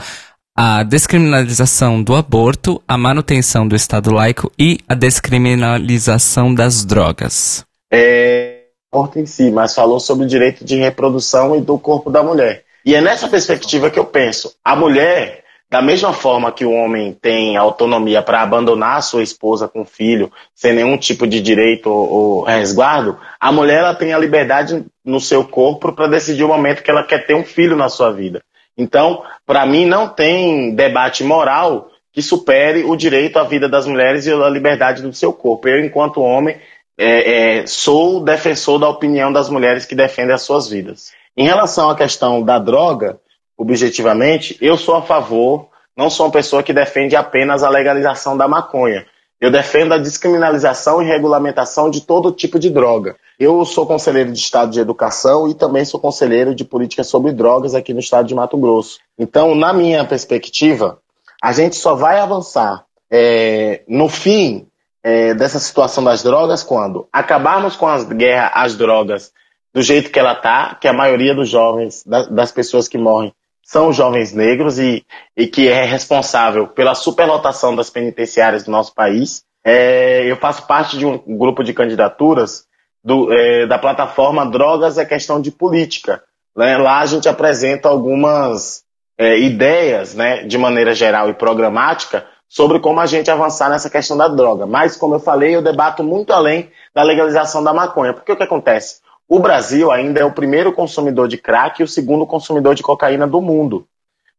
a 0.55 0.83
descriminalização 0.83 2.03
do 2.03 2.15
aborto, 2.15 2.81
a 2.87 2.97
manutenção 2.97 3.67
do 3.67 3.75
Estado 3.75 4.11
laico 4.11 4.51
e 4.59 4.79
a 4.87 4.93
descriminalização 4.93 6.53
das 6.53 6.83
drogas. 6.83 7.65
É 7.91 8.65
aborto 8.91 9.19
em 9.19 9.25
si, 9.25 9.49
mas 9.49 9.73
falou 9.73 9.99
sobre 9.99 10.25
o 10.25 10.27
direito 10.27 10.65
de 10.65 10.75
reprodução 10.75 11.55
e 11.55 11.61
do 11.61 11.79
corpo 11.79 12.09
da 12.09 12.21
mulher. 12.21 12.65
E 12.85 12.93
é 12.93 13.01
nessa 13.01 13.27
perspectiva 13.27 13.89
que 13.89 13.97
eu 13.97 14.05
penso. 14.05 14.53
A 14.63 14.75
mulher, 14.75 15.43
da 15.69 15.81
mesma 15.81 16.11
forma 16.11 16.51
que 16.51 16.65
o 16.65 16.71
homem 16.71 17.17
tem 17.21 17.55
autonomia 17.55 18.21
para 18.21 18.41
abandonar 18.41 18.97
a 18.97 19.01
sua 19.01 19.23
esposa 19.23 19.67
com 19.67 19.85
filho, 19.85 20.31
sem 20.53 20.73
nenhum 20.73 20.97
tipo 20.97 21.25
de 21.25 21.39
direito 21.39 21.89
ou 21.89 22.43
resguardo, 22.43 23.17
a 23.39 23.51
mulher 23.51 23.79
ela 23.79 23.95
tem 23.95 24.13
a 24.13 24.19
liberdade 24.19 24.83
no 25.05 25.21
seu 25.21 25.45
corpo 25.45 25.93
para 25.93 26.07
decidir 26.07 26.43
o 26.43 26.49
momento 26.49 26.83
que 26.83 26.91
ela 26.91 27.03
quer 27.03 27.25
ter 27.25 27.35
um 27.35 27.45
filho 27.45 27.77
na 27.77 27.87
sua 27.87 28.11
vida. 28.11 28.41
Então, 28.77 29.23
para 29.45 29.65
mim, 29.65 29.85
não 29.85 30.07
tem 30.07 30.73
debate 30.73 31.23
moral 31.23 31.89
que 32.13 32.21
supere 32.21 32.83
o 32.83 32.95
direito 32.95 33.37
à 33.37 33.43
vida 33.43 33.69
das 33.69 33.85
mulheres 33.85 34.25
e 34.25 34.31
a 34.31 34.49
liberdade 34.49 35.01
do 35.01 35.13
seu 35.13 35.31
corpo. 35.31 35.67
Eu, 35.67 35.83
enquanto 35.83 36.21
homem, 36.21 36.57
é, 36.97 37.59
é, 37.59 37.67
sou 37.67 38.23
defensor 38.23 38.79
da 38.79 38.89
opinião 38.89 39.31
das 39.31 39.49
mulheres 39.49 39.85
que 39.85 39.95
defendem 39.95 40.35
as 40.35 40.41
suas 40.41 40.67
vidas. 40.67 41.11
Em 41.35 41.45
relação 41.45 41.89
à 41.89 41.95
questão 41.95 42.43
da 42.43 42.59
droga, 42.59 43.19
objetivamente, 43.57 44.57
eu 44.61 44.77
sou 44.77 44.95
a 44.95 45.01
favor, 45.01 45.69
não 45.95 46.09
sou 46.09 46.25
uma 46.25 46.31
pessoa 46.31 46.63
que 46.63 46.73
defende 46.73 47.15
apenas 47.15 47.63
a 47.63 47.69
legalização 47.69 48.37
da 48.37 48.47
maconha. 48.47 49.05
Eu 49.41 49.49
defendo 49.49 49.93
a 49.93 49.97
descriminalização 49.97 51.01
e 51.01 51.05
regulamentação 51.05 51.89
de 51.89 52.01
todo 52.01 52.31
tipo 52.31 52.59
de 52.59 52.69
droga. 52.69 53.15
Eu 53.39 53.65
sou 53.65 53.87
conselheiro 53.87 54.31
de 54.31 54.37
Estado 54.37 54.69
de 54.69 54.79
Educação 54.79 55.49
e 55.49 55.55
também 55.55 55.83
sou 55.83 55.99
conselheiro 55.99 56.53
de 56.53 56.63
política 56.63 57.03
sobre 57.03 57.33
drogas 57.33 57.73
aqui 57.73 57.91
no 57.91 57.99
estado 57.99 58.27
de 58.27 58.35
Mato 58.35 58.55
Grosso. 58.55 58.99
Então, 59.17 59.55
na 59.55 59.73
minha 59.73 60.05
perspectiva, 60.05 60.99
a 61.41 61.51
gente 61.51 61.75
só 61.75 61.95
vai 61.95 62.19
avançar 62.19 62.85
é, 63.09 63.81
no 63.87 64.07
fim 64.07 64.67
é, 65.03 65.33
dessa 65.33 65.57
situação 65.57 66.03
das 66.03 66.21
drogas 66.21 66.61
quando 66.61 67.07
acabarmos 67.11 67.75
com 67.75 67.87
as 67.87 68.03
guerras 68.03 68.51
às 68.53 68.75
drogas 68.75 69.33
do 69.73 69.81
jeito 69.81 70.11
que 70.11 70.19
ela 70.19 70.33
está, 70.33 70.75
que 70.75 70.87
a 70.87 70.93
maioria 70.93 71.33
dos 71.33 71.49
jovens, 71.49 72.03
das 72.05 72.51
pessoas 72.51 72.87
que 72.87 72.97
morrem, 72.97 73.33
são 73.71 73.93
jovens 73.93 74.33
negros 74.33 74.77
e, 74.79 75.05
e 75.35 75.47
que 75.47 75.69
é 75.69 75.85
responsável 75.85 76.67
pela 76.67 76.93
superlotação 76.93 77.73
das 77.73 77.89
penitenciárias 77.89 78.65
do 78.65 78.71
nosso 78.71 78.93
país. 78.93 79.43
É, 79.63 80.29
eu 80.29 80.35
faço 80.35 80.67
parte 80.67 80.97
de 80.97 81.05
um 81.05 81.37
grupo 81.37 81.63
de 81.63 81.73
candidaturas 81.73 82.65
do, 83.01 83.31
é, 83.31 83.65
da 83.65 83.79
plataforma 83.79 84.45
Drogas 84.45 84.97
é 84.97 85.05
Questão 85.05 85.39
de 85.39 85.51
Política. 85.51 86.21
Né? 86.53 86.77
Lá 86.77 86.99
a 86.99 87.05
gente 87.05 87.29
apresenta 87.29 87.87
algumas 87.87 88.83
é, 89.17 89.39
ideias, 89.39 90.13
né, 90.13 90.43
de 90.43 90.57
maneira 90.57 90.93
geral 90.93 91.29
e 91.29 91.33
programática, 91.33 92.25
sobre 92.49 92.77
como 92.81 92.99
a 92.99 93.05
gente 93.05 93.31
avançar 93.31 93.69
nessa 93.69 93.89
questão 93.89 94.17
da 94.17 94.27
droga. 94.27 94.65
Mas, 94.65 94.97
como 94.97 95.15
eu 95.15 95.19
falei, 95.21 95.55
eu 95.55 95.61
debato 95.61 96.03
muito 96.03 96.33
além 96.33 96.69
da 96.93 97.03
legalização 97.03 97.63
da 97.63 97.73
maconha. 97.73 98.13
Porque 98.13 98.33
o 98.33 98.35
que 98.35 98.43
acontece? 98.43 98.99
O 99.33 99.39
Brasil 99.39 99.89
ainda 99.89 100.19
é 100.19 100.25
o 100.25 100.33
primeiro 100.33 100.73
consumidor 100.73 101.25
de 101.29 101.37
crack 101.37 101.79
e 101.79 101.85
o 101.85 101.87
segundo 101.87 102.27
consumidor 102.27 102.75
de 102.75 102.83
cocaína 102.83 103.25
do 103.25 103.41
mundo. 103.41 103.87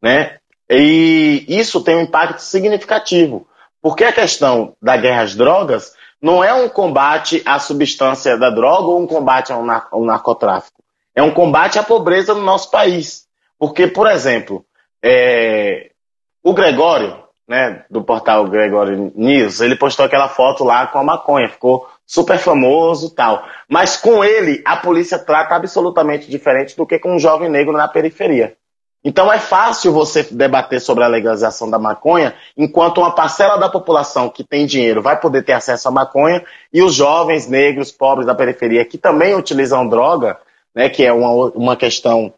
Né? 0.02 0.36
E 0.68 1.46
isso 1.48 1.82
tem 1.82 1.96
um 1.96 2.02
impacto 2.02 2.40
significativo. 2.40 3.48
Porque 3.80 4.04
a 4.04 4.12
questão 4.12 4.76
da 4.82 4.94
guerra 4.98 5.22
às 5.22 5.34
drogas 5.34 5.94
não 6.20 6.44
é 6.44 6.52
um 6.52 6.68
combate 6.68 7.42
à 7.46 7.58
substância 7.58 8.36
da 8.36 8.50
droga 8.50 8.88
ou 8.88 9.00
um 9.00 9.06
combate 9.06 9.50
ao, 9.50 9.64
nar 9.64 9.88
ao 9.90 10.04
narcotráfico. 10.04 10.82
É 11.14 11.22
um 11.22 11.32
combate 11.32 11.78
à 11.78 11.82
pobreza 11.82 12.34
no 12.34 12.42
nosso 12.42 12.70
país. 12.70 13.26
Porque, 13.58 13.86
por 13.86 14.06
exemplo, 14.06 14.62
é... 15.02 15.92
o 16.42 16.52
Gregório, 16.52 17.21
né, 17.52 17.84
do 17.90 18.02
portal 18.02 18.48
Gregório 18.48 19.12
News, 19.14 19.60
ele 19.60 19.76
postou 19.76 20.06
aquela 20.06 20.26
foto 20.26 20.64
lá 20.64 20.86
com 20.86 20.98
a 20.98 21.04
maconha. 21.04 21.50
Ficou 21.50 21.86
super 22.06 22.38
famoso 22.38 23.14
tal. 23.14 23.44
Mas 23.68 23.94
com 23.94 24.24
ele, 24.24 24.62
a 24.64 24.74
polícia 24.78 25.18
trata 25.18 25.54
absolutamente 25.54 26.30
diferente 26.30 26.74
do 26.74 26.86
que 26.86 26.98
com 26.98 27.14
um 27.14 27.18
jovem 27.18 27.50
negro 27.50 27.74
na 27.74 27.86
periferia. 27.86 28.56
Então 29.04 29.30
é 29.30 29.38
fácil 29.38 29.92
você 29.92 30.22
debater 30.30 30.80
sobre 30.80 31.04
a 31.04 31.08
legalização 31.08 31.68
da 31.68 31.78
maconha, 31.78 32.34
enquanto 32.56 33.02
uma 33.02 33.10
parcela 33.10 33.58
da 33.58 33.68
população 33.68 34.30
que 34.30 34.42
tem 34.42 34.64
dinheiro 34.64 35.02
vai 35.02 35.20
poder 35.20 35.44
ter 35.44 35.52
acesso 35.52 35.88
à 35.88 35.90
maconha 35.90 36.42
e 36.72 36.82
os 36.82 36.94
jovens 36.94 37.46
negros 37.46 37.92
pobres 37.92 38.26
da 38.26 38.34
periferia 38.34 38.82
que 38.82 38.96
também 38.96 39.34
utilizam 39.34 39.86
droga, 39.86 40.38
né, 40.74 40.88
que 40.88 41.04
é 41.04 41.12
uma, 41.12 41.50
uma 41.50 41.76
questão 41.76 42.32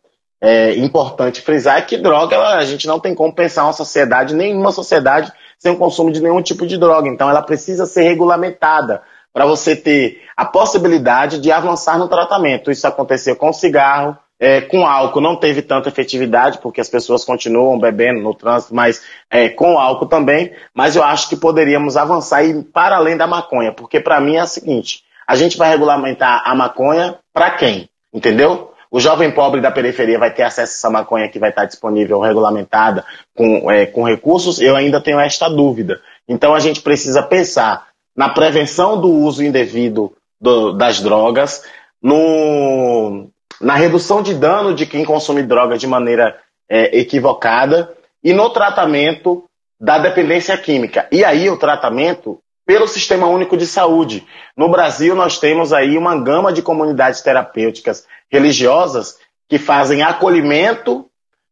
é, 0.44 0.76
importante 0.76 1.40
frisar, 1.40 1.78
é 1.78 1.82
que 1.82 1.96
droga 1.96 2.36
ela, 2.36 2.56
a 2.56 2.64
gente 2.64 2.86
não 2.86 3.00
tem 3.00 3.14
como 3.14 3.34
pensar 3.34 3.64
uma 3.64 3.72
sociedade, 3.72 4.34
nenhuma 4.34 4.72
sociedade 4.72 5.32
sem 5.58 5.72
o 5.72 5.78
consumo 5.78 6.12
de 6.12 6.20
nenhum 6.20 6.42
tipo 6.42 6.66
de 6.66 6.76
droga. 6.76 7.08
Então 7.08 7.30
ela 7.30 7.40
precisa 7.40 7.86
ser 7.86 8.02
regulamentada 8.02 9.02
para 9.32 9.46
você 9.46 9.74
ter 9.74 10.22
a 10.36 10.44
possibilidade 10.44 11.38
de 11.38 11.50
avançar 11.50 11.98
no 11.98 12.08
tratamento. 12.08 12.70
Isso 12.70 12.86
aconteceu 12.86 13.34
com 13.34 13.54
cigarro, 13.54 14.18
é, 14.38 14.60
com 14.60 14.86
álcool 14.86 15.22
não 15.22 15.36
teve 15.36 15.62
tanta 15.62 15.88
efetividade, 15.88 16.58
porque 16.58 16.80
as 16.80 16.90
pessoas 16.90 17.24
continuam 17.24 17.78
bebendo 17.78 18.20
no 18.20 18.34
trânsito, 18.34 18.74
mas 18.74 19.00
é, 19.30 19.48
com 19.48 19.78
álcool 19.78 20.06
também. 20.06 20.52
Mas 20.74 20.94
eu 20.94 21.02
acho 21.02 21.30
que 21.30 21.36
poderíamos 21.36 21.96
avançar 21.96 22.44
e 22.44 22.62
para 22.62 22.96
além 22.96 23.16
da 23.16 23.26
maconha, 23.26 23.72
porque 23.72 23.98
para 23.98 24.20
mim 24.20 24.36
é 24.36 24.42
o 24.42 24.46
seguinte: 24.46 25.02
a 25.26 25.34
gente 25.36 25.56
vai 25.56 25.70
regulamentar 25.70 26.42
a 26.44 26.54
maconha 26.54 27.18
para 27.32 27.52
quem? 27.52 27.88
Entendeu? 28.12 28.73
O 28.94 29.00
jovem 29.00 29.28
pobre 29.32 29.60
da 29.60 29.72
periferia 29.72 30.20
vai 30.20 30.32
ter 30.32 30.44
acesso 30.44 30.70
a 30.70 30.76
essa 30.76 30.88
maconha 30.88 31.28
que 31.28 31.40
vai 31.40 31.50
estar 31.50 31.64
disponível, 31.64 32.20
regulamentada, 32.20 33.04
com, 33.36 33.68
é, 33.68 33.86
com 33.86 34.04
recursos? 34.04 34.60
Eu 34.60 34.76
ainda 34.76 35.00
tenho 35.00 35.18
esta 35.18 35.48
dúvida. 35.48 36.00
Então 36.28 36.54
a 36.54 36.60
gente 36.60 36.80
precisa 36.80 37.20
pensar 37.20 37.88
na 38.16 38.28
prevenção 38.28 39.00
do 39.00 39.10
uso 39.10 39.42
indevido 39.42 40.12
do, 40.40 40.70
das 40.74 41.00
drogas, 41.00 41.64
no, 42.00 43.26
na 43.60 43.74
redução 43.74 44.22
de 44.22 44.32
dano 44.32 44.72
de 44.72 44.86
quem 44.86 45.04
consome 45.04 45.42
droga 45.42 45.76
de 45.76 45.88
maneira 45.88 46.38
é, 46.68 46.96
equivocada 46.96 47.92
e 48.22 48.32
no 48.32 48.48
tratamento 48.50 49.42
da 49.80 49.98
dependência 49.98 50.56
química. 50.56 51.08
E 51.10 51.24
aí 51.24 51.50
o 51.50 51.58
tratamento 51.58 52.38
pelo 52.66 52.86
Sistema 52.86 53.26
Único 53.26 53.56
de 53.56 53.66
Saúde. 53.66 54.26
No 54.56 54.68
Brasil 54.70 55.14
nós 55.14 55.38
temos 55.38 55.72
aí 55.72 55.96
uma 55.98 56.16
gama 56.16 56.52
de 56.52 56.62
comunidades 56.62 57.20
terapêuticas 57.20 58.06
religiosas 58.30 59.18
que 59.48 59.58
fazem 59.58 60.02
acolhimento, 60.02 61.06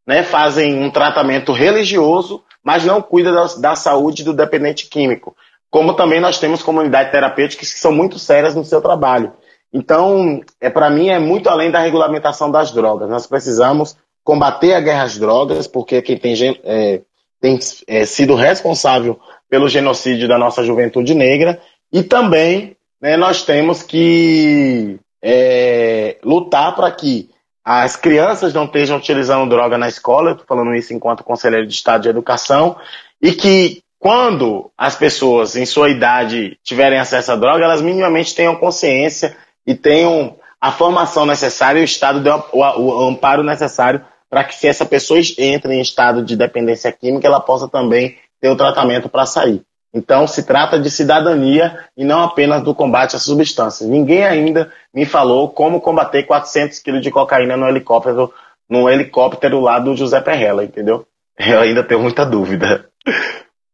né, 0.06 0.22
fazem 0.22 0.82
um 0.82 0.90
tratamento 0.90 1.52
religioso, 1.52 2.42
mas 2.64 2.84
não 2.84 3.02
cuidam 3.02 3.34
da, 3.34 3.46
da 3.56 3.76
saúde 3.76 4.24
do 4.24 4.32
dependente 4.32 4.86
químico 4.86 5.36
como 5.72 5.94
também 5.94 6.20
nós 6.20 6.38
temos 6.38 6.62
comunidades 6.62 7.10
terapêuticas 7.10 7.72
que 7.72 7.80
são 7.80 7.90
muito 7.90 8.18
sérias 8.18 8.54
no 8.54 8.62
seu 8.62 8.82
trabalho. 8.82 9.32
Então, 9.72 10.42
é 10.60 10.68
para 10.68 10.90
mim 10.90 11.08
é 11.08 11.18
muito 11.18 11.48
além 11.48 11.70
da 11.70 11.80
regulamentação 11.80 12.50
das 12.50 12.70
drogas. 12.70 13.08
Nós 13.08 13.26
precisamos 13.26 13.96
combater 14.22 14.74
a 14.74 14.80
guerra 14.80 15.04
às 15.04 15.18
drogas, 15.18 15.66
porque 15.66 16.02
quem 16.02 16.18
tem, 16.18 16.60
é, 16.62 17.00
tem 17.40 17.58
é, 17.86 18.04
sido 18.04 18.34
responsável 18.34 19.18
pelo 19.52 19.68
genocídio 19.68 20.26
da 20.26 20.38
nossa 20.38 20.64
juventude 20.64 21.14
negra, 21.14 21.60
e 21.92 22.02
também 22.02 22.74
né, 22.98 23.18
nós 23.18 23.44
temos 23.44 23.82
que 23.82 24.98
é, 25.22 26.16
lutar 26.24 26.74
para 26.74 26.90
que 26.90 27.28
as 27.62 27.94
crianças 27.94 28.54
não 28.54 28.64
estejam 28.64 28.96
utilizando 28.96 29.50
droga 29.50 29.76
na 29.76 29.88
escola, 29.88 30.30
eu 30.30 30.32
estou 30.32 30.46
falando 30.46 30.74
isso 30.74 30.94
enquanto 30.94 31.22
conselheiro 31.22 31.66
de 31.66 31.74
Estado 31.74 32.04
de 32.04 32.08
Educação, 32.08 32.76
e 33.20 33.32
que 33.32 33.82
quando 33.98 34.70
as 34.76 34.96
pessoas 34.96 35.54
em 35.54 35.66
sua 35.66 35.90
idade 35.90 36.56
tiverem 36.64 36.98
acesso 36.98 37.32
à 37.32 37.36
droga, 37.36 37.62
elas 37.62 37.82
minimamente 37.82 38.34
tenham 38.34 38.56
consciência 38.56 39.36
e 39.66 39.74
tenham 39.74 40.34
a 40.58 40.72
formação 40.72 41.26
necessária 41.26 41.78
e 41.78 41.82
o 41.82 41.84
Estado 41.84 42.20
dê 42.20 42.30
o, 42.30 43.06
amparo 43.06 43.42
necessário 43.42 44.02
para 44.30 44.44
que 44.44 44.54
se 44.54 44.66
essa 44.66 44.86
pessoa 44.86 45.20
entre 45.36 45.74
em 45.74 45.82
estado 45.82 46.24
de 46.24 46.36
dependência 46.36 46.90
química, 46.90 47.26
ela 47.26 47.38
possa 47.38 47.68
também 47.68 48.16
ter 48.42 48.50
o 48.50 48.56
tratamento 48.56 49.08
para 49.08 49.24
sair. 49.24 49.62
Então, 49.94 50.26
se 50.26 50.42
trata 50.42 50.80
de 50.80 50.90
cidadania 50.90 51.78
e 51.96 52.04
não 52.04 52.22
apenas 52.22 52.62
do 52.62 52.74
combate 52.74 53.14
às 53.14 53.22
substâncias. 53.22 53.88
Ninguém 53.88 54.24
ainda 54.24 54.72
me 54.92 55.04
falou 55.04 55.48
como 55.48 55.80
combater 55.80 56.24
400 56.24 56.78
quilos 56.80 57.02
de 57.02 57.10
cocaína 57.10 57.56
no 57.56 57.68
helicóptero, 57.68 58.32
no 58.68 58.90
helicóptero 58.90 59.60
lá 59.60 59.78
do 59.78 59.94
José 59.94 60.20
Perrella, 60.20 60.64
entendeu? 60.64 61.06
Eu 61.38 61.60
ainda 61.60 61.84
tenho 61.84 62.00
muita 62.00 62.24
dúvida. 62.24 62.86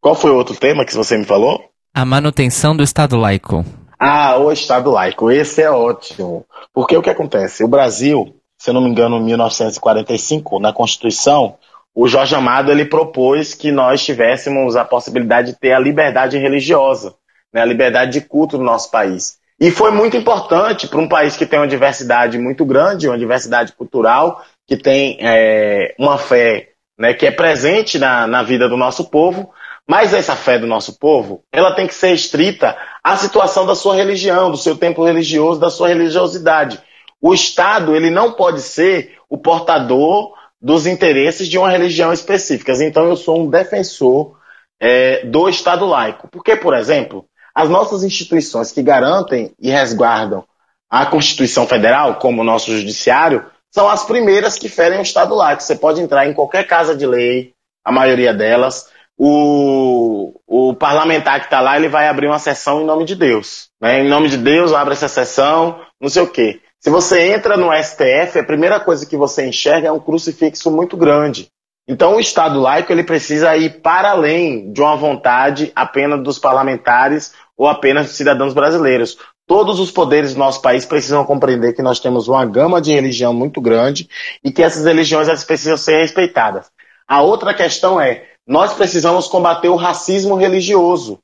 Qual 0.01 0.15
foi 0.15 0.31
o 0.31 0.37
outro 0.37 0.55
tema 0.55 0.85
que 0.85 0.95
você 0.95 1.17
me 1.17 1.25
falou? 1.25 1.65
A 1.95 2.05
manutenção 2.05 2.77
do 2.77 2.83
Estado 2.83 3.17
laico. 3.17 3.65
Ah, 3.99 4.37
o 4.37 4.53
Estado 4.53 4.91
laico. 4.91 5.31
Esse 5.31 5.63
é 5.63 5.71
ótimo. 5.71 6.45
Porque 6.75 6.97
o 6.97 7.03
que 7.03 7.11
acontece? 7.11 7.65
O 7.65 7.69
Brasil, 7.69 8.35
se 8.59 8.71
eu 8.71 8.75
não 8.75 8.81
me 8.81 8.91
engano, 8.91 9.17
em 9.17 9.25
1945, 9.25 10.61
na 10.61 10.73
Constituição, 10.73 11.57
o 12.01 12.07
Jorge 12.07 12.33
Amado 12.33 12.71
ele 12.71 12.85
propôs 12.85 13.55
que 13.55 13.73
nós 13.73 14.05
tivéssemos 14.05 14.77
a 14.77 14.85
possibilidade 14.85 15.49
de 15.51 15.59
ter 15.59 15.73
a 15.73 15.81
liberdade 15.81 16.39
religiosa, 16.39 17.17
né, 17.53 17.61
a 17.61 17.65
liberdade 17.65 18.13
de 18.13 18.21
culto 18.21 18.57
no 18.57 18.63
nosso 18.63 18.89
país. 18.89 19.39
E 19.59 19.73
foi 19.73 19.91
muito 19.91 20.17
importante 20.17 20.87
para 20.87 21.01
um 21.01 21.09
país 21.09 21.37
que 21.37 21.45
tem 21.45 21.59
uma 21.59 21.67
diversidade 21.67 22.39
muito 22.39 22.65
grande, 22.65 23.09
uma 23.09 23.19
diversidade 23.19 23.73
cultural, 23.73 24.45
que 24.65 24.77
tem 24.77 25.19
é, 25.21 25.97
uma 25.99 26.17
fé 26.19 26.69
né, 26.97 27.15
que 27.15 27.27
é 27.27 27.33
presente 27.33 27.99
na, 27.99 28.29
na 28.29 28.45
vida 28.45 28.69
do 28.69 28.77
nosso 28.77 29.11
povo, 29.11 29.51
mas 29.85 30.15
essa 30.15 30.37
fé 30.37 30.57
do 30.57 30.69
nosso 30.69 31.01
povo, 31.01 31.43
ela 31.53 31.73
tem 31.73 31.89
que 31.89 31.95
ser 31.95 32.13
estrita 32.13 32.77
à 33.03 33.17
situação 33.17 33.67
da 33.67 33.75
sua 33.75 33.97
religião, 33.97 34.53
do 34.53 34.57
seu 34.57 34.77
tempo 34.77 35.05
religioso, 35.05 35.59
da 35.59 35.69
sua 35.69 35.89
religiosidade. 35.89 36.81
O 37.21 37.35
Estado, 37.35 37.97
ele 37.97 38.09
não 38.09 38.35
pode 38.35 38.61
ser 38.61 39.17
o 39.29 39.37
portador 39.37 40.38
dos 40.61 40.87
interesses 40.87 41.49
de 41.49 41.59
uma 41.59 41.71
religião 41.71 42.13
específica. 42.13 42.73
Então, 42.83 43.07
eu 43.09 43.17
sou 43.17 43.41
um 43.41 43.51
defensor 43.51 44.37
é, 44.81 45.25
do 45.25 45.49
Estado 45.49 45.87
laico. 45.87 46.29
Porque, 46.29 46.57
por 46.57 46.75
exemplo, 46.75 47.27
as 47.55 47.69
nossas 47.69 48.03
instituições 48.03 48.73
que 48.73 48.83
garantem 48.83 49.53
e 49.61 49.71
resguardam 49.71 50.45
a 50.91 51.07
Constituição 51.07 51.67
Federal, 51.67 52.17
como 52.17 52.41
o 52.41 52.45
nosso 52.45 52.73
Judiciário, 52.73 53.45
são 53.71 53.89
as 53.89 54.05
primeiras 54.05 54.59
que 54.59 54.69
ferem 54.69 54.99
o 54.99 55.03
Estado 55.03 55.35
laico. 55.35 55.63
Você 55.63 55.77
pode 55.77 56.01
entrar 56.01 56.27
em 56.27 56.33
qualquer 56.33 56.67
casa 56.67 56.97
de 56.97 57.07
lei, 57.07 57.53
a 57.85 57.93
maioria 57.93 58.33
delas, 58.33 58.89
o, 59.17 60.41
o 60.47 60.75
parlamentar 60.75 61.41
que 61.41 61.47
está 61.47 61.61
lá, 61.61 61.77
ele 61.77 61.89
vai 61.89 62.09
abrir 62.09 62.29
uma 62.29 62.39
sessão 62.39 62.81
em 62.81 62.87
nome 62.87 63.05
de 63.05 63.17
Deus. 63.17 63.69
Né? 63.81 64.01
Em 64.01 64.09
nome 64.09 64.29
de 64.29 64.39
Deus, 64.39 64.73
abre 64.73 64.95
essa 64.95 65.09
sessão, 65.09 65.81
não 66.01 66.09
sei 66.09 66.23
o 66.23 66.31
quê. 66.31 66.61
Se 66.81 66.91
você 66.91 67.33
entra 67.33 67.57
no 67.57 67.73
STF, 67.73 68.39
a 68.39 68.45
primeira 68.45 68.79
coisa 68.79 69.05
que 69.05 69.17
você 69.17 69.47
enxerga 69.47 69.89
é 69.89 69.93
um 69.93 69.99
crucifixo 69.99 70.71
muito 70.71 70.97
grande. 70.97 71.49
Então, 71.89 72.17
o 72.17 72.21
Estado 72.21 72.61
laico 72.61 72.93
ele 72.93 73.03
precisa 73.03 73.57
ir 73.57 73.81
para 73.81 74.11
além 74.11 74.73
de 74.73 74.81
uma 74.81 74.95
vontade 74.95 75.73
apenas 75.75 76.23
dos 76.23 76.39
parlamentares 76.39 77.33
ou 77.57 77.67
apenas 77.67 78.07
dos 78.07 78.17
cidadãos 78.17 78.55
brasileiros. 78.55 79.19
Todos 79.47 79.81
os 79.81 79.91
poderes 79.91 80.35
do 80.35 80.39
nosso 80.39 80.61
país 80.61 80.85
precisam 80.85 81.25
compreender 81.25 81.73
que 81.73 81.83
nós 81.83 81.99
temos 81.99 82.29
uma 82.29 82.45
gama 82.45 82.81
de 82.81 82.93
religião 82.93 83.33
muito 83.33 83.61
grande 83.61 84.09
e 84.45 84.53
que 84.53 84.63
essas 84.63 84.85
religiões 84.85 85.27
elas 85.27 85.43
precisam 85.43 85.79
ser 85.79 86.03
respeitadas. 86.03 86.71
A 87.09 87.23
outra 87.23 87.55
questão 87.55 87.99
é, 87.99 88.27
nós 88.47 88.75
precisamos 88.75 89.27
combater 89.27 89.69
o 89.69 89.77
racismo 89.77 90.37
religioso, 90.37 91.19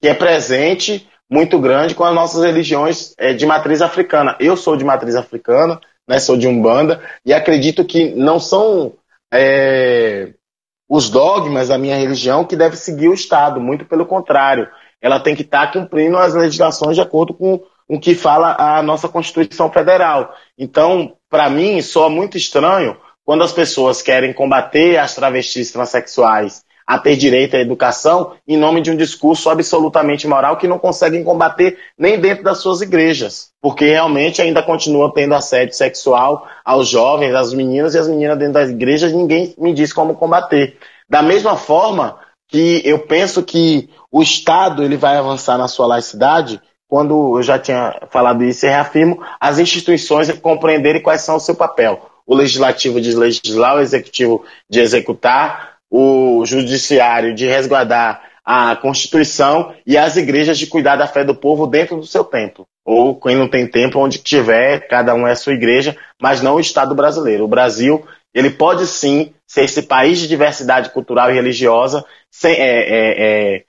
que 0.00 0.08
é 0.08 0.14
presente 0.14 1.06
muito 1.30 1.58
grande 1.58 1.94
com 1.94 2.04
as 2.04 2.14
nossas 2.14 2.44
religiões 2.44 3.14
é, 3.18 3.32
de 3.32 3.44
matriz 3.44 3.82
africana. 3.82 4.36
Eu 4.38 4.56
sou 4.56 4.76
de 4.76 4.84
matriz 4.84 5.14
africana, 5.14 5.80
né, 6.08 6.18
sou 6.18 6.36
de 6.36 6.46
Umbanda, 6.46 7.02
e 7.24 7.32
acredito 7.32 7.84
que 7.84 8.14
não 8.14 8.38
são 8.38 8.94
é, 9.32 10.32
os 10.88 11.10
dogmas 11.10 11.68
da 11.68 11.78
minha 11.78 11.96
religião 11.96 12.44
que 12.44 12.56
deve 12.56 12.76
seguir 12.76 13.08
o 13.08 13.14
Estado, 13.14 13.60
muito 13.60 13.84
pelo 13.84 14.06
contrário. 14.06 14.68
Ela 15.00 15.20
tem 15.20 15.34
que 15.34 15.42
estar 15.42 15.66
tá 15.66 15.72
cumprindo 15.72 16.16
as 16.16 16.34
legislações 16.34 16.96
de 16.96 17.02
acordo 17.02 17.34
com 17.34 17.60
o 17.88 18.00
que 18.00 18.14
fala 18.14 18.56
a 18.58 18.82
nossa 18.82 19.08
Constituição 19.08 19.70
Federal. 19.70 20.34
Então, 20.56 21.16
para 21.28 21.50
mim, 21.50 21.80
soa 21.82 22.08
muito 22.08 22.36
estranho 22.36 22.96
quando 23.24 23.42
as 23.42 23.52
pessoas 23.52 24.00
querem 24.00 24.32
combater 24.32 24.96
as 24.96 25.14
travestis 25.14 25.72
transexuais 25.72 26.64
a 26.86 26.98
ter 26.98 27.16
direito 27.16 27.56
à 27.56 27.60
educação 27.60 28.34
em 28.46 28.56
nome 28.56 28.80
de 28.80 28.90
um 28.90 28.96
discurso 28.96 29.50
absolutamente 29.50 30.28
moral 30.28 30.56
que 30.56 30.68
não 30.68 30.78
conseguem 30.78 31.24
combater 31.24 31.78
nem 31.98 32.20
dentro 32.20 32.44
das 32.44 32.58
suas 32.58 32.80
igrejas, 32.80 33.50
porque 33.60 33.86
realmente 33.86 34.40
ainda 34.40 34.62
continuam 34.62 35.10
tendo 35.10 35.34
assédio 35.34 35.74
sexual 35.74 36.46
aos 36.64 36.88
jovens, 36.88 37.34
às 37.34 37.52
meninas 37.52 37.94
e 37.94 37.98
as 37.98 38.08
meninas 38.08 38.38
dentro 38.38 38.54
das 38.54 38.70
igrejas, 38.70 39.12
ninguém 39.12 39.52
me 39.58 39.74
diz 39.74 39.92
como 39.92 40.14
combater. 40.14 40.76
Da 41.08 41.22
mesma 41.22 41.56
forma 41.56 42.18
que 42.48 42.80
eu 42.84 43.00
penso 43.00 43.42
que 43.42 43.88
o 44.10 44.22
Estado 44.22 44.82
ele 44.84 44.96
vai 44.96 45.16
avançar 45.16 45.58
na 45.58 45.66
sua 45.66 45.86
laicidade, 45.86 46.60
quando 46.88 47.36
eu 47.36 47.42
já 47.42 47.58
tinha 47.58 48.00
falado 48.10 48.44
isso 48.44 48.64
e 48.64 48.68
reafirmo, 48.68 49.20
as 49.40 49.58
instituições 49.58 50.30
compreenderem 50.38 51.02
quais 51.02 51.22
são 51.22 51.36
o 51.36 51.40
seu 51.40 51.54
papel. 51.54 52.08
O 52.24 52.34
legislativo 52.34 53.00
de 53.00 53.14
legislar, 53.14 53.76
o 53.76 53.80
executivo 53.80 54.44
de 54.70 54.80
executar, 54.80 55.75
o 55.90 56.44
judiciário 56.44 57.34
de 57.34 57.46
resguardar 57.46 58.22
a 58.44 58.76
Constituição 58.76 59.74
e 59.84 59.98
as 59.98 60.16
igrejas 60.16 60.56
de 60.56 60.66
cuidar 60.66 60.96
da 60.96 61.06
fé 61.06 61.24
do 61.24 61.34
povo 61.34 61.66
dentro 61.66 61.96
do 61.96 62.06
seu 62.06 62.22
templo. 62.22 62.66
Ou 62.84 63.18
quem 63.18 63.34
não 63.34 63.48
tem 63.48 63.66
templo, 63.66 64.00
onde 64.00 64.18
tiver, 64.18 64.86
cada 64.86 65.14
um 65.14 65.26
é 65.26 65.34
sua 65.34 65.54
igreja, 65.54 65.96
mas 66.22 66.40
não 66.40 66.54
o 66.54 66.60
Estado 66.60 66.94
brasileiro. 66.94 67.44
O 67.44 67.48
Brasil, 67.48 68.06
ele 68.32 68.50
pode 68.50 68.86
sim 68.86 69.34
ser 69.46 69.64
esse 69.64 69.82
país 69.82 70.20
de 70.20 70.28
diversidade 70.28 70.90
cultural 70.90 71.30
e 71.30 71.34
religiosa, 71.34 72.04
sem, 72.30 72.54
é, 72.54 72.60
é, 72.60 73.56
é, 73.56 73.64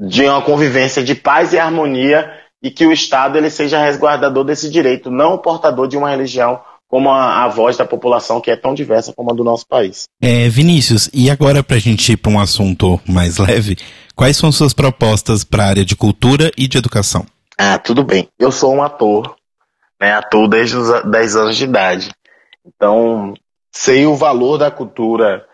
de 0.00 0.24
uma 0.24 0.40
convivência 0.40 1.02
de 1.04 1.14
paz 1.14 1.52
e 1.52 1.58
harmonia, 1.58 2.32
e 2.62 2.70
que 2.70 2.86
o 2.86 2.92
Estado 2.92 3.36
ele 3.36 3.50
seja 3.50 3.84
resguardador 3.84 4.44
desse 4.44 4.70
direito, 4.70 5.10
não 5.10 5.36
portador 5.36 5.86
de 5.86 5.98
uma 5.98 6.08
religião 6.08 6.62
como 6.92 7.08
a, 7.08 7.44
a, 7.44 7.48
voz 7.48 7.78
da 7.78 7.86
população 7.86 8.38
que 8.38 8.50
é 8.50 8.56
tão 8.56 8.74
diversa 8.74 9.14
como 9.14 9.30
a 9.30 9.34
do 9.34 9.42
nosso 9.42 9.66
país. 9.66 10.04
É, 10.20 10.46
Vinícius, 10.50 11.08
e 11.14 11.30
agora 11.30 11.62
para 11.62 11.76
a 11.76 11.80
gente 11.80 12.12
ir 12.12 12.18
para 12.18 12.30
um 12.30 12.38
assunto 12.38 13.00
mais 13.08 13.38
leve, 13.38 13.78
quais 14.14 14.36
são 14.36 14.52
suas 14.52 14.74
propostas 14.74 15.42
para 15.42 15.64
a 15.64 15.68
área 15.68 15.86
de 15.86 15.96
cultura 15.96 16.50
e 16.54 16.68
de 16.68 16.76
educação? 16.76 17.24
Ah, 17.56 17.78
tudo 17.78 18.04
bem. 18.04 18.28
Eu 18.38 18.52
sou 18.52 18.74
um 18.74 18.82
ator, 18.82 19.34
né, 19.98 20.12
ator 20.12 20.46
desde 20.46 20.76
os 20.76 20.90
10 21.10 21.36
anos 21.36 21.56
de 21.56 21.64
idade. 21.64 22.10
Então, 22.66 23.32
sei 23.72 24.04
o 24.04 24.14
valor 24.14 24.58
da 24.58 24.70
cultura 24.70 25.46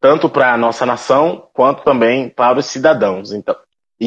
tanto 0.00 0.28
para 0.28 0.54
a 0.54 0.58
nossa 0.58 0.84
nação 0.84 1.46
quanto 1.52 1.84
também 1.84 2.28
para 2.28 2.58
os 2.58 2.66
cidadãos. 2.66 3.30
Então, 3.30 3.54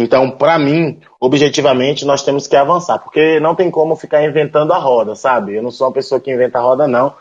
então, 0.02 0.32
para 0.32 0.58
mim, 0.58 1.00
objetivamente, 1.20 2.04
nós 2.04 2.24
temos 2.24 2.48
que 2.48 2.56
avançar, 2.56 2.98
porque 2.98 3.40
não 3.40 3.54
tem 3.54 3.70
como 3.70 3.96
ficar 3.96 4.24
inventando 4.24 4.74
a 4.74 4.78
roda, 4.80 5.16
sabe? 5.16 5.56
Eu 5.56 5.62
não 5.62 5.70
sou 5.70 5.86
uma 5.88 5.94
pessoa 5.94 6.20
que 6.20 6.34
inventa 6.34 6.58
a 6.58 6.62
roda, 6.62 6.88
não. 6.88 7.14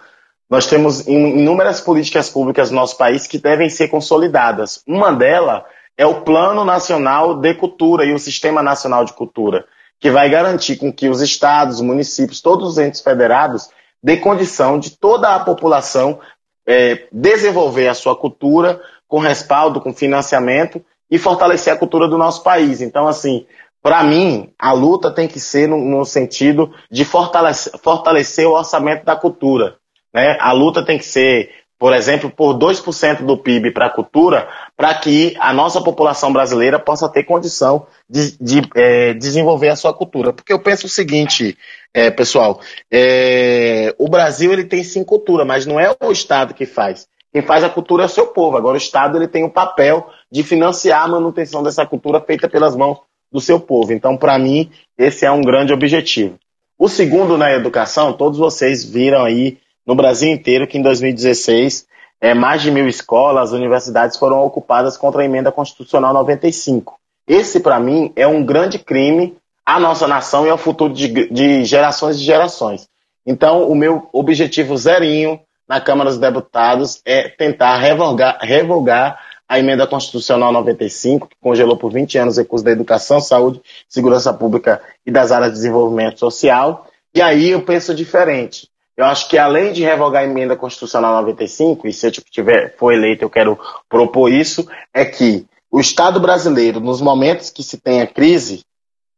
Nós 0.48 0.66
temos 0.66 1.06
inúmeras 1.06 1.82
políticas 1.82 2.30
públicas 2.30 2.70
no 2.70 2.76
nosso 2.76 2.96
país 2.96 3.26
que 3.26 3.36
devem 3.36 3.68
ser 3.68 3.88
consolidadas. 3.88 4.82
Uma 4.86 5.12
delas 5.12 5.64
é 5.98 6.06
o 6.06 6.22
Plano 6.22 6.64
Nacional 6.64 7.38
de 7.38 7.54
Cultura 7.54 8.06
e 8.06 8.14
o 8.14 8.18
Sistema 8.18 8.62
Nacional 8.62 9.04
de 9.04 9.12
Cultura, 9.12 9.66
que 10.00 10.10
vai 10.10 10.30
garantir 10.30 10.76
com 10.76 10.90
que 10.90 11.10
os 11.10 11.20
estados, 11.20 11.82
municípios, 11.82 12.40
todos 12.40 12.70
os 12.70 12.78
entes 12.78 13.02
federados 13.02 13.68
dê 14.02 14.16
condição 14.16 14.78
de 14.78 14.96
toda 14.96 15.34
a 15.34 15.40
população 15.40 16.18
é, 16.66 17.06
desenvolver 17.12 17.88
a 17.88 17.94
sua 17.94 18.16
cultura 18.16 18.80
com 19.06 19.18
respaldo, 19.18 19.80
com 19.80 19.92
financiamento 19.92 20.82
e 21.12 21.18
fortalecer 21.18 21.70
a 21.70 21.76
cultura 21.76 22.08
do 22.08 22.16
nosso 22.16 22.42
país. 22.42 22.80
Então, 22.80 23.06
assim, 23.06 23.44
para 23.82 24.02
mim, 24.02 24.50
a 24.58 24.72
luta 24.72 25.10
tem 25.10 25.28
que 25.28 25.38
ser 25.38 25.68
no, 25.68 25.76
no 25.76 26.06
sentido 26.06 26.72
de 26.90 27.04
fortalecer, 27.04 27.78
fortalecer, 27.82 28.48
o 28.48 28.52
orçamento 28.52 29.04
da 29.04 29.14
cultura. 29.14 29.76
Né? 30.10 30.38
A 30.40 30.52
luta 30.52 30.82
tem 30.82 30.96
que 30.96 31.04
ser, 31.04 31.50
por 31.78 31.92
exemplo, 31.92 32.30
por 32.30 32.54
2% 32.54 33.26
do 33.26 33.36
PIB 33.36 33.72
para 33.72 33.86
a 33.86 33.90
cultura, 33.90 34.48
para 34.74 34.94
que 34.94 35.36
a 35.38 35.52
nossa 35.52 35.82
população 35.82 36.32
brasileira 36.32 36.78
possa 36.78 37.10
ter 37.10 37.24
condição 37.24 37.86
de, 38.08 38.34
de 38.40 38.62
é, 38.74 39.12
desenvolver 39.12 39.68
a 39.68 39.76
sua 39.76 39.92
cultura. 39.92 40.32
Porque 40.32 40.52
eu 40.52 40.60
penso 40.60 40.86
o 40.86 40.88
seguinte, 40.88 41.58
é, 41.92 42.10
pessoal, 42.10 42.58
é, 42.90 43.94
o 43.98 44.08
Brasil 44.08 44.50
ele 44.50 44.64
tem 44.64 44.82
sim 44.82 45.04
cultura, 45.04 45.44
mas 45.44 45.66
não 45.66 45.78
é 45.78 45.94
o 46.02 46.10
Estado 46.10 46.54
que 46.54 46.64
faz. 46.64 47.06
Quem 47.32 47.42
faz 47.42 47.64
a 47.64 47.70
cultura 47.70 48.02
é 48.02 48.06
o 48.06 48.10
seu 48.10 48.26
povo. 48.26 48.56
Agora 48.56 48.74
o 48.74 48.78
Estado 48.78 49.16
ele 49.16 49.26
tem 49.26 49.42
o 49.42 49.50
papel 49.50 50.06
de 50.30 50.42
financiar 50.42 51.04
a 51.04 51.08
manutenção 51.08 51.62
dessa 51.62 51.86
cultura 51.86 52.20
feita 52.20 52.48
pelas 52.48 52.76
mãos 52.76 52.98
do 53.32 53.40
seu 53.40 53.58
povo. 53.58 53.92
Então, 53.92 54.16
para 54.16 54.38
mim, 54.38 54.70
esse 54.98 55.24
é 55.24 55.30
um 55.30 55.40
grande 55.40 55.72
objetivo. 55.72 56.38
O 56.78 56.88
segundo 56.88 57.38
na 57.38 57.50
educação, 57.52 58.12
todos 58.12 58.38
vocês 58.38 58.84
viram 58.84 59.24
aí 59.24 59.58
no 59.86 59.94
Brasil 59.94 60.30
inteiro 60.30 60.66
que 60.66 60.76
em 60.76 60.82
2016 60.82 61.86
é, 62.20 62.34
mais 62.34 62.62
de 62.62 62.70
mil 62.70 62.86
escolas, 62.86 63.52
universidades 63.52 64.16
foram 64.16 64.44
ocupadas 64.44 64.96
contra 64.96 65.22
a 65.22 65.24
emenda 65.24 65.50
constitucional 65.50 66.12
95. 66.12 66.98
Esse, 67.26 67.60
para 67.60 67.80
mim, 67.80 68.12
é 68.14 68.26
um 68.26 68.44
grande 68.44 68.78
crime 68.78 69.36
à 69.64 69.80
nossa 69.80 70.06
nação 70.06 70.46
e 70.46 70.50
ao 70.50 70.58
futuro 70.58 70.92
de, 70.92 71.28
de 71.30 71.64
gerações 71.64 72.16
e 72.16 72.22
gerações. 72.22 72.88
Então, 73.26 73.68
o 73.68 73.74
meu 73.74 74.08
objetivo 74.12 74.76
zerinho 74.76 75.40
na 75.72 75.80
Câmara 75.80 76.10
dos 76.10 76.18
Deputados 76.18 77.00
é 77.02 77.30
tentar 77.30 77.78
revogar, 77.78 78.38
revogar 78.42 79.18
a 79.48 79.58
emenda 79.58 79.86
constitucional 79.86 80.52
95, 80.52 81.28
que 81.28 81.36
congelou 81.40 81.78
por 81.78 81.90
20 81.90 82.18
anos 82.18 82.36
recursos 82.36 82.62
da 82.62 82.70
educação, 82.70 83.22
saúde, 83.22 83.62
segurança 83.88 84.34
pública 84.34 84.82
e 85.06 85.10
das 85.10 85.32
áreas 85.32 85.52
de 85.52 85.56
desenvolvimento 85.56 86.20
social. 86.20 86.86
E 87.14 87.22
aí 87.22 87.48
eu 87.48 87.62
penso 87.62 87.94
diferente. 87.94 88.68
Eu 88.94 89.06
acho 89.06 89.26
que 89.30 89.38
além 89.38 89.72
de 89.72 89.82
revogar 89.82 90.20
a 90.20 90.26
emenda 90.26 90.54
constitucional 90.54 91.14
95, 91.22 91.88
e 91.88 91.92
se 91.94 92.06
eu 92.06 92.10
tiver, 92.10 92.76
for 92.76 92.92
eleito 92.92 93.24
eu 93.24 93.30
quero 93.30 93.58
propor 93.88 94.30
isso, 94.30 94.68
é 94.92 95.06
que 95.06 95.46
o 95.70 95.80
Estado 95.80 96.20
brasileiro, 96.20 96.80
nos 96.80 97.00
momentos 97.00 97.48
que 97.48 97.62
se 97.62 97.78
tenha 97.78 98.06
crise, 98.06 98.62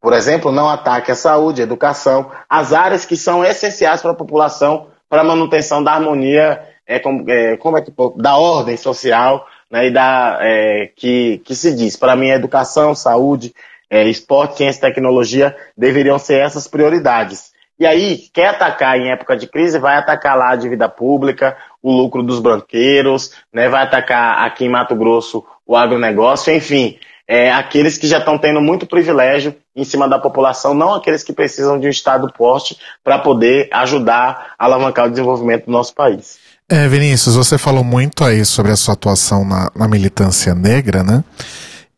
por 0.00 0.12
exemplo, 0.12 0.52
não 0.52 0.68
ataque 0.68 1.10
a 1.10 1.16
saúde, 1.16 1.62
a 1.62 1.64
educação, 1.64 2.30
as 2.48 2.72
áreas 2.72 3.04
que 3.04 3.16
são 3.16 3.44
essenciais 3.44 4.00
para 4.00 4.12
a 4.12 4.14
população 4.14 4.93
para 5.14 5.22
a 5.22 5.24
manutenção 5.24 5.80
da 5.80 5.92
harmonia, 5.92 6.60
é, 6.84 6.98
como, 6.98 7.30
é, 7.30 7.56
como 7.56 7.78
é 7.78 7.82
que 7.82 7.92
da 8.16 8.36
ordem 8.36 8.76
social, 8.76 9.46
né, 9.70 9.86
e 9.86 9.90
da 9.92 10.38
é, 10.40 10.90
que, 10.96 11.40
que 11.44 11.54
se 11.54 11.72
diz. 11.72 11.94
Para 11.94 12.16
mim, 12.16 12.30
educação, 12.30 12.96
saúde, 12.96 13.54
é, 13.88 14.02
esporte, 14.08 14.56
ciência 14.56 14.78
e 14.78 14.80
tecnologia 14.80 15.56
deveriam 15.78 16.18
ser 16.18 16.40
essas 16.40 16.66
prioridades. 16.66 17.52
E 17.78 17.86
aí, 17.86 18.24
quer 18.34 18.48
atacar 18.48 18.98
em 18.98 19.12
época 19.12 19.36
de 19.36 19.46
crise, 19.46 19.78
vai 19.78 19.94
atacar 19.94 20.36
lá 20.36 20.50
a 20.50 20.56
dívida 20.56 20.88
pública, 20.88 21.56
o 21.80 21.92
lucro 21.92 22.20
dos 22.20 22.40
banqueiros, 22.40 23.30
né, 23.52 23.68
vai 23.68 23.84
atacar 23.84 24.44
aqui 24.44 24.64
em 24.64 24.68
Mato 24.68 24.96
Grosso 24.96 25.44
o 25.64 25.76
agronegócio, 25.76 26.52
enfim, 26.52 26.98
é, 27.26 27.50
aqueles 27.50 27.96
que 27.96 28.06
já 28.06 28.18
estão 28.18 28.38
tendo 28.38 28.60
muito 28.60 28.86
privilégio 28.86 29.54
em 29.74 29.84
cima 29.84 30.08
da 30.08 30.18
população, 30.18 30.74
não 30.74 30.94
aqueles 30.94 31.22
que 31.22 31.32
precisam 31.32 31.78
de 31.78 31.86
um 31.86 31.90
Estado 31.90 32.30
forte 32.36 32.76
para 33.02 33.18
poder 33.18 33.68
ajudar 33.72 34.54
a 34.58 34.64
alavancar 34.64 35.06
o 35.06 35.10
desenvolvimento 35.10 35.66
do 35.66 35.72
nosso 35.72 35.94
país. 35.94 36.38
É, 36.68 36.88
Vinícius, 36.88 37.34
você 37.34 37.58
falou 37.58 37.84
muito 37.84 38.24
aí 38.24 38.44
sobre 38.44 38.72
a 38.72 38.76
sua 38.76 38.94
atuação 38.94 39.44
na, 39.44 39.70
na 39.74 39.88
militância 39.88 40.54
negra, 40.54 41.02
né? 41.02 41.22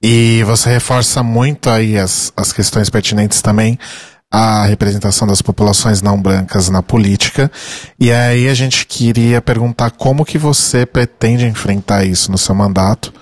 E 0.03 0.43
você 0.45 0.71
reforça 0.71 1.23
muito 1.23 1.71
aí 1.71 1.99
as, 1.99 2.33
as 2.37 2.53
questões 2.53 2.91
pertinentes 2.91 3.41
também 3.41 3.79
à 4.31 4.65
representação 4.65 5.27
das 5.27 5.41
populações 5.41 6.03
não 6.03 6.21
brancas 6.21 6.69
na 6.69 6.83
política. 6.83 7.51
E 7.99 8.13
aí 8.13 8.49
a 8.49 8.55
gente 8.55 8.87
queria 8.87 9.41
perguntar 9.41 9.93
como 9.93 10.25
que 10.25 10.37
você 10.37 10.85
pretende 10.85 11.47
enfrentar 11.47 12.05
isso 12.05 12.31
no 12.31 12.39
seu 12.39 12.55
mandato 12.55 13.13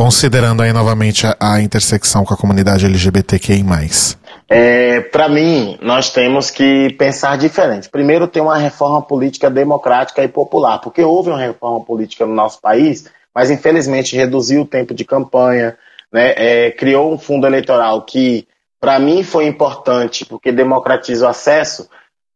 considerando 0.00 0.62
aí 0.62 0.72
novamente 0.72 1.26
a, 1.26 1.36
a 1.38 1.60
intersecção 1.60 2.24
com 2.24 2.32
a 2.32 2.36
comunidade 2.36 2.86
LGBTQI+. 2.86 3.62
É, 4.48 5.02
Para 5.02 5.28
mim, 5.28 5.78
nós 5.82 6.08
temos 6.08 6.50
que 6.50 6.94
pensar 6.94 7.36
diferente. 7.36 7.90
Primeiro, 7.90 8.26
tem 8.26 8.42
uma 8.42 8.56
reforma 8.56 9.02
política 9.02 9.50
democrática 9.50 10.24
e 10.24 10.28
popular, 10.28 10.78
porque 10.78 11.02
houve 11.02 11.28
uma 11.28 11.38
reforma 11.38 11.84
política 11.84 12.24
no 12.24 12.34
nosso 12.34 12.62
país, 12.62 13.10
mas 13.34 13.50
infelizmente 13.50 14.16
reduziu 14.16 14.62
o 14.62 14.66
tempo 14.66 14.94
de 14.94 15.04
campanha, 15.04 15.76
né, 16.10 16.32
é, 16.34 16.70
criou 16.70 17.12
um 17.12 17.18
fundo 17.18 17.46
eleitoral 17.46 18.00
que, 18.00 18.48
para 18.80 18.98
mim, 18.98 19.22
foi 19.22 19.44
importante, 19.44 20.24
porque 20.24 20.50
democratiza 20.50 21.26
o 21.26 21.28
acesso 21.28 21.86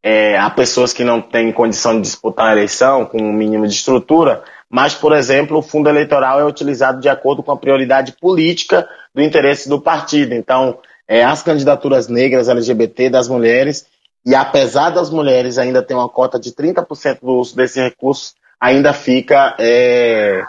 é, 0.03 0.37
a 0.37 0.51
pessoas 0.51 0.93
que 0.93 1.03
não 1.03 1.23
têm 1.23 1.51
condição 1.51 1.95
de 1.95 2.03
disputar 2.03 2.49
a 2.49 2.53
eleição, 2.53 3.07
com 3.07 3.23
um 3.23 3.33
mínimo 3.33 3.67
de 3.67 3.73
estrutura, 3.73 4.45
mas, 4.75 4.93
por 4.93 5.13
exemplo, 5.13 5.59
o 5.59 5.63
fundo 5.63 5.89
eleitoral 5.89 6.41
é 6.41 6.45
utilizado 6.45 7.01
de 7.01 7.09
acordo 7.09 7.45
com 7.45 7.53
a 7.53 7.57
prioridade 7.57 8.11
política 8.21 8.89
do 9.15 9.23
interesse 9.23 9.69
do 9.69 9.81
partido. 9.81 10.35
Então, 10.35 10.79
é, 11.07 11.25
as 11.25 11.45
candidaturas 11.45 12.09
negras, 12.09 12.49
LGBT, 12.49 13.09
das 13.09 13.29
mulheres, 13.29 13.87
e 14.27 14.35
apesar 14.35 14.91
das 14.91 15.11
mulheres 15.11 15.59
ainda 15.59 15.81
ter 15.81 15.95
uma 15.95 16.09
cota 16.09 16.41
de 16.41 16.51
30% 16.51 17.21
do 17.23 17.35
uso 17.35 17.55
desse 17.55 17.81
recurso, 17.81 18.35
ainda 18.61 18.93
fica 18.93 19.55
é, 19.61 20.43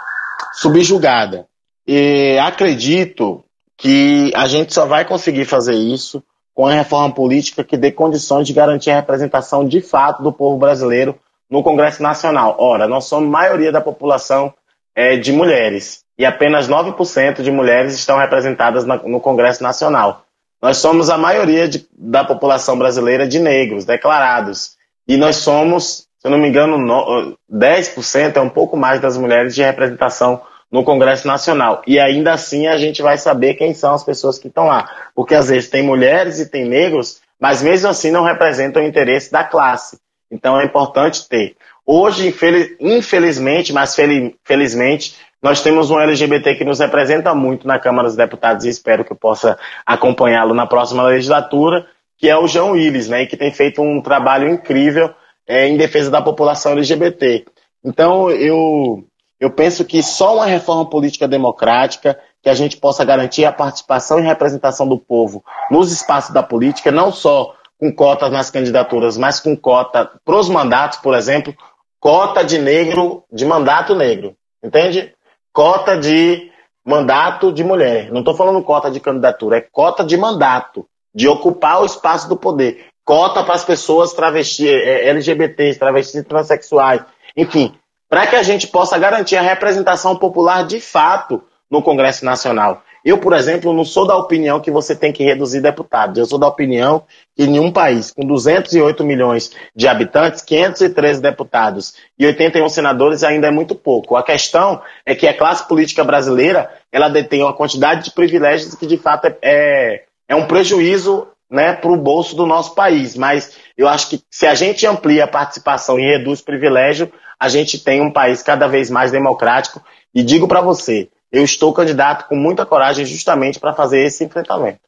subjugada. 0.53 1.45
E 1.87 2.35
acredito 2.39 3.45
que 3.77 4.31
a 4.33 4.47
gente 4.47 4.73
só 4.73 4.87
vai 4.87 5.05
conseguir 5.05 5.45
fazer 5.45 5.75
isso 5.75 6.23
com 6.51 6.65
a 6.65 6.73
reforma 6.73 7.13
política 7.13 7.63
que 7.63 7.77
dê 7.77 7.91
condições 7.91 8.47
de 8.47 8.53
garantir 8.53 8.89
a 8.89 8.95
representação 8.95 9.67
de 9.67 9.81
fato 9.81 10.23
do 10.23 10.33
povo 10.33 10.57
brasileiro 10.57 11.15
no 11.49 11.63
Congresso 11.63 12.01
Nacional. 12.01 12.55
Ora, 12.59 12.87
nós 12.87 13.05
somos 13.05 13.29
maioria 13.29 13.71
da 13.71 13.81
população 13.81 14.53
é, 14.95 15.17
de 15.17 15.31
mulheres 15.31 16.03
e 16.17 16.25
apenas 16.25 16.67
9% 16.67 17.41
de 17.41 17.51
mulheres 17.51 17.93
estão 17.93 18.17
representadas 18.17 18.85
na, 18.85 18.95
no 18.97 19.19
Congresso 19.19 19.61
Nacional. 19.61 20.23
Nós 20.61 20.77
somos 20.77 21.09
a 21.09 21.17
maioria 21.17 21.67
de, 21.67 21.85
da 21.97 22.23
população 22.23 22.77
brasileira 22.77 23.27
de 23.27 23.39
negros 23.39 23.85
declarados 23.85 24.75
e 25.07 25.17
nós 25.17 25.37
somos, 25.37 26.07
se 26.17 26.27
eu 26.27 26.31
não 26.31 26.37
me 26.37 26.47
engano, 26.47 26.77
no, 26.77 27.37
10% 27.51 28.37
é 28.37 28.41
um 28.41 28.49
pouco 28.49 28.75
mais 28.75 28.99
das 28.99 29.17
mulheres 29.17 29.53
de 29.53 29.61
representação 29.61 30.41
no 30.71 30.83
Congresso 30.83 31.27
Nacional. 31.27 31.81
E 31.85 31.99
ainda 31.99 32.33
assim 32.33 32.67
a 32.67 32.77
gente 32.77 33.01
vai 33.01 33.17
saber 33.17 33.53
quem 33.53 33.73
são 33.73 33.93
as 33.93 34.03
pessoas 34.03 34.39
que 34.39 34.47
estão 34.47 34.65
lá. 34.65 34.89
Porque 35.13 35.35
às 35.35 35.49
vezes 35.49 35.69
tem 35.69 35.83
mulheres 35.83 36.39
e 36.39 36.49
tem 36.49 36.65
negros, 36.65 37.21
mas 37.39 37.61
mesmo 37.61 37.89
assim 37.89 38.09
não 38.09 38.23
representam 38.23 38.81
o 38.81 38.85
interesse 38.85 39.31
da 39.31 39.43
classe. 39.43 39.99
Então 40.31 40.59
é 40.59 40.65
importante 40.65 41.27
ter. 41.27 41.55
Hoje, 41.85 42.33
infelizmente, 42.79 43.71
mas 43.71 43.95
felizmente, 44.43 45.15
nós 45.41 45.61
temos 45.61 45.91
um 45.91 45.99
LGBT 45.99 46.55
que 46.55 46.65
nos 46.65 46.79
representa 46.79 47.35
muito 47.35 47.67
na 47.67 47.77
Câmara 47.77 48.07
dos 48.07 48.17
Deputados 48.17 48.65
e 48.65 48.69
espero 48.69 49.05
que 49.05 49.11
eu 49.11 49.15
possa 49.15 49.57
acompanhá-lo 49.85 50.55
na 50.55 50.65
próxima 50.65 51.03
legislatura, 51.03 51.85
que 52.17 52.27
é 52.27 52.35
o 52.35 52.47
João 52.47 52.71
Willis, 52.71 53.07
né, 53.07 53.25
que 53.25 53.37
tem 53.37 53.51
feito 53.51 53.81
um 53.81 54.01
trabalho 54.01 54.49
incrível 54.49 55.13
é, 55.47 55.67
em 55.67 55.77
defesa 55.77 56.09
da 56.09 56.21
população 56.21 56.71
LGBT. 56.71 57.45
Então, 57.83 58.31
eu 58.31 59.05
eu 59.39 59.51
penso 59.51 59.83
que 59.83 60.01
só 60.01 60.35
uma 60.35 60.45
reforma 60.45 60.89
política 60.89 61.27
democrática, 61.27 62.17
que 62.41 62.49
a 62.49 62.53
gente 62.53 62.77
possa 62.77 63.03
garantir 63.03 63.45
a 63.45 63.51
participação 63.51 64.19
e 64.19 64.23
representação 64.23 64.87
do 64.87 64.97
povo 64.97 65.43
nos 65.69 65.91
espaços 65.91 66.33
da 66.33 66.41
política, 66.41 66.91
não 66.91 67.11
só 67.11 67.53
com 67.79 67.91
cotas 67.91 68.31
nas 68.31 68.49
candidaturas, 68.49 69.17
mas 69.17 69.39
com 69.39 69.55
cota 69.55 70.09
para 70.23 70.35
os 70.35 70.49
mandatos, 70.49 70.99
por 70.99 71.13
exemplo, 71.13 71.53
cota 71.99 72.43
de 72.43 72.57
negro, 72.57 73.23
de 73.31 73.45
mandato 73.45 73.95
negro, 73.95 74.35
entende? 74.63 75.13
Cota 75.51 75.97
de 75.97 76.51
mandato 76.85 77.51
de 77.51 77.63
mulher. 77.63 78.11
Não 78.11 78.19
estou 78.19 78.35
falando 78.35 78.63
cota 78.63 78.91
de 78.91 78.99
candidatura, 78.99 79.57
é 79.57 79.61
cota 79.61 80.03
de 80.03 80.15
mandato, 80.15 80.87
de 81.13 81.27
ocupar 81.27 81.81
o 81.81 81.85
espaço 81.85 82.29
do 82.29 82.37
poder. 82.37 82.85
Cota 83.03 83.43
para 83.43 83.55
as 83.55 83.65
pessoas 83.65 84.13
travestis, 84.13 84.67
é, 84.67 85.09
LGBTs, 85.09 85.79
travestis 85.79 86.23
transexuais, 86.25 87.01
enfim, 87.35 87.75
para 88.09 88.27
que 88.27 88.35
a 88.35 88.43
gente 88.43 88.67
possa 88.67 88.97
garantir 88.97 89.35
a 89.35 89.41
representação 89.41 90.15
popular 90.15 90.65
de 90.65 90.79
fato 90.79 91.43
no 91.69 91.81
Congresso 91.81 92.23
Nacional. 92.23 92.81
Eu, 93.05 93.19
por 93.19 93.33
exemplo, 93.33 93.71
não 93.71 93.85
sou 93.85 94.07
da 94.07 94.17
opinião 94.17 94.59
que 94.59 94.71
você 94.71 94.95
tem 94.95 95.13
que 95.13 95.23
reduzir 95.23 95.61
deputados. 95.61 96.17
Eu 96.17 96.25
sou 96.25 96.39
da 96.39 96.47
opinião 96.47 97.03
que 97.35 97.43
em 97.43 97.59
um 97.59 97.71
país 97.71 98.09
com 98.11 98.25
208 98.25 99.03
milhões 99.03 99.51
de 99.75 99.87
habitantes, 99.87 100.41
513 100.41 101.21
deputados 101.21 101.93
e 102.17 102.25
81 102.25 102.67
senadores 102.67 103.23
ainda 103.23 103.45
é 103.45 103.51
muito 103.51 103.75
pouco. 103.75 104.15
A 104.15 104.23
questão 104.23 104.81
é 105.05 105.13
que 105.13 105.27
a 105.27 105.37
classe 105.37 105.67
política 105.67 106.03
brasileira 106.03 106.67
ela 106.91 107.07
detém 107.07 107.43
uma 107.43 107.53
quantidade 107.53 108.05
de 108.05 108.11
privilégios 108.11 108.73
que 108.73 108.87
de 108.87 108.97
fato 108.97 109.25
é, 109.25 109.37
é, 109.43 110.03
é 110.29 110.35
um 110.35 110.47
prejuízo 110.47 111.27
né, 111.47 111.73
para 111.73 111.91
o 111.91 111.97
bolso 111.97 112.35
do 112.35 112.47
nosso 112.47 112.73
país. 112.73 113.15
Mas 113.15 113.55
eu 113.77 113.87
acho 113.87 114.09
que 114.09 114.21
se 114.31 114.47
a 114.47 114.55
gente 114.55 114.87
amplia 114.87 115.25
a 115.25 115.27
participação 115.27 115.99
e 115.99 116.17
reduz 116.17 116.41
privilégio, 116.41 117.11
a 117.39 117.49
gente 117.49 117.77
tem 117.77 118.01
um 118.01 118.11
país 118.11 118.41
cada 118.41 118.65
vez 118.65 118.89
mais 118.89 119.11
democrático. 119.11 119.79
E 120.13 120.23
digo 120.23 120.47
para 120.47 120.61
você, 120.61 121.09
eu 121.31 121.43
estou 121.43 121.73
candidato 121.73 122.27
com 122.27 122.35
muita 122.35 122.65
coragem 122.65 123.05
justamente 123.05 123.59
para 123.59 123.73
fazer 123.73 124.05
esse 124.05 124.23
enfrentamento. 124.23 124.79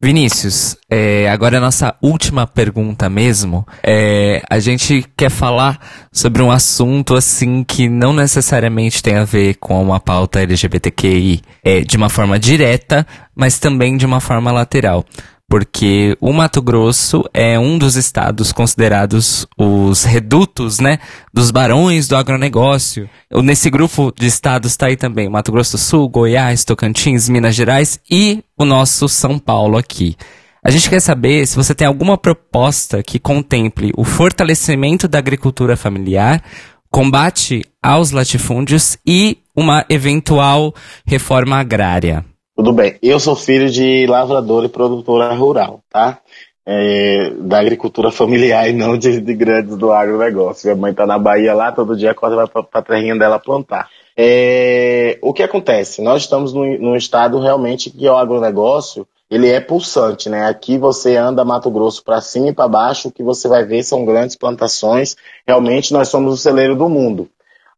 Vinícius, 0.00 0.76
é, 0.90 1.30
agora 1.30 1.56
a 1.56 1.60
nossa 1.60 1.96
última 2.02 2.46
pergunta 2.46 3.08
mesmo. 3.08 3.66
É, 3.82 4.42
a 4.50 4.58
gente 4.58 5.02
quer 5.16 5.30
falar 5.30 5.80
sobre 6.12 6.42
um 6.42 6.50
assunto 6.50 7.14
assim 7.14 7.64
que 7.64 7.88
não 7.88 8.12
necessariamente 8.12 9.02
tem 9.02 9.16
a 9.16 9.24
ver 9.24 9.54
com 9.54 9.94
a 9.94 10.00
pauta 10.00 10.42
LGBTQI 10.42 11.40
é, 11.64 11.80
de 11.80 11.96
uma 11.96 12.10
forma 12.10 12.38
direta, 12.38 13.06
mas 13.34 13.58
também 13.58 13.96
de 13.96 14.04
uma 14.04 14.20
forma 14.20 14.52
lateral 14.52 15.06
porque 15.54 16.16
o 16.20 16.32
Mato 16.32 16.60
Grosso 16.60 17.22
é 17.32 17.56
um 17.56 17.78
dos 17.78 17.94
estados 17.94 18.50
considerados 18.50 19.46
os 19.56 20.02
redutos, 20.02 20.80
né, 20.80 20.98
dos 21.32 21.52
barões 21.52 22.08
do 22.08 22.16
agronegócio. 22.16 23.08
Nesse 23.30 23.70
grupo 23.70 24.12
de 24.18 24.26
estados 24.26 24.72
está 24.72 24.86
aí 24.86 24.96
também 24.96 25.30
Mato 25.30 25.52
Grosso 25.52 25.76
do 25.76 25.78
Sul, 25.78 26.08
Goiás, 26.08 26.64
Tocantins, 26.64 27.28
Minas 27.28 27.54
Gerais 27.54 28.00
e 28.10 28.42
o 28.58 28.64
nosso 28.64 29.08
São 29.08 29.38
Paulo 29.38 29.78
aqui. 29.78 30.16
A 30.60 30.72
gente 30.72 30.90
quer 30.90 30.98
saber 30.98 31.46
se 31.46 31.54
você 31.54 31.72
tem 31.72 31.86
alguma 31.86 32.18
proposta 32.18 33.00
que 33.00 33.20
contemple 33.20 33.92
o 33.96 34.02
fortalecimento 34.02 35.06
da 35.06 35.18
agricultura 35.18 35.76
familiar, 35.76 36.42
combate 36.90 37.62
aos 37.80 38.10
latifúndios 38.10 38.98
e 39.06 39.38
uma 39.54 39.86
eventual 39.88 40.74
reforma 41.06 41.60
agrária. 41.60 42.24
Tudo 42.64 42.76
bem. 42.76 42.96
Eu 43.02 43.20
sou 43.20 43.36
filho 43.36 43.68
de 43.68 44.06
lavrador 44.06 44.64
e 44.64 44.70
produtora 44.70 45.34
rural, 45.34 45.82
tá? 45.90 46.18
É, 46.64 47.28
da 47.40 47.60
agricultura 47.60 48.10
familiar 48.10 48.66
e 48.70 48.72
não 48.72 48.96
de, 48.96 49.20
de, 49.20 49.34
grandes 49.34 49.76
do 49.76 49.92
agronegócio. 49.92 50.66
Minha 50.66 50.80
mãe 50.80 50.90
está 50.92 51.06
na 51.06 51.18
Bahia 51.18 51.52
lá, 51.52 51.70
todo 51.70 51.94
dia 51.94 52.12
acorda 52.12 52.36
vai 52.36 52.46
para 52.46 52.66
a 52.72 52.82
terrinha 52.82 53.14
dela 53.18 53.38
plantar. 53.38 53.90
É, 54.16 55.18
o 55.20 55.34
que 55.34 55.42
acontece? 55.42 56.00
Nós 56.00 56.22
estamos 56.22 56.54
num, 56.54 56.78
num 56.78 56.96
estado 56.96 57.38
realmente 57.38 57.90
que 57.90 58.08
o 58.08 58.16
agronegócio 58.16 59.06
ele 59.30 59.50
é 59.50 59.60
pulsante, 59.60 60.30
né? 60.30 60.46
Aqui 60.46 60.78
você 60.78 61.18
anda 61.18 61.44
Mato 61.44 61.70
Grosso 61.70 62.02
para 62.02 62.22
cima 62.22 62.48
e 62.48 62.54
para 62.54 62.66
baixo, 62.66 63.08
o 63.08 63.12
que 63.12 63.22
você 63.22 63.46
vai 63.46 63.62
ver 63.66 63.82
são 63.82 64.06
grandes 64.06 64.36
plantações. 64.36 65.16
Realmente 65.46 65.92
nós 65.92 66.08
somos 66.08 66.32
o 66.32 66.38
celeiro 66.38 66.74
do 66.74 66.88
mundo. 66.88 67.28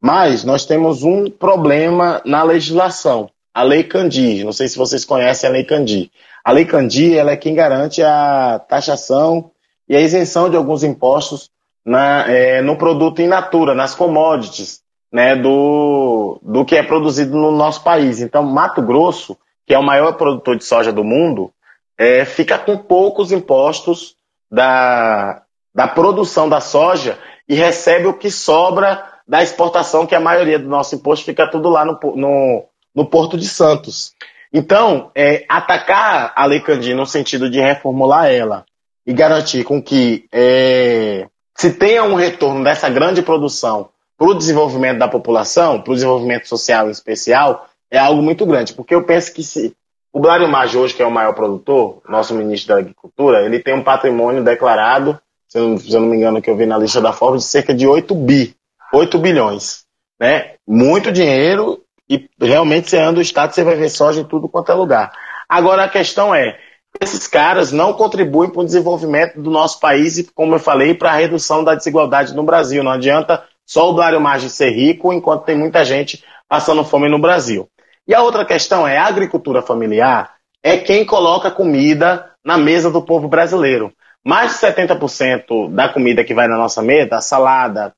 Mas 0.00 0.44
nós 0.44 0.64
temos 0.64 1.02
um 1.02 1.28
problema 1.28 2.22
na 2.24 2.44
legislação 2.44 3.28
a 3.57 3.62
Lei 3.62 3.85
Candir. 3.85 4.45
Não 4.45 4.53
sei 4.53 4.69
se 4.69 4.77
vocês 4.77 5.03
conhecem 5.03 5.49
a 5.49 5.53
Lei 5.55 5.65
Candir. 5.65 6.11
A 6.45 6.53
Lei 6.53 6.66
Candir 6.66 7.16
ela 7.16 7.31
é 7.31 7.39
quem 7.39 7.55
garante 7.55 8.03
a 8.03 8.59
taxação 8.59 9.51
e 9.89 9.97
a 9.97 10.01
isenção 10.01 10.51
de 10.51 10.57
alguns 10.59 10.85
impostos 10.85 11.51
na, 11.83 12.31
é, 12.31 12.61
no 12.61 12.77
produto 12.77 13.23
in 13.23 13.28
natura, 13.28 13.74
nas 13.74 13.95
commodities, 13.95 14.83
né, 15.11 15.35
do, 15.35 16.39
do 16.43 16.66
que 16.66 16.77
é 16.77 16.83
produzido 16.83 17.35
no 17.35 17.51
nosso 17.51 17.83
país. 17.83 18.20
Então, 18.20 18.43
Mato 18.43 18.83
Grosso, 18.83 19.39
que 19.66 19.73
é 19.73 19.78
o 19.78 19.83
maior 19.83 20.19
produtor 20.19 20.59
de 20.59 20.65
soja 20.65 20.93
do 20.93 21.03
mundo, 21.03 21.51
é, 21.97 22.27
fica 22.27 22.59
com 22.59 22.77
poucos 22.77 23.33
impostos 23.33 24.16
da, 24.51 25.45
da 25.74 25.89
produção 25.89 26.47
da 26.47 26.61
soja 26.61 27.19
e 27.49 27.55
recebe 27.55 28.07
o 28.07 28.19
que 28.19 28.31
sobra 28.31 29.03
da 29.27 29.43
exportação, 29.43 30.07
que 30.07 30.15
a 30.15 30.20
maioria 30.20 30.59
do 30.59 30.69
nosso 30.69 30.95
imposto 30.95 31.24
fica 31.24 31.51
tudo 31.51 31.70
lá 31.70 31.87
no, 31.87 31.99
no, 32.15 32.66
no 32.97 33.05
Porto 33.05 33.36
de 33.36 33.47
Santos. 33.47 34.14
Então, 34.51 35.10
é, 35.14 35.44
atacar 35.48 36.32
a 36.35 36.47
Lei 36.47 36.60
Candir 36.60 36.97
no 36.97 37.05
sentido 37.05 37.51
de 37.51 37.60
reformular 37.60 38.32
ela 38.32 38.64
e 39.06 39.12
garantir 39.12 39.64
com 39.64 39.82
que 39.82 40.24
é, 40.32 41.28
se 41.55 41.73
tenha 41.74 42.02
um 42.02 42.14
retorno 42.14 42.64
dessa 42.64 42.89
grande 42.89 43.20
produção 43.20 43.90
para 44.16 44.28
o 44.28 44.35
desenvolvimento 44.35 44.98
da 44.98 45.06
população, 45.06 45.82
para 45.82 45.93
o 45.93 45.94
desenvolvimento 45.94 46.48
social 46.48 46.89
em 46.89 46.90
especial, 46.90 47.68
é 47.90 47.98
algo 47.98 48.23
muito 48.23 48.47
grande. 48.47 48.73
Porque 48.73 48.94
eu 48.94 49.05
penso 49.05 49.32
que 49.35 49.43
se 49.43 49.77
o 50.10 50.18
Blário 50.18 50.48
Maggi 50.48 50.78
hoje, 50.78 50.94
que 50.94 51.02
é 51.02 51.06
o 51.06 51.10
maior 51.10 51.35
produtor, 51.35 52.01
nosso 52.09 52.35
ministro 52.35 52.74
da 52.74 52.81
Agricultura, 52.81 53.44
ele 53.44 53.59
tem 53.59 53.74
um 53.74 53.85
patrimônio 53.85 54.43
declarado, 54.43 55.20
se 55.47 55.59
eu 55.59 55.68
não, 55.68 55.78
se 55.78 55.93
eu 55.93 56.01
não 56.01 56.09
me 56.09 56.16
engano, 56.16 56.40
que 56.40 56.48
eu 56.48 56.56
vi 56.56 56.64
na 56.64 56.78
lista 56.78 57.01
da 57.01 57.12
Forbes, 57.12 57.43
de 57.43 57.48
cerca 57.48 57.74
de 57.74 57.86
8 57.86 58.14
bi, 58.14 58.56
8 58.93 59.18
bilhões. 59.18 59.85
Né? 60.18 60.55
Muito 60.66 61.12
dinheiro 61.12 61.82
e 62.09 62.28
realmente 62.41 62.91
você 62.91 62.99
anda 62.99 63.19
o 63.19 63.23
estado, 63.23 63.55
você 63.55 63.65
vai 63.65 63.77
ver 63.77 63.89
soja 63.89 64.20
em 64.20 64.24
tudo 64.24 64.49
quanto 64.49 64.70
é 64.70 64.74
lugar. 64.74 65.12
Agora 65.49 65.85
a 65.85 65.89
questão 65.89 66.35
é, 66.35 66.59
esses 67.01 67.27
caras 67.27 67.73
não 67.73 67.93
contribuem 67.93 68.51
para 68.51 68.62
o 68.62 68.65
desenvolvimento 68.65 69.41
do 69.41 69.51
nosso 69.51 69.81
país 69.81 70.19
e, 70.19 70.24
como 70.24 70.55
eu 70.55 70.59
falei, 70.59 70.95
para 70.95 71.11
a 71.11 71.16
redução 71.16 71.62
da 71.62 71.74
desigualdade 71.74 72.35
no 72.35 72.43
Brasil. 72.43 72.83
Não 72.83 72.93
adianta 72.93 73.45
só 73.65 73.91
o 73.91 73.95
Dário 73.95 74.20
Maggi 74.20 74.49
ser 74.49 74.70
rico, 74.70 75.12
enquanto 75.12 75.45
tem 75.45 75.57
muita 75.57 75.85
gente 75.85 76.24
passando 76.49 76.85
fome 76.85 77.09
no 77.09 77.19
Brasil. 77.19 77.69
E 78.07 78.15
a 78.15 78.23
outra 78.23 78.45
questão 78.45 78.87
é 78.87 78.97
a 78.97 79.07
agricultura 79.07 79.61
familiar 79.61 80.37
é 80.66 80.77
quem 80.78 81.05
coloca 81.05 81.49
comida 81.49 82.33
na 82.45 82.59
mesa 82.59 82.91
do 82.91 83.01
povo 83.01 83.28
brasileiro. 83.28 83.93
Mais 84.24 84.53
de 84.53 84.59
70% 84.59 85.70
da 85.70 85.89
comida 85.89 86.24
que 86.24 86.35
vai 86.35 86.49
na 86.49 86.57
nossa 86.57 86.83
mesa, 86.83 87.20
salada, 87.20 87.93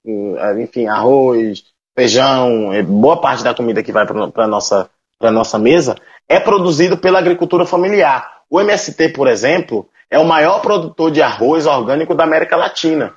enfim, 0.58 0.86
arroz, 0.86 1.64
feijão, 1.98 2.72
é, 2.72 2.80
boa 2.80 3.20
parte 3.20 3.42
da 3.42 3.52
comida 3.52 3.82
que 3.82 3.90
vai 3.90 4.06
para 4.06 4.44
a 4.44 4.46
nossa, 4.46 4.88
nossa 5.20 5.58
mesa 5.58 5.96
é 6.28 6.38
produzido 6.38 6.96
pela 6.96 7.18
agricultura 7.18 7.66
familiar. 7.66 8.42
O 8.48 8.60
MST, 8.60 9.08
por 9.08 9.26
exemplo, 9.26 9.88
é 10.08 10.16
o 10.16 10.24
maior 10.24 10.60
produtor 10.60 11.10
de 11.10 11.20
arroz 11.20 11.66
orgânico 11.66 12.14
da 12.14 12.22
América 12.22 12.54
Latina. 12.54 13.14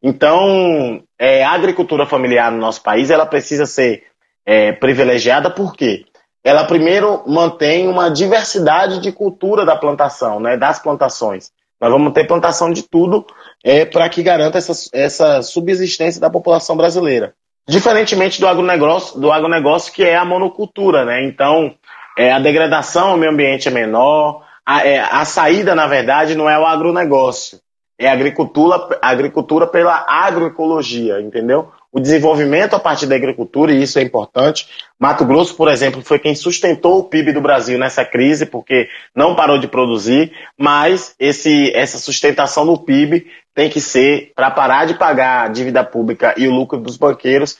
Então, 0.00 1.02
é, 1.18 1.42
a 1.42 1.50
agricultura 1.50 2.06
familiar 2.06 2.52
no 2.52 2.58
nosso 2.58 2.80
país 2.84 3.10
ela 3.10 3.26
precisa 3.26 3.66
ser 3.66 4.04
é, 4.46 4.70
privilegiada 4.70 5.50
por 5.50 5.74
quê? 5.74 6.04
Ela 6.44 6.62
primeiro 6.62 7.24
mantém 7.26 7.88
uma 7.88 8.08
diversidade 8.08 9.00
de 9.00 9.10
cultura 9.10 9.64
da 9.64 9.74
plantação, 9.74 10.38
né, 10.38 10.56
das 10.56 10.78
plantações. 10.78 11.50
Nós 11.80 11.90
vamos 11.90 12.12
ter 12.12 12.28
plantação 12.28 12.70
de 12.70 12.84
tudo 12.84 13.26
é, 13.64 13.84
para 13.84 14.08
que 14.08 14.22
garanta 14.22 14.56
essa, 14.56 14.88
essa 14.92 15.42
subsistência 15.42 16.20
da 16.20 16.30
população 16.30 16.76
brasileira. 16.76 17.34
Diferentemente 17.68 18.40
do 18.40 18.48
agronegócio, 18.48 19.20
do 19.20 19.30
agronegócio 19.30 19.92
que 19.92 20.02
é 20.02 20.16
a 20.16 20.24
monocultura, 20.24 21.04
né? 21.04 21.24
Então, 21.24 21.74
é, 22.18 22.32
a 22.32 22.38
degradação 22.38 23.10
ao 23.10 23.16
meio 23.16 23.32
ambiente 23.32 23.68
é 23.68 23.70
menor, 23.70 24.42
a, 24.64 24.86
é, 24.86 25.00
a 25.00 25.24
saída, 25.24 25.74
na 25.74 25.86
verdade, 25.86 26.34
não 26.34 26.48
é 26.48 26.58
o 26.58 26.66
agronegócio, 26.66 27.60
é 27.98 28.08
a 28.08 28.12
agricultura, 28.12 28.98
a 29.02 29.08
agricultura 29.08 29.66
pela 29.66 30.04
agroecologia, 30.08 31.20
entendeu? 31.20 31.70
O 31.92 31.98
desenvolvimento 31.98 32.74
a 32.74 32.78
partir 32.78 33.06
da 33.06 33.16
agricultura, 33.16 33.72
e 33.72 33.82
isso 33.82 33.98
é 33.98 34.02
importante. 34.02 34.68
Mato 34.98 35.24
Grosso, 35.24 35.56
por 35.56 35.68
exemplo, 35.68 36.02
foi 36.02 36.20
quem 36.20 36.36
sustentou 36.36 37.00
o 37.00 37.04
PIB 37.04 37.32
do 37.32 37.40
Brasil 37.40 37.76
nessa 37.78 38.04
crise, 38.04 38.46
porque 38.46 38.88
não 39.14 39.34
parou 39.34 39.58
de 39.58 39.66
produzir, 39.66 40.32
mas 40.56 41.16
esse, 41.18 41.72
essa 41.74 41.98
sustentação 41.98 42.64
do 42.64 42.78
PIB 42.78 43.26
tem 43.54 43.68
que 43.68 43.80
ser 43.80 44.32
para 44.34 44.50
parar 44.50 44.86
de 44.86 44.94
pagar 44.94 45.46
a 45.46 45.48
dívida 45.48 45.84
pública 45.84 46.34
e 46.36 46.46
o 46.46 46.52
lucro 46.52 46.78
dos 46.78 46.96
banqueiros 46.96 47.58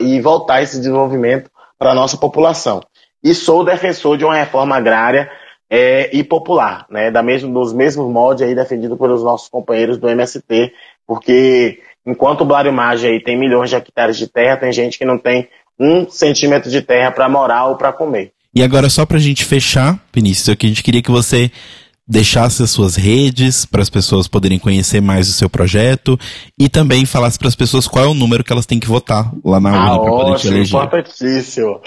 e, 0.00 0.20
voltar 0.20 0.62
esse 0.62 0.78
desenvolvimento 0.78 1.50
para 1.78 1.92
a 1.92 1.94
nossa 1.94 2.16
população. 2.16 2.80
E 3.22 3.34
sou 3.34 3.64
defensor 3.64 4.16
de 4.16 4.24
uma 4.24 4.34
reforma 4.34 4.76
agrária 4.76 5.30
é, 5.70 6.10
e 6.14 6.24
popular, 6.24 6.86
né? 6.90 7.10
Da 7.10 7.22
mesmo, 7.22 7.52
dos 7.52 7.72
mesmos 7.72 8.10
moldes 8.10 8.46
aí 8.46 8.54
defendido 8.54 8.96
pelos 8.96 9.22
nossos 9.22 9.48
companheiros 9.48 9.96
do 9.98 10.08
MST, 10.08 10.72
porque 11.06 11.80
enquanto 12.04 12.42
o 12.42 12.44
Blário 12.44 12.72
Maggi 12.72 13.06
aí 13.06 13.22
tem 13.22 13.38
milhões 13.38 13.70
de 13.70 13.76
hectares 13.76 14.16
de 14.16 14.26
terra, 14.26 14.56
tem 14.56 14.72
gente 14.72 14.98
que 14.98 15.04
não 15.04 15.18
tem 15.18 15.48
um 15.78 16.08
centímetro 16.08 16.70
de 16.70 16.82
terra 16.82 17.10
para 17.10 17.28
morar 17.28 17.66
ou 17.66 17.76
para 17.76 17.92
comer. 17.92 18.32
E 18.54 18.62
agora, 18.62 18.90
só 18.90 19.06
para 19.06 19.16
a 19.16 19.20
gente 19.20 19.44
fechar, 19.44 19.98
Vinícius, 20.12 20.48
eu 20.48 20.56
queria 20.56 21.02
que 21.02 21.10
você 21.10 21.50
deixasse 22.12 22.62
as 22.62 22.70
suas 22.70 22.94
redes 22.94 23.64
para 23.64 23.80
as 23.80 23.88
pessoas 23.88 24.28
poderem 24.28 24.58
conhecer 24.58 25.00
mais 25.00 25.30
o 25.30 25.32
seu 25.32 25.48
projeto 25.48 26.18
e 26.58 26.68
também 26.68 27.06
falasse 27.06 27.38
para 27.38 27.48
as 27.48 27.56
pessoas 27.56 27.88
qual 27.88 28.04
é 28.04 28.08
o 28.08 28.12
número 28.12 28.44
que 28.44 28.52
elas 28.52 28.66
têm 28.66 28.78
que 28.78 28.86
votar 28.86 29.32
lá 29.42 29.58
na 29.58 29.70
urna 29.70 29.94
ah, 29.94 29.98
para 29.98 30.10
poder 30.10 30.36
te 30.36 30.48
eleger. 30.48 30.78
Importantíssimo. 30.78 31.80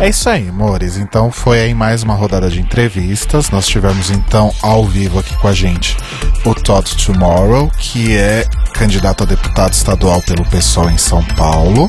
É 0.05 0.11
isso 0.11 0.29
aí, 0.29 0.51
amores. 0.51 0.99
Então 0.99 1.33
foi 1.33 1.61
aí 1.61 1.75
mais 1.75 2.03
uma 2.03 2.13
rodada 2.13 2.51
de 2.51 2.61
entrevistas. 2.61 3.49
Nós 3.49 3.67
tivemos 3.67 4.11
então 4.11 4.53
ao 4.61 4.85
vivo 4.85 5.19
aqui 5.19 5.35
com 5.39 5.49
a 5.49 5.55
gente 5.55 5.97
o 6.45 6.55
Todd 6.55 6.95
Tomorrow, 6.95 7.71
que 7.79 8.15
é 8.15 8.47
candidato 8.75 9.23
a 9.23 9.27
deputado 9.27 9.73
estadual 9.73 10.21
pelo 10.21 10.45
PSOL 10.45 10.91
em 10.91 10.99
São 10.99 11.25
Paulo. 11.39 11.89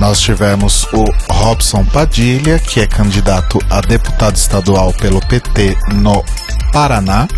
Nós 0.00 0.18
tivemos 0.18 0.84
o 0.94 1.04
Robson 1.30 1.84
Padilha, 1.84 2.58
que 2.58 2.80
é 2.80 2.86
candidato 2.86 3.58
a 3.68 3.82
deputado 3.82 4.36
estadual 4.36 4.90
pelo 4.94 5.20
PT 5.20 5.76
no 5.96 6.24
Paraná. 6.72 7.28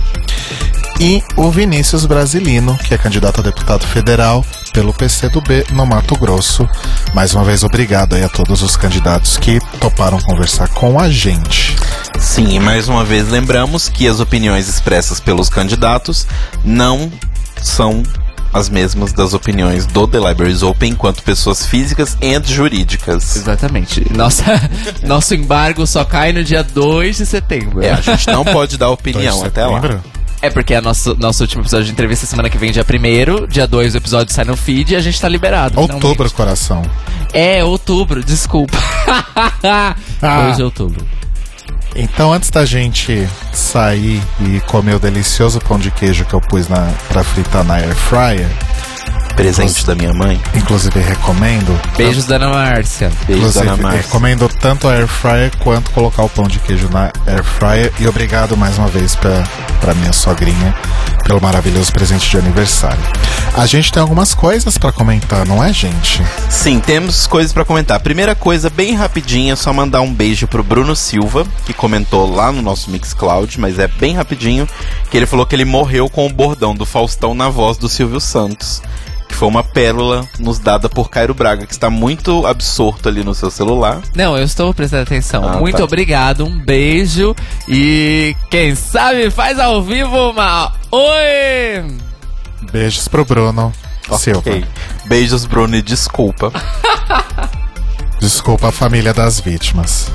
E 1.01 1.25
o 1.37 1.51
Vinícius 1.51 2.07
Brasilino, 2.07 2.79
que 2.79 2.95
é 2.95 2.99
candidato 2.99 3.41
a 3.41 3.43
deputado 3.43 3.85
federal 3.85 4.45
pelo 4.77 4.93
PCdoB 4.93 5.65
no 5.73 5.87
Mato 5.87 6.15
Grosso. 6.19 6.69
Mais 7.15 7.33
uma 7.35 7.43
vez, 7.43 7.65
obrigado 7.65 8.15
aí 8.15 8.23
a 8.23 8.29
todos 8.29 8.61
os 8.61 8.77
candidatos 8.77 9.39
que 9.39 9.59
toparam 9.81 10.21
conversar 10.21 10.69
com 10.69 11.01
a 11.01 11.09
gente. 11.09 11.75
Sim, 12.21 12.57
e 12.57 12.61
mais 12.61 12.87
uma 12.87 13.03
vez 13.03 13.31
lembramos 13.31 13.89
que 13.89 14.07
as 14.07 14.21
opiniões 14.21 14.69
expressas 14.69 15.19
pelos 15.19 15.49
candidatos 15.49 16.27
não 16.63 17.11
são 17.63 18.03
as 18.53 18.69
mesmas 18.69 19.15
das 19.15 19.33
opiniões 19.33 19.87
do 19.87 20.07
The 20.07 20.19
Libraries 20.19 20.63
Open 20.63 20.93
enquanto 20.93 21.23
pessoas 21.23 21.65
físicas 21.65 22.15
e 22.21 22.39
jurídicas. 22.45 23.35
Exatamente. 23.35 24.07
Nossa, 24.13 24.45
nosso 25.03 25.35
embargo 25.35 25.87
só 25.87 26.05
cai 26.05 26.35
no 26.35 26.45
dia 26.45 26.63
2 26.63 27.17
de 27.17 27.25
setembro. 27.25 27.83
É, 27.83 27.93
a 27.93 28.03
gente 28.03 28.27
não 28.27 28.45
pode 28.45 28.77
dar 28.77 28.91
opinião 28.91 29.43
até 29.43 29.65
lá. 29.65 30.03
É 30.43 30.51
porque 30.51 30.75
é 30.75 30.81
nosso, 30.81 31.17
nosso 31.19 31.43
último 31.43 31.63
episódio 31.63 31.87
de 31.87 31.93
entrevista 31.93 32.27
semana 32.27 32.51
que 32.51 32.59
vem, 32.59 32.71
dia 32.71 32.85
1 32.85 33.47
dia 33.47 33.67
2 33.67 33.95
o 33.95 33.97
episódio 33.97 34.35
sai 34.35 34.45
no 34.45 34.57
feed 34.57 34.93
e 34.93 34.97
a 34.97 35.01
gente 35.01 35.21
tá 35.21 35.29
liberado. 35.29 35.81
Outubro, 35.81 36.01
finalmente. 36.09 36.35
coração. 36.35 36.83
É, 37.33 37.65
outubro, 37.65 38.23
desculpa. 38.23 38.77
Ah. 40.23 40.45
2 40.45 40.57
de 40.57 40.63
outubro. 40.63 41.07
Então, 41.95 42.33
antes 42.33 42.51
da 42.51 42.65
gente 42.65 43.27
sair 43.53 44.23
e 44.41 44.61
comer 44.61 44.95
o 44.95 44.99
delicioso 44.99 45.61
pão 45.61 45.79
de 45.79 45.91
queijo 45.91 46.25
que 46.25 46.35
eu 46.35 46.41
pus 46.41 46.69
na, 46.69 46.93
pra 47.09 47.25
fritar 47.25 47.65
na 47.65 47.75
air 47.75 47.95
fryer, 47.95 48.49
Presente 49.37 49.85
da 49.85 49.95
minha 49.95 50.15
mãe. 50.15 50.41
inclusive 50.55 50.99
recomendo. 50.99 51.79
Beijos 51.97 52.25
da 52.25 52.37
Ana 52.37 52.49
Márcia. 52.49 53.11
Beijo, 53.27 53.43
Inclusive, 53.43 53.65
Dona 53.67 53.77
Márcia. 53.77 54.01
recomendo 54.03 54.49
tanto 54.49 54.89
a 54.89 54.93
air 54.95 55.07
fryer 55.07 55.53
quanto 55.59 55.91
colocar 55.91 56.23
o 56.25 56.29
pão 56.29 56.49
de 56.49 56.59
queijo 56.59 56.89
na 56.89 57.13
air 57.27 57.45
fryer. 57.45 57.93
E 58.01 58.09
obrigado 58.09 58.57
mais 58.57 58.79
uma 58.79 58.89
vez 58.89 59.15
pra, 59.15 59.45
pra 59.81 59.95
minha 59.95 60.13
sogrinha 60.13 60.75
pelo 61.25 61.41
maravilhoso 61.41 61.93
presente 61.93 62.31
de 62.31 62.39
aniversário. 62.39 63.03
A 63.55 63.67
gente 63.67 63.93
tem 63.93 64.01
algumas 64.01 64.33
coisas 64.35 64.79
pra 64.79 64.91
comentar, 64.91 65.45
não 65.47 65.63
é, 65.63 65.71
gente? 65.73 66.23
Sim, 66.49 66.81
temos 66.81 67.27
coisas 67.27 67.53
pra 67.53 67.65
comentar. 67.65 68.01
Primeira 68.01 68.35
coisa, 68.35 68.71
bem 68.71 68.95
rapidinha, 68.95 69.55
só 69.55 69.73
mandar 69.73 70.01
um 70.01 70.13
beijo 70.15 70.47
pro 70.47 70.63
Bruno 70.63 70.97
Silva, 70.97 71.47
que 71.67 71.75
comentou 71.75 72.35
lá 72.35 72.51
no 72.53 72.63
nosso 72.63 72.91
Mixcloud, 72.91 73.61
mas 73.61 73.79
é 73.79 73.87
bem 73.89 74.15
rapidinho, 74.15 74.67
que 75.11 75.17
ele 75.17 75.27
falou 75.27 75.45
que 75.45 75.55
ele 75.55 75.65
morreu 75.65 76.09
com 76.09 76.27
o 76.27 76.33
bordão 76.33 76.75
do 76.75 76.87
Faustão 76.87 77.35
na 77.35 77.49
voz 77.49 77.77
do 77.77 77.89
Silvio 77.89 78.21
Santos. 78.21 78.81
Que 79.29 79.35
foi 79.35 79.49
uma 79.49 79.63
pérola 79.63 80.27
nos 80.39 80.59
dada 80.59 80.89
por 80.89 81.11
Cairo 81.11 81.35
Braga, 81.35 81.67
que 81.67 81.73
está 81.73 81.91
muito 81.91 82.47
absorto 82.47 83.09
ali 83.09 83.23
no 83.25 83.35
seu 83.35 83.51
celular. 83.51 84.01
Não, 84.15 84.37
eu 84.37 84.45
estou 84.45 84.73
prestando 84.73 85.03
atenção. 85.03 85.47
Ah, 85.47 85.57
Muito 85.59 85.79
tá. 85.79 85.85
obrigado, 85.85 86.45
um 86.45 86.59
beijo 86.59 87.35
e 87.69 88.35
quem 88.51 88.75
sabe 88.75 89.31
faz 89.31 89.59
ao 89.59 89.83
vivo 89.83 90.31
uma. 90.31 90.73
Oi! 90.91 91.97
Beijos 92.73 93.09
pro 93.09 93.25
Bruno 93.25 93.73
Silva. 94.17 94.39
Ok. 94.41 94.65
Beijos, 95.07 95.45
Bruno, 95.45 95.75
e 95.77 95.83
desculpa. 95.83 96.53
Desculpa 98.21 98.69
a 98.69 98.73
família 98.73 99.13
das 99.13 99.41
vítimas. 99.41 100.11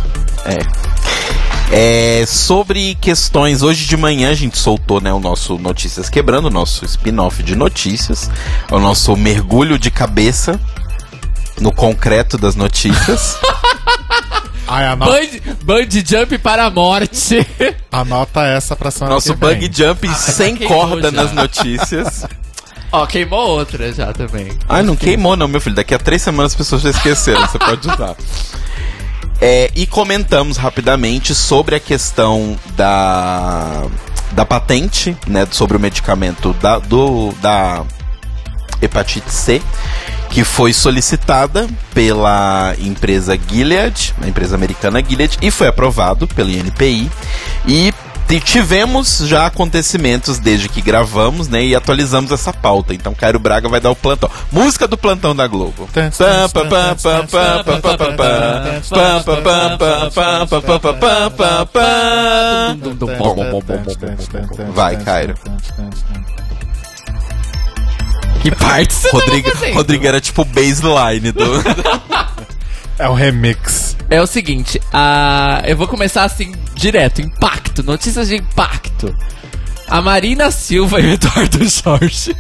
É, 1.73 2.26
sobre 2.27 2.95
questões, 2.95 3.61
hoje 3.61 3.85
de 3.85 3.95
manhã 3.95 4.30
a 4.30 4.34
gente 4.34 4.57
soltou 4.57 4.99
né, 4.99 5.13
o 5.13 5.19
nosso 5.19 5.57
Notícias 5.57 6.09
Quebrando, 6.09 6.47
o 6.47 6.51
nosso 6.51 6.84
spin-off 6.84 7.41
de 7.43 7.55
notícias, 7.55 8.30
o 8.69 8.77
nosso 8.80 9.15
mergulho 9.15 9.80
de 9.80 9.89
cabeça 9.89 10.59
no 11.59 11.72
concreto 11.72 12.38
das 12.38 12.55
notícias. 12.55 13.38
Ai, 14.68 14.85
anota, 14.85 15.11
Band, 15.11 15.55
band 15.63 15.89
jump 16.05 16.38
para 16.38 16.65
a 16.65 16.69
morte. 16.69 17.45
anota 17.91 18.41
essa 18.45 18.76
pra 18.76 18.89
semana 18.89 19.15
nosso 19.15 19.34
que 19.34 19.45
vem. 19.45 19.59
bug 19.59 19.72
jump 19.73 20.07
sem 20.15 20.55
queimou 20.55 20.77
corda 20.88 21.11
já. 21.11 21.23
nas 21.23 21.34
notícias. 21.34 22.26
Ó, 22.91 23.05
queimou 23.05 23.47
outra 23.49 23.91
já 23.93 24.11
também. 24.13 24.49
Ai, 24.68 24.81
não 24.84 24.95
queimou 24.97 25.35
não, 25.38 25.47
meu 25.47 25.61
filho. 25.61 25.76
Daqui 25.76 25.93
a 25.93 25.99
três 25.99 26.22
semanas 26.22 26.51
as 26.51 26.57
pessoas 26.57 26.81
já 26.81 26.89
esqueceram, 26.89 27.45
você 27.47 27.57
pode 27.59 27.88
usar. 27.88 28.15
É, 29.43 29.72
e 29.76 29.88
comentamos 29.88 30.57
rapidamente 30.57 31.34
sobre 31.34 31.73
a 31.73 31.80
questão 31.80 32.55
da, 32.76 33.88
da 34.34 34.45
patente, 34.45 35.18
né, 35.27 35.47
sobre 35.49 35.76
o 35.76 35.80
medicamento 35.80 36.53
da, 36.53 36.77
do, 36.77 37.31
da 37.41 37.84
hepatite 38.80 39.31
C, 39.31 39.59
que 40.30 40.43
foi 40.43 40.73
solicitada 40.73 41.68
pela 41.91 42.76
empresa 42.80 43.35
Gilead, 43.49 44.13
a 44.22 44.27
empresa 44.27 44.55
americana 44.55 45.03
Gilead, 45.03 45.39
e 45.41 45.49
foi 45.49 45.68
aprovado 45.68 46.27
pelo 46.27 46.51
INPI. 46.51 47.09
E 47.68 47.91
tivemos 48.40 49.20
já 49.28 49.48
acontecimentos 49.48 50.40
desde 50.40 50.70
que 50.70 50.82
gravamos, 50.82 51.48
né? 51.48 51.64
E 51.64 51.76
atualizamos 51.76 52.32
essa 52.32 52.53
pauta. 52.53 52.94
Então 52.94 53.14
Cairo 53.14 53.40
Braga 53.40 53.68
vai 53.68 53.80
dar 53.80 53.91
o 53.91 53.95
plantão. 53.95 54.30
Música 54.52 54.88
do 54.88 54.98
plantão 54.98 55.36
da 55.36 55.48
Globo. 55.48 55.90
Vai, 64.74 64.98
Cairo. 64.98 65.36
Que 68.41 68.52
parte? 68.52 68.95
Rodrigo, 69.12 69.49
Rodrigo 69.74 70.08
era 70.08 70.22
tipo 70.22 70.44
baseline 70.45 71.32
do. 71.32 71.44
é 72.98 73.08
o 73.08 73.14
remix. 73.14 73.90
É 74.12 74.22
o 74.22 74.28
seguinte, 74.28 74.78
a... 74.92 75.64
eu 75.66 75.78
vou 75.78 75.88
começar 75.88 76.26
assim, 76.26 76.54
direto, 76.76 77.22
impacto, 77.22 77.82
notícias 77.82 78.28
de 78.28 78.36
impacto. 78.36 79.16
A 79.88 80.02
Marina 80.02 80.52
Silva 80.52 81.00
e 81.00 81.06
o 81.06 81.14
Eduardo 81.14 81.64
Jorge. 81.68 82.36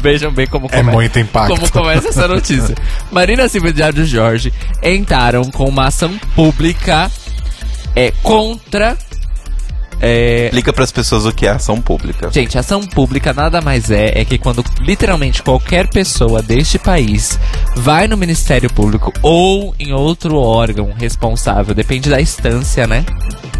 Vejam 0.00 0.32
bem 0.32 0.48
como 0.48 0.66
É 0.66 0.78
começa. 0.78 0.90
muito 0.90 1.18
impacto. 1.20 1.54
Como 1.54 1.70
começa 1.70 2.08
essa 2.08 2.26
notícia. 2.26 2.74
Marina 3.10 3.48
Silva 3.48 3.68
e 3.68 3.70
Eduardo 3.70 4.04
Jorge 4.04 4.52
entraram 4.82 5.44
com 5.44 5.68
uma 5.68 5.86
ação 5.86 6.16
pública 6.34 7.08
é, 7.94 8.12
contra. 8.22 8.98
É, 10.04 10.46
Explica 10.46 10.72
pras 10.72 10.90
pessoas 10.90 11.24
o 11.24 11.32
que 11.32 11.46
é 11.46 11.50
ação 11.50 11.80
pública. 11.80 12.28
Gente, 12.32 12.58
ação 12.58 12.80
pública 12.80 13.32
nada 13.32 13.60
mais 13.60 13.88
é 13.88 14.20
é 14.20 14.24
que 14.24 14.36
quando 14.36 14.64
literalmente 14.80 15.44
qualquer 15.44 15.88
pessoa 15.88 16.42
deste 16.42 16.76
país 16.76 17.38
vai 17.76 18.08
no 18.08 18.16
Ministério 18.16 18.68
Público 18.68 19.12
ou 19.22 19.72
em 19.78 19.92
outro 19.92 20.36
órgão 20.36 20.92
responsável, 20.92 21.72
depende 21.72 22.10
da 22.10 22.20
instância, 22.20 22.84
né? 22.84 23.06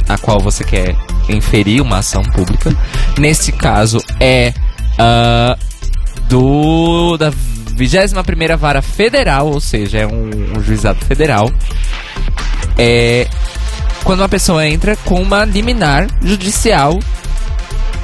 A 0.08 0.18
qual 0.18 0.40
você 0.40 0.64
quer 0.64 0.96
inferir 1.28 1.80
uma 1.80 1.98
ação 1.98 2.22
pública. 2.24 2.76
Nesse 3.16 3.52
caso 3.52 3.98
é 4.18 4.52
ah, 4.98 5.56
do 6.28 7.16
da 7.16 7.30
21ª 7.30 8.56
Vara 8.56 8.82
Federal, 8.82 9.46
ou 9.46 9.60
seja, 9.60 9.98
é 9.98 10.06
um, 10.06 10.56
um 10.56 10.60
juizado 10.60 11.04
federal. 11.04 11.48
É 12.76 13.28
quando 14.04 14.20
uma 14.20 14.28
pessoa 14.28 14.66
entra 14.66 14.96
com 14.96 15.20
uma 15.20 15.44
liminar 15.44 16.06
judicial 16.22 16.98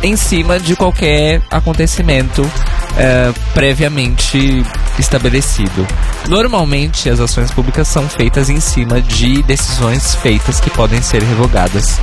em 0.02 0.16
cima 0.16 0.58
de 0.60 0.76
qualquer 0.76 1.42
acontecimento 1.50 2.48
é, 2.96 3.32
previamente 3.52 4.64
estabelecido. 4.98 5.86
Normalmente, 6.28 7.08
as 7.08 7.20
ações 7.20 7.50
públicas 7.50 7.88
são 7.88 8.08
feitas 8.08 8.48
em 8.48 8.60
cima 8.60 9.00
de 9.00 9.42
decisões 9.42 10.14
feitas 10.16 10.60
que 10.60 10.70
podem 10.70 11.02
ser 11.02 11.22
revogadas 11.22 11.98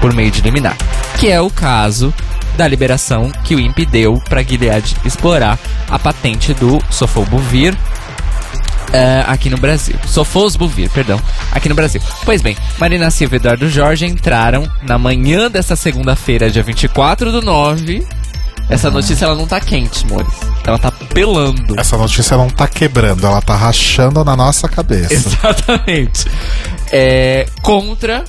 por 0.00 0.12
meio 0.12 0.30
de 0.30 0.40
liminar, 0.40 0.76
que 1.18 1.28
é 1.28 1.40
o 1.40 1.50
caso 1.50 2.12
da 2.56 2.66
liberação 2.66 3.30
que 3.44 3.54
o 3.54 3.60
INPE 3.60 3.86
deu 3.86 4.20
para 4.28 4.42
Gilead 4.42 4.96
explorar 5.04 5.58
a 5.88 5.98
patente 5.98 6.52
do 6.54 6.82
Sofosbuvir 6.90 7.76
é, 8.92 9.24
aqui 9.26 9.48
no 9.50 9.56
Brasil. 9.56 9.96
Sofosbuvir, 10.06 10.90
perdão, 10.90 11.20
aqui 11.52 11.68
no 11.68 11.74
Brasil. 11.74 12.00
Pois 12.24 12.42
bem, 12.42 12.56
Marina 12.78 13.10
Silva 13.10 13.36
e 13.36 13.38
Eduardo 13.38 13.68
Jorge 13.68 14.06
entraram 14.06 14.68
na 14.82 14.98
manhã 14.98 15.50
dessa 15.50 15.76
segunda-feira, 15.76 16.50
dia 16.50 16.62
24 16.62 17.32
do 17.32 17.42
9. 17.42 18.06
Essa 18.68 18.88
notícia 18.88 19.24
ela 19.24 19.34
não 19.34 19.48
tá 19.48 19.60
quente, 19.60 20.06
Mores. 20.06 20.32
Ela 20.64 20.78
tá 20.78 20.92
pelando. 20.92 21.78
Essa 21.78 21.96
notícia 21.96 22.36
não 22.36 22.48
tá 22.48 22.68
quebrando, 22.68 23.26
ela 23.26 23.42
tá 23.42 23.56
rachando 23.56 24.24
na 24.24 24.36
nossa 24.36 24.68
cabeça. 24.68 25.12
Exatamente. 25.12 26.26
É, 26.92 27.46
contra 27.62 28.24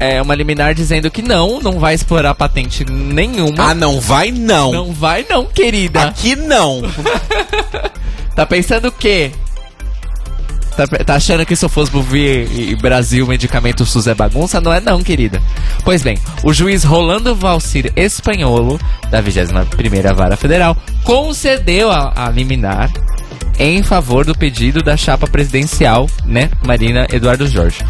é, 0.00 0.20
uma 0.20 0.34
liminar 0.34 0.74
dizendo 0.74 1.08
que 1.12 1.22
não, 1.22 1.60
não 1.60 1.78
vai 1.78 1.94
explorar 1.94 2.34
patente 2.34 2.84
nenhuma. 2.84 3.70
Ah, 3.70 3.74
não 3.74 4.00
vai 4.00 4.32
não. 4.32 4.72
Não 4.72 4.92
vai 4.92 5.24
não, 5.30 5.46
querida. 5.46 6.02
Aqui 6.02 6.34
não. 6.34 6.82
Tá 8.34 8.46
pensando 8.46 8.88
o 8.88 8.92
quê? 8.92 9.30
Tá, 10.76 10.86
tá 10.86 11.14
achando 11.14 11.44
que 11.44 11.54
se 11.54 11.64
eu 11.64 11.68
fosse 11.68 11.90
Buvir 11.90 12.48
e 12.50 12.74
Brasil 12.74 13.26
medicamento 13.26 13.84
SUS 13.84 14.06
é 14.06 14.14
bagunça? 14.14 14.60
Não 14.60 14.72
é 14.72 14.80
não, 14.80 15.02
querida. 15.02 15.42
Pois 15.84 16.02
bem, 16.02 16.18
o 16.42 16.52
juiz 16.52 16.82
Rolando 16.82 17.34
Valcir 17.34 17.92
Espanholo, 17.94 18.80
da 19.10 19.22
21ª 19.22 20.14
Vara 20.14 20.36
Federal, 20.36 20.76
concedeu 21.04 21.90
a, 21.90 22.12
a 22.16 22.30
liminar 22.30 22.90
em 23.58 23.82
favor 23.82 24.24
do 24.24 24.34
pedido 24.34 24.82
da 24.82 24.96
chapa 24.96 25.26
presidencial, 25.26 26.08
né, 26.24 26.50
Marina 26.66 27.06
Eduardo 27.12 27.46
Jorge. 27.46 27.84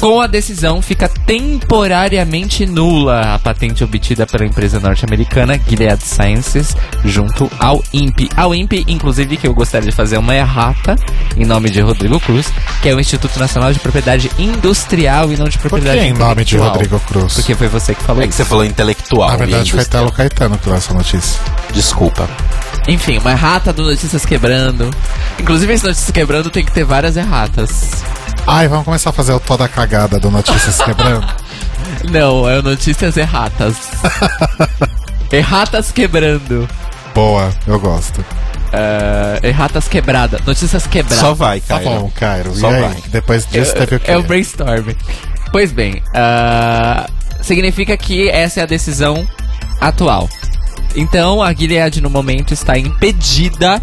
Com 0.00 0.18
a 0.18 0.26
decisão, 0.26 0.80
fica 0.80 1.06
temporariamente 1.26 2.64
nula 2.64 3.34
a 3.34 3.38
patente 3.38 3.84
obtida 3.84 4.26
pela 4.26 4.46
empresa 4.46 4.80
norte-americana 4.80 5.60
Gilead 5.68 6.02
Sciences 6.02 6.74
junto 7.04 7.50
ao 7.58 7.84
INPE. 7.92 8.30
Ao 8.34 8.54
INPE, 8.54 8.84
inclusive, 8.88 9.36
que 9.36 9.46
eu 9.46 9.52
gostaria 9.52 9.90
de 9.90 9.94
fazer 9.94 10.16
uma 10.16 10.34
errata 10.34 10.96
em 11.36 11.44
nome 11.44 11.68
de 11.68 11.82
Rodrigo 11.82 12.18
Cruz, 12.18 12.50
que 12.80 12.88
é 12.88 12.94
o 12.94 12.98
Instituto 13.00 13.38
Nacional 13.38 13.74
de 13.74 13.78
Propriedade 13.78 14.30
Industrial 14.38 15.30
e 15.30 15.36
não 15.36 15.48
de 15.50 15.58
Por 15.58 15.64
que 15.64 15.68
propriedade 15.68 16.08
em 16.08 16.14
nome 16.14 16.44
de? 16.46 16.56
Rodrigo 16.56 16.98
Cruz? 17.00 17.34
Porque 17.34 17.54
foi 17.54 17.68
você 17.68 17.94
que 17.94 18.02
falou 18.02 18.22
É 18.22 18.26
que 18.26 18.30
isso. 18.32 18.38
você 18.42 18.48
falou 18.48 18.64
intelectual. 18.64 19.28
Na 19.30 19.36
verdade, 19.36 19.70
foi. 19.70 19.84
Telo 19.84 20.10
Caetano 20.12 20.56
que 20.56 20.64
deu 20.64 20.74
essa 20.76 20.94
notícia. 20.94 21.38
Desculpa. 21.74 22.26
Enfim, 22.88 23.18
uma 23.18 23.32
errata 23.32 23.72
do 23.72 23.82
Notícias 23.82 24.24
Quebrando. 24.24 24.69
Inclusive, 25.38 25.72
esse 25.72 25.84
Notícias 25.84 26.10
Quebrando 26.10 26.50
tem 26.50 26.64
que 26.64 26.72
ter 26.72 26.84
várias 26.84 27.16
erratas. 27.16 27.90
Ai, 28.46 28.68
vamos 28.68 28.84
começar 28.84 29.10
a 29.10 29.12
fazer 29.12 29.32
o 29.32 29.40
toda 29.40 29.64
a 29.64 29.68
cagada 29.68 30.18
do 30.18 30.30
Notícias 30.30 30.78
Quebrando. 30.82 31.26
Não, 32.10 32.48
é 32.48 32.58
o 32.58 32.62
Notícias 32.62 33.16
Erratas. 33.16 33.76
erratas 35.32 35.90
Quebrando. 35.92 36.68
Boa, 37.14 37.50
eu 37.66 37.78
gosto. 37.78 38.24
É, 38.72 39.40
erratas 39.48 39.88
Quebrada. 39.88 40.40
Notícias 40.46 40.86
Quebradas. 40.86 41.18
Só 41.18 41.34
vai, 41.34 41.60
Tá 41.60 41.80
Caio. 41.80 42.00
bom, 42.00 42.12
Cairo. 42.14 42.54
Só 42.54 42.70
e 42.70 42.74
aí? 42.74 42.80
vai. 42.82 42.96
Depois 43.08 43.46
disso 43.46 43.74
teve 43.74 43.96
o 43.96 44.00
quê? 44.00 44.10
É 44.12 44.16
o 44.16 44.22
brainstorm. 44.22 44.90
Pois 45.52 45.72
bem, 45.72 46.02
ah, 46.14 47.08
significa 47.42 47.96
que 47.96 48.28
essa 48.28 48.60
é 48.60 48.62
a 48.62 48.66
decisão 48.66 49.26
atual. 49.80 50.28
Então, 50.94 51.42
a 51.42 51.52
Gilead, 51.52 52.00
no 52.00 52.10
momento, 52.10 52.52
está 52.54 52.78
impedida 52.78 53.82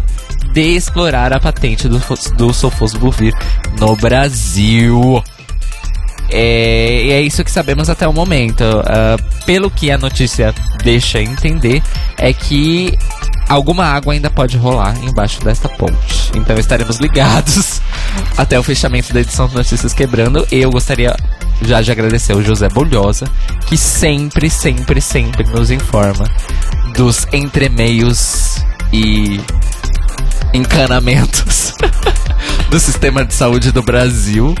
de 0.52 0.76
explorar 0.76 1.32
a 1.32 1.40
patente 1.40 1.88
do, 1.88 2.00
do 2.36 2.52
Sofosbuvir 2.52 3.34
no 3.78 3.96
Brasil. 3.96 5.22
É, 6.30 7.04
e 7.04 7.10
é 7.12 7.20
isso 7.22 7.42
que 7.42 7.50
sabemos 7.50 7.88
até 7.88 8.06
o 8.06 8.12
momento. 8.12 8.64
Ah, 8.84 9.16
pelo 9.46 9.70
que 9.70 9.90
a 9.90 9.98
notícia 9.98 10.54
deixa 10.82 11.20
entender, 11.20 11.82
é 12.18 12.32
que 12.32 12.96
alguma 13.48 13.86
água 13.86 14.12
ainda 14.12 14.28
pode 14.28 14.56
rolar 14.56 14.94
embaixo 15.02 15.42
desta 15.42 15.68
ponte. 15.68 16.30
Então 16.34 16.56
estaremos 16.58 16.98
ligados 16.98 17.80
até 18.36 18.58
o 18.58 18.62
fechamento 18.62 19.12
da 19.12 19.20
edição 19.20 19.48
de 19.48 19.54
Notícias 19.54 19.94
Quebrando. 19.94 20.46
Eu 20.52 20.70
gostaria 20.70 21.16
já 21.62 21.80
de 21.80 21.90
agradecer 21.90 22.36
o 22.36 22.42
José 22.42 22.68
Bolhosa, 22.68 23.26
que 23.66 23.76
sempre, 23.76 24.50
sempre, 24.50 25.00
sempre 25.00 25.44
nos 25.50 25.70
informa 25.70 26.24
dos 26.94 27.26
entremeios 27.32 28.64
e 28.92 29.40
encanamentos 30.52 31.72
do 32.70 32.78
sistema 32.80 33.24
de 33.24 33.34
saúde 33.34 33.72
do 33.72 33.82
Brasil. 33.82 34.54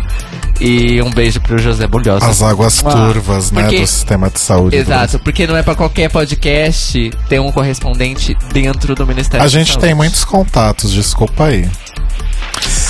E 0.60 1.00
um 1.02 1.10
beijo 1.12 1.40
pro 1.40 1.56
José 1.56 1.86
Bolhosa. 1.86 2.26
As 2.26 2.42
águas 2.42 2.82
Ah, 2.84 2.90
turvas, 2.90 3.52
né, 3.52 3.62
porque- 3.62 3.80
do 3.80 3.86
sistema 3.86 4.28
de 4.28 4.40
saúde. 4.40 4.74
Exato, 4.74 5.16
porque 5.20 5.46
não 5.46 5.56
é 5.56 5.62
pra 5.62 5.76
qualquer 5.76 6.10
podcast 6.10 7.10
ter 7.28 7.40
um 7.40 7.52
correspondente 7.52 8.36
dentro 8.52 8.92
do 8.96 9.06
Ministério 9.06 9.46
A 9.46 9.48
gente 9.48 9.78
tem 9.78 9.94
muitos 9.94 10.24
contatos, 10.24 10.90
desculpa 10.92 11.44
aí. 11.44 11.70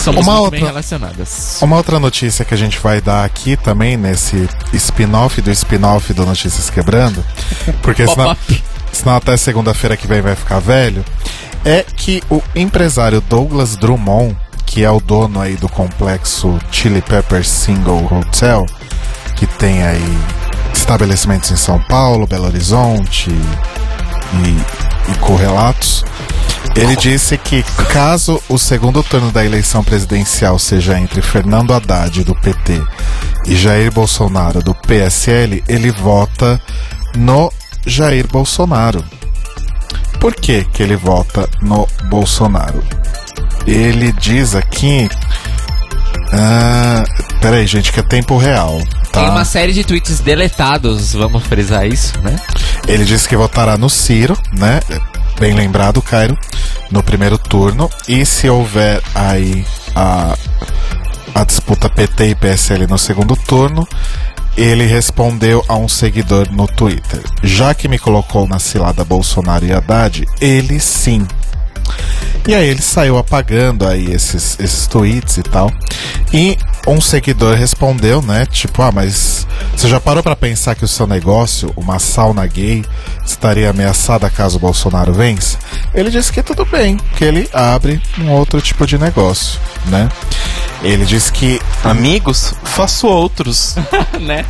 Somos 0.03 0.27
Uma 0.27 0.37
muito 0.39 0.51
bem 0.53 0.61
outra- 0.61 0.69
relacionadas. 0.73 1.59
Uma 1.61 1.77
outra 1.77 2.01
notícia 2.01 2.43
que 2.43 2.55
a 2.55 2.57
gente 2.57 2.79
vai 2.79 3.03
dar 3.03 3.23
aqui 3.27 3.55
também, 3.55 3.99
nesse 3.99 4.49
spin-off 4.73 5.43
do 5.43 5.51
spin-off 5.51 6.15
do 6.15 6.25
Notícias 6.25 6.71
Quebrando, 6.71 7.23
porque 7.83 8.07
senão, 8.09 8.35
senão 8.91 9.17
até 9.17 9.37
segunda-feira 9.37 9.95
que 9.95 10.07
vem 10.07 10.23
vai 10.23 10.35
ficar 10.35 10.59
velho, 10.59 11.05
é 11.65 11.83
que 11.83 12.23
o 12.31 12.43
empresário 12.55 13.21
Douglas 13.21 13.77
Drummond, 13.77 14.37
que 14.67 14.85
é 14.85 14.91
o 14.91 15.01
dono 15.01 15.41
aí 15.41 15.57
do 15.57 15.69
complexo 15.69 16.59
Chili 16.71 17.03
Pepper 17.03 17.45
Single 17.45 18.05
Hotel, 18.13 18.67
que 19.37 19.47
tem 19.47 19.83
aí 19.83 20.19
estabelecimentos 20.75 21.51
em 21.51 21.57
São 21.57 21.81
Paulo, 21.85 22.27
Belo 22.27 22.47
Horizonte 22.47 23.31
e, 23.31 25.13
e 25.13 25.19
correlatos, 25.19 26.05
ele 26.75 26.95
disse 26.95 27.37
que 27.37 27.65
caso 27.93 28.41
o 28.49 28.57
segundo 28.57 29.03
turno 29.03 29.33
da 29.33 29.45
eleição 29.45 29.83
presidencial 29.83 30.59
seja 30.59 30.99
entre 30.99 31.21
Fernando 31.21 31.75
Haddad, 31.75 32.23
do 32.23 32.35
PT, 32.35 32.81
e 33.47 33.57
Jair 33.57 33.93
Bolsonaro, 33.93 34.63
do 34.63 34.75
PSL, 34.75 35.65
ele 35.67 35.91
vota 35.91 36.61
no 37.17 37.53
Jair 37.85 38.29
Bolsonaro. 38.29 39.05
Por 40.21 40.35
que, 40.35 40.65
que 40.65 40.83
ele 40.83 40.97
vota 40.97 41.49
no 41.63 41.87
Bolsonaro? 42.05 42.83
Ele 43.67 44.13
diz 44.13 44.55
aqui. 44.55 45.09
Ah, 46.33 47.05
peraí, 47.41 47.67
gente, 47.67 47.93
que 47.93 48.01
é 48.01 48.03
tempo 48.03 48.37
real. 48.37 48.81
Tá? 49.13 49.21
Tem 49.21 49.31
uma 49.31 49.45
série 49.45 49.73
de 49.73 49.85
tweets 49.85 50.21
deletados, 50.21 51.15
vamos 51.15 51.43
frisar 51.45 51.87
isso, 51.87 52.21
né? 52.21 52.37
Ele 52.87 53.05
disse 53.05 53.29
que 53.29 53.37
votará 53.37 53.79
no 53.79 53.89
Ciro, 53.89 54.37
né? 54.53 54.81
Bem 55.39 55.55
lembrado, 55.55 56.03
Cairo, 56.03 56.37
no 56.91 57.03
primeiro 57.03 57.39
turno. 57.39 57.89
E 58.09 58.27
se 58.27 58.49
houver 58.51 59.01
aí 59.15 59.65
a, 59.95 60.37
a 61.35 61.45
disputa 61.45 61.89
PT 61.89 62.31
e 62.31 62.35
PSL 62.35 62.87
no 62.87 62.99
segundo 62.99 63.37
turno, 63.37 63.87
ele 64.59 64.85
respondeu 64.85 65.65
a 65.69 65.77
um 65.77 65.89
seguidor 65.89 66.51
no 66.51 66.67
Twitter: 66.67 67.23
Já 67.43 67.75
que 67.75 67.87
me 67.87 67.99
colocou 67.99 68.49
na 68.49 68.59
cilada 68.59 69.05
Bolsonaro 69.05 69.65
e 69.65 69.73
Haddad, 69.73 70.27
ele 70.41 70.81
sim. 70.81 71.27
E 72.47 72.55
aí 72.55 72.69
ele 72.69 72.83
saiu 72.83 73.19
apagando 73.19 73.87
aí 73.87 74.11
esses, 74.11 74.59
esses 74.59 74.87
tweets 74.87 75.37
e 75.37 75.43
tal. 75.43 75.71
E 76.33 76.57
um 76.87 77.01
seguidor 77.01 77.55
respondeu, 77.55 78.21
né? 78.23 78.47
Tipo, 78.47 78.83
ah, 78.83 78.91
mas 78.91 79.47
você 79.77 79.89
já 79.89 80.01
parou 80.01 80.23
pra 80.23 80.35
pensar 80.35 80.75
que 80.75 80.85
o 80.85 80.89
seu 80.89 81.07
negócio, 81.07 81.73
uma 81.77 81.99
sauna 81.99 82.47
gay, 82.47 82.85
estaria 83.25 83.71
ameaçada 83.71 84.29
caso 84.31 84.59
Bolsonaro 84.59 85.13
vença? 85.13 85.59
Ele 85.95 86.11
disse 86.11 86.33
que 86.33 86.43
tudo 86.43 86.65
bem, 86.65 86.97
que 87.17 87.25
ele 87.25 87.49
abre 87.53 88.01
um 88.19 88.31
outro 88.31 88.61
tipo 88.61 88.87
de 88.87 88.99
negócio, 88.99 89.61
né? 89.87 90.09
Ele 90.83 91.05
disse 91.05 91.33
que 91.33 91.61
Amigos, 91.85 92.55
faço 92.65 93.07
outros. 93.07 93.77
né? 94.21 94.45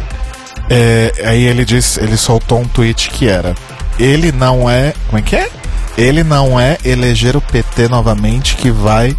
é, 0.68 1.12
aí 1.24 1.44
ele 1.44 1.64
disse, 1.64 2.00
ele 2.00 2.16
soltou 2.16 2.60
um 2.60 2.68
tweet 2.68 3.10
que 3.10 3.28
era: 3.28 3.54
ele 3.98 4.32
não 4.32 4.68
é, 4.68 4.92
como 5.06 5.18
é 5.18 5.22
que 5.22 5.36
é? 5.36 5.48
Ele 5.96 6.22
não 6.22 6.58
é 6.58 6.78
eleger 6.84 7.36
o 7.36 7.40
PT 7.40 7.88
novamente 7.88 8.56
que 8.56 8.70
vai 8.70 9.16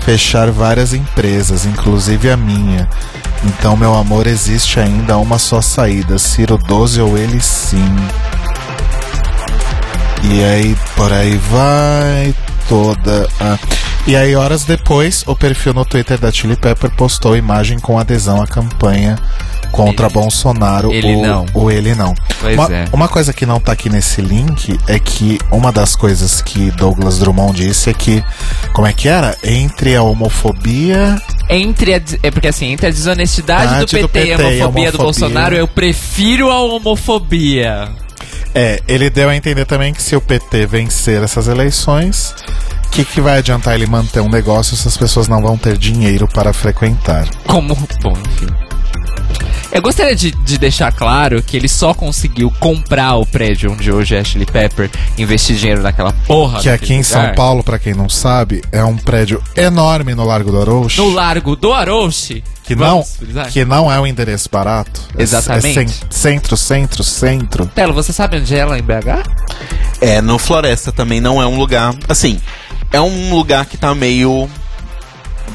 fechar 0.00 0.50
várias 0.50 0.92
empresas, 0.92 1.64
inclusive 1.64 2.30
a 2.30 2.36
minha. 2.36 2.88
Então, 3.44 3.76
meu 3.76 3.94
amor, 3.94 4.26
existe 4.26 4.78
ainda 4.80 5.16
uma 5.16 5.38
só 5.38 5.60
saída: 5.60 6.18
Ciro 6.18 6.58
12 6.58 7.00
ou 7.00 7.16
ele 7.16 7.40
sim. 7.40 7.96
E 10.22 10.44
aí, 10.44 10.76
por 10.94 11.10
aí 11.12 11.36
vai 11.50 12.34
toda 12.70 13.28
a. 13.40 13.58
E 14.06 14.16
aí, 14.16 14.34
horas 14.34 14.64
depois, 14.64 15.24
o 15.26 15.36
perfil 15.36 15.74
no 15.74 15.84
Twitter 15.84 16.18
da 16.18 16.32
Chili 16.32 16.56
Pepper 16.56 16.90
postou 16.92 17.36
imagem 17.36 17.78
com 17.78 17.98
adesão 17.98 18.40
à 18.40 18.46
campanha 18.46 19.18
contra 19.70 20.06
Ele- 20.06 20.14
Bolsonaro. 20.14 20.90
ele 20.90 21.16
ou, 21.16 21.22
não. 21.22 21.46
ou 21.52 21.70
ele 21.70 21.94
não. 21.94 22.14
Pois 22.40 22.54
uma, 22.54 22.74
é. 22.74 22.84
uma 22.92 23.08
coisa 23.08 23.32
que 23.32 23.44
não 23.44 23.60
tá 23.60 23.72
aqui 23.72 23.90
nesse 23.90 24.22
link 24.22 24.78
é 24.88 24.98
que 24.98 25.38
uma 25.52 25.70
das 25.70 25.94
coisas 25.94 26.40
que 26.40 26.70
Douglas 26.70 27.18
Drummond 27.18 27.60
disse 27.60 27.90
é 27.90 27.92
que. 27.92 28.24
Como 28.72 28.86
é 28.86 28.92
que 28.92 29.06
era? 29.08 29.36
Entre 29.44 29.94
a 29.94 30.02
homofobia. 30.02 31.20
Entre 31.48 31.94
a, 31.94 32.00
é 32.22 32.30
porque 32.30 32.48
assim, 32.48 32.66
entre 32.72 32.86
a 32.86 32.90
desonestidade 32.90 33.84
do 33.84 33.86
Verdade 33.86 33.90
PT, 33.90 34.06
do 34.08 34.28
e 34.28 34.32
a 34.32 34.36
PT 34.36 34.42
e 34.56 34.60
a 34.60 34.64
homofobia 34.64 34.92
do 34.92 35.00
homofobia. 35.00 35.28
Bolsonaro, 35.28 35.56
eu 35.56 35.68
prefiro 35.68 36.50
a 36.50 36.60
homofobia. 36.62 37.88
É, 38.54 38.80
ele 38.88 39.08
deu 39.10 39.28
a 39.28 39.36
entender 39.36 39.64
também 39.64 39.92
que 39.92 40.02
se 40.02 40.16
o 40.16 40.20
PT 40.20 40.66
vencer 40.66 41.22
essas 41.22 41.46
eleições, 41.46 42.34
o 42.86 42.90
que, 42.90 43.04
que 43.04 43.20
vai 43.20 43.38
adiantar 43.38 43.74
ele 43.74 43.86
manter 43.86 44.20
um 44.20 44.28
negócio 44.28 44.76
se 44.76 44.88
as 44.88 44.96
pessoas 44.96 45.28
não 45.28 45.40
vão 45.40 45.56
ter 45.56 45.78
dinheiro 45.78 46.26
para 46.26 46.52
frequentar? 46.52 47.28
Como. 47.46 47.76
Bom, 48.02 48.12
enfim. 48.12 48.48
Eu 49.72 49.80
gostaria 49.80 50.16
de, 50.16 50.32
de 50.32 50.58
deixar 50.58 50.90
claro 50.90 51.40
que 51.40 51.56
ele 51.56 51.68
só 51.68 51.94
conseguiu 51.94 52.52
comprar 52.58 53.14
o 53.14 53.24
prédio 53.24 53.70
onde 53.70 53.92
hoje 53.92 54.16
é 54.16 54.20
Ashley 54.20 54.44
Pepper, 54.44 54.90
investir 55.16 55.54
dinheiro 55.54 55.80
naquela 55.80 56.12
porra. 56.26 56.60
Que 56.60 56.68
aqui 56.68 56.92
em 56.92 57.04
São. 57.04 57.32
Paulo, 57.34 57.62
pra 57.62 57.78
quem 57.78 57.94
não 57.94 58.08
sabe, 58.08 58.62
é 58.72 58.82
um 58.82 58.96
prédio 58.96 59.40
enorme 59.56 60.12
no 60.12 60.24
Largo 60.24 60.50
do 60.50 60.60
Arouche. 60.60 60.98
No 60.98 61.10
Largo 61.10 61.54
do 61.54 61.72
Arouche. 61.72 62.42
Que 62.74 62.76
não, 62.76 63.02
Vamos 63.02 63.52
que 63.52 63.64
não 63.64 63.90
é 63.92 63.98
um 64.00 64.06
endereço 64.06 64.48
barato. 64.50 65.00
É- 65.18 65.22
Exatamente. 65.22 65.78
É 65.78 65.86
cen- 65.86 66.06
centro, 66.08 66.56
centro, 66.56 67.02
centro. 67.02 67.66
Telo, 67.66 67.92
você 67.92 68.12
sabe 68.12 68.36
onde 68.38 68.54
é 68.54 68.64
lá 68.64 68.78
em 68.78 68.82
BH? 68.82 69.24
É, 70.00 70.20
no 70.20 70.38
Floresta 70.38 70.92
também 70.92 71.20
não 71.20 71.42
é 71.42 71.46
um 71.46 71.56
lugar. 71.58 71.94
Assim, 72.08 72.40
é 72.92 73.00
um 73.00 73.34
lugar 73.34 73.66
que 73.66 73.76
tá 73.76 73.94
meio. 73.94 74.48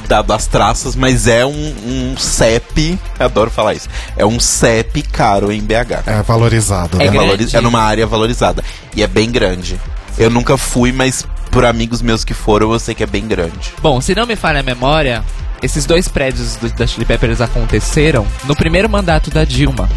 Dado 0.07 0.33
as 0.33 0.45
traças, 0.45 0.95
mas 0.95 1.25
é 1.25 1.43
um, 1.45 1.51
um 1.51 2.15
CEP. 2.17 2.99
Adoro 3.17 3.49
falar 3.49 3.73
isso. 3.73 3.87
É 4.15 4.23
um 4.25 4.39
CEP 4.39 5.01
caro 5.01 5.51
em 5.51 5.61
BH. 5.61 6.03
É 6.05 6.21
valorizado, 6.21 7.01
É 7.01 7.09
né? 7.09 7.15
É, 7.15 7.19
valori- 7.19 7.47
é 7.53 7.61
numa 7.61 7.81
área 7.81 8.05
valorizada. 8.05 8.63
E 8.95 9.01
é 9.01 9.07
bem 9.07 9.31
grande. 9.31 9.79
Eu 10.17 10.29
nunca 10.29 10.57
fui, 10.57 10.91
mas 10.91 11.25
por 11.49 11.65
amigos 11.65 12.01
meus 12.03 12.23
que 12.23 12.33
foram, 12.35 12.71
eu 12.71 12.77
sei 12.79 12.93
que 12.93 13.01
é 13.03 13.07
bem 13.07 13.25
grande. 13.27 13.73
Bom, 13.81 13.99
se 13.99 14.13
não 14.13 14.27
me 14.27 14.35
falha 14.35 14.59
a 14.59 14.63
memória, 14.63 15.23
esses 15.61 15.85
dois 15.85 16.07
prédios 16.07 16.55
do, 16.55 16.69
da 16.69 16.85
Chili 16.85 17.05
Peppers 17.05 17.41
aconteceram 17.41 18.25
no 18.45 18.55
primeiro 18.55 18.89
mandato 18.89 19.29
da 19.29 19.43
Dilma. 19.43 19.89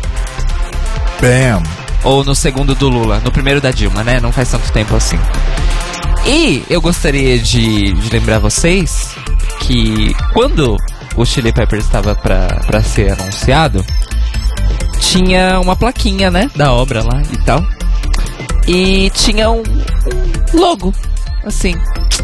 Bam. 1.20 1.62
Ou 2.05 2.24
no 2.24 2.35
segundo 2.35 2.74
do 2.74 2.89
Lula. 2.89 3.20
No 3.20 3.30
primeiro 3.30 3.60
da 3.60 3.70
Dilma, 3.70 4.05
né? 4.05 4.20
Não 4.20 4.32
faz 4.32 4.51
tanto 4.51 4.70
tempo 4.72 4.94
assim. 4.94 5.18
E 6.26 6.62
eu 6.68 6.80
gostaria 6.80 7.39
de, 7.39 7.93
de 7.93 8.10
lembrar 8.10 8.39
vocês 8.39 9.14
que 9.60 10.14
quando 10.32 10.76
o 11.16 11.24
Chili 11.24 11.52
Peppers 11.52 11.85
estava 11.85 12.14
pra, 12.14 12.47
pra 12.66 12.82
ser 12.82 13.12
anunciado, 13.12 13.85
tinha 15.01 15.59
uma 15.60 15.74
plaquinha, 15.74 16.30
né? 16.30 16.51
Da 16.55 16.72
obra 16.72 17.02
lá 17.02 17.22
e 17.32 17.36
tal. 17.39 17.64
E 18.66 19.10
tinha 19.10 19.51
um 19.51 19.62
logo, 20.52 20.93
assim, 21.44 21.74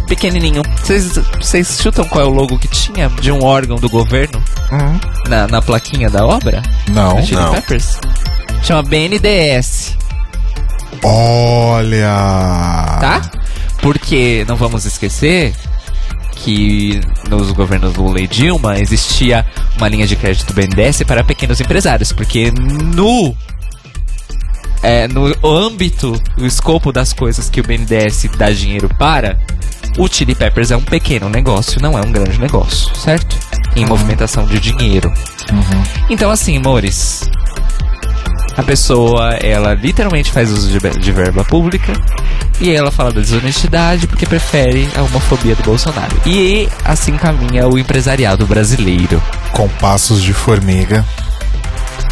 pequenininho. 0.08 0.62
Vocês- 0.82 1.78
chutam 1.80 2.04
qual 2.06 2.24
é 2.24 2.28
o 2.28 2.30
logo 2.30 2.58
que 2.58 2.68
tinha 2.68 3.08
de 3.08 3.30
um 3.32 3.42
órgão 3.44 3.76
do 3.76 3.88
governo 3.88 4.42
Hum, 4.72 5.00
na, 5.28 5.46
na 5.46 5.62
plaquinha 5.62 6.08
da 6.10 6.24
obra? 6.26 6.62
não. 6.90 7.16
não. 7.32 7.52
Peppers? 7.54 7.98
Chama 8.62 8.82
BNDES. 8.82 9.96
Olha. 11.02 12.06
tá? 13.00 13.22
Porque 13.82 14.44
não 14.48 14.56
vamos 14.56 14.84
esquecer 14.86 15.54
que 16.36 17.00
nos 17.28 17.52
governos 17.52 17.94
Lula 17.94 18.20
e 18.20 18.26
Dilma 18.26 18.78
existia 18.78 19.46
uma 19.76 19.88
linha 19.88 20.06
de 20.06 20.16
crédito 20.16 20.52
BNDES 20.54 21.02
para 21.04 21.22
pequenos 21.22 21.60
empresários, 21.60 22.12
porque 22.12 22.50
no 22.50 23.36
é, 24.84 25.08
no 25.08 25.32
âmbito, 25.42 26.20
no 26.36 26.46
escopo 26.46 26.92
das 26.92 27.12
coisas 27.12 27.48
que 27.48 27.58
o 27.58 27.64
BNDES 27.64 28.28
dá 28.36 28.50
dinheiro 28.50 28.88
para, 28.98 29.38
o 29.96 30.06
Chili 30.06 30.34
Peppers 30.34 30.70
é 30.70 30.76
um 30.76 30.82
pequeno 30.82 31.28
negócio, 31.28 31.80
não 31.80 31.98
é 31.98 32.02
um 32.02 32.12
grande 32.12 32.38
negócio, 32.38 32.94
certo? 32.94 33.34
Em 33.74 33.86
movimentação 33.86 34.46
de 34.46 34.60
dinheiro. 34.60 35.10
Então, 36.10 36.30
assim, 36.30 36.58
amores, 36.58 37.28
a 38.56 38.62
pessoa, 38.62 39.30
ela 39.40 39.72
literalmente 39.74 40.30
faz 40.30 40.52
uso 40.52 40.68
de, 40.68 40.90
de 40.98 41.12
verba 41.12 41.44
pública 41.44 41.92
e 42.60 42.70
ela 42.70 42.90
fala 42.90 43.10
da 43.10 43.20
desonestidade 43.20 44.06
porque 44.06 44.26
prefere 44.26 44.88
a 44.96 45.02
homofobia 45.02 45.56
do 45.56 45.62
Bolsonaro. 45.62 46.14
E 46.26 46.68
assim 46.84 47.16
caminha 47.16 47.66
o 47.66 47.78
empresariado 47.78 48.46
brasileiro. 48.46 49.22
Com 49.52 49.68
passos 49.68 50.22
de 50.22 50.32
formiga. 50.32 51.04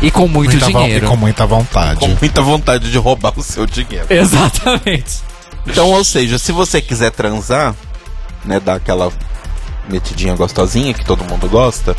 E 0.03 0.11
com 0.11 0.27
muito 0.27 0.51
muita 0.51 0.67
dinheiro. 0.67 1.07
E 1.07 1.09
com 1.09 1.17
muita 1.17 1.47
vontade. 1.47 2.01
Com 2.01 2.09
muita 2.09 2.43
vontade 2.43 2.91
de 2.91 2.99
roubar 2.99 3.33
o 3.37 3.43
seu 3.43 3.65
dinheiro. 3.67 4.07
Exatamente. 4.11 5.21
Então, 5.67 5.91
ou 5.91 6.05
seja, 6.05 6.39
se 6.39 6.51
você 6.51 6.81
quiser 6.81 7.13
transar, 7.13 7.75
né, 8.45 8.59
dar 8.59 8.75
aquela 8.75 9.13
metidinha 9.89 10.35
gostosinha 10.35 10.93
que 10.93 11.05
todo 11.05 11.25
mundo 11.25 11.49
gosta, 11.49 11.97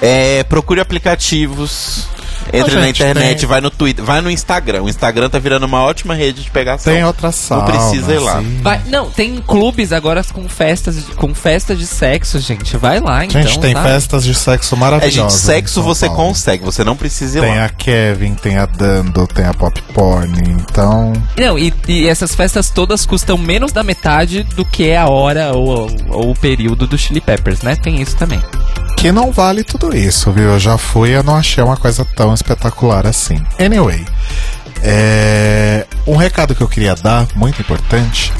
é, 0.00 0.44
procure 0.44 0.80
aplicativos, 0.80 2.06
entre 2.52 2.76
Ô, 2.76 2.78
na 2.80 2.86
gente, 2.86 3.02
internet, 3.02 3.38
tem- 3.40 3.48
vai 3.48 3.60
no 3.60 3.70
Twitter, 3.70 4.04
vai 4.04 4.20
no 4.20 4.30
Instagram. 4.30 4.82
O 4.82 4.88
Instagram 4.88 5.28
tá 5.28 5.38
virando 5.38 5.66
uma 5.66 5.82
ótima 5.82 6.14
rede 6.14 6.42
de 6.42 6.50
pegação. 6.50 6.92
Tem 6.92 7.04
outras 7.04 7.34
saunas. 7.34 7.70
precisa 7.70 8.12
ir 8.14 8.18
lá. 8.18 8.42
Vai- 8.62 8.80
não, 8.86 9.10
tem 9.10 9.36
clubes 9.38 9.92
agora 9.92 10.22
com 10.32 10.48
festas, 10.48 10.96
com 11.16 11.34
festa 11.34 11.74
de 11.74 11.86
sexo, 11.86 12.38
gente. 12.38 12.76
Vai 12.76 13.00
lá, 13.00 13.24
então. 13.24 13.40
Gente, 13.42 13.58
tem 13.60 13.72
sabe? 13.72 13.88
festas 13.88 14.24
de 14.24 14.34
sexo 14.34 14.74
É, 14.74 14.78
maravilhosas. 14.78 15.40
gente, 15.40 15.44
sexo 15.46 15.82
você 15.82 16.06
Paulo. 16.06 16.22
consegue, 16.28 16.64
você 16.64 16.82
não 16.84 16.96
precisa 16.96 17.38
ir 17.38 17.42
Tem 17.42 17.56
lá. 17.58 17.64
a 17.64 17.68
Kevin, 17.68 18.34
tem 18.34 18.56
a 18.56 18.66
Dando, 18.66 19.26
tem 19.26 19.44
a 19.44 19.54
Pop 19.54 19.80
Porn. 19.94 20.32
Então, 20.50 21.12
Não, 21.38 21.58
e, 21.58 21.72
e 21.88 22.08
essas 22.08 22.34
festas 22.34 22.70
todas 22.70 23.04
custam 23.06 23.36
menos 23.38 23.72
da 23.72 23.82
metade 23.82 24.42
do 24.42 24.64
que 24.64 24.94
a 24.94 25.08
hora 25.08 25.52
ou, 25.54 25.88
ou 26.10 26.30
o 26.30 26.34
período 26.34 26.86
do 26.86 26.96
Chili 26.98 27.20
Peppers, 27.20 27.62
né? 27.62 27.76
Tem 27.76 28.00
isso 28.00 28.16
também. 28.16 28.42
Que 29.06 29.12
não 29.12 29.30
vale 29.30 29.62
tudo 29.62 29.96
isso, 29.96 30.32
viu? 30.32 30.50
Eu 30.50 30.58
já 30.58 30.76
fui 30.76 31.14
e 31.14 31.22
não 31.22 31.36
achei 31.36 31.62
uma 31.62 31.76
coisa 31.76 32.04
tão 32.04 32.34
espetacular 32.34 33.06
assim. 33.06 33.40
Anyway, 33.56 34.04
é... 34.82 35.86
um 36.04 36.16
recado 36.16 36.56
que 36.56 36.60
eu 36.60 36.66
queria 36.66 36.96
dar, 36.96 37.24
muito 37.36 37.60
importante, 37.60 38.32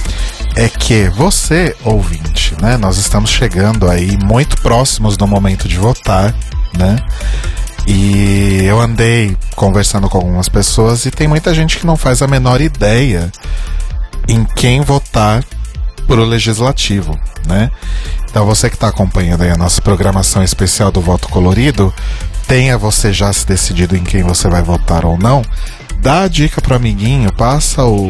é 0.56 0.68
que 0.68 1.08
você, 1.10 1.72
ouvinte, 1.84 2.56
né? 2.60 2.76
Nós 2.76 2.98
estamos 2.98 3.30
chegando 3.30 3.88
aí 3.88 4.18
muito 4.24 4.60
próximos 4.60 5.16
do 5.16 5.24
momento 5.24 5.68
de 5.68 5.76
votar, 5.76 6.34
né? 6.76 6.96
E 7.86 8.64
eu 8.64 8.80
andei 8.80 9.36
conversando 9.54 10.08
com 10.08 10.18
algumas 10.18 10.48
pessoas 10.48 11.06
e 11.06 11.12
tem 11.12 11.28
muita 11.28 11.54
gente 11.54 11.78
que 11.78 11.86
não 11.86 11.96
faz 11.96 12.22
a 12.22 12.26
menor 12.26 12.60
ideia 12.60 13.30
em 14.26 14.44
quem 14.44 14.80
votar 14.80 15.44
pro 16.06 16.24
legislativo, 16.24 17.18
né? 17.46 17.70
Então 18.30 18.44
você 18.46 18.68
que 18.68 18.76
está 18.76 18.88
acompanhando 18.88 19.42
aí 19.42 19.50
a 19.50 19.56
nossa 19.56 19.80
programação 19.80 20.42
especial 20.42 20.90
do 20.92 21.00
voto 21.00 21.28
colorido, 21.28 21.92
tenha 22.46 22.76
você 22.78 23.12
já 23.12 23.32
se 23.32 23.46
decidido 23.46 23.96
em 23.96 24.04
quem 24.04 24.22
você 24.22 24.48
vai 24.48 24.62
votar 24.62 25.04
ou 25.04 25.18
não, 25.18 25.42
dá 26.00 26.22
a 26.22 26.28
dica 26.28 26.60
pro 26.60 26.76
amiguinho, 26.76 27.32
passa 27.32 27.84
o- 27.84 28.08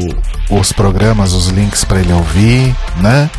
os 0.50 0.72
programas, 0.72 1.32
os 1.32 1.46
links 1.48 1.84
para 1.84 2.00
ele 2.00 2.12
ouvir, 2.12 2.74
né? 2.96 3.30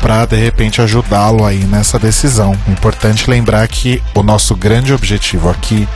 Para 0.00 0.24
de 0.24 0.36
repente 0.36 0.80
ajudá-lo 0.80 1.44
aí 1.44 1.62
nessa 1.64 1.98
decisão. 1.98 2.56
Importante 2.66 3.28
lembrar 3.28 3.68
que 3.68 4.02
o 4.14 4.22
nosso 4.22 4.56
grande 4.56 4.94
objetivo 4.94 5.50
aqui 5.50 5.86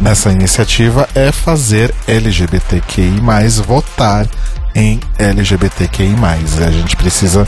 nessa 0.00 0.30
iniciativa 0.30 1.08
é 1.14 1.32
fazer 1.32 1.94
LGBTQI 2.06 3.20
votar 3.64 4.26
em 4.74 5.00
LGBTQI. 5.18 6.14
A 6.66 6.70
gente 6.70 6.96
precisa 6.96 7.46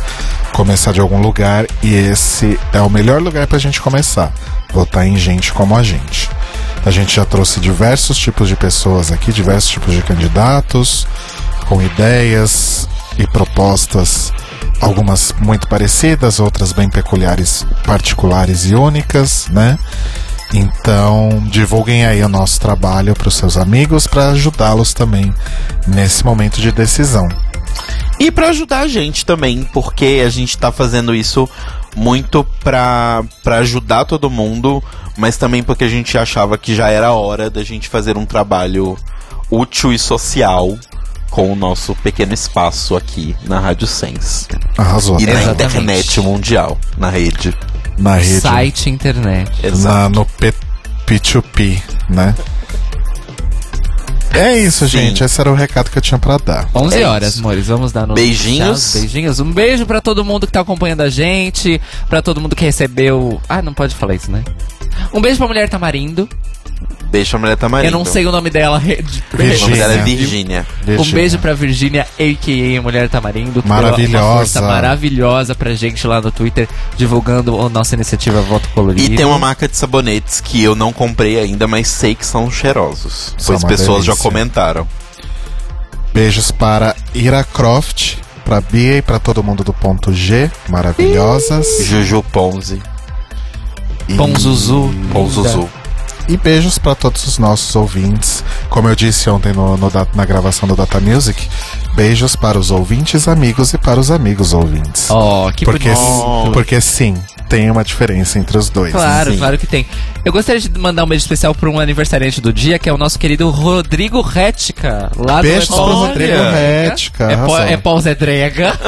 começar 0.53 0.93
de 0.93 1.01
algum 1.01 1.21
lugar 1.21 1.67
e 1.83 1.95
esse 1.95 2.59
é 2.73 2.81
o 2.81 2.91
melhor 2.91 3.21
lugar 3.23 3.47
para 3.47 3.57
a 3.57 3.61
gente 3.61 3.81
começar. 3.81 4.33
Votar 4.73 5.07
em 5.07 5.17
gente 5.17 5.53
como 5.53 5.77
a 5.77 5.83
gente. 5.83 6.29
A 6.85 6.91
gente 6.91 7.17
já 7.17 7.25
trouxe 7.25 7.61
diversos 7.61 8.17
tipos 8.17 8.49
de 8.49 8.57
pessoas 8.57 9.13
aqui, 9.13 9.33
diversos 9.33 9.71
tipos 9.71 9.95
de 9.95 10.03
candidatos, 10.03 11.07
com 11.69 11.81
ideias 11.83 12.89
e 13.19 13.27
propostas, 13.27 14.33
algumas 14.81 15.35
muito 15.41 15.69
parecidas, 15.69 16.41
outras 16.41 16.73
bem 16.73 16.89
peculiares, 16.89 17.67
particulares 17.85 18.65
e 18.65 18.75
únicas, 18.75 19.47
né? 19.51 19.79
Então, 20.53 21.43
divulguem 21.47 22.05
aí 22.05 22.23
o 22.23 22.29
nosso 22.29 22.61
trabalho 22.61 23.15
para 23.15 23.29
os 23.29 23.35
seus 23.35 23.57
amigos 23.57 24.07
para 24.07 24.31
ajudá-los 24.31 24.93
também 24.93 25.33
nesse 25.87 26.25
momento 26.25 26.61
de 26.61 26.73
decisão. 26.73 27.29
E 28.19 28.31
pra 28.31 28.49
ajudar 28.49 28.81
a 28.81 28.89
gente 28.89 29.25
também, 29.25 29.63
porque 29.73 30.23
a 30.25 30.29
gente 30.29 30.59
tá 30.59 30.71
fazendo 30.71 31.15
isso 31.15 31.49
muito 31.97 32.45
pra, 32.63 33.23
pra 33.43 33.59
ajudar 33.59 34.05
todo 34.05 34.29
mundo, 34.29 34.83
mas 35.17 35.37
também 35.37 35.63
porque 35.63 35.85
a 35.85 35.89
gente 35.89 36.19
achava 36.19 36.59
que 36.59 36.75
já 36.75 36.89
era 36.89 37.13
hora 37.13 37.49
da 37.49 37.63
gente 37.63 37.89
fazer 37.89 38.17
um 38.19 38.27
trabalho 38.27 38.97
útil 39.51 39.93
e 39.93 39.99
social 39.99 40.77
com 41.31 41.53
o 41.53 41.57
nosso 41.57 41.95
pequeno 41.97 42.35
espaço 42.35 42.97
aqui 42.97 43.35
na 43.45 43.61
Rádio 43.61 43.87
Sense. 43.87 44.49
Arrasou. 44.77 45.19
E 45.21 45.27
na? 45.27 45.33
Exatamente. 45.33 45.65
internet 45.65 46.21
mundial, 46.21 46.79
na 46.99 47.09
rede. 47.09 47.57
Na 48.01 48.17
rede, 48.17 48.41
Site 48.41 48.91
internet. 48.91 49.51
Exato. 49.65 49.95
na, 49.95 50.09
no 50.09 50.25
P, 50.25 50.53
P2P, 51.07 51.81
né? 52.09 52.35
É 54.33 54.57
isso, 54.57 54.85
Sim. 54.89 54.99
gente. 54.99 55.25
Esse 55.25 55.41
era 55.41 55.51
o 55.51 55.55
recado 55.55 55.91
que 55.91 55.99
eu 55.99 56.03
tinha 56.03 56.19
para 56.19 56.37
dar. 56.39 56.69
11 56.75 57.01
É 57.03 57.07
horas, 57.07 57.31
isso. 57.31 57.41
amores. 57.41 57.67
Vamos 57.67 57.91
dar 57.93 58.07
no 58.07 58.15
Beijinhos. 58.15 58.93
Beijinhos. 58.95 59.41
Um 59.41 59.53
beijo 59.53 59.85
pra 59.87 60.01
todo 60.01 60.25
mundo 60.25 60.47
que 60.47 60.53
tá 60.53 60.61
acompanhando 60.61 61.01
a 61.01 61.11
gente, 61.11 61.81
pra 62.09 62.23
todo 62.23 62.41
mundo 62.41 62.55
que 62.55 62.65
recebeu. 62.65 63.41
Ah, 63.49 63.61
não 63.61 63.75
pode 63.75 63.95
falar 63.95 64.15
isso, 64.15 64.31
né? 64.31 64.45
Um 65.13 65.21
beijo 65.21 65.39
pra 65.39 65.49
mulher 65.49 65.69
Tamarindo. 65.69 66.29
Deixa 67.11 67.37
a 67.37 67.41
mulher 67.41 67.57
tamarindo. 67.57 67.93
Eu 67.93 67.99
não 67.99 68.05
sei 68.05 68.25
o 68.25 68.31
nome 68.31 68.51
dela. 68.51 68.79
de- 68.81 69.23
O 69.35 69.61
nome 69.61 69.77
dela 69.77 69.95
é 69.95 70.03
Virgínia. 70.03 70.65
Virgínia. 70.85 71.01
Um 71.01 71.13
beijo 71.13 71.39
pra 71.39 71.53
Virgínia, 71.55 72.07
a.k.a. 72.19 72.81
Mulher 72.83 73.09
Tamarindo. 73.09 73.63
Maravilhosa. 73.67 74.25
Uma 74.27 74.37
força 74.37 74.63
maravilhosa 74.63 75.55
pra 75.57 75.75
gente 75.75 76.07
lá 76.07 76.21
no 76.21 76.31
Twitter, 76.31 76.69
divulgando 76.97 77.61
a 77.61 77.69
nossa 77.69 77.97
iniciativa 77.97 78.41
Voto 78.43 78.69
Colorido. 78.75 79.13
E 79.13 79.17
tem 79.17 79.25
uma 79.27 79.39
marca 79.41 79.67
de 79.67 79.77
sabonetes 79.77 80.41
que 80.41 80.63
eu 80.63 80.77
não 80.77 80.93
comprei 80.93 81.39
ainda, 81.41 81.67
mas 81.67 81.89
sei 81.89 82.15
que 82.15 82.25
são 82.25 82.49
cheirosos. 82.51 83.35
São 83.37 83.59
Pois 83.59 83.65
pessoas 83.65 84.05
já 84.05 84.13
delícia. 84.13 84.23
comentaram. 84.31 84.87
Beijos 86.15 86.51
para 86.51 86.95
Ira 87.15 87.43
Croft, 87.45 88.17
para 88.45 88.61
Bia 88.61 88.99
e 88.99 89.03
para 89.03 89.19
todo 89.19 89.43
mundo 89.43 89.63
do 89.65 89.73
ponto 89.73 90.13
G, 90.13 90.51
maravilhosas. 90.69 91.67
Juju 91.85 92.23
Ponzi. 92.33 92.81
E- 94.09 94.15
Ponzuzu. 94.15 94.93
Ponzuzu. 95.13 95.69
E 96.31 96.37
beijos 96.37 96.79
para 96.79 96.95
todos 96.95 97.27
os 97.27 97.39
nossos 97.39 97.75
ouvintes. 97.75 98.45
Como 98.69 98.89
eu 98.89 98.95
disse 98.95 99.29
ontem 99.29 99.53
no, 99.53 99.77
no 99.77 99.91
na 100.15 100.25
gravação 100.25 100.69
do 100.69 100.77
Data 100.77 101.01
Music, 101.01 101.49
beijos 101.97 102.37
para 102.37 102.57
os 102.57 102.71
ouvintes 102.71 103.27
amigos 103.27 103.73
e 103.75 103.79
para 103.79 103.99
os 103.99 104.13
amigos 104.13 104.53
ouvintes. 104.53 105.11
Oh, 105.11 105.51
que 105.55 105.65
porque, 105.65 105.91
bonito. 105.91 106.53
porque 106.53 106.81
sim, 106.81 107.17
tem 107.49 107.69
uma 107.69 107.83
diferença 107.83 108.39
entre 108.39 108.57
os 108.57 108.71
dois. 108.71 108.93
Claro, 108.93 109.33
Sim. 109.33 109.39
claro 109.39 109.59
que 109.59 109.67
tem. 109.67 109.85
Eu 110.25 110.33
gostaria 110.33 110.61
de 110.61 110.79
mandar 110.79 111.03
um 111.03 111.09
beijo 111.09 111.25
especial 111.25 111.53
para 111.53 111.69
um 111.69 111.81
aniversariante 111.81 112.41
do 112.41 112.53
dia, 112.53 112.79
que 112.79 112.89
é 112.89 112.93
o 112.93 112.99
nosso 112.99 113.19
querido 113.19 113.51
Rodrigo 113.51 114.21
Retica, 114.21 115.11
lá 115.17 115.43
Beijos 115.43 115.69
do 115.69 115.75
pro 115.75 115.85
Rodrigo 115.85 116.33
Retica, 116.33 117.25
É, 117.25 117.35
arrasou. 117.35 117.59
é 117.59 117.77
Paul 117.77 118.01
Zé 118.01 118.15
Drega. 118.15 118.79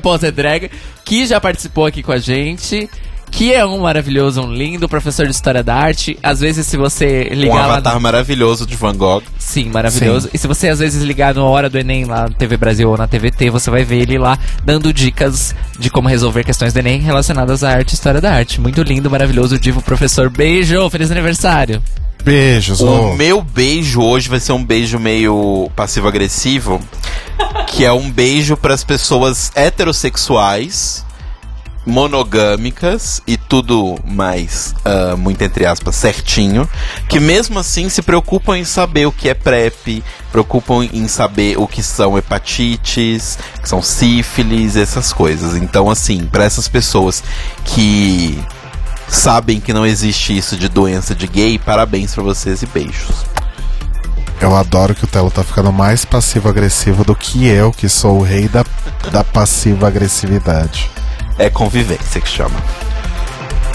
Posso 0.00 0.20
ser 0.20 0.32
drag, 0.32 0.70
que 1.04 1.26
já 1.26 1.40
participou 1.40 1.86
aqui 1.86 2.02
com 2.02 2.12
a 2.12 2.18
gente. 2.18 2.88
Que 3.36 3.52
é 3.52 3.66
um 3.66 3.78
maravilhoso, 3.80 4.40
um 4.42 4.52
lindo 4.52 4.88
professor 4.88 5.26
de 5.26 5.32
história 5.32 5.60
da 5.60 5.74
arte. 5.74 6.16
Às 6.22 6.38
vezes, 6.38 6.66
se 6.68 6.76
você 6.76 7.28
Um 7.32 7.34
ligar 7.34 7.54
lá. 7.56 7.64
avatar 7.64 7.98
maravilhoso 8.00 8.64
de 8.64 8.76
Van 8.76 8.94
Gogh. 8.94 9.22
Sim, 9.38 9.70
maravilhoso. 9.70 10.30
E 10.32 10.38
se 10.38 10.46
você 10.46 10.68
às 10.68 10.78
vezes 10.78 11.02
ligar 11.02 11.34
no 11.34 11.44
Hora 11.44 11.68
do 11.68 11.76
Enem 11.76 12.04
lá 12.04 12.28
na 12.28 12.28
TV 12.28 12.56
Brasil 12.56 12.88
ou 12.88 12.96
na 12.96 13.08
TVT, 13.08 13.50
você 13.50 13.70
vai 13.72 13.82
ver 13.82 14.02
ele 14.02 14.18
lá 14.18 14.38
dando 14.64 14.92
dicas 14.92 15.52
de 15.76 15.90
como 15.90 16.08
resolver 16.08 16.44
questões 16.44 16.72
do 16.72 16.78
Enem 16.78 17.00
relacionadas 17.00 17.64
à 17.64 17.70
arte 17.72 17.90
e 17.90 17.94
história 17.94 18.20
da 18.20 18.32
arte. 18.32 18.60
Muito 18.60 18.80
lindo, 18.84 19.10
maravilhoso, 19.10 19.58
divo 19.58 19.82
professor. 19.82 20.30
Beijo, 20.30 20.88
feliz 20.88 21.10
aniversário. 21.10 21.82
Beijos, 22.22 22.80
O 22.80 22.86
ô. 22.86 23.14
meu 23.16 23.42
beijo 23.42 24.00
hoje 24.00 24.28
vai 24.28 24.38
ser 24.38 24.52
um 24.52 24.64
beijo 24.64 24.98
meio 25.00 25.68
passivo-agressivo, 25.74 26.80
que 27.66 27.84
é 27.84 27.92
um 27.92 28.08
beijo 28.10 28.56
para 28.56 28.72
as 28.72 28.84
pessoas 28.84 29.50
heterossexuais, 29.56 31.04
monogâmicas 31.86 33.22
e 33.26 33.36
tudo 33.36 33.98
mais, 34.04 34.74
ah, 34.84 35.16
muito 35.16 35.42
entre 35.42 35.66
aspas, 35.66 35.94
certinho, 35.96 36.68
que 37.08 37.20
mesmo 37.20 37.58
assim 37.58 37.88
se 37.88 38.02
preocupam 38.02 38.56
em 38.56 38.64
saber 38.64 39.06
o 39.06 39.12
que 39.12 39.28
é 39.28 39.34
PrEP, 39.34 40.02
preocupam 40.32 40.84
em 40.84 41.06
saber 41.08 41.58
o 41.58 41.66
que 41.66 41.82
são 41.82 42.16
hepatites, 42.16 43.38
que 43.62 43.68
são 43.68 43.82
sífilis, 43.82 44.76
essas 44.76 45.12
coisas. 45.12 45.56
Então, 45.56 45.90
assim, 45.90 46.24
para 46.26 46.44
essas 46.44 46.68
pessoas 46.68 47.22
que 47.64 48.42
sabem 49.08 49.60
que 49.60 49.72
não 49.72 49.86
existe 49.86 50.36
isso 50.36 50.56
de 50.56 50.68
doença 50.68 51.14
de 51.14 51.26
gay, 51.26 51.58
parabéns 51.58 52.14
pra 52.14 52.22
vocês 52.22 52.62
e 52.62 52.66
beijos. 52.66 53.24
Eu 54.40 54.54
adoro 54.56 54.94
que 54.94 55.04
o 55.04 55.06
Telo 55.06 55.30
tá 55.30 55.44
ficando 55.44 55.72
mais 55.72 56.04
passivo-agressivo 56.04 57.04
do 57.04 57.14
que 57.14 57.46
eu, 57.46 57.70
que 57.70 57.88
sou 57.88 58.18
o 58.18 58.22
rei 58.22 58.48
da, 58.48 58.64
da 59.10 59.22
passiva-agressividade. 59.22 60.90
É 61.38 61.50
convivência 61.50 62.20
que 62.20 62.28
chama. 62.28 62.56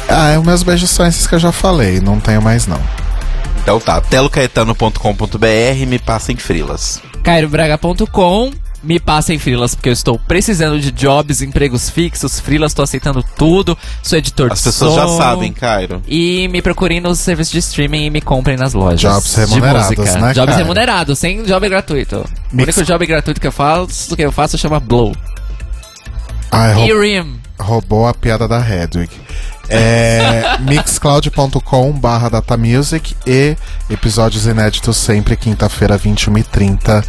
Ah, 0.08 0.38
os 0.40 0.46
meus 0.46 0.64
beijos 0.64 0.90
são 0.90 1.06
esses 1.06 1.28
que 1.28 1.36
eu 1.36 1.40
já 1.40 1.52
falei, 1.52 2.00
não 2.00 2.20
tenho 2.20 2.42
mais 2.42 2.66
não. 2.66 2.80
Então 3.62 3.80
tá, 3.80 4.02
telocaetano.com.br, 4.02 5.86
me 5.88 6.00
passem 6.00 6.36
frilas. 6.38 7.02
CairoBraga.com 7.24 8.52
me 8.82 8.98
passem 8.98 9.38
frilas, 9.38 9.76
porque 9.76 9.90
eu 9.90 9.94
estou 9.94 10.18
precisando 10.18 10.80
de 10.80 10.90
jobs, 10.92 11.42
empregos 11.42 11.90
fixos, 11.90 12.40
frilas, 12.40 12.72
estou 12.72 12.82
aceitando 12.84 13.22
tudo, 13.38 13.78
sou 14.02 14.18
editor 14.18 14.54
As 14.54 14.60
de 14.60 14.64
pessoas 14.64 14.96
já 14.96 15.06
som. 15.06 15.18
sabem, 15.18 15.52
Cairo. 15.52 16.02
E 16.08 16.48
me 16.48 16.62
procurem 16.62 17.02
nos 17.02 17.20
serviços 17.20 17.52
de 17.52 17.60
streaming 17.60 18.06
e 18.06 18.10
me 18.10 18.22
comprem 18.22 18.56
nas 18.56 18.74
lojas. 18.74 19.02
Jobs 19.02 19.34
de 19.36 19.40
remunerados, 19.54 19.98
música. 19.98 20.20
né, 20.22 20.34
Jobs 20.34 20.46
cara? 20.54 20.58
remunerados, 20.64 21.20
sem 21.20 21.44
job 21.44 21.68
gratuito. 21.68 22.20
O 22.54 22.56
Mix- 22.56 22.78
único 22.78 22.86
job 22.90 23.06
gratuito 23.06 23.42
que 23.42 23.48
eu 23.48 23.52
faço, 23.52 24.16
que 24.16 24.22
eu 24.22 24.32
faço 24.32 24.58
chama 24.58 24.80
Blow. 24.80 25.14
Ai, 26.50 26.74
rou- 26.74 26.86
E 26.88 26.94
Rim. 27.20 27.38
Roubou 27.60 28.08
a 28.08 28.14
piada 28.14 28.48
da 28.48 28.60
Hedwig. 28.60 29.10
É 29.70 30.58
mixcloud.com 30.68 31.92
barra 31.94 32.30
datamusic 32.30 33.16
e 33.28 33.56
episódios 33.90 34.46
inéditos 34.48 34.98
sempre 34.98 35.36
quinta-feira, 35.36 35.98
21h30 36.00 37.06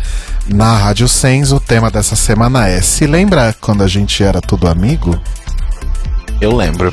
na 0.48 0.77
Rádio 0.77 1.09
Sens. 1.09 1.52
O 1.52 1.60
tema 1.60 1.90
dessa 1.90 2.14
semana 2.16 2.68
é 2.68 2.81
Se 2.82 3.06
lembra 3.06 3.55
quando 3.60 3.82
a 3.82 3.89
gente 3.89 4.22
era 4.22 4.40
tudo 4.40 4.68
amigo? 4.68 5.18
Eu 6.40 6.55
lembro. 6.55 6.93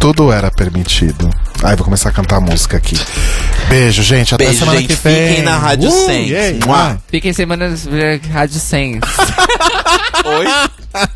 Tudo 0.00 0.30
era 0.32 0.50
permitido. 0.50 1.30
Ai, 1.62 1.76
vou 1.76 1.84
começar 1.84 2.10
a 2.10 2.12
cantar 2.12 2.40
música 2.40 2.76
aqui. 2.76 2.98
Beijo, 3.68 4.02
gente. 4.02 4.34
Até 4.34 4.44
Beijo, 4.44 4.58
semana 4.60 4.78
gente. 4.80 4.88
que 4.94 5.02
vem. 5.02 5.28
Fiquem 5.28 5.42
na 5.44 5.56
Rádio 5.56 5.88
Uh, 5.88 6.06
Sens. 6.06 6.28
yeah. 6.30 6.98
Fiquem 7.08 7.32
semanas 7.32 7.86
Rádio 8.30 8.60
Sense. 8.60 9.00
Oi? 10.24 10.46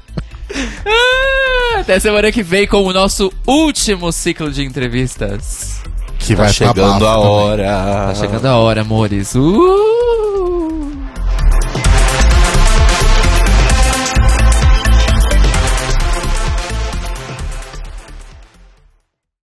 Ah, 0.87 1.81
Até 1.81 1.99
semana 2.01 2.33
que 2.33 2.43
vem 2.43 2.67
com 2.67 2.83
o 2.85 2.93
nosso 2.93 3.33
último 3.47 4.11
ciclo 4.13 4.51
de 4.51 4.65
entrevistas. 4.65 5.81
Que 6.19 6.35
Tá 6.35 6.43
vai 6.45 6.53
chegando 6.53 6.75
tá 7.01 7.11
a 7.11 7.15
também. 7.15 7.29
hora. 7.31 7.65
Tá 8.09 8.15
chegando 8.15 8.47
a 8.47 8.57
hora, 8.57 8.81
amores. 8.81 9.35
Uh! 9.35 10.98